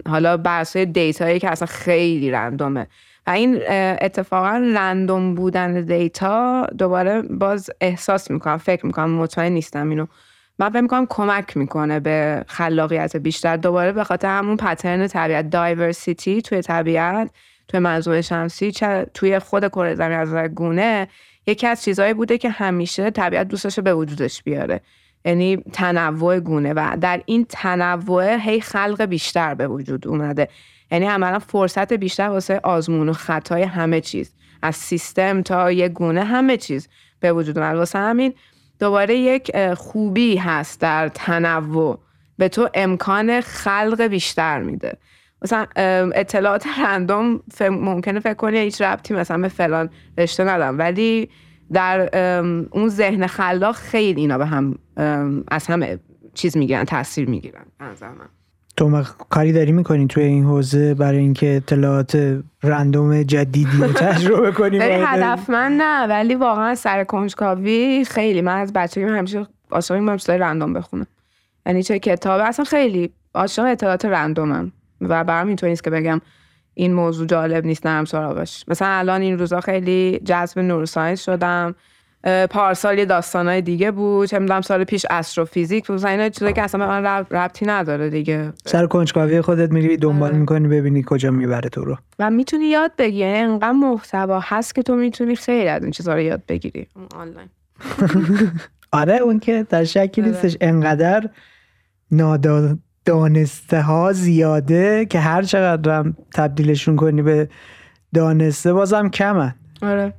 حالا 0.09 0.37
بر 0.37 0.59
اساس 0.61 0.77
دیتایی 0.77 1.39
که 1.39 1.49
اصلا 1.49 1.65
خیلی 1.65 2.31
رندومه. 2.31 2.87
و 3.27 3.31
این 3.31 3.61
اتفاقا 4.01 4.71
رندوم 4.75 5.35
بودن 5.35 5.81
دیتا 5.81 6.67
دوباره 6.77 7.21
باز 7.21 7.69
احساس 7.81 8.31
می‌کنم 8.31 8.57
فکر 8.57 8.85
می‌کنم 8.85 9.09
مطمئن 9.09 9.51
نیستم 9.51 9.89
اینو. 9.89 10.05
من 10.59 10.69
فکر 10.69 10.81
می‌کنم 10.81 11.05
کمک 11.09 11.57
می‌کنه 11.57 11.99
به 11.99 12.43
خلاقیت 12.47 13.17
بیشتر. 13.17 13.57
دوباره 13.57 13.91
به 13.91 14.03
خاطر 14.03 14.27
همون 14.27 14.57
پترن 14.57 15.07
طبیعت 15.07 15.49
دایورسیتی 15.49 16.41
توی 16.41 16.61
طبیعت 16.61 17.31
توی 17.67 17.79
منظور 17.79 18.21
شمسی 18.21 18.71
توی 19.13 19.39
خود 19.39 19.67
کره 19.67 19.95
زمین 19.95 20.17
از 20.17 20.33
گونه 20.33 21.07
یکی 21.47 21.67
از 21.67 21.83
چیزهایی 21.83 22.13
بوده 22.13 22.37
که 22.37 22.49
همیشه 22.49 23.09
طبیعت 23.09 23.47
دوستش 23.47 23.79
به 23.79 23.93
وجودش 23.93 24.43
بیاره. 24.43 24.81
یعنی 25.25 25.57
تنوع 25.73 26.39
گونه 26.39 26.73
و 26.73 26.97
در 27.01 27.21
این 27.25 27.45
تنوع 27.49 28.37
هی 28.39 28.61
خلق 28.61 29.01
بیشتر 29.01 29.53
به 29.53 29.67
وجود 29.67 30.07
اومده. 30.07 30.47
یعنی 30.91 31.05
عملا 31.05 31.39
فرصت 31.39 31.93
بیشتر 31.93 32.29
واسه 32.29 32.59
آزمون 32.63 33.09
و 33.09 33.13
خطای 33.13 33.63
همه 33.63 34.01
چیز. 34.01 34.33
از 34.61 34.75
سیستم 34.75 35.41
تا 35.41 35.71
یه 35.71 35.89
گونه 35.89 36.23
همه 36.23 36.57
چیز 36.57 36.87
به 37.19 37.33
وجود 37.33 37.57
اومده 37.57 37.77
واسه 37.77 37.99
همین 37.99 38.33
دوباره 38.79 39.15
یک 39.15 39.73
خوبی 39.73 40.35
هست 40.35 40.81
در 40.81 41.07
تنوع. 41.07 41.99
به 42.37 42.49
تو 42.49 42.69
امکان 42.73 43.41
خلق 43.41 44.01
بیشتر 44.01 44.61
میده. 44.61 44.97
مثلا 45.41 45.67
اطلاعات 46.15 46.65
رندوم 46.83 47.43
ممکنه 47.61 48.19
فکر 48.19 48.33
کنی 48.33 48.57
هیچ 48.57 48.81
ربطی 48.81 49.13
مثلا 49.13 49.37
به 49.37 49.47
فلان 49.47 49.89
رشته 50.17 50.43
ندارم. 50.43 50.77
ولی 50.79 51.29
در 51.73 52.17
اون 52.71 52.89
ذهن 52.89 53.27
خلاق 53.27 53.75
خیلی 53.75 54.21
اینا 54.21 54.37
به 54.37 54.45
هم 54.45 54.79
از 55.51 55.67
همه 55.67 55.99
چیز 56.33 56.57
می‌گیرن 56.57 56.83
تاثیر 56.83 57.29
می‌گیرن. 57.29 57.65
تو 58.79 59.03
کاری 59.29 59.51
داری 59.51 59.71
می‌کنی 59.71 60.07
توی 60.07 60.23
این 60.23 60.43
حوزه 60.43 60.93
برای 60.93 61.17
اینکه 61.17 61.55
اطلاعات 61.55 62.39
رندوم 62.63 63.23
جدیدی 63.23 63.77
رو 63.77 63.87
تجربه 63.87 64.51
کنی 64.59 64.77
هدف 64.81 65.49
من 65.49 65.71
نه 65.77 66.07
ولی 66.07 66.35
واقعا 66.35 66.75
سر 66.75 67.03
کنجکاوی 67.03 68.05
خیلی. 68.07 68.41
من 68.41 68.57
از 68.61 68.73
بچگی 68.73 69.03
همیشه 69.03 69.47
عاشق 69.71 69.95
این 69.95 70.19
رندوم 70.27 70.73
بخونم. 70.73 71.07
یعنی 71.65 71.83
چه 71.83 71.99
کتاب؟ 71.99 72.41
اصلا 72.41 72.65
خیلی 72.65 73.09
عاشق 73.33 73.63
اطلاعات 73.63 74.05
رندومم. 74.05 74.71
و 75.01 75.23
برام 75.23 75.47
اینطوری 75.47 75.71
نیست 75.71 75.83
که 75.83 75.89
بگم 75.89 76.21
این 76.73 76.93
موضوع 76.93 77.27
جالب 77.27 77.65
نیست 77.65 77.87
نرم 77.87 78.05
سراغش 78.05 78.65
مثلا 78.67 78.87
الان 78.87 79.21
این 79.21 79.39
روزا 79.39 79.61
خیلی 79.61 80.19
جذب 80.25 80.59
نوروساینس 80.59 81.23
شدم. 81.23 81.75
پارسال 82.23 82.97
یه 82.97 83.05
داستانای 83.05 83.61
دیگه 83.61 83.91
بود 83.91 84.29
چه 84.29 84.39
می‌دونم 84.39 84.61
سال 84.61 84.83
پیش 84.83 85.05
استروفیزیک 85.09 85.87
بود. 85.87 86.05
اینا 86.05 86.29
چیزایی 86.29 86.53
که 86.53 86.61
اصلا 86.61 86.85
به 86.85 86.91
من 86.91 87.25
ربطی 87.31 87.65
نداره 87.65 88.09
دیگه. 88.09 88.53
سر 88.65 88.85
کنجکاوی 88.85 89.41
خودت 89.41 89.71
میری 89.71 89.97
دنبال 89.97 90.29
آره. 90.29 90.39
می‌کنی 90.39 90.67
ببینی 90.67 91.03
کجا 91.07 91.31
می‌بره 91.31 91.69
تو 91.69 91.85
رو. 91.85 91.97
و 92.19 92.29
می‌تونی 92.29 92.65
یاد 92.65 92.91
بگیری 92.97 93.19
یعنی 93.19 93.37
انقدر 93.37 93.71
محتوا 93.71 94.39
هست 94.43 94.75
که 94.75 94.83
تو 94.83 94.95
می‌تونی 94.95 95.35
خیلی 95.35 95.67
از 95.67 95.83
این 95.83 95.91
چیزا 95.91 96.13
رو 96.13 96.21
یاد 96.21 96.41
بگیری. 96.47 96.87
آنلاین. 97.15 97.47
آره 98.91 99.15
اون 99.15 99.39
که 99.39 99.65
در 99.69 99.83
شکی 99.83 100.21
آره. 100.21 100.31
نیستش 100.31 100.57
انقدر 100.61 101.29
نادانسته 102.11 103.81
ها 103.81 104.13
زیاده 104.13 105.05
که 105.05 105.19
هر 105.19 105.41
چقدر 105.41 106.03
تبدیلشون 106.33 106.95
کنی 106.95 107.21
به 107.21 107.49
دانسته 108.13 108.73
بازم 108.73 109.09
کمن. 109.09 109.55
آره. 109.81 110.13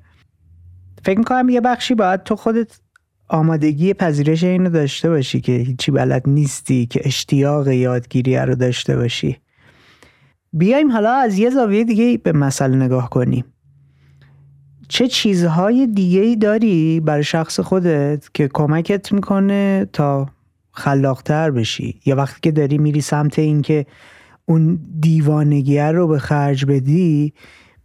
فکر 1.03 1.19
می‌کنم 1.19 1.49
یه 1.49 1.61
بخشی 1.61 1.95
باید 1.95 2.23
تو 2.23 2.37
خودت 2.37 2.81
آمادگی 3.29 3.95
پذیرش 3.95 4.45
اینو 4.45 4.71
داشته 4.71 5.11
باشی 5.11 5.41
که 5.41 5.53
هیچی 5.53 5.91
بلد 5.91 6.23
نیستی 6.29 6.87
که 6.87 7.01
اشتیاق 7.05 7.69
یادگیری 7.69 8.37
رو 8.37 8.55
داشته 8.55 8.97
باشی. 8.97 9.37
بیایم 10.53 10.93
حالا 10.93 11.13
از 11.13 11.39
یه 11.39 11.51
زاویه 11.51 11.85
دیگه 11.85 12.19
به 12.23 12.33
مسئله 12.33 12.77
نگاه 12.77 13.11
کنیم. 13.11 13.45
چه 14.89 15.09
چیزهای 15.09 15.87
دیگه 15.87 16.21
ای 16.21 16.37
داری 16.37 17.01
برای 17.01 17.25
شخص 17.25 17.61
خودت 17.61 18.29
که 18.35 18.49
کمکت 18.55 19.13
می‌کنه 19.13 19.87
تا 19.93 20.29
خلاقتر 20.73 21.51
بشی؟ 21.51 22.01
یا 22.07 22.17
وقتی 22.17 22.39
که 22.43 22.51
داری 22.51 22.79
میری 22.79 23.01
سمت 23.01 23.39
اینکه 23.39 23.87
اون 24.47 24.81
دیوانگیه 25.01 25.91
رو 25.91 26.07
به 26.07 26.19
خرج 26.19 26.65
بدی 26.65 27.33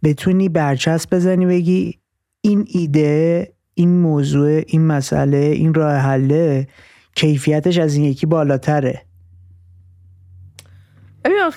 بتونی 0.02 0.48
برچسب 0.48 1.14
بزنی 1.14 1.46
بگی 1.46 1.98
این 2.46 2.64
ایده 2.68 3.52
این 3.74 4.00
موضوع 4.00 4.62
این 4.66 4.86
مسئله 4.86 5.36
این 5.36 5.74
راه 5.74 5.96
حله 5.96 6.66
کیفیتش 7.14 7.78
از 7.78 7.94
این 7.94 8.04
یکی 8.04 8.26
بالاتره. 8.26 9.02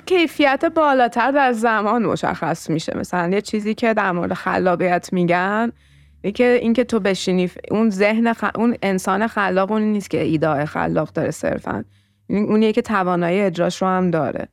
کیفیت 0.06 0.66
بالاتر 0.66 1.32
در 1.32 1.54
زمان 1.54 2.06
مشخص 2.06 2.70
میشه. 2.70 2.98
مثلا 2.98 3.30
یه 3.30 3.42
چیزی 3.42 3.74
که 3.74 3.94
در 3.94 4.12
مورد 4.12 4.34
خلاقیت 4.34 5.14
میگن 5.14 5.72
اینکه 6.22 6.60
اینکه 6.62 6.84
تو 6.84 7.00
بشینی 7.00 7.52
اون 7.72 7.90
ذهن 7.90 8.34
اون 8.56 8.76
انسان 8.82 9.28
خلاق 9.28 9.72
اون 9.72 9.82
نیست 9.82 10.10
که 10.10 10.22
ایده 10.24 10.66
خلاق 10.66 11.14
داره 11.14 11.32
صرفا. 11.32 11.86
اونیه 12.30 12.74
که 12.74 12.82
توانایی 12.82 13.42
اجراش 13.42 13.82
رو 13.82 13.88
هم 13.88 14.12
داره. 14.12 14.48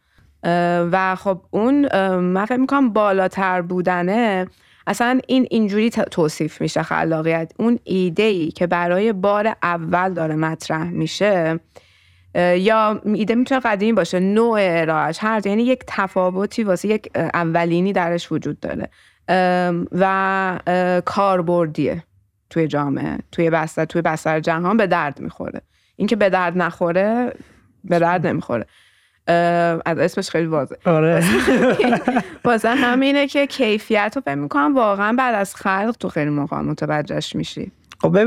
و 0.92 1.16
خب 1.18 1.40
اون 1.50 1.88
من 2.18 2.44
فکر 2.44 2.60
می‌کنم 2.60 2.92
بالاتر 2.92 3.62
بودنه 3.62 4.46
اصلا 4.86 5.20
این 5.26 5.46
اینجوری 5.50 5.90
توصیف 5.90 6.60
میشه 6.60 6.82
خلاقیت. 6.82 7.52
اون 7.58 7.78
ایده 7.84 8.22
ای 8.22 8.50
که 8.50 8.66
برای 8.66 9.12
بار 9.12 9.56
اول 9.62 10.14
داره 10.14 10.34
مطرح 10.34 10.84
میشه 10.84 11.60
یا 12.34 13.00
ایده 13.04 13.34
می‌تونه 13.34 13.60
قدیمی 13.60 13.92
باشه 13.92 14.20
نوع 14.20 14.58
ارائهش 14.60 15.18
هر 15.20 15.46
یعنی 15.46 15.62
یک 15.62 15.80
تفاوتی 15.86 16.64
واسه 16.64 16.88
یک 16.88 17.10
اولینی 17.34 17.92
درش 17.92 18.32
وجود 18.32 18.60
داره. 18.60 18.88
و 19.92 21.00
کاربردیه 21.04 22.04
توی 22.50 22.68
جامعه 22.68 23.18
توی 23.32 23.50
بستر 23.50 23.84
توی 23.84 24.02
بستر 24.02 24.40
جهان 24.40 24.76
به 24.76 24.86
درد 24.86 25.20
می‌خوره. 25.20 25.60
اینکه 25.96 26.16
به 26.16 26.30
درد 26.30 26.58
نخوره 26.58 27.32
به 27.84 27.98
درد 27.98 28.26
نمی‌خوره. 28.26 28.66
از 29.86 29.98
اسمش 29.98 30.30
خیلی 30.30 30.46
واضح. 30.46 30.74
آره. 30.84 31.24
واسه 32.44 32.68
همینه 32.84 33.26
که 33.26 33.46
کیفیت 33.46 34.12
رو 34.16 34.22
فکر 34.22 34.34
می‌کنم 34.34 34.74
واقعا 34.74 35.12
بعد 35.18 35.34
از 35.34 35.54
خلق 35.54 35.96
تو 36.00 36.08
خیلی 36.08 36.30
موقع 36.30 36.60
متوجهش 36.60 37.36
میشی. 37.36 37.72
خب 38.00 38.18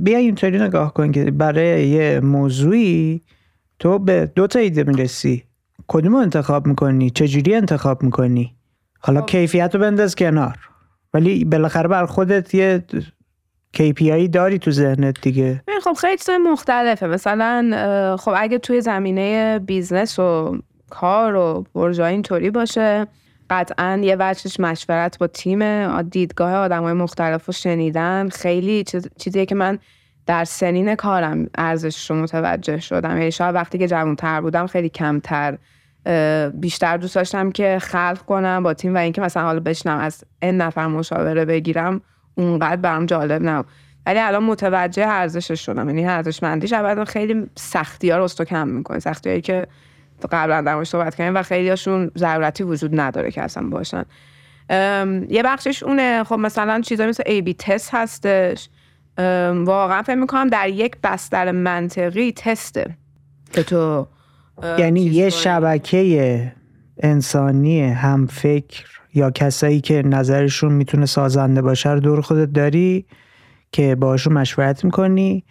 بیا 0.00 0.18
اینطوری 0.18 0.58
نگاه 0.58 0.94
کن 0.94 1.12
که 1.12 1.30
برای 1.30 1.88
یه 1.88 2.20
موضوعی 2.20 3.22
تو 3.78 3.98
به 3.98 4.32
دو 4.34 4.46
تا 4.46 4.58
ایده 4.58 4.84
می‌رسی. 4.84 5.44
کدوم 5.86 6.14
انتخاب 6.14 6.66
می‌کنی؟ 6.66 7.10
چجوری 7.10 7.54
انتخاب 7.54 8.02
می‌کنی؟ 8.02 8.54
حالا 9.00 9.20
خب. 9.20 9.26
کیفیت 9.26 9.70
رو 9.74 9.80
بنداز 9.80 10.16
کنار. 10.16 10.58
ولی 11.14 11.44
بالاخره 11.44 11.88
بر 11.88 12.06
خودت 12.06 12.54
یه 12.54 12.84
KPI 13.74 14.28
داری 14.32 14.58
تو 14.58 14.70
ذهنت 14.70 15.20
دیگه؟ 15.20 15.62
خب 15.84 15.92
خیلی 15.92 16.16
چیزای 16.16 16.38
مختلفه. 16.38 17.06
مثلا 17.06 18.16
خب 18.20 18.32
اگه 18.36 18.58
توی 18.58 18.80
زمینه 18.80 19.58
business 19.58 20.18
و 20.18 20.58
کار 20.90 21.34
و 21.34 21.64
برجای 21.74 22.12
اینطوری 22.12 22.50
باشه 22.50 23.06
قطعا 23.50 24.00
یه 24.02 24.16
وجهش 24.20 24.60
مشورت 24.60 25.18
با 25.18 25.26
تیم 25.26 26.02
دیدگاه 26.02 26.54
آدم 26.54 26.82
های 26.82 26.92
مختلف 26.92 27.46
رو 27.46 27.52
شنیدن. 27.52 28.28
خیلی 28.28 28.84
چیزیه 29.18 29.46
که 29.46 29.54
من 29.54 29.78
در 30.26 30.44
سنین 30.44 30.94
کارم 30.94 31.46
ارزش 31.58 32.10
رو 32.10 32.16
متوجه 32.16 32.80
شدم. 32.80 33.18
یعنی 33.18 33.30
شاید 33.30 33.54
وقتی 33.54 33.78
که 33.78 33.88
جوانتر 33.88 34.40
بودم 34.40 34.66
خیلی 34.66 34.88
کمتر 34.88 35.58
بیشتر 36.54 36.96
دوست 36.96 37.14
داشتم 37.14 37.50
که 37.50 37.78
خلق 37.80 38.18
کنم 38.18 38.62
با 38.62 38.74
تیم 38.74 38.94
و 38.94 38.98
اینکه 38.98 39.20
مثلا 39.20 39.42
حالا 39.42 39.60
بشنم 39.60 39.98
از 39.98 40.24
این 40.42 40.56
نفر 40.56 40.86
مشاوره 40.86 41.44
بگیرم. 41.44 42.00
اونقدر 42.34 42.76
برام 42.76 43.06
جالب 43.06 43.42
نبود. 43.42 43.66
ولی 44.06 44.18
الان 44.18 44.42
متوجه 44.42 45.06
ارزشش 45.08 45.66
شدم 45.66 45.88
یعنی 45.88 46.06
ارزشمندیش 46.06 46.72
اول 46.72 47.04
خیلی 47.04 47.46
سختی 47.56 48.10
ها 48.10 48.16
رو 48.18 48.24
استو 48.24 48.44
کم 48.44 48.68
می‌کنه. 48.68 48.98
سختی 48.98 49.28
هایی 49.28 49.40
که 49.40 49.66
قبلا 50.32 50.60
در 50.60 50.84
صحبت 50.84 51.14
کردیم 51.14 51.34
و 51.34 51.42
خیلی 51.42 51.68
هاشون 51.68 52.10
ضرورتی 52.18 52.62
وجود 52.62 53.00
نداره 53.00 53.30
که 53.30 53.42
اصلا 53.42 53.68
باشن. 53.68 54.04
یه 55.28 55.42
بخشش 55.44 55.82
اونه. 55.82 56.24
خب 56.24 56.34
مثلا 56.34 56.80
چیزایی 56.80 57.08
مثل 57.08 57.22
ای 57.26 57.42
بی 57.42 57.54
تست 57.54 57.94
هستش. 57.94 58.68
واقعا 59.54 60.02
فکر 60.02 60.14
می‌کنم 60.14 60.48
در 60.48 60.68
یک 60.68 60.96
بستر 61.04 61.50
منطقی 61.50 62.32
تسته 62.32 62.96
که 63.52 63.62
تو 63.62 64.06
یعنی 64.78 65.00
یه 65.00 65.30
شبکه 65.30 66.52
انسانی 67.02 67.82
هم 67.82 68.26
فکر 68.26 68.86
یا 69.14 69.30
کسایی 69.30 69.80
که 69.80 70.02
نظرشون 70.02 70.72
می‌تونه 70.72 71.06
سازنده 71.06 71.62
باشه 71.62 71.90
رو 71.90 72.00
دور 72.00 72.20
خودت 72.20 72.52
داری 72.52 73.06
که 73.72 73.94
باشون 73.94 74.32
مشورت 74.32 74.84
می‌کنی 74.84 75.44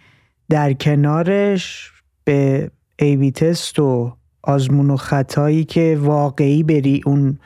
در 0.48 0.72
کنارش 0.72 1.92
به 2.24 2.70
ایوی 2.98 3.30
تست 3.30 3.78
و 3.78 4.16
آزمون 4.42 4.90
و 4.90 4.96
خطایی 4.96 5.64
که 5.64 5.98
واقعی 6.00 6.62
بری 6.62 7.02
اون 7.06 7.38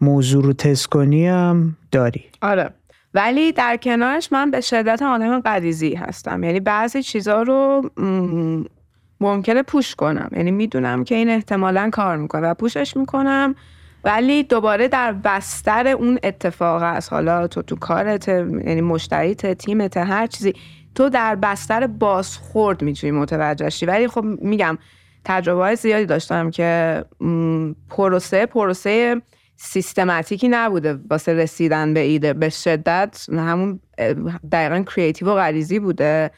موضوع 0.00 0.44
رو 0.44 0.52
تست 0.52 0.86
کنی 0.86 1.26
هم 1.26 1.76
داری. 1.90 2.24
آره. 2.42 2.70
ولی 3.14 3.52
در 3.52 3.76
کنارش 3.76 4.32
من 4.32 4.50
به 4.50 4.60
شدت 4.60 5.02
آدم 5.02 5.40
قدیزی 5.40 5.94
هستم. 5.94 6.44
یعنی 6.44 6.60
بعضی 6.60 7.02
چیزا 7.02 7.42
رو 7.42 7.90
ممکنه 9.20 9.62
پوش 9.62 9.94
کنم. 9.94 10.28
یعنی 10.36 10.50
می‌دونم 10.50 11.04
که 11.04 11.14
این 11.14 11.28
احتمالا 11.28 11.90
کار 11.92 12.16
می‌کنه 12.16 12.48
و 12.48 12.54
پوشش 12.54 12.96
می‌کنم. 12.96 13.54
ولی 14.04 14.42
دوباره 14.42 14.88
در 14.88 15.12
بستر 15.12 15.88
اون 15.88 16.18
اتفاق 16.22 16.82
است. 16.82 17.12
حالا 17.12 17.46
تو 17.46 17.62
تو 17.62 17.76
کارت 17.76 18.28
یعنی 18.28 18.80
مشتریت 18.80 19.52
تیمت 19.52 19.96
هر 19.96 20.26
چیزی. 20.26 20.52
تو 20.94 21.08
در 21.08 21.34
بستر 21.34 21.86
بازخورد 21.86 22.82
می‌تونی 22.82 23.10
متوجه 23.10 23.70
شی. 23.70 23.86
ولی 23.86 24.08
خب 24.08 24.24
میگم 24.24 24.78
تجربه 25.24 25.60
های 25.62 25.76
زیادی 25.76 26.06
داشتم 26.06 26.50
که 26.50 27.04
پروسه 27.90 28.46
پروسه 28.46 29.22
سیستماتیکی 29.56 30.48
نبوده 30.48 30.98
واسه 31.10 31.34
رسیدن 31.34 31.94
به 31.94 32.00
ایده. 32.00 32.32
به 32.32 32.48
شدت 32.48 33.26
همون 33.32 33.80
دقیقا 34.52 34.82
کریتیو 34.82 35.28
و 35.28 35.34
غریزی 35.34 35.78
بوده 35.78 36.30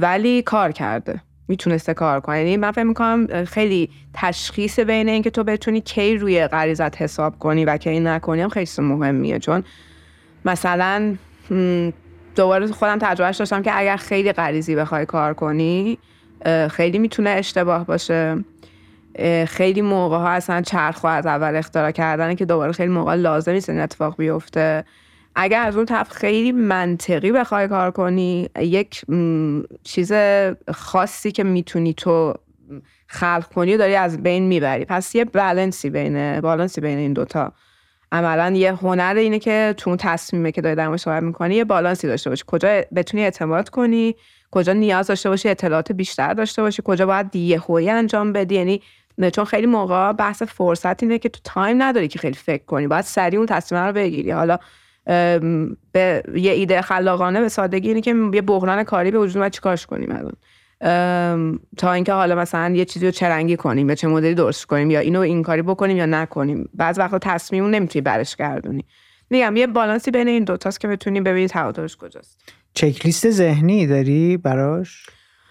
ولی 0.00 0.42
کار 0.42 0.72
کرده. 0.72 1.22
می‌تونسته 1.48 1.94
کار 1.94 2.20
کنه. 2.20 2.38
یعنی 2.38 2.56
من 2.56 2.70
فکر 2.70 2.84
می‌کنم 2.84 3.44
خیلی 3.44 3.90
تشخیص 4.14 4.78
بین 4.80 5.08
اینکه 5.08 5.30
تو 5.30 5.44
بتونی 5.44 5.80
کی 5.80 6.18
روی 6.18 6.46
غریزت 6.46 7.02
حساب 7.02 7.38
کنی 7.38 7.64
و 7.64 7.76
کی 7.76 8.00
نکنی 8.00 8.40
هم 8.40 8.48
خیلی 8.48 8.68
مهمیه. 8.78 9.38
چون 9.38 9.64
مثلا 10.44 11.16
دوباره 12.36 12.66
خودم 12.66 12.98
تجربهش 12.98 13.36
داشتم 13.36 13.62
که 13.62 13.78
اگر 13.78 13.96
خیلی 13.96 14.32
غریزی 14.32 14.76
بخوای 14.76 15.06
کار 15.06 15.34
کنی 15.34 15.98
خیلی 16.70 16.98
می‌تونه 16.98 17.30
اشتباه 17.30 17.86
باشه. 17.86 18.44
خیلی 19.46 19.82
موقع 19.82 20.16
ها 20.16 20.28
اصلا 20.28 20.60
چرخ 20.62 21.04
از 21.04 21.26
اول 21.26 21.56
اختراع 21.56 21.90
کردنه 21.90 22.34
که 22.34 22.44
دوباره 22.44 22.72
خیلی 22.72 22.92
موقع 22.92 23.14
لازم 23.14 23.52
نیست 23.52 23.70
اتفاق 23.70 24.16
بیفته. 24.16 24.84
اگر 25.38 25.62
از 25.62 25.76
اون 25.76 25.86
طرف 25.86 26.10
خیلی 26.10 26.52
منطقی 26.52 27.32
بخوای 27.32 27.68
کار 27.68 27.90
کنی 27.90 28.48
یک 28.58 29.02
چیز 29.84 30.12
خاصی 30.74 31.32
که 31.32 31.44
می‌تونی 31.44 31.94
تو 31.94 32.34
خلق 33.06 33.44
کنی 33.54 33.74
و 33.74 33.78
داری 33.78 33.94
از 33.94 34.22
بین 34.22 34.42
می‌بری. 34.42 34.84
پس 34.84 35.14
یه 35.14 35.24
بالانسی 35.24 35.90
بین 35.90 36.40
بالانسی 36.40 36.80
بین 36.80 36.98
این 36.98 37.12
دوتا. 37.12 37.52
عملا 38.12 38.56
یه 38.56 38.72
هنر 38.72 39.14
اینه 39.16 39.38
که 39.38 39.74
تو 39.76 39.90
اون 39.90 39.96
تصمیمه 39.96 40.52
که 40.52 40.60
داری 40.60 40.74
در 40.74 40.96
صحبت 40.96 41.22
می‌کنی 41.22 41.54
یه 41.54 41.64
بالانسی 41.64 42.06
داشته 42.06 42.30
باشی. 42.30 42.44
کجا 42.46 42.82
بتونی 42.94 43.22
اعتماد 43.22 43.68
کنی 43.68 44.14
کجا 44.50 44.72
نیاز 44.72 45.06
داشته 45.06 45.28
باشی 45.28 45.48
اطلاعات 45.48 45.92
بیشتر 45.92 46.34
داشته 46.34 46.62
باشی 46.62 46.82
کجا 46.84 47.06
باید 47.06 47.36
یهویی 47.36 47.90
انجام 47.90 48.32
بدی. 48.32 48.54
یعنی 48.54 48.82
چون 49.32 49.44
خیلی 49.44 49.66
موقع 49.66 50.12
بحث 50.12 50.42
فرصت 50.42 51.02
اینه 51.02 51.18
که 51.18 51.28
تو 51.28 51.40
تایم 51.44 51.82
نداری 51.82 52.08
که 52.08 52.18
خیلی 52.18 52.34
فکر 52.36 52.64
کنی. 52.64 52.86
باید 52.86 53.04
سریع 53.04 53.38
اون 53.38 53.46
تصمیم 53.46 53.82
رو 53.82 53.92
بگیری. 53.92 54.30
حالا 54.30 54.58
به 55.92 56.22
یه 56.34 56.52
ایده 56.52 56.82
خلاقانه 56.82 57.40
به 57.40 57.48
سادگی 57.48 57.88
اینه 57.88 58.00
که 58.00 58.14
یه 58.32 58.42
بحران 58.42 58.82
کاری 58.82 59.10
به 59.10 59.18
وجود 59.18 59.48
چیکارش 59.48 59.86
کنیم 59.86 60.10
الان؟ 60.10 60.32
تا 61.76 61.92
اینکه 61.92 62.12
حالا 62.12 62.34
مثلا 62.34 62.74
یه 62.74 62.84
چیزی 62.84 63.06
رو 63.06 63.12
چرنگی 63.12 63.56
کنیم 63.56 63.88
یا 63.88 63.94
چه 63.94 64.08
مدلی 64.08 64.34
درست 64.34 64.64
کنیم 64.64 64.90
یا 64.90 65.00
اینو 65.00 65.20
این 65.20 65.42
کاری 65.42 65.62
بکنیم 65.62 65.96
یا 65.96 66.06
نکنیم. 66.06 66.68
بعض 66.74 66.98
وقتا 66.98 67.18
تصمیم 67.18 67.66
نمی‌تونی 67.66 68.02
برش 68.02 68.36
گردونی. 68.36 68.84
میگم 69.30 69.56
یه 69.56 69.66
بالانسی 69.66 70.10
بین 70.10 70.28
این 70.28 70.44
دوتاست 70.44 70.80
که 70.80 70.88
بتونی 70.88 71.20
ببینی 71.20 71.46
تعادلش 71.46 71.96
کجاست. 71.96 72.40
چکلیست 72.74 73.30
ذهنی 73.30 73.86
داری 73.86 74.36
براش؟ 74.36 75.06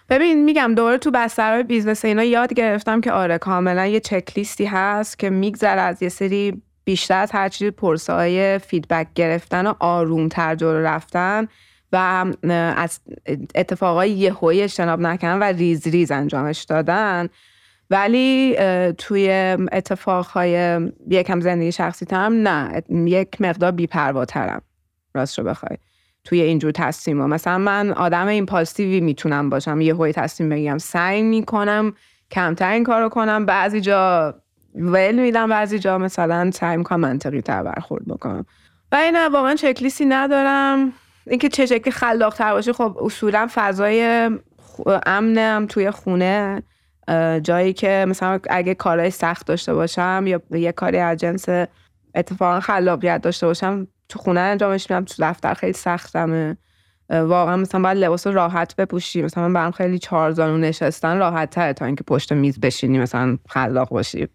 ببین 0.10 0.44
میگم 0.44 0.76
دوباره 0.76 0.98
تو 0.98 1.12
بسترهای 1.12 1.64
business 1.64 2.06
اینا 2.06 2.24
یاد 2.24 2.54
گرفتم 2.54 3.02
که 3.02 3.12
آره 3.12 3.38
کاملا 3.38 3.86
یه 3.86 4.00
چکلیستی 4.00 4.66
هست 4.66 5.20
که 5.20 5.30
میگذره 5.30 5.82
از 5.82 6.04
یه 6.04 6.10
سری 6.10 6.62
بیشتر 6.86 7.18
از 7.20 7.32
هر 7.32 7.50
چیزی 7.50 7.72
های 8.10 8.60
feedback 8.60 9.08
گرفتن 9.16 9.68
و 9.68 9.74
آروم 9.80 10.28
تر 10.28 10.56
جلو 10.56 10.82
رفتن 10.82 11.48
و 11.92 11.98
از 12.78 13.00
اتفاقای 13.56 14.12
یهویی 14.12 14.62
اجتناب 14.62 15.00
نکردن 15.00 15.40
و 15.40 15.44
ریز 15.44 15.88
ریز 15.88 16.12
انجامش 16.12 16.64
دادن. 16.64 17.30
ولی 17.90 18.56
توی 18.98 19.30
اتفاقهای 19.72 20.80
یکم 21.10 21.40
زندگی 21.40 21.72
شخصی 21.72 22.06
ترم 22.06 22.34
نه. 22.48 22.82
یک 22.90 23.42
مقدار 23.42 23.72
بیپرواترم. 23.72 24.62
راست 25.14 25.40
رو 25.40 25.46
بخوای. 25.46 25.78
توی 26.24 26.42
اینجور 26.42 26.72
تصمیم 26.72 27.22
ها. 27.22 27.28
مثلا 27.28 27.58
من 27.58 27.92
آدم 27.92 28.28
این 28.28 28.46
پازیتیوی 28.46 29.00
می‌تونم 29.00 29.50
باشم. 29.50 29.82
یه 29.82 29.96
هوی 29.96 30.14
تصمیم 30.14 30.50
بگیرم. 30.50 30.78
سعی 30.78 31.22
می‌کنم 31.22 31.94
کمتر 32.32 32.72
این 32.72 32.84
کارو 32.84 33.10
کنم. 33.10 33.46
بعضی 33.46 33.82
جا 33.82 34.36
ول 34.76 35.20
میدم 35.20 35.50
بعضی 35.50 35.80
جا 35.80 35.98
مثلا 35.98 36.52
سعی 36.52 36.78
می‌کنم 36.78 37.00
منطقی 37.00 37.42
تر 37.42 37.64
برخورد 37.64 38.06
بکنم. 38.08 38.46
و 38.92 38.96
این 38.96 39.28
واقعا 39.28 39.56
چکلیستی 39.56 40.06
ندارم. 40.06 40.94
اینکه 41.28 41.50
چه 41.50 41.66
شکلی 41.66 41.92
خلاق 41.92 42.36
تر 42.36 42.54
باشه 42.54 42.74
خب 42.74 42.98
اصولا 43.02 43.48
فضای 43.54 44.30
امنم 45.06 45.66
توی 45.70 45.92
خونه 45.92 46.64
جایی 47.42 47.74
که 47.74 48.06
مثلا 48.08 48.40
اگه 48.50 48.76
کارهای 48.76 49.12
سخت 49.12 49.48
داشته 49.48 49.74
باشم 49.74 50.24
یا 50.28 50.42
یه 50.52 50.72
کاری 50.72 50.98
از 50.98 51.18
جنس 51.18 51.46
اتفاقا 52.16 52.60
خلاقیت 52.60 53.22
داشته 53.22 53.48
باشم 53.48 53.88
تو 54.10 54.20
خونه 54.20 54.40
انجامش 54.40 54.92
میدم 54.92 55.06
تو 55.06 55.14
دفتر 55.20 55.54
خیلی 55.54 55.74
سختمه. 55.74 56.58
واقعا 57.10 57.58
مثلا 57.58 57.82
باید 57.82 57.98
لباس 57.98 58.28
راحت 58.28 58.76
بپوشی. 58.76 59.22
مثلا 59.22 59.48
من 59.48 59.54
برام 59.54 59.72
خیلی 59.72 60.00
چهار 60.00 60.32
زانو 60.32 60.58
نشستن 60.58 61.18
راحت 61.18 61.50
تره 61.50 61.74
تا 61.74 61.86
اینکه 61.86 62.04
پشت 62.04 62.34
میز 62.34 62.60
بشینی 62.60 63.00
مثلا 63.00 63.38
خلاق 63.50 63.90
باشی. 63.90 64.28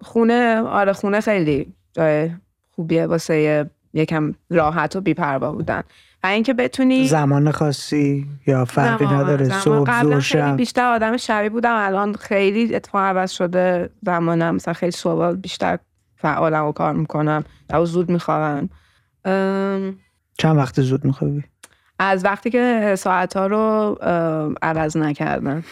خونه 0.00 0.60
آره 0.60 0.92
خونه 0.92 1.20
خیلی 1.20 1.72
جای 1.92 2.30
خوبیه 2.70 3.06
واسه 3.06 3.70
یکم 3.94 4.34
راحت 4.50 4.96
و 4.96 5.00
بیپروا 5.00 5.52
بودن. 5.52 5.82
و 6.24 6.26
اینکه 6.26 6.54
بتونی 6.54 7.06
زمان 7.06 7.50
خاصی 7.50 8.26
یا 8.46 8.64
فرقی 8.64 9.06
نداره؟ 9.06 9.48
صبح 9.48 10.02
زور 10.02 10.20
خیلی 10.20 10.52
بیشتر 10.52 10.92
آدم 10.92 11.16
شبی 11.16 11.48
بودم. 11.48 11.74
الان 11.74 12.14
خیلی 12.14 12.74
اتفاق 12.74 13.02
عوض 13.02 13.30
شده 13.30 13.90
زمانم. 14.02 14.54
مثلا 14.54 14.74
خیلی 14.74 14.92
صبح 14.92 15.32
بیشتر 15.32 15.78
فعالم 16.16 16.64
و 16.64 16.72
کار 16.72 16.92
می‌کنم. 16.92 17.44
و 17.70 17.84
زود 17.84 18.10
میخوابم. 18.10 18.68
چند 20.38 20.56
وقت 20.56 20.80
زود 20.80 21.04
میخوابی؟ 21.04 21.44
از 21.98 22.24
وقتی 22.24 22.50
که 22.50 22.94
ساعت 22.98 23.36
ها 23.36 23.46
رو 23.46 23.96
عوض 24.62 24.96
نکردن 24.96 25.64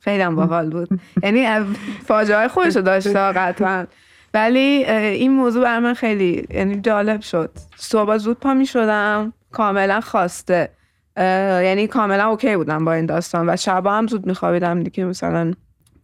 خیلی 0.00 0.22
هم 0.22 0.36
باحال 0.36 0.70
بود. 0.70 1.00
یعنی 1.22 1.74
فاجعه 2.06 2.48
خودش 2.48 2.76
رو 2.76 2.82
داشته 2.82 3.12
قطعا. 3.12 3.86
ولی 4.34 4.60
این 4.60 5.32
موضوع 5.32 5.62
بر 5.62 5.78
من 5.78 5.94
خیلی 5.94 6.46
یعنی 6.50 6.80
جالب 6.80 7.20
شد. 7.20 7.50
صبح 7.76 8.16
زود 8.16 8.38
پا 8.40 8.54
می 8.54 8.66
شدم 8.66 9.32
کاملا 9.52 10.00
خواسته. 10.00 10.68
یعنی 11.16 11.86
کاملا 11.86 12.28
OK 12.28 12.56
بودم 12.56 12.84
با 12.84 12.92
این 12.92 13.06
داستان. 13.06 13.48
و 13.48 13.56
شبا 13.56 13.92
هم 13.92 14.06
زود 14.06 14.26
میخوابیدم. 14.26 14.82
دیگه 14.82 15.04
مثلا 15.04 15.52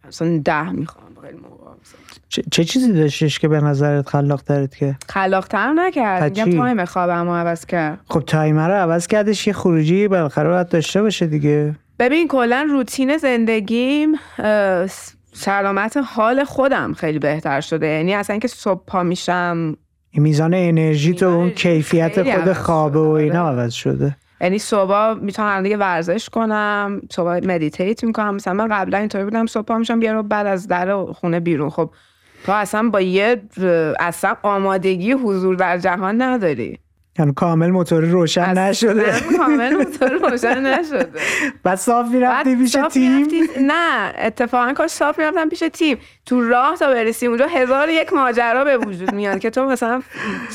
مثلا 0.07 0.41
ده 0.45 0.69
می‌خوام 0.69 1.05
خیلی 1.21 1.37
چه, 2.29 2.43
چه 2.51 2.63
چیزی 2.63 2.93
داشتش 2.93 3.39
که 3.39 3.47
به 3.47 3.61
نظرت 3.61 4.09
خلاق 4.09 4.41
ترت 4.41 4.75
که؟ 4.75 4.95
خلاق 5.09 5.47
تر 5.47 5.73
نکرد. 5.73 6.23
میگم 6.23 6.57
time 6.57 6.85
خوابم 6.85 7.29
عوض 7.29 7.65
کرد. 7.65 7.99
خب 8.09 8.23
time 8.27 8.67
رو 8.67 8.73
عوض 8.73 9.07
کردش 9.07 9.47
یه 9.47 9.53
خروجی 9.53 10.07
بالاخره 10.07 10.49
باید 10.49 10.69
داشته 10.69 11.01
باشه 11.01 11.27
دیگه. 11.27 11.75
ببین 11.99 12.27
کلا 12.27 12.67
روتین 12.69 13.17
زندگیم 13.17 14.11
سلامت 15.33 15.97
حال 15.97 16.43
خودم 16.43 16.93
خیلی 16.93 17.19
بهتر 17.19 17.61
شده. 17.61 17.87
یعنی 17.87 18.13
اصلا 18.13 18.33
اینکه 18.33 18.47
صبح 18.47 18.83
پا 18.87 19.03
میشم 19.03 19.77
میزان 20.13 20.53
انرژی 20.53 21.13
تو 21.13 21.25
اون 21.25 21.49
کیفیت 21.49 22.35
خود 22.35 22.53
خوابه 22.53 22.99
و 22.99 23.09
اینا 23.09 23.49
عوض 23.49 23.73
شده. 23.73 24.15
یعنی 24.41 24.59
صبح 24.59 25.13
می‌تونم 25.13 25.63
دیگه 25.63 25.77
ورزش 25.77 26.29
کنم 26.29 27.01
صبح 27.11 27.47
مدیتیت 27.47 28.03
می‌کنم. 28.03 28.35
مثلا 28.35 28.53
من 28.53 28.67
قبلا 28.67 28.97
اینطوری 28.97 29.23
بودم 29.23 29.45
صبح 29.45 29.65
پا 29.65 29.77
میشم 29.77 30.01
یه 30.01 30.21
بعد 30.21 30.47
از 30.47 30.67
در 30.67 31.05
خونه 31.05 31.39
بیرون. 31.39 31.69
خب 31.69 31.91
تو 32.45 32.51
اصلا 32.51 32.89
با 32.89 33.01
یه 33.01 33.41
اصلا 33.99 34.35
آمادگی 34.43 35.11
حضور 35.11 35.55
در 35.55 35.77
جهان 35.77 36.21
نداری. 36.21 36.79
یعنی 37.19 37.33
کامل 37.33 37.69
موتور 37.69 38.03
روشن 38.03 38.57
نشده. 38.57 39.13
کامل 39.37 39.75
موتور 39.75 40.11
روشن 40.29 40.61
نشده. 40.61 41.09
بعد 41.63 41.77
صاف 41.77 42.07
می‌رفتی 42.11 42.55
پیش 42.55 42.77
تیم؟ 42.91 43.27
نه 43.61 44.13
اتفاقا 44.17 44.73
کاش 44.73 44.89
صاف 44.89 45.19
می‌رفتم 45.19 45.49
پیش 45.49 45.63
تیم. 45.73 45.97
تو 46.25 46.47
راه 46.47 46.77
تا 46.77 46.87
برسی 46.87 47.27
اونجا 47.27 47.45
هزار 47.47 47.89
یک 47.89 48.13
ماجرا 48.13 48.63
به 48.63 48.77
وجود 48.77 49.13
میاد 49.13 49.39
که 49.39 49.49
تو 49.49 49.65
مثلا 49.65 50.01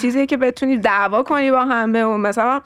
چیزی 0.00 0.26
که 0.26 0.36
بتونی 0.36 0.76
دعوا 0.78 1.22
کنی 1.22 1.50
با 1.50 1.64
هم 1.64 1.92
به 1.92 2.06
مثلا 2.06 2.60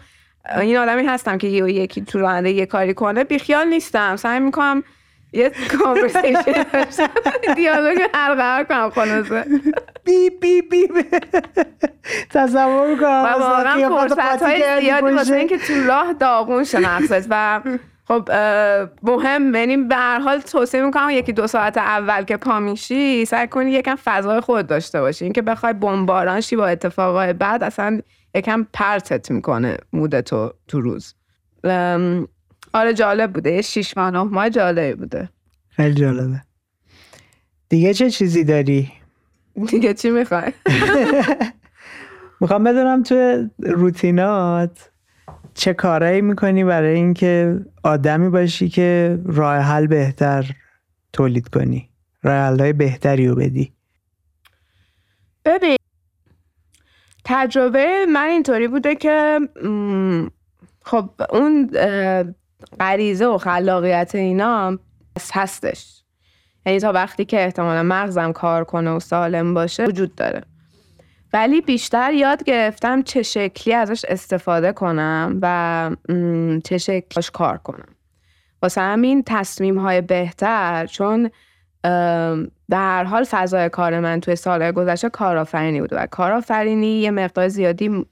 این 0.60 0.76
آدمی 0.76 1.06
هستم 1.06 1.38
که 1.38 1.48
یکی 1.48 2.00
تو 2.00 2.18
راننده 2.18 2.50
یه 2.50 2.66
کاری 2.66 2.94
کنه 2.94 3.24
بیخیال 3.24 3.68
نیستم. 3.68 4.16
سعی 4.16 4.40
می‌کنم 4.40 4.82
یه 5.34 5.52
کانورسیشن 5.82 6.64
دیالوگ 7.56 7.98
حلقه 8.14 8.64
کنم 8.64 8.90
خلاصه. 8.90 9.44
بی 10.04 10.30
بی 10.30 10.62
بی. 10.62 10.88
تصور 12.30 12.96
کنم 12.96 13.24
و 13.24 13.38
واقعا 13.40 13.88
فرصت 13.88 14.42
های 14.42 14.80
زیادی 14.80 15.14
واسه 15.14 15.34
اینکه 15.34 15.58
تو 15.58 15.72
راه 15.88 16.12
داغون 16.12 16.64
شناخت 16.64 17.26
و 17.30 17.60
خب 18.08 18.30
مهم 19.02 19.54
یعنی 19.54 19.76
به 19.76 19.96
هر 19.96 20.18
حال 20.18 20.40
توصیه 20.40 20.82
می‌کنم 20.82 21.10
یکی 21.10 21.32
دو 21.32 21.46
ساعت 21.46 21.78
اول 21.78 22.22
که 22.22 22.36
پا 22.36 22.60
میشی 22.60 23.24
سعی 23.24 23.48
کنی 23.48 23.70
یکم 23.70 23.94
فضای 24.04 24.40
خود 24.40 24.66
داشته 24.66 25.00
باشی. 25.00 25.24
اینکه 25.24 25.42
بخوای 25.42 25.72
بمباران 25.72 26.40
شی 26.40 26.56
با 26.56 26.66
اتفاقای 26.66 27.32
بعد 27.32 27.64
اصلا 27.64 28.00
یکم 28.34 28.66
پرتت 28.72 29.30
می‌کنه 29.30 29.76
مود 29.92 30.20
تو 30.20 30.52
تو 30.68 30.80
روز 30.80 31.14
آره 32.74 32.94
جالب 32.94 33.32
بوده 33.32 33.50
یه 33.50 33.62
شیش 33.62 33.96
ماه 33.96 34.10
نه 34.10 34.22
ماه 34.22 34.50
جالب 34.50 34.98
بوده 34.98 35.28
خیلی 35.68 35.94
جالبه 35.94 36.42
دیگه 37.68 37.94
چه 37.94 38.10
چیزی 38.10 38.44
داری؟ 38.44 38.92
دیگه 39.68 39.94
چی 39.94 40.10
می‌خوای؟ 40.10 40.52
می‌خوام 42.40 42.64
بدونم 42.64 43.02
تو 43.02 43.48
روتینات 43.58 44.90
چه 45.54 45.74
کارایی 45.74 46.20
می‌کنی 46.20 46.64
برای 46.64 46.94
اینکه 46.94 47.60
آدمی 47.82 48.28
باشی 48.28 48.68
که 48.68 49.18
راه 49.24 49.56
حل 49.56 49.86
بهتر 49.86 50.50
تولید 51.12 51.48
کنی 51.48 51.88
راه 52.22 52.36
حل 52.36 52.72
بهتری 52.72 53.28
رو 53.28 53.34
بدی 53.34 53.72
ببین 55.44 55.76
تجربه 57.24 58.06
من 58.08 58.24
اینطوری 58.28 58.68
بوده 58.68 58.94
که 58.94 59.40
خب 60.82 61.10
اون 61.30 61.70
غریزه 62.80 63.26
و 63.26 63.38
خلاقیت 63.38 64.14
اینا 64.14 64.78
هستش. 65.32 66.04
یعنی 66.66 66.80
تا 66.80 66.92
وقتی 66.92 67.24
که 67.24 67.44
احتمالا 67.44 67.82
مغزم 67.82 68.32
کار 68.32 68.64
کنه 68.64 68.90
و 68.90 69.00
سالم 69.00 69.54
باشه 69.54 69.84
وجود 69.84 70.14
داره. 70.14 70.42
ولی 71.32 71.60
بیشتر 71.60 72.12
یاد 72.12 72.44
گرفتم 72.44 73.02
چه 73.02 73.22
شکلی 73.22 73.74
ازش 73.74 74.04
استفاده 74.08 74.72
کنم 74.72 75.38
و 75.42 75.90
چه 76.64 76.78
شکلش 76.78 77.30
کار 77.30 77.58
کنم. 77.58 77.88
واسه 78.62 78.80
همین 78.80 79.22
تصمیم 79.26 79.78
های 79.78 80.00
بهتر 80.00 80.86
چون 80.86 81.30
در 82.70 83.04
حال 83.04 83.24
فضای 83.24 83.68
کار 83.68 84.00
من 84.00 84.20
توی 84.20 84.36
سالهای 84.36 84.72
گذشته 84.72 85.08
کارآفرینی 85.08 85.80
بوده 85.80 85.96
و 85.96 86.06
کارآفرینی 86.06 87.00
یه 87.00 87.10
مقدار 87.10 87.48
زیادی 87.48 88.06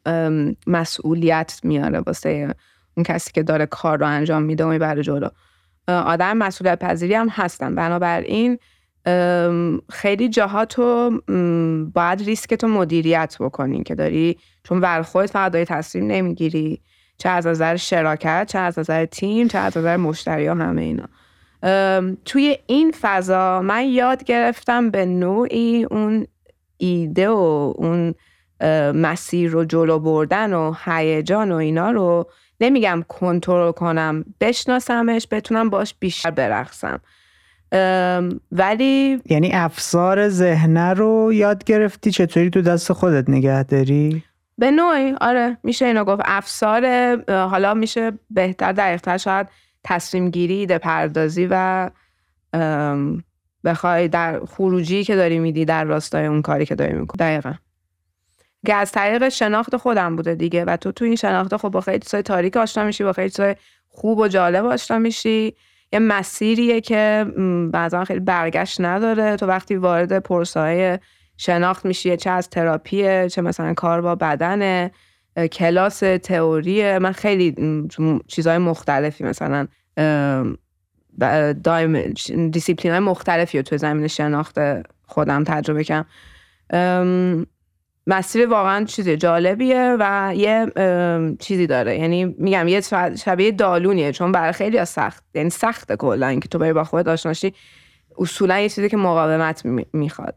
مسئولیت 0.67 1.61
میاره 1.63 2.01
واسه 2.01 2.55
اون 2.97 3.05
کسی 3.05 3.31
که 3.33 3.43
داره 3.43 3.67
کار 3.67 3.99
رو 3.99 4.07
انجام 4.07 4.43
میده 4.43 4.65
و 4.65 4.69
می‌بره 4.69 5.03
جلو. 5.03 5.29
آدم 5.89 6.37
مسئولیت 6.37 6.79
پذیری 6.79 7.15
هم 7.15 7.29
هستن. 7.29 7.75
بنابراین 7.75 8.59
خیلی 9.91 10.29
جاها 10.29 10.65
تو 10.65 11.11
باید 11.95 12.23
ریسک 12.23 12.55
تو 12.55 12.69
مدیریت 12.69 13.37
بکنی 13.41 13.83
که 13.83 13.95
داری 13.95 14.39
چون 14.65 14.81
بر 14.81 15.03
خودت 15.03 15.31
فقط 15.31 15.53
داری 15.53 15.65
تصمیم 15.65 16.07
نمی‌گیری. 16.07 16.81
چه 17.19 17.29
از 17.29 17.47
نظر 17.47 17.77
شراکت 17.77 18.47
چه 18.49 18.59
از 18.59 18.79
نظر 18.79 19.05
تیم 19.05 19.49
چه 19.49 19.59
از 19.59 19.79
نظر 19.79 19.97
مشتری 19.97 20.47
ها 20.47 20.55
همه 20.55 20.83
اینا. 20.83 21.09
توی 22.25 22.59
این 22.67 22.95
فضا 23.01 23.63
من 23.63 23.85
یاد 23.85 24.25
گرفتم 24.25 24.91
به 24.91 25.07
نوعی 25.07 25.85
اون 25.85 26.27
ایده 26.77 27.29
و 27.29 27.73
اون 27.77 28.15
مسیر 28.95 29.51
رو 29.51 29.65
جلو 29.65 29.99
بردن 29.99 30.53
و 30.53 30.75
هیجان 30.85 31.53
و 31.53 31.57
اینا 31.57 31.91
رو 31.91 32.31
نمیگم 32.61 33.05
کنترل 33.09 33.73
کنم 33.73 34.25
بشناسمش 34.41 35.27
بتونم 35.31 35.71
باش 35.71 35.95
بیشتر 36.01 36.31
برقصم. 36.31 37.01
ولی 38.53 39.21
یعنی 39.25 39.51
افسار 39.53 40.29
ذهنه 40.29 40.93
رو 40.93 41.33
یاد 41.33 41.65
گرفتی 41.65 42.11
چطوری 42.11 42.51
تو 42.51 42.63
دست 42.63 42.93
خودت 42.93 43.31
نگه 43.31 43.63
داری؟ 43.63 44.25
به 44.59 44.71
نوعی 44.71 45.15
آره 45.21 45.59
میشه 45.63 45.87
اینو 45.87 46.05
گفت. 46.05 46.23
افسار 46.25 46.87
حالا 47.29 47.75
میشه 47.75 48.13
بهتر 48.31 48.73
دقیقتر 48.73 49.17
شاید 49.17 49.47
تصمیم 49.85 50.31
گیری 50.31 50.55
ایده 50.55 50.79
پردازی 50.79 51.49
و 51.51 51.91
بخوای 53.65 54.09
در 54.09 54.41
خروجی 54.45 55.05
که 55.05 55.17
داری 55.17 55.39
میدی 55.39 55.65
در 55.65 55.85
راستای 55.85 56.27
اون 56.27 56.43
کاری 56.43 56.67
که 56.67 56.75
داری 56.75 56.93
می‌کنی. 56.93 57.19
دقیقا. 57.19 57.53
که 58.67 58.75
از 58.75 58.93
طریق 58.93 59.29
شناخت 59.29 59.77
خودم 59.77 60.17
بوده 60.17 60.35
دیگه. 60.35 60.65
و 60.65 60.77
تو 60.77 60.93
تو 60.93 61.05
این 61.05 61.17
شناخت 61.17 61.57
خب 61.57 61.69
با 61.69 61.81
خیلی 61.81 61.99
چیزای 61.99 62.23
تاریک 62.23 62.57
آشنا 62.57 62.85
میشی 62.85 63.05
با 63.05 63.13
خیلی 63.13 63.31
چیزای 63.31 63.57
خوب 63.89 64.19
و 64.19 64.29
جالب 64.29 64.65
آشنا 64.65 64.99
میشی. 64.99 65.55
یه 65.93 65.99
مسیریه 65.99 66.81
که 66.81 67.27
بعضا 67.73 68.05
خیلی 68.05 68.21
برگشت 68.21 68.81
نداره. 68.81 69.37
تو 69.37 69.47
وقتی 69.47 69.77
وارد 69.77 70.19
پروسه‌ی 70.19 70.99
شناخت 71.37 71.85
میشی 71.85 72.17
چه 72.17 72.31
از 72.31 72.51
تراپیه 72.51 73.29
چه 73.29 73.43
مثلا 73.43 73.75
کار 73.75 74.01
با 74.01 74.15
بدن 74.15 74.91
کلاس 75.53 75.99
تئوری 75.99 76.99
من 76.99 77.13
خیلی 77.13 77.55
چیزهای 78.27 78.59
مختلفی 78.59 79.25
مثلا 79.25 79.67
دایم 81.65 82.13
دیسیپلین 82.51 82.93
های 82.93 83.01
مختلفی 83.01 83.59
رو 83.59 83.63
تو 83.63 83.77
زمینه 83.77 84.07
شناخت 84.07 84.59
خودم 85.03 85.45
تجربه 85.45 85.85
کردم. 85.85 86.07
مسیر 88.07 88.49
واقعا 88.49 88.85
چیز 88.85 89.09
جالبیه 89.09 89.97
و 90.01 90.33
یه 90.37 90.67
چیزی 91.41 91.67
داره. 91.67 91.99
یعنی 91.99 92.25
میگم 92.25 92.69
یه 92.69 92.81
شبیه 93.25 93.51
دالونیه 93.51 94.13
چون 94.13 94.33
برای 94.33 94.53
خیلی 94.53 94.85
سخت 94.85 95.25
یعنی 95.35 95.51
سخت 95.51 95.97
کلا 95.97 96.35
که 96.35 96.49
تو 96.49 96.59
بری 96.59 96.73
با 96.73 96.85
خودت 96.85 97.09
آشناشی 97.09 97.55
اصولا 98.19 98.59
یه 98.59 98.69
چیزی 98.69 98.89
که 98.89 98.97
مقاومت 98.97 99.63
می‌خواد. 99.93 100.35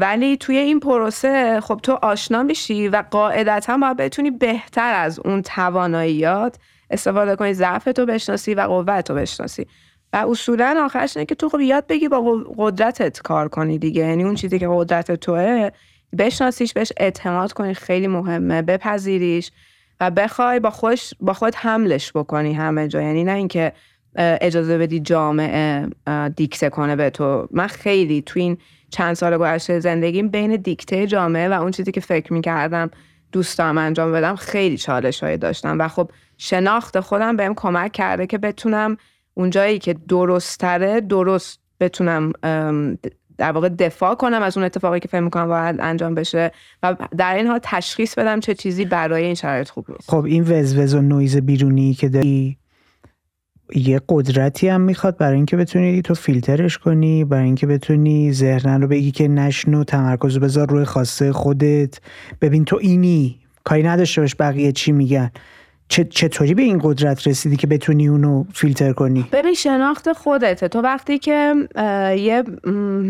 ولی 0.00 0.36
توی 0.36 0.56
این 0.56 0.80
پروسه 0.80 1.60
خب 1.60 1.80
تو 1.82 1.92
آشنا 1.92 2.42
میشی 2.42 2.88
و 2.88 3.02
قاعدتا 3.10 3.76
باید 3.76 3.96
بتونی 3.96 4.30
بهتر 4.30 4.94
از 4.94 5.20
اون 5.24 5.42
تواناییات 5.42 6.56
استفاده 6.90 7.36
کنی 7.36 7.54
ضعف 7.54 7.84
تو 7.84 8.06
بشناسی 8.06 8.54
و 8.54 8.60
قوت 8.60 9.04
تو 9.06 9.14
بشناسی. 9.14 9.66
و 10.12 10.16
اصولا 10.16 10.82
آخرش 10.84 11.16
اینه 11.16 11.26
که 11.26 11.34
تو 11.34 11.48
خب 11.48 11.60
یاد 11.60 11.86
بگی 11.86 12.08
با 12.08 12.44
قدرتت 12.58 13.22
کار 13.22 13.48
کنی 13.48 13.78
دیگه. 13.78 14.02
یعنی 14.02 14.24
اون 14.24 14.34
چیزی 14.34 14.58
که 14.58 14.68
قدرت 14.70 15.12
توه 15.12 15.70
بشناسیش 16.18 16.72
بهش 16.72 16.92
اعتماد 16.96 17.52
کنی 17.52 17.74
خیلی 17.74 18.06
مهمه. 18.06 18.62
بپذیریش 18.62 19.50
و 20.00 20.10
بخوای 20.10 20.60
با 20.60 20.70
خوش 20.70 21.10
با 21.20 21.32
خود 21.32 21.54
حملش 21.54 22.12
بکنی 22.14 22.52
همه 22.52 22.88
جا. 22.88 23.02
یعنی 23.02 23.24
نه 23.24 23.32
اینکه 23.32 23.72
اجازه 24.16 24.78
بدی 24.78 25.00
جامعه 25.00 25.88
دیکته 26.36 26.68
کنه 26.68 26.96
به 26.96 27.10
تو. 27.10 27.48
من 27.50 27.66
خیلی 27.66 28.22
تو 28.22 28.40
این 28.40 28.58
چند 28.90 29.14
سال 29.14 29.36
گذشته 29.38 29.80
زندگیم 29.80 30.28
بین 30.28 30.56
دیکته 30.56 31.06
جامعه 31.06 31.48
و 31.48 31.52
اون 31.52 31.70
چیزی 31.70 31.92
که 31.92 32.00
فکر 32.00 32.32
می‌کردم 32.32 32.90
دوست 33.32 33.58
دارم 33.58 33.78
انجام 33.78 34.12
بدم 34.12 34.36
خیلی 34.36 34.76
چالش 34.76 35.22
هایی 35.22 35.36
داشتم. 35.36 35.78
و 35.78 35.88
خب 35.88 36.10
شناخت 36.38 37.00
خودم 37.00 37.36
بهم 37.36 37.54
کمک 37.54 37.92
کرده 37.92 38.26
که 38.26 38.38
بتونم 38.38 38.96
اون 39.34 39.50
جایی 39.50 39.78
که 39.78 39.94
درستره 40.08 41.00
درست 41.00 41.60
بتونم 41.80 42.32
در 43.40 43.52
واقع 43.52 43.68
دفاع 43.68 44.14
کنم 44.14 44.42
از 44.42 44.56
اون 44.56 44.66
اتفاقی 44.66 45.00
که 45.00 45.08
فکر 45.08 45.20
می‌کنم 45.20 45.48
باید 45.48 45.76
انجام 45.78 46.14
بشه 46.14 46.52
و 46.82 46.96
در 47.16 47.34
این 47.34 47.46
حال 47.46 47.58
تشخیص 47.62 48.14
بدم 48.14 48.40
چه 48.40 48.54
چیزی 48.54 48.84
برای 48.84 49.24
این 49.24 49.34
شرایط 49.34 49.68
خوب 49.68 49.86
نیست. 49.88 50.10
خب 50.10 50.24
این 50.24 50.42
وزوز 50.42 50.94
و 50.94 51.02
نویز 51.02 51.36
بیرونی 51.36 51.94
که 51.94 52.08
داری 52.08 52.56
یه 53.74 54.00
قدرتی 54.08 54.68
هم 54.68 54.80
می‌خواد 54.80 55.16
برای 55.16 55.36
اینکه 55.36 55.56
بتونی 55.56 56.02
تو 56.02 56.14
فیلترش 56.14 56.78
کنی 56.78 57.24
برای 57.24 57.44
اینکه 57.44 57.66
بتونی 57.66 58.32
ذهن 58.32 58.82
رو 58.82 58.88
بگی 58.88 59.10
که 59.10 59.28
نشنو 59.28 59.84
تمرکز 59.84 60.38
بذار 60.38 60.68
روی 60.68 60.84
خاصه 60.84 61.32
خودت. 61.32 62.00
ببین 62.40 62.64
تو 62.64 62.78
اینی 62.80 63.40
کاری 63.64 63.82
نداشته 63.82 64.20
باش 64.20 64.36
بقیه 64.38 64.72
چی 64.72 64.92
میگن. 64.92 65.30
چطوری 65.90 66.54
به 66.54 66.62
این 66.62 66.80
قدرت 66.82 67.26
رسیدی 67.26 67.56
که 67.56 67.66
بتونی 67.66 68.08
اونو 68.08 68.44
فیلتر 68.54 68.92
کنی؟ 68.92 69.26
ببین 69.32 69.54
شناخت 69.54 70.12
خودته. 70.12 70.68
تو 70.68 70.80
وقتی 70.80 71.18
که 71.18 71.54
یه 72.16 72.42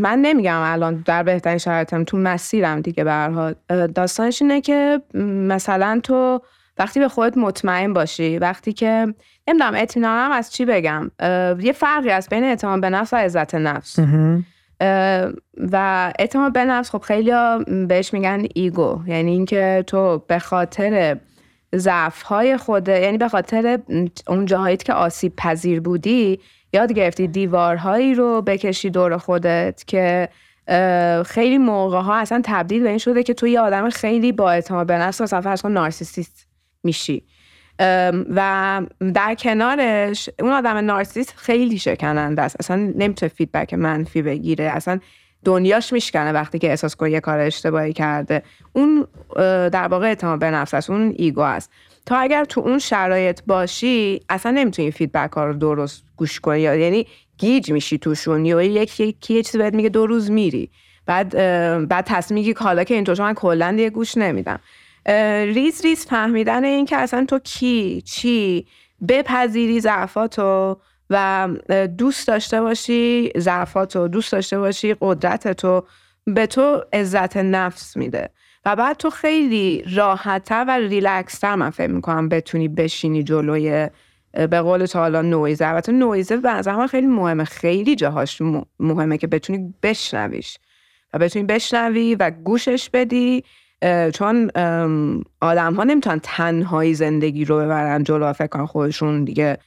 من 0.00 0.18
نمیگم 0.18 0.60
الان 0.60 1.02
در 1.06 1.22
بهترین 1.22 1.58
شرایطم 1.58 2.04
تو 2.04 2.16
مسیرم 2.16 2.80
دیگه 2.80 3.04
به 3.04 3.56
داستانش 3.94 4.42
اینه 4.42 4.60
که 4.60 5.02
مثلا 5.24 6.00
تو 6.02 6.40
وقتی 6.78 7.00
به 7.00 7.08
خودت 7.08 7.38
مطمئن 7.38 7.92
باشی 7.92 8.38
وقتی 8.38 8.72
که 8.72 9.14
نمی‌دونم 9.48 9.72
اطمینانم 9.76 10.32
از 10.32 10.52
چی 10.52 10.64
بگم. 10.64 11.10
یه 11.60 11.72
فرقی 11.72 12.10
هست 12.10 12.30
بین 12.30 12.44
اعتماد 12.44 12.80
به 12.80 12.90
نفس 12.90 13.12
و 13.12 13.16
عزت 13.16 13.54
نفس. 13.54 13.98
و 15.72 16.12
اعتماد 16.18 16.52
به 16.52 16.64
نفس 16.64 16.90
خب 16.90 16.98
خیلی 16.98 17.32
بهش 17.88 18.12
میگن 18.12 18.46
ایگو. 18.54 19.00
یعنی 19.06 19.30
اینکه 19.30 19.84
تو 19.86 20.22
به 20.28 20.38
خاطر 20.38 21.16
ضعف 21.76 22.22
های 22.22 22.56
خود 22.56 22.88
یعنی 22.88 23.18
به 23.18 23.28
خاطر 23.28 23.78
اون 24.28 24.46
جاهایی 24.46 24.76
که 24.76 24.92
آسیب 24.92 25.36
پذیر 25.36 25.80
بودی 25.80 26.40
یاد 26.72 26.92
گرفتی 26.92 27.26
دیوارهایی 27.26 28.14
رو 28.14 28.42
بکشی 28.42 28.90
دور 28.90 29.18
خودت 29.18 29.84
که 29.86 30.28
خیلی 31.26 31.58
موقع 31.58 32.00
ها 32.00 32.16
اصلا 32.16 32.40
تبدیل 32.44 32.82
به 32.82 32.88
این 32.88 32.98
شده 32.98 33.22
که 33.22 33.34
تو 33.34 33.46
یه 33.46 33.60
آدم 33.60 33.90
خیلی 33.90 34.32
با 34.32 34.50
اعتماد 34.50 34.86
به 34.86 34.94
نفس 34.94 35.20
مثلا 35.20 35.40
فرض 35.40 35.62
کن 35.62 35.72
نارسیسیست 35.72 36.46
میشی. 36.84 37.24
و 38.30 38.82
در 39.14 39.34
کنارش 39.34 40.30
اون 40.40 40.52
آدم 40.52 40.76
نارسیست 40.76 41.34
خیلی 41.36 41.78
شکننده 41.78 42.42
است. 42.42 42.56
اصلا 42.58 42.76
نمی‌تونه 42.76 43.32
فیدبک 43.36 43.74
منفی 43.74 44.22
بگیره. 44.22 44.64
اصلا 44.64 44.98
دنیاش 45.44 45.92
میشکنه 45.92 46.32
وقتی 46.32 46.58
که 46.58 46.70
احساس 46.70 46.96
کنه 46.96 47.10
یه 47.10 47.20
کار 47.20 47.38
اشتباهی 47.38 47.92
کرده. 47.92 48.42
اون 48.72 49.06
در 49.68 49.88
واقع 49.88 50.06
اعتماد 50.06 50.38
به 50.38 50.50
نفس 50.50 50.74
است 50.74 50.90
اون 50.90 51.14
ego 51.16 51.40
است. 51.40 51.70
تا 52.06 52.16
اگر 52.16 52.44
تو 52.44 52.60
اون 52.60 52.78
شرایط 52.78 53.40
باشی 53.46 54.20
اصلا 54.28 54.52
نمی‌تونی 54.52 54.90
feedback 54.90 55.32
ها 55.32 55.44
رو 55.44 55.54
درست 55.54 56.04
گوش 56.16 56.40
کنی. 56.40 56.60
یعنی 56.60 57.06
گیج 57.38 57.72
میشی 57.72 57.98
توشون. 57.98 58.46
یا 58.46 58.62
یکی 58.62 59.04
یکی 59.04 59.34
یه 59.34 59.42
چیزی 59.42 59.58
بهت 59.58 59.74
میگه 59.74 59.88
دو 59.88 60.06
روز 60.06 60.30
میری. 60.30 60.70
بعد 61.06 61.36
بعد 61.88 62.04
تصمیم 62.04 62.40
میگی 62.40 62.54
حالا 62.58 62.84
که 62.84 62.94
اینطور 62.94 63.20
من 63.20 63.34
کلا 63.34 63.70
دیگه 63.76 63.90
گوش 63.90 64.16
نمیدم. 64.16 64.60
ریز 65.54 65.82
ریز 65.84 66.06
فهمیدن 66.06 66.64
این 66.64 66.86
که 66.86 66.96
اصلا 66.96 67.24
تو 67.24 67.38
کی 67.38 68.02
چی؟ 68.02 68.66
بپذیری 69.08 69.80
ضعفاتو. 69.80 70.76
و 71.10 71.48
دوست 71.98 72.28
داشته 72.28 72.60
باشی 72.60 73.30
ضعفاتو 73.38 74.08
دوست 74.08 74.32
داشته 74.32 74.58
باشی 74.58 74.96
قدرتتو 75.00 75.84
به 76.24 76.46
تو 76.46 76.84
عزت 76.92 77.36
نفس 77.36 77.96
میده. 77.96 78.30
و 78.64 78.76
بعد 78.76 78.96
تو 78.96 79.10
خیلی 79.10 79.84
راحتتر 79.94 80.64
و 80.68 80.70
ریلکستر 80.70 81.54
من 81.54 81.70
فکر 81.70 81.90
می‌کنم 81.90 82.28
بتونی 82.28 82.68
بشینی 82.68 83.22
جلوی 83.22 83.88
به 84.32 84.60
قول 84.60 84.86
تو 84.86 84.98
حالا 84.98 85.22
نویزه. 85.22 85.66
البته 85.66 85.92
نویزه 85.92 86.36
به 86.36 86.86
خیلی 86.86 87.06
مهمه. 87.06 87.44
خیلی 87.44 87.96
جاهاش 87.96 88.42
مهمه 88.80 89.18
که 89.18 89.26
بتونی 89.26 89.74
بشنویش. 89.82 90.58
و 91.14 91.18
بتونی 91.18 91.44
بشنوی 91.44 92.14
و 92.14 92.30
گوشش 92.30 92.90
بدی 92.90 93.44
چون 94.14 94.50
آدم 95.40 95.74
ها 95.74 95.84
نمی‌تونن 95.84 96.20
تنهایی 96.22 96.94
زندگی 96.94 97.44
رو 97.44 97.58
ببرن 97.58 98.04
جلو. 98.04 98.32
فکر 98.32 98.46
کنن 98.46 98.66
خودشون 98.66 99.24
دیگه 99.24 99.58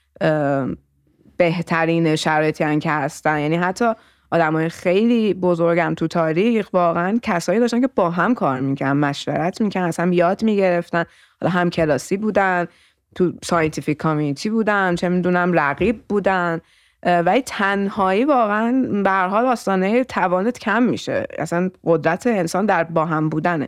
بهترین 1.37 2.15
شرایطی 2.15 2.79
که 2.79 2.91
هستن. 2.91 3.39
یعنی 3.39 3.55
حتی 3.55 3.85
آدم 4.31 4.53
های 4.53 4.69
خیلی 4.69 5.33
بزرگم 5.33 5.93
تو 5.97 6.07
تاریخ 6.07 6.69
واقعا 6.73 7.19
کسایی 7.21 7.59
داشتن 7.59 7.81
که 7.81 7.87
با 7.87 8.09
هم 8.09 8.35
کار 8.35 8.59
می‌کنن 8.59 8.91
مشورت 8.93 9.61
می‌کنن 9.61 9.83
اصلا 9.83 10.13
یاد 10.13 10.43
می‌گرفتن. 10.43 11.05
حالا 11.41 11.51
هم 11.51 11.69
کلاسی 11.69 12.17
بودن 12.17 12.67
تو 13.15 13.33
scientific 13.43 13.97
community 13.97 14.49
بودن 14.49 14.95
چه 14.95 15.09
می‌دونم 15.09 15.53
رقیب 15.53 16.03
بودن. 16.09 16.61
ولی 17.05 17.41
تنهایی 17.41 18.25
واقعا 18.25 19.01
به 19.03 19.09
هر 19.09 19.27
حال 19.27 19.45
آستانه 19.45 20.03
توانت 20.03 20.59
کم 20.59 20.83
میشه. 20.83 21.27
اصلا 21.39 21.69
قدرت 21.83 22.27
انسان 22.27 22.65
در 22.65 22.83
با 22.83 23.05
هم 23.05 23.29
بودنه. 23.29 23.67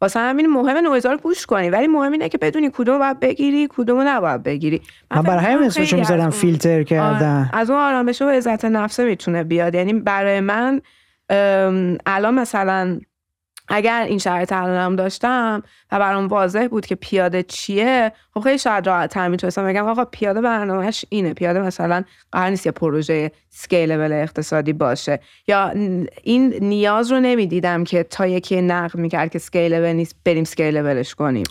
واسه 0.00 0.20
همین 0.20 0.46
مهم 0.46 0.76
نویزا 0.76 1.12
رو 1.12 1.18
گوش 1.18 1.46
کنی. 1.46 1.70
ولی 1.70 1.86
مهم 1.86 2.12
اینه 2.12 2.28
که 2.28 2.38
بدونی 2.38 2.70
کدوم 2.72 2.98
باید 2.98 3.20
بگیری 3.20 3.68
کدوم 3.70 4.00
نباید 4.08 4.42
بگیری. 4.42 4.82
من 5.10 5.22
برای 5.22 5.44
همین 5.44 5.64
اسمشو 5.64 5.96
می‌ذارم 5.96 6.30
فیلتر 6.30 6.82
کردن. 6.82 7.50
از 7.52 7.70
اون 7.70 7.80
آرامش 7.80 8.22
و 8.22 8.28
عزت 8.28 8.64
نفسه 8.64 9.04
می‌تونه 9.04 9.44
بیاد. 9.44 9.74
یعنی 9.74 9.92
برای 9.92 10.40
من 10.40 10.80
الان 12.06 12.34
مثلا 12.34 13.00
اگر 13.70 14.04
این 14.08 14.18
شرایط 14.18 14.52
الانم 14.52 14.96
داشتم 14.96 15.62
و 15.92 15.98
برام 15.98 16.26
واضح 16.26 16.66
بود 16.70 16.86
که 16.86 16.94
پیاده 16.94 17.42
چیه 17.42 18.12
خب 18.34 18.40
خیلی 18.40 18.58
شاید 18.58 18.86
راحت 18.86 19.10
تر 19.10 19.28
می‌تونستم. 19.28 19.66
بگم 19.66 19.86
آقا 19.86 20.04
پیاده 20.04 20.40
برنامهش 20.40 21.04
اینه. 21.08 21.34
پیاده 21.34 21.60
مثلا 21.60 22.04
قرار 22.32 22.50
نیست 22.50 22.66
یه 22.66 22.72
پروژه 22.72 23.32
scalable 23.48 24.12
اقتصادی 24.12 24.72
باشه. 24.72 25.20
یا 25.48 25.72
این 26.22 26.54
نیاز 26.60 27.12
رو 27.12 27.20
نمی‌دیدم 27.20 27.84
که 27.84 28.02
تا 28.02 28.26
یکی 28.26 28.62
نقد 28.62 28.98
می‌کرد 28.98 29.30
که 29.30 29.38
scalable 29.38 29.92
نیست 29.92 30.16
بریم 30.24 30.44
scalable 30.44 31.00
ش 31.00 31.14
کنیم. 31.14 31.44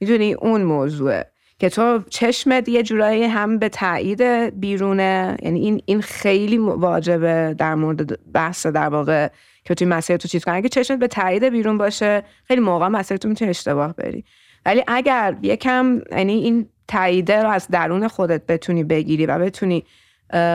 می‌دونی 0.00 0.32
اون 0.32 0.62
موضوعه. 0.62 1.26
که 1.60 1.68
تو 1.68 2.02
چشمت 2.08 2.68
یه 2.68 2.82
جورایی 2.82 3.24
هم 3.24 3.58
به 3.58 3.68
تایید 3.68 4.22
بیرونه. 4.60 5.36
یعنی 5.42 5.60
این 5.60 5.82
این 5.86 6.00
خیلی 6.00 6.58
واجبه 6.58 7.54
در 7.58 7.74
مورد 7.74 8.32
بحث 8.32 8.66
در 8.66 8.88
واقع 8.88 9.28
که 9.68 9.74
توی 9.74 9.86
مسیر 9.86 10.16
تو 10.16 10.28
چیز 10.28 10.44
کنی. 10.44 10.56
اگه 10.56 10.68
چشمت 10.68 10.98
به 10.98 11.08
تایید 11.08 11.44
بیرون 11.44 11.78
باشه 11.78 12.22
خیلی 12.44 12.60
موقع 12.60 12.88
مسیر 12.88 13.16
تو 13.16 13.28
می‌تونی 13.28 13.50
اشتباه 13.50 13.94
بری. 13.94 14.24
ولی 14.66 14.84
اگر 14.86 15.36
یکم 15.42 16.00
یعنی 16.12 16.32
این 16.32 16.68
تاییده 16.88 17.42
رو 17.42 17.48
از 17.48 17.68
درون 17.68 18.08
خودت 18.08 18.46
بتونی 18.46 18.84
بگیری 18.84 19.26
و 19.26 19.38
بتونی 19.38 19.84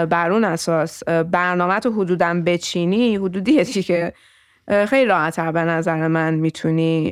بر 0.09 0.31
اون 0.31 0.43
اساس 0.43 1.03
برنامه 1.03 1.79
تو 1.79 1.91
حدودا 1.91 2.41
بچینی 2.45 3.15
حدودیه 3.15 3.65
که 3.65 4.13
خیلی 4.87 5.05
راحتتر 5.05 5.51
به 5.51 5.61
نظر 5.61 6.07
من 6.07 6.33
می‌تونی 6.33 7.11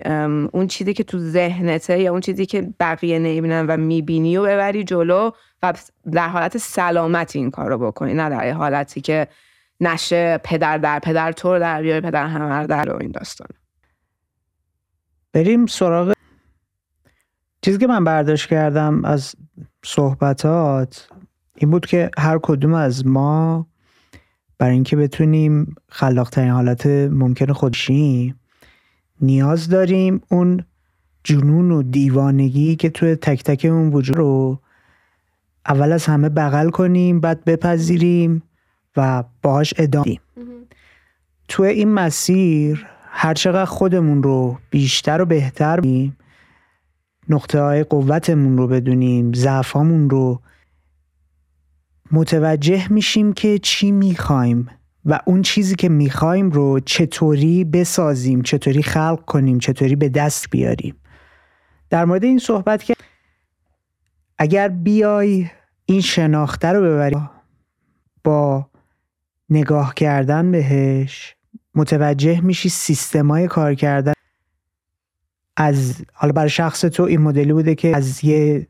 اون 0.51 0.67
چیزی 0.67 0.93
که 0.93 1.03
تو 1.03 1.19
ذهنته 1.19 1.99
یا 1.99 2.11
اون 2.11 2.21
چیزی 2.21 2.45
که 2.45 2.69
بقیه 2.79 3.19
نمی‌بینن 3.19 3.67
و 3.67 3.77
می‌بینی 3.77 4.37
و 4.37 4.43
ببری 4.43 4.83
جلو 4.83 5.31
و 5.63 5.73
در 6.11 6.27
حالت 6.27 6.57
سلامت 6.57 7.35
این 7.35 7.51
کار 7.51 7.69
رو 7.69 7.77
بکنی 7.77 8.13
نه 8.13 8.29
در 8.29 8.51
حالتی 8.51 9.01
که 9.01 9.27
نشه 9.81 10.39
پدر 10.43 10.77
در 10.77 10.99
پدر 10.99 11.31
تو 11.31 11.59
در 11.59 11.81
بیاره 11.81 12.01
پدر 12.01 12.27
همه 12.27 12.67
در 12.67 12.93
و 12.93 12.97
این 13.01 13.11
داستان. 13.11 13.47
بریم 15.33 15.65
سراغ 15.65 16.13
چیزی 17.61 17.77
که 17.77 17.87
من 17.87 18.03
برداشت 18.03 18.49
کردم 18.49 19.05
از 19.05 19.35
صحبتات 19.85 21.09
این 21.55 21.71
بود 21.71 21.85
که 21.85 22.11
هر 22.17 22.39
کدوم 22.43 22.73
از 22.73 23.07
ما 23.07 23.67
برای 24.57 24.73
اینکه 24.73 24.95
بتونیم 24.95 25.75
خلاق 25.89 26.29
ترین 26.29 26.49
حالت 26.49 26.85
ممکن 26.87 27.53
خودشیم 27.53 28.39
نیاز 29.21 29.69
داریم 29.69 30.21
اون 30.29 30.65
جنون 31.23 31.71
و 31.71 31.83
دیوانگی 31.83 32.75
که 32.75 32.89
توی 32.89 33.15
تک 33.15 33.43
تک 33.43 33.65
اون 33.65 33.93
وجود 33.93 34.17
رو 34.17 34.61
اول 35.65 35.91
از 35.91 36.05
همه 36.05 36.29
بغل 36.29 36.69
کنیم 36.69 37.19
بعد 37.19 37.45
بپذیریم. 37.45 38.43
و 38.97 39.23
باهاش 39.41 39.73
ادامه 39.77 40.17
توی 41.47 41.67
این 41.67 41.89
مسیر 41.89 42.87
هرچقدر 43.05 43.65
خودمون 43.65 44.23
رو 44.23 44.57
بیشتر 44.69 45.21
و 45.21 45.25
بهتر 45.25 45.79
بیم 45.79 46.17
نقطه 47.29 47.61
های 47.61 47.83
قوتمون 47.83 48.57
رو 48.57 48.67
بدونیم 48.67 49.33
ضعفامون 49.33 50.09
رو 50.09 50.41
متوجه 52.11 52.93
میشیم 52.93 53.33
که 53.33 53.59
چی 53.59 53.91
می‌خوایم 53.91 54.69
و 55.05 55.19
اون 55.25 55.41
چیزی 55.41 55.75
که 55.75 55.89
می‌خوایم 55.89 56.49
رو 56.49 56.79
چطوری 56.79 57.63
بسازیم 57.63 58.41
چطوری 58.41 58.83
خلق 58.83 59.25
کنیم 59.25 59.59
چطوری 59.59 59.95
به 59.95 60.09
دست 60.09 60.49
بیاریم. 60.49 60.95
در 61.89 62.05
مورد 62.05 62.23
این 62.23 62.39
صحبت 62.39 62.83
که 62.83 62.95
اگر 64.37 64.67
بیای 64.67 65.49
این 65.85 66.01
شناخته 66.01 66.67
رو 66.67 66.81
ببری 66.81 67.17
با 68.23 68.70
نگاه 69.51 69.93
کردن 69.93 70.51
بهش 70.51 71.35
متوجه 71.75 72.41
میشی 72.41 72.69
سیستمای 72.69 73.47
کار 73.47 73.73
کردن. 73.73 74.13
از 75.57 76.01
حالا 76.13 76.33
برای 76.33 76.49
شخص 76.49 76.81
تو 76.81 77.03
این 77.03 77.21
مدلی 77.21 77.53
بوده 77.53 77.75
که 77.75 77.95
از 77.95 78.23
یه 78.23 78.67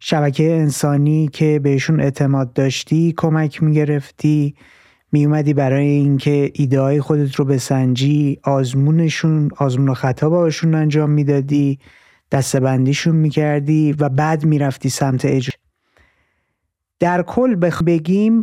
شبکه 0.00 0.52
انسانی 0.52 1.28
که 1.28 1.60
بهشون 1.62 2.00
اعتماد 2.00 2.52
داشتی 2.52 3.14
کمک 3.16 3.62
می‌گرفتی 3.62 4.54
میومدی 5.12 5.54
برای 5.54 5.86
اینکه 5.86 6.50
ایده 6.54 6.80
های 6.80 7.00
خودت 7.00 7.34
رو 7.34 7.44
بسنجی 7.44 8.40
آزمونشون 8.44 9.50
آزمون 9.56 9.88
و 9.88 9.94
خطا 9.94 10.30
باشون 10.30 10.74
انجام 10.74 11.10
می‌دادی 11.10 11.78
دستبندیشون 12.30 13.16
می‌کردی 13.16 13.92
و 13.92 14.08
بعد 14.08 14.44
می‌رفتی 14.44 14.88
سمت 14.88 15.24
اجرا. 15.24 15.58
در 17.00 17.22
کل 17.22 17.56
بخ 17.62 17.82
بگیم 17.82 18.42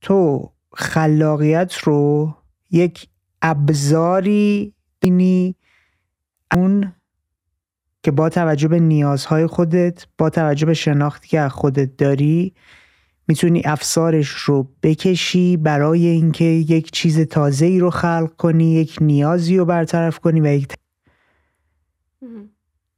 تو 0.00 0.50
خلاقیت 0.74 1.74
رو 1.78 2.34
یک 2.70 3.08
ابزاری 3.42 4.74
بینی 5.00 5.56
اون 6.54 6.92
که 8.02 8.10
با 8.10 8.28
توجه 8.28 8.68
به 8.68 8.80
نیازهای 8.80 9.46
خودت 9.46 10.06
با 10.18 10.30
توجه 10.30 10.66
به 10.66 10.74
شناختی 10.74 11.28
که 11.28 11.40
از 11.40 11.52
خودت 11.52 11.96
داری 11.96 12.54
می‌تونی 13.28 13.62
افسارش 13.64 14.28
رو 14.28 14.68
بکشی 14.82 15.56
برای 15.56 16.06
اینکه 16.06 16.44
یک 16.44 16.90
چیز 16.90 17.20
تازه 17.20 17.66
ای 17.66 17.78
رو 17.78 17.90
خلق 17.90 18.36
کنی 18.38 18.72
یک 18.72 18.98
نیازی 19.00 19.56
رو 19.56 19.64
برطرف 19.64 20.18
کنی 20.18 20.40
و 20.40 20.46
یک 20.46 20.74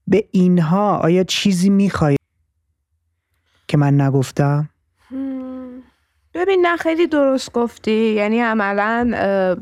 به 0.07 0.29
اینها 0.31 0.97
آیا 0.97 1.25
چیزی 1.25 1.71
می‌خوای؟ 1.71 2.17
که 3.69 3.77
من 3.77 4.01
نگفتم. 4.01 4.69
ببین 6.35 6.67
نه 6.67 6.77
خیلی 6.77 7.07
درست 7.07 7.53
گفتی. 7.53 7.93
یعنی 7.93 8.41
عملا 8.41 9.11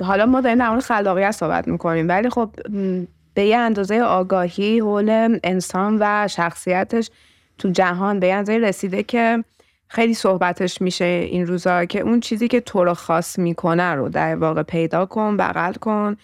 حالا 0.01 0.27
ما 0.27 0.41
داریم 0.41 0.59
در 0.59 0.71
مورد 0.71 0.83
خلاقیت 0.83 1.31
صحبت 1.31 1.69
می‌کنیم. 1.69 2.09
ولی 2.09 2.31
خب 2.31 2.51
به 3.35 3.45
یه 3.45 3.57
اندازه 3.57 4.01
آگاهی 4.01 4.79
حول 4.81 5.39
انسان 5.45 5.97
و 6.01 6.29
شخصیتش 6.29 7.11
تو 7.59 7.69
جهان 7.69 8.21
به 8.21 8.27
یه 8.27 8.35
اندازه 8.35 8.59
رسیده 8.59 9.03
که 9.03 9.45
خیلی 9.89 10.15
صحبتش 10.15 10.83
میشه 10.83 11.05
این 11.05 11.47
روزا 11.47 11.85
که 11.85 12.01
اون 12.01 12.21
چیزی 12.21 12.49
که 12.49 12.61
تو 12.61 12.85
رو 12.85 12.95
خاص 12.95 13.39
می‌کنه 13.39 13.95
رو 13.95 14.09
در 14.09 14.37
واقع 14.37 14.63
پیدا 14.63 15.07
کن 15.07 15.37
بغل 15.37 15.73
کن. 15.73 16.17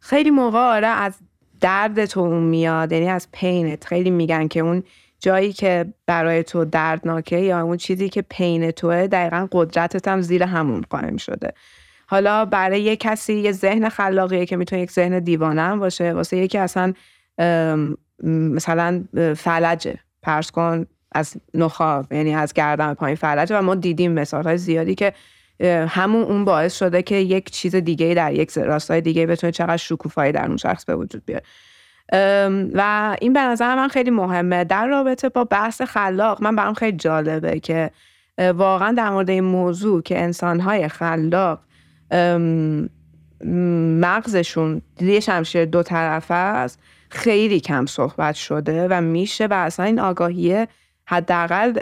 خیلی 0.00 0.30
موقع 0.30 0.58
آره 0.58 0.86
از 0.86 1.14
درد 1.60 2.04
تو 2.04 2.20
اون 2.20 2.42
میاد. 2.42 2.92
یعنی 2.92 3.08
از 3.08 3.28
پینت. 3.32 3.84
خیلی 3.84 4.10
میگن 4.10 4.48
که 4.48 4.60
اون 4.60 4.82
جایی 5.22 5.52
که 5.52 5.94
برای 6.06 6.42
تو 6.42 6.64
دردناکه 6.64 7.38
یا 7.38 7.60
اون 7.60 7.76
چیزی 7.76 8.08
که 8.08 8.22
پین 8.22 8.70
توه 8.70 9.06
دقیقا 9.06 9.48
قدرتت 9.52 10.08
هم 10.08 10.20
زیر 10.20 10.42
همون 10.42 10.84
قائم 10.90 11.16
شده. 11.16 11.52
حالا 12.06 12.44
برای 12.44 12.82
یه 12.82 12.96
کسی 12.96 13.34
یه 13.34 13.52
ذهن 13.52 13.88
خلاقیه 13.88 14.46
که 14.46 14.56
می‌تونه 14.56 14.82
یک 14.82 14.90
ذهن 14.90 15.18
دیوانه 15.18 15.62
هم 15.62 15.80
باشه 15.80 16.12
واسه 16.12 16.36
یکی 16.36 16.58
اصلا 16.58 16.92
مثلا 18.22 19.04
فلجه. 19.36 19.98
پرس 20.22 20.50
کن 20.50 20.86
از 21.12 21.36
نخا 21.54 22.04
یعنی 22.10 22.34
از 22.34 22.52
گردن 22.52 22.94
پایین 22.94 23.16
فلجه 23.16 23.58
و 23.58 23.62
ما 23.62 23.74
دیدیم 23.74 24.12
مثال 24.12 24.44
های 24.44 24.58
زیادی 24.58 24.94
که 24.94 25.12
همون 25.88 26.22
اون 26.22 26.44
باعث 26.44 26.78
شده 26.78 27.02
که 27.02 27.14
یک 27.14 27.50
چیز 27.50 27.76
دیگه 27.76 28.14
در 28.14 28.32
یک 28.32 28.50
راستای 28.58 29.00
دیگه 29.00 29.26
بتونه 29.26 29.52
چقدر 29.52 29.76
شکوفایی 29.76 30.32
در 30.32 30.46
اون 30.46 30.56
شخص 30.56 30.84
به 30.84 30.96
وجود 30.96 31.22
بیاره. 31.26 31.42
و 32.74 33.16
این 33.20 33.32
به 33.32 33.40
نظر 33.40 33.74
من 33.74 33.88
خیلی 33.88 34.10
مهمه. 34.10 34.64
در 34.64 34.86
رابطه 34.86 35.28
با 35.28 35.44
بحث 35.44 35.82
خلاق 35.82 36.42
من 36.42 36.56
برام 36.56 36.74
خیلی 36.74 36.96
جالبه 36.96 37.60
که 37.60 37.90
واقعا 38.38 38.92
در 38.92 39.10
مورد 39.10 39.30
این 39.30 39.44
موضوع 39.44 40.02
که 40.02 40.22
انسانهای 40.22 40.88
خلاق 40.88 41.60
مغزشون 44.00 44.82
یه 45.00 45.20
شمشیر 45.20 45.64
دو 45.64 45.82
طرفه 45.82 46.34
است 46.34 46.78
خیلی 47.10 47.60
کم 47.60 47.86
صحبت 47.86 48.34
شده 48.34 48.88
و 48.90 49.00
میشه 49.00 49.46
و 49.46 49.52
اصلا 49.52 49.86
این 49.86 50.00
آگاهی 50.00 50.66
حداقل 51.04 51.72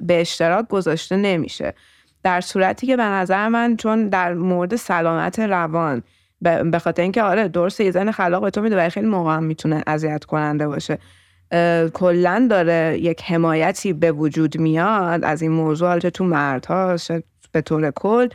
به 0.00 0.20
اشتراک 0.20 0.68
گذاشته 0.68 1.16
نمیشه. 1.16 1.74
در 2.22 2.40
صورتی 2.40 2.86
که 2.86 2.96
به 2.96 3.02
نظر 3.02 3.48
من 3.48 3.76
چون 3.76 4.08
در 4.08 4.34
مورد 4.34 4.76
سلامت 4.76 5.38
روان 5.38 6.02
به 6.44 6.78
خاطر 6.78 7.02
اینکه 7.02 7.22
آره 7.22 7.48
درست 7.48 7.80
یه 7.80 7.90
زن 7.90 8.10
خلاق 8.10 8.42
به 8.42 8.50
تو 8.50 8.62
میده 8.62 8.86
و 8.86 8.88
خیلی 8.88 9.06
موقع 9.06 9.34
هم 9.34 9.44
می‌تونه 9.44 9.82
اذیت 9.86 10.24
کننده 10.24 10.68
باشه. 10.68 10.98
کلا 11.94 12.46
داره 12.50 12.98
یک 12.98 13.22
حمایتی 13.22 13.92
به 13.92 14.12
وجود 14.12 14.58
میاد 14.58 15.24
از 15.24 15.42
این 15.42 15.50
موضوع 15.50 15.98
چه 15.98 16.10
تو 16.10 16.24
مردها 16.24 16.96
به 17.52 17.60
طور 17.60 17.90
کل. 17.90 18.28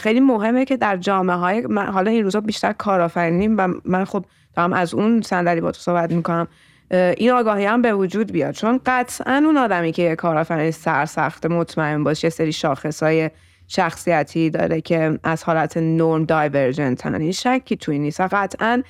خیلی 0.00 0.20
مهمه 0.20 0.64
که 0.64 0.76
در 0.76 0.96
جامعه 0.96 1.36
های 1.36 1.62
حالا 1.92 2.10
این 2.10 2.24
روزا 2.24 2.40
بیشتر 2.40 2.72
کارآفرینیم 2.72 3.54
و 3.58 3.68
من 3.84 4.04
خب 4.04 4.24
دارم 4.56 4.72
از 4.72 4.94
اون 4.94 5.22
صندلی 5.22 5.60
با 5.60 5.70
تو 5.72 5.80
صحبت 5.80 6.12
می‌کنم. 6.12 6.48
این 6.90 7.30
آگاهی 7.30 7.64
هم 7.64 7.82
به 7.82 7.94
وجود 7.94 8.32
بیاد. 8.32 8.54
چون 8.54 8.80
قطعا 8.86 9.42
اون 9.44 9.56
آدمی 9.56 9.92
که 9.92 10.16
کارآفرین 10.16 10.70
سرسخت 10.70 11.46
مطمئن 11.46 12.04
باشه 12.04 12.26
یه 12.26 12.30
سری 12.30 12.52
شاخص 12.52 13.02
های 13.02 13.30
شخصیتی 13.68 14.50
داره 14.50 14.80
که 14.80 15.18
از 15.22 15.44
حالت 15.44 15.76
نورم 15.76 16.24
دایورجنت 16.24 17.06
این 17.06 17.32
شکی 17.32 17.76
توی 17.76 17.98
نیست. 17.98 18.20
قطعا 18.20 18.82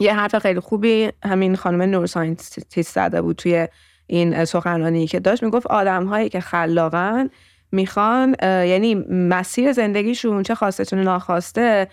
یه 0.00 0.14
حرف 0.14 0.38
خیلی 0.38 0.60
خوبی 0.60 1.10
همین 1.24 1.56
خانم 1.56 1.82
نورساینتیست 1.82 2.94
زده 2.94 3.22
بود 3.22 3.36
توی 3.36 3.68
این 4.06 4.44
سخنرانی 4.44 5.06
که 5.06 5.20
داشت. 5.20 5.42
می‌گفت 5.42 5.66
آدم 5.66 6.06
هایی 6.06 6.28
که 6.28 6.40
خلاقن 6.40 7.30
می‌خوان 7.72 8.36
یعنی 8.42 8.94
مسیر 9.10 9.72
زندگیشون 9.72 10.42
چه 10.42 10.54
خواسته 10.54 10.84
چه 10.84 10.96
ناخواسته 10.96 11.88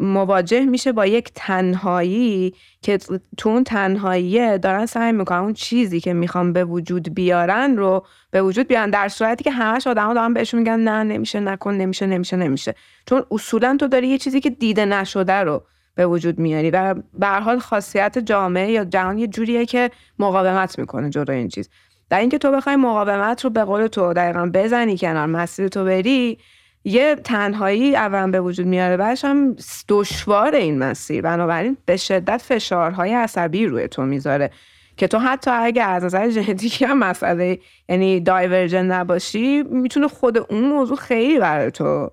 مواجه 0.00 0.64
میشه 0.64 0.92
با 0.92 1.06
یک 1.06 1.30
تنهایی 1.34 2.54
که 2.82 2.98
تو 3.36 3.48
اون 3.48 3.64
تنهایی 3.64 4.58
دارن 4.58 4.86
سعی 4.86 5.12
می‌کنن 5.12 5.38
اون 5.38 5.52
چیزی 5.52 6.00
که 6.00 6.12
می‌خوان 6.12 6.52
به 6.52 6.64
وجود 6.64 7.14
بیارن 7.14 7.76
رو 7.76 8.06
به 8.30 8.42
وجود 8.42 8.68
بیارن. 8.68 8.90
در 8.90 9.08
صورتی 9.08 9.44
که 9.44 9.50
همش 9.50 9.86
آدم 9.86 10.14
دارن 10.14 10.34
بهشون 10.34 10.60
میگن 10.60 10.80
نه 10.80 11.02
نمیشه 11.02 11.40
نکن 11.40 11.74
نمیشه 11.74 12.06
نمیشه 12.06 12.36
نمیشه. 12.36 12.74
چون 13.06 13.24
اصولا 13.30 13.76
تو 13.80 13.88
داری 13.88 14.08
یه 14.08 14.18
چیزی 14.18 14.40
که 14.40 14.50
دیده 14.50 14.84
نشده 14.84 15.32
رو 15.32 15.62
به 15.94 16.06
وجود 16.06 16.38
میاری 16.38 16.70
و 16.70 16.94
به 17.14 17.26
حال 17.26 17.58
خاصیت 17.58 18.18
جامعه 18.18 18.70
یا 18.70 18.84
جهان 18.84 19.18
یه 19.18 19.26
جوریه 19.26 19.66
که 19.66 19.90
مقاومت 20.18 20.78
می‌کنه 20.78 21.10
جلو 21.10 21.30
این 21.30 21.48
چیز. 21.48 21.70
در 22.10 22.20
اینکه 22.20 22.38
تو 22.38 22.50
بخوای 22.50 22.76
مقاومت 22.76 23.44
رو 23.44 23.50
به 23.50 23.64
قول 23.64 23.86
تو 23.86 24.12
دقیقا 24.12 24.50
بزنی 24.54 24.98
کنار 24.98 25.26
مسیر 25.26 25.68
تو 25.68 25.84
بری 25.84 26.38
یه 26.86 27.14
تنهایی 27.14 27.96
اول 27.96 28.30
به 28.30 28.40
وجود 28.40 28.66
میاره. 28.66 28.96
بعدش 28.96 29.24
هم 29.24 29.56
دشوار 29.88 30.54
این 30.54 30.78
مسیر. 30.78 31.22
بنابراین 31.22 31.76
به 31.86 31.96
شدت 31.96 32.42
فشارهای 32.42 33.14
عصبی 33.14 33.66
روی 33.66 33.88
تو 33.88 34.02
می‌ذاره 34.02 34.50
که 34.96 35.08
تو 35.08 35.18
حتی 35.18 35.50
اگر 35.50 35.88
از 35.90 36.04
نظر 36.04 36.28
ژنتیکی 36.28 36.84
هم 36.84 36.98
مسئله 36.98 37.58
یعنی 37.88 38.20
دایورژن 38.20 38.86
نباشی 38.86 39.62
می‌تونه 39.62 40.08
خود 40.08 40.38
اون 40.38 40.64
موضوع 40.64 40.96
خیلی 40.96 41.38
برای 41.38 41.70
تو 41.70 42.10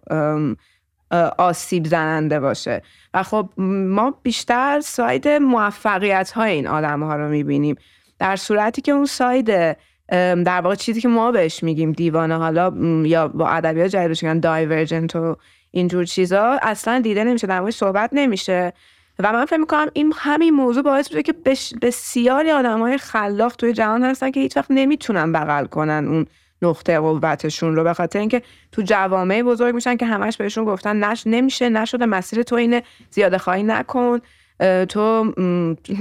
آسیب 1.38 1.86
زننده 1.86 2.40
باشه. 2.40 2.82
و 3.14 3.24
خب 3.24 3.50
ما 3.58 4.20
بیشتر 4.24 4.80
ساید 4.80 5.28
موفقیت 5.28 6.32
های 6.32 6.52
این 6.52 6.68
آدم 6.68 7.04
ها 7.04 7.16
رو 7.16 7.30
می‌بینیم. 7.30 7.76
در 8.20 8.36
صورتی 8.36 8.82
که 8.82 8.92
اون 8.92 9.06
ساید 9.06 9.78
در 10.46 10.62
واقع 10.62 10.76
چیزی 10.76 11.02
که 11.02 11.08
ما 11.08 11.32
بهش 11.32 11.64
میگیم 11.64 11.92
دیوانه 11.92 12.38
حالا 12.38 12.74
یا 13.06 13.28
با 13.28 13.50
ادبیات 13.50 13.88
جدیدش 13.88 14.24
میگن 14.24 14.40
دایورجنت 14.40 15.16
و 15.16 15.36
اینجور 15.72 16.06
چیزا 16.06 16.60
اصلا 16.62 17.00
دیده 17.00 17.24
نمیشه 17.24 17.48
در 17.48 17.72
صحبت 17.72 18.10
نمیشه. 18.14 18.74
و 19.20 19.34
من 19.34 19.46
فکر 19.46 19.58
می‌کنم 19.58 19.88
این 19.94 20.14
همین 20.16 20.54
موضوع 20.54 20.84
باعث 20.84 21.12
میشه 21.12 21.24
که 21.24 21.34
بسیاری 21.82 22.52
آدم 22.52 22.80
های 22.80 22.98
خلاق 22.98 23.56
توی 23.56 23.74
جهان 23.74 24.04
هستن 24.04 24.32
که 24.32 24.40
هیچ 24.40 24.58
وقت 24.58 24.68
نمی‌تونن 24.70 25.32
بغل 25.32 25.66
کنن 25.66 26.08
اون 26.08 26.26
نقطه 26.62 27.00
قوتشون 27.00 27.76
رو 27.76 27.84
به 27.84 27.94
خاطر 27.94 28.20
اینکه 28.20 28.42
تو 28.72 28.82
جوامع 28.82 29.42
بزرگ 29.42 29.76
میشن 29.76 29.98
که 29.98 30.06
همش 30.06 30.38
بهشون 30.38 30.66
گفتن 30.66 31.04
نش 31.04 31.24
نمیشه 31.26 31.70
نشده 31.70 32.06
مسیر 32.06 32.44
تو 32.44 32.56
اینه 32.56 32.84
زیاده 33.10 33.38
خواهی 33.38 33.64
نکن. 33.64 34.20
تو 34.90 35.34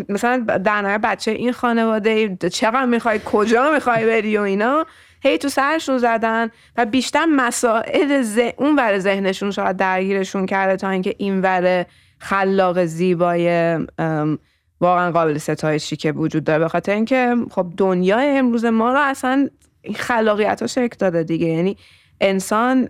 مثلا 0.09 0.37
در 0.65 0.99
بچه 0.99 1.31
این 1.31 1.53
خانواده 1.53 2.37
چقدر 2.37 2.85
می‌خوای 2.85 3.20
کجا 3.24 3.73
می‌خوای 3.73 4.07
بری 4.07 4.37
و 4.37 4.41
اینا؟ 4.41 4.87
هی 5.23 5.39
تو 5.39 5.49
سرشون 5.49 5.99
زدن 5.99 6.51
و 6.77 6.87
بیشتر 6.87 7.27
مسائل 7.27 8.24
اون 8.57 8.77
ور 8.77 8.99
ذهنشون 8.99 9.51
شاید 9.51 9.77
درگیرشون 9.77 10.47
کرده 10.47 10.77
تا 10.77 10.91
اینکه 10.91 11.15
این 11.19 11.41
ور 11.41 11.87
خلاق 12.19 12.85
زیبای 12.85 13.79
واقعا 14.81 15.11
قابل 15.12 15.39
ستایشی 15.39 15.97
که 15.97 16.12
وجود 16.12 16.45
داره. 16.45 16.59
به 16.59 16.69
خاطر 16.69 16.93
اینکه 16.93 17.37
خب 17.51 17.66
دنیای 17.77 18.39
امروز 18.39 18.65
ما 18.65 18.93
رو 18.93 18.99
اصلا 19.01 19.49
خلاقیت 19.95 20.61
ها 20.61 20.66
شکل 20.66 20.97
داده 20.99 21.23
دیگه. 21.23 21.47
یعنی 21.47 21.77
انسان 22.20 22.89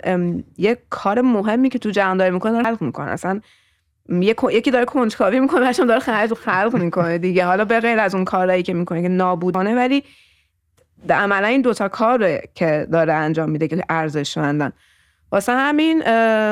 یک 0.58 0.78
کار 0.90 1.20
مهمی 1.20 1.68
که 1.68 1.78
تو 1.78 1.90
جهان 1.90 2.16
داره 2.16 2.30
می‌کنه 2.30 2.62
خلق 2.62 2.82
می‌کنه. 2.82 3.10
اصلا 3.10 3.40
یکی 4.50 4.70
داره 4.70 4.84
کنجکاوی 4.84 5.40
می‌کنه 5.40 5.68
بچه‌م 5.68 5.86
داره 5.86 6.00
خرج 6.00 6.32
و 6.32 6.34
خلق 6.34 6.76
می‌کنه 6.76 7.18
دیگه. 7.18 7.44
حالا 7.44 7.64
به 7.64 7.80
غیر 7.80 7.98
از 7.98 8.14
اون 8.14 8.24
کارهایی 8.24 8.62
که 8.62 8.74
می‌کنه 8.74 9.02
که 9.02 9.08
نابودانه 9.08 9.74
ولی 9.74 10.04
عملا 11.10 11.46
این 11.46 11.60
دوتا 11.60 11.88
کاره 11.88 12.42
که 12.54 12.86
داره 12.92 13.12
انجام 13.12 13.50
میده 13.50 13.68
که 13.68 13.82
ارزشمندن. 13.88 14.72
واسه 15.32 15.52
همین 15.52 15.98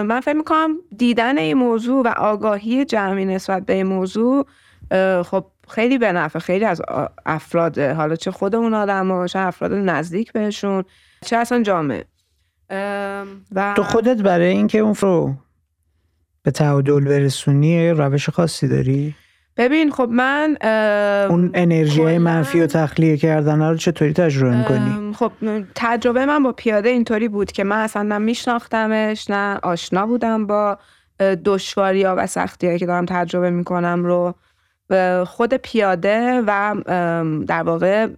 من 0.02 0.20
فکر 0.20 0.36
می‌کنم 0.36 0.76
دیدن 0.96 1.38
این 1.38 1.56
موضوع 1.56 2.04
و 2.04 2.08
آگاهی 2.08 2.84
جمعی 2.84 3.24
نسبت 3.24 3.66
به 3.66 3.72
این 3.72 3.86
موضوع 3.86 4.46
خب 5.22 5.44
خیلی 5.68 5.98
به 5.98 6.12
نفع 6.12 6.38
خیلی 6.38 6.64
از 6.64 6.82
افراد 7.26 7.78
حالا 7.78 8.16
چه 8.16 8.30
خودمون 8.30 8.74
آدم 8.74 9.26
چه 9.26 9.38
افراد 9.38 9.72
نزدیک 9.72 10.32
بهشون 10.32 10.84
چه 11.24 11.36
اصلا 11.36 11.62
جامعه. 11.62 12.04
و 13.54 13.74
تو 13.76 13.82
خودت 13.82 14.22
برای 14.22 14.48
اینکه 14.48 14.78
اون 14.78 14.94
رو 14.94 15.34
به 16.42 16.50
تعادل 16.50 17.04
برسونی 17.04 17.90
روش 17.90 18.28
خاصی 18.28 18.68
داری؟ 18.68 19.14
ببین 19.56 19.90
خب 19.90 20.08
من 20.12 20.56
اون 21.30 21.50
انرژی 21.54 22.02
های 22.02 22.18
منفی 22.18 22.60
و 22.60 22.66
تخلیه 22.66 23.16
کردن 23.16 23.62
رو 23.62 23.76
چطوری 23.76 24.12
تجربه 24.12 24.56
می‌کنی؟ 24.56 25.12
خب 25.14 25.32
تجربه 25.74 26.26
من 26.26 26.42
با 26.42 26.52
پیاده 26.52 26.88
اینطوری 26.88 27.28
بود 27.28 27.52
که 27.52 27.64
من 27.64 27.78
اصلا 27.78 28.02
نه 28.02 28.18
میشناختمش 28.18 29.30
نه 29.30 29.58
آشنا 29.62 30.06
بودم 30.06 30.46
با 30.46 30.78
دشواری 31.44 32.02
ها 32.02 32.14
و 32.18 32.26
سختی 32.26 32.78
که 32.78 32.86
دارم 32.86 33.06
تجربه 33.06 33.50
می‌کنم 33.50 34.04
رو 34.04 34.34
خود 35.24 35.54
پیاده 35.54 36.42
و 36.46 36.76
در 37.46 37.62
واقع 37.62 38.08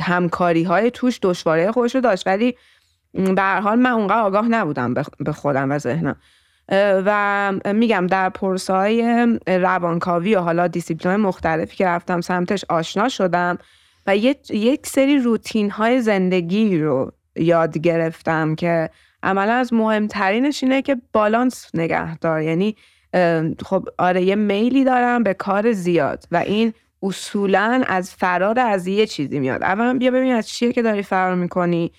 همکاری 0.00 0.62
های 0.62 0.90
توش 0.90 1.18
دشواری 1.22 1.70
خودش 1.70 1.94
رو 1.94 2.00
داشت 2.00 2.26
ولی 2.26 2.56
به 3.14 3.42
حال 3.42 3.78
من 3.78 3.90
اونقدر 3.90 4.20
آگاه 4.20 4.48
نبودم 4.48 4.94
به 4.94 5.32
خودم 5.32 5.70
و 5.70 5.78
ذهنم 5.78 6.16
و 6.74 7.52
میگم 7.74 8.06
در 8.06 8.28
پرسه 8.28 8.72
های 8.72 9.26
روانکاوی 9.46 10.34
و 10.34 10.40
حالا 10.40 10.68
دیسیپلین 10.68 11.16
مختلفی 11.16 11.76
که 11.76 11.86
رفتم 11.86 12.20
سمتش 12.20 12.64
آشنا 12.68 13.08
شدم 13.08 13.58
و 14.06 14.16
یک 14.16 14.86
سری 14.86 15.18
روتین 15.18 15.70
های 15.70 16.00
زندگی 16.00 16.78
رو 16.78 17.12
یاد 17.36 17.78
گرفتم 17.78 18.54
که 18.54 18.90
عملا 19.22 19.52
از 19.52 19.72
مهمترینش 19.72 20.62
اینه 20.62 20.82
که 20.82 20.96
بالانس 21.12 21.70
نگه 21.74 22.18
دار. 22.18 22.42
یعنی 22.42 22.76
خب 23.64 23.88
آره 23.98 24.22
یه 24.22 24.34
میلی 24.34 24.84
دارم 24.84 25.22
به 25.22 25.34
کار 25.34 25.72
زیاد 25.72 26.24
و 26.32 26.36
این 26.36 26.72
اصولا 27.02 27.82
از 27.86 28.14
فرار 28.14 28.60
از 28.60 28.86
یه 28.86 29.06
چیزی 29.06 29.40
میاد. 29.40 29.62
اولا 29.62 29.94
بیا 29.98 30.10
ببین 30.10 30.32
از 30.32 30.48
چیه 30.48 30.72
که 30.72 30.82
داری 30.82 31.02
فرار 31.02 31.34
می‌کنی. 31.34 31.92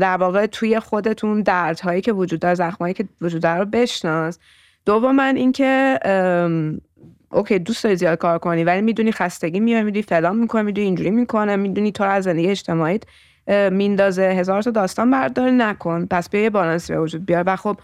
در 0.00 0.16
واقع 0.16 0.46
توی 0.46 0.80
خودتون 0.80 1.42
دردهایی 1.42 2.00
که 2.00 2.12
وجود 2.12 2.40
داره 2.40 2.54
زخمایی 2.54 2.94
که 2.94 3.04
وجود 3.20 3.42
داره 3.42 3.58
رو 3.58 3.64
بشناس. 3.64 4.38
دوم 4.86 5.16
من 5.16 5.36
اینکه 5.36 5.98
اوکی 7.32 7.58
دوست 7.58 7.84
داری 7.84 7.96
زیاد 7.96 8.18
کار 8.18 8.38
کنی 8.38 8.64
ولی 8.64 8.80
می‌دونی 8.80 9.12
خستگی 9.12 9.60
میاد 9.60 9.84
می‌دونی 9.84 10.02
فلان 10.02 10.36
می‌کنه 10.36 10.62
می‌دونی 10.62 10.86
اینجوری 10.86 11.10
می‌کنه 11.10 11.56
می‌دونی 11.56 11.92
تو 11.92 12.04
از 12.04 12.24
زندگی 12.24 12.48
اجتماعیت 12.48 13.02
میندازه. 13.70 14.22
هزار 14.22 14.62
تا 14.62 14.70
داستان 14.70 15.10
بردار 15.10 15.50
نکن. 15.50 16.06
پس 16.06 16.30
بیا 16.30 16.40
یه 16.40 16.50
بالانس 16.50 16.90
به 16.90 17.00
وجود 17.00 17.26
بیار. 17.26 17.44
و 17.46 17.56
خب 17.56 17.76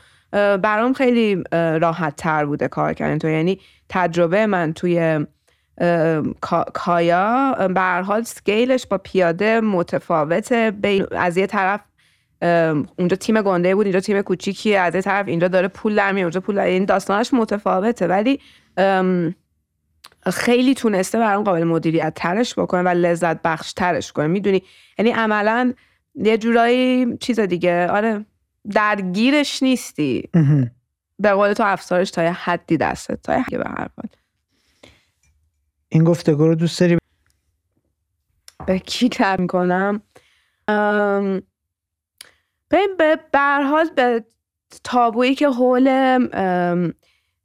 برام 0.56 0.93
خیلی 0.93 1.44
راحت 1.52 2.16
تر 2.16 2.44
بوده 2.44 2.68
کار 2.68 2.93
کردن 2.93 3.18
تو. 3.18 3.28
یعنی 3.28 3.60
تجربه 3.89 4.47
من 4.47 4.73
توی 4.73 5.27
کایا 6.74 7.55
به 7.74 7.81
حال 7.81 8.23
سکیلش 8.23 8.86
با 8.86 8.98
پیاده 8.98 9.61
متفاوته. 9.61 10.73
از 11.11 11.36
یه 11.36 11.47
طرف 11.47 11.81
اونجا 12.98 13.16
تیم 13.16 13.43
گنده 13.43 13.74
بود 13.74 13.86
اینجا 13.86 14.01
تیم 14.01 14.23
کوچیکی 14.23 14.77
از 14.77 14.94
یه 14.94 15.03
طرف 15.03 15.28
اینجا 15.28 15.48
داره 15.48 15.69
پول 15.69 15.97
در 15.97 16.19
اونجا 16.19 16.40
پول 16.40 16.59
این 16.59 16.85
داستانش 16.85 17.35
متفاوته. 17.35 18.07
ولی 18.07 18.40
خیلی 20.32 20.74
تونسته 20.74 21.19
برام 21.19 21.44
قابل 21.44 21.65
مدیریت 21.65 22.12
ترش 22.16 22.59
بکنه 22.59 22.82
و 22.82 22.89
لذت 22.89 23.43
بخش 23.43 23.73
ترش 23.73 24.12
کنه. 24.12 24.27
می‌دونی؟ 24.27 24.62
یعنی 24.98 25.11
عملا 25.11 25.73
یه 26.15 26.39
جورایی 26.39 27.16
چیز 27.20 27.40
دیگه. 27.40 27.89
آره 27.90 28.24
درگیرش 28.74 29.62
نیستی. 29.62 30.28
به 31.19 31.32
قول 31.32 31.53
تو 31.53 31.62
افسارش 31.66 32.11
تا 32.11 32.23
یه 32.23 32.32
حدی 32.32 32.77
دستت 32.77 33.23
تا 33.23 33.36
یه 33.36 33.59
به 33.59 33.65
هر 33.69 33.89
حال. 33.97 34.09
این 35.89 36.05
گفتگو 36.05 36.47
رو 36.47 36.55
دوست 36.55 36.81
داری؟ 36.81 36.99
به 38.67 38.79
کی 38.79 39.09
کم 39.09 39.37
می‌کنم 39.39 40.03
به 42.69 43.19
برحال 43.33 43.91
به 43.97 44.25
تابویی 44.85 45.35
که 45.35 45.49
حول 45.49 45.89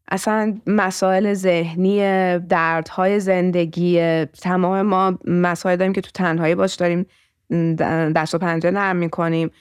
اصلا 0.08 0.62
مسائل 0.68 1.34
ذهنی 1.34 2.00
دردهای 2.40 3.20
زندگی 3.20 4.26
تمام 4.26 4.82
ما 4.82 5.20
مسائل 5.26 5.76
داریم 5.76 5.94
که 5.94 6.02
تو 6.02 6.10
تنهایی 6.14 6.56
باش 6.56 6.76
داریم 6.76 7.06
دست 8.16 8.36
و 8.36 8.38
پنجه 8.38 8.72
نرم 8.72 8.96
می‌کنیم. 8.96 9.52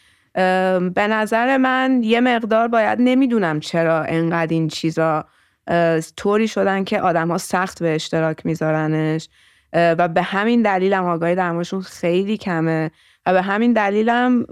به 0.94 1.06
نظر 1.10 1.56
من 1.56 2.00
یه 2.02 2.20
مقدار 2.20 2.68
باید 2.68 2.98
نمی‌دونم 3.00 3.60
چرا 3.60 4.02
انقدر 4.02 4.52
این 4.54 4.68
چیزا 4.68 5.24
طوری 6.16 6.48
شدن 6.48 6.84
که 6.84 7.00
آدم 7.00 7.28
ها 7.28 7.38
سخت 7.38 7.82
به 7.82 7.94
اشتراک 7.94 8.46
میذارنش. 8.46 9.28
و 9.72 10.08
به 10.08 10.22
همین 10.22 10.62
دلیل 10.62 10.92
هم 10.92 11.04
آگاهی 11.04 11.34
درماشون 11.34 11.80
خیلی 11.80 12.36
کمه. 12.36 12.90
و 13.26 13.32
به 13.32 13.42
همین 13.42 13.72
دلیل 13.72 14.08
هم 14.08 14.46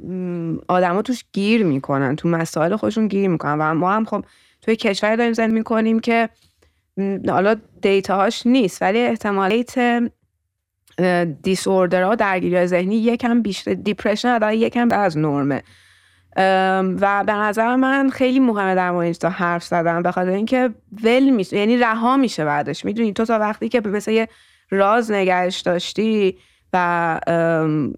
آدما 0.69 1.03
توش 1.03 1.25
گیر 1.33 1.65
می‌کنن 1.65 2.17
تو 2.17 2.29
مسائل 2.29 2.77
خودشون 2.77 3.09
گیر 3.09 3.29
می‌کنن. 3.29 3.59
و 3.59 3.75
ما 3.75 3.93
هم 3.93 4.05
خب 4.05 4.25
توی 4.63 4.77
کشور 4.77 5.17
داریم 5.17 5.33
زندگی 5.33 5.55
می‌کنیم 5.55 6.01
که 6.01 6.29
حالا 7.29 7.57
دیتاهاش 7.83 8.47
نیست 8.47 8.83
ولی 8.83 8.99
احتمالیت 8.99 10.03
دیس 11.43 11.67
ها 11.69 12.15
درگیری 12.15 12.67
ذهنی 12.67 12.97
یکم 12.97 13.43
بیشتر 13.43 13.75
دیپرشن 13.75 14.53
یکم 14.53 14.89
از 14.93 15.19
نرمه. 15.19 15.63
و 16.37 17.25
به 17.27 17.33
نظر 17.33 17.77
من 17.77 18.11
خیلی 18.11 18.41
مهمه 18.41 18.75
در 18.75 18.91
مورد 18.91 19.13
تا 19.13 19.29
حرف 19.29 19.65
زدن. 19.65 20.03
به 20.03 20.13
خاطر 20.13 20.31
اینکه 20.31 20.71
ول 21.05 21.31
میشه 21.31 21.57
یعنی 21.57 21.77
رها 21.77 22.17
میشه 22.17 22.45
بعدش. 22.45 22.85
می‌دونی 22.85 23.13
تو 23.13 23.25
تا 23.25 23.39
وقتی 23.39 23.69
که 23.69 23.81
مثل 23.81 24.11
یه 24.11 24.29
راز 24.71 25.11
نگهش 25.11 25.61
داشتی 25.61 26.39
و 26.73 27.21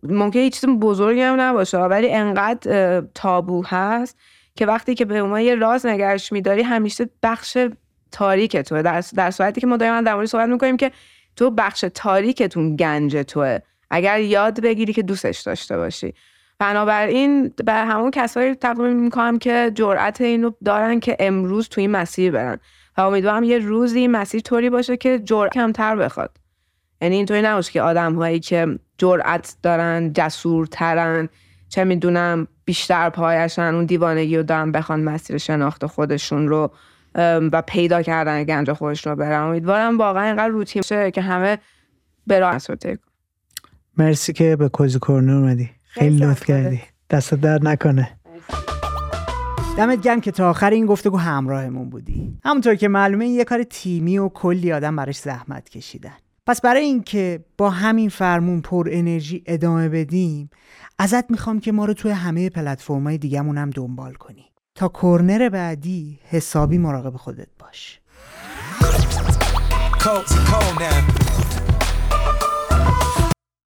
ممکنه 0.02 0.42
هیچ 0.42 0.60
چیز 0.60 0.70
بزرگی 0.70 1.20
هم 1.20 1.40
نباشه 1.40 1.78
ولی 1.78 2.12
انقدر 2.12 3.02
تابو 3.14 3.64
هست 3.66 4.18
که 4.54 4.66
وقتی 4.66 4.94
که 4.94 5.04
به 5.04 5.22
ما 5.22 5.40
یه 5.40 5.54
راز 5.54 5.86
نگهش 5.86 6.32
میداری 6.32 6.62
همیشه 6.62 7.08
بخش 7.22 7.58
تاریک 8.12 8.56
توه 8.56 8.82
در, 8.82 9.04
در 9.16 9.30
صورتی 9.30 9.60
که 9.60 9.66
ما 9.66 9.76
دائما 9.76 10.00
در 10.00 10.14
مورد 10.14 10.26
صحبت 10.26 10.48
می‌کنیم 10.48 10.76
که 10.76 10.90
تو 11.36 11.50
بخش 11.50 11.84
تاریکتون 11.94 12.76
گنج 12.76 13.16
توه. 13.16 13.58
اگر 13.90 14.20
یاد 14.20 14.60
بگیری 14.60 14.92
که 14.92 15.02
دوستش 15.02 15.40
داشته 15.40 15.76
باشی. 15.76 16.14
بنابراین 16.60 17.52
به 17.64 17.72
همون 17.72 18.10
کسایی 18.10 18.54
تقدیم 18.54 18.96
می‌کنم 18.96 19.38
که 19.38 19.72
جرأت 19.74 20.20
اینو 20.20 20.50
دارن 20.64 21.00
که 21.00 21.16
امروز 21.20 21.68
توی 21.68 21.82
این 21.82 21.90
مسیر 21.90 22.32
برن. 22.32 22.58
و 22.96 23.00
امیدوارم 23.00 23.44
یه 23.44 23.58
روزی 23.58 24.08
مسیر 24.08 24.40
طوری 24.40 24.70
باشه 24.70 24.96
که 24.96 25.18
جرأت 25.18 25.52
کمتر 25.52 25.96
بخواد. 25.96 26.36
یعنی 27.00 27.16
اینطوری 27.16 27.42
نباشه 27.42 27.72
که 27.72 27.82
آدم 27.82 28.14
هایی 28.14 28.40
که 28.40 28.78
جرأت 28.98 29.56
دارن 29.62 30.12
جسورترن 30.12 31.28
چه 31.68 31.84
می‌دونم 31.84 32.46
بیشتر 32.64 33.10
پایشن 33.10 33.74
اون 33.74 33.84
دیوانگی 33.84 34.36
رو 34.36 34.42
دارن 34.42 34.72
بخوان 34.72 35.04
مسیر 35.04 35.38
شناخت 35.38 35.86
خودشون 35.86 36.48
رو 36.48 36.70
و 37.52 37.62
پیدا 37.66 38.02
کردن 38.02 38.44
گنج 38.44 38.72
خودش 38.72 39.06
رو 39.06 39.16
برن. 39.16 39.42
امیدوارم 39.42 39.98
واقعا 39.98 40.24
اینقدر 40.24 40.48
روتین 40.48 40.80
باشه 40.80 41.10
که 41.10 41.20
همه 41.22 41.58
به 42.26 42.38
راه 42.38 42.58
مرسی 43.96 44.32
که 44.32 44.56
به 44.56 44.68
کوزی 44.68 44.98
کورنر 44.98 45.32
اومدی. 45.32 45.79
خیلی 45.92 46.16
لطف 46.16 46.44
کردی. 46.44 46.80
دست 47.10 47.34
درد 47.34 47.68
نکنه. 47.68 48.18
دمت 49.76 50.00
گرم 50.00 50.20
که 50.20 50.30
تا 50.30 50.50
آخر 50.50 50.70
این 50.70 50.86
گفتگو 50.86 51.16
همراهمون 51.16 51.90
بودی. 51.90 52.38
همونطور 52.44 52.74
که 52.74 52.88
معلومه 52.88 53.24
این 53.24 53.34
یه 53.34 53.44
کار 53.44 53.62
تیمی 53.62 54.18
و 54.18 54.28
کلی 54.28 54.72
آدم 54.72 54.96
براش 54.96 55.18
زحمت 55.18 55.68
کشیدن. 55.68 56.16
پس 56.46 56.60
برای 56.60 56.84
اینکه 56.84 57.44
با 57.58 57.70
همین 57.70 58.08
فرمون 58.08 58.60
پر 58.60 58.88
انرژی 58.90 59.42
ادامه 59.46 59.88
بدیم 59.88 60.50
ازت 60.98 61.30
می‌خوام 61.30 61.60
که 61.60 61.72
ما 61.72 61.84
رو 61.84 61.94
توی 61.94 62.10
همه 62.10 62.50
پلتفرم‌های 62.50 63.18
دیگه‌مون 63.18 63.58
هم 63.58 63.70
دنبال 63.70 64.14
کنی. 64.14 64.44
تا 64.74 64.88
کورنر 64.88 65.48
بعدی 65.48 66.20
حسابی 66.24 66.78
مراقب 66.78 67.16
خودت 67.16 67.48
باش. 67.58 68.00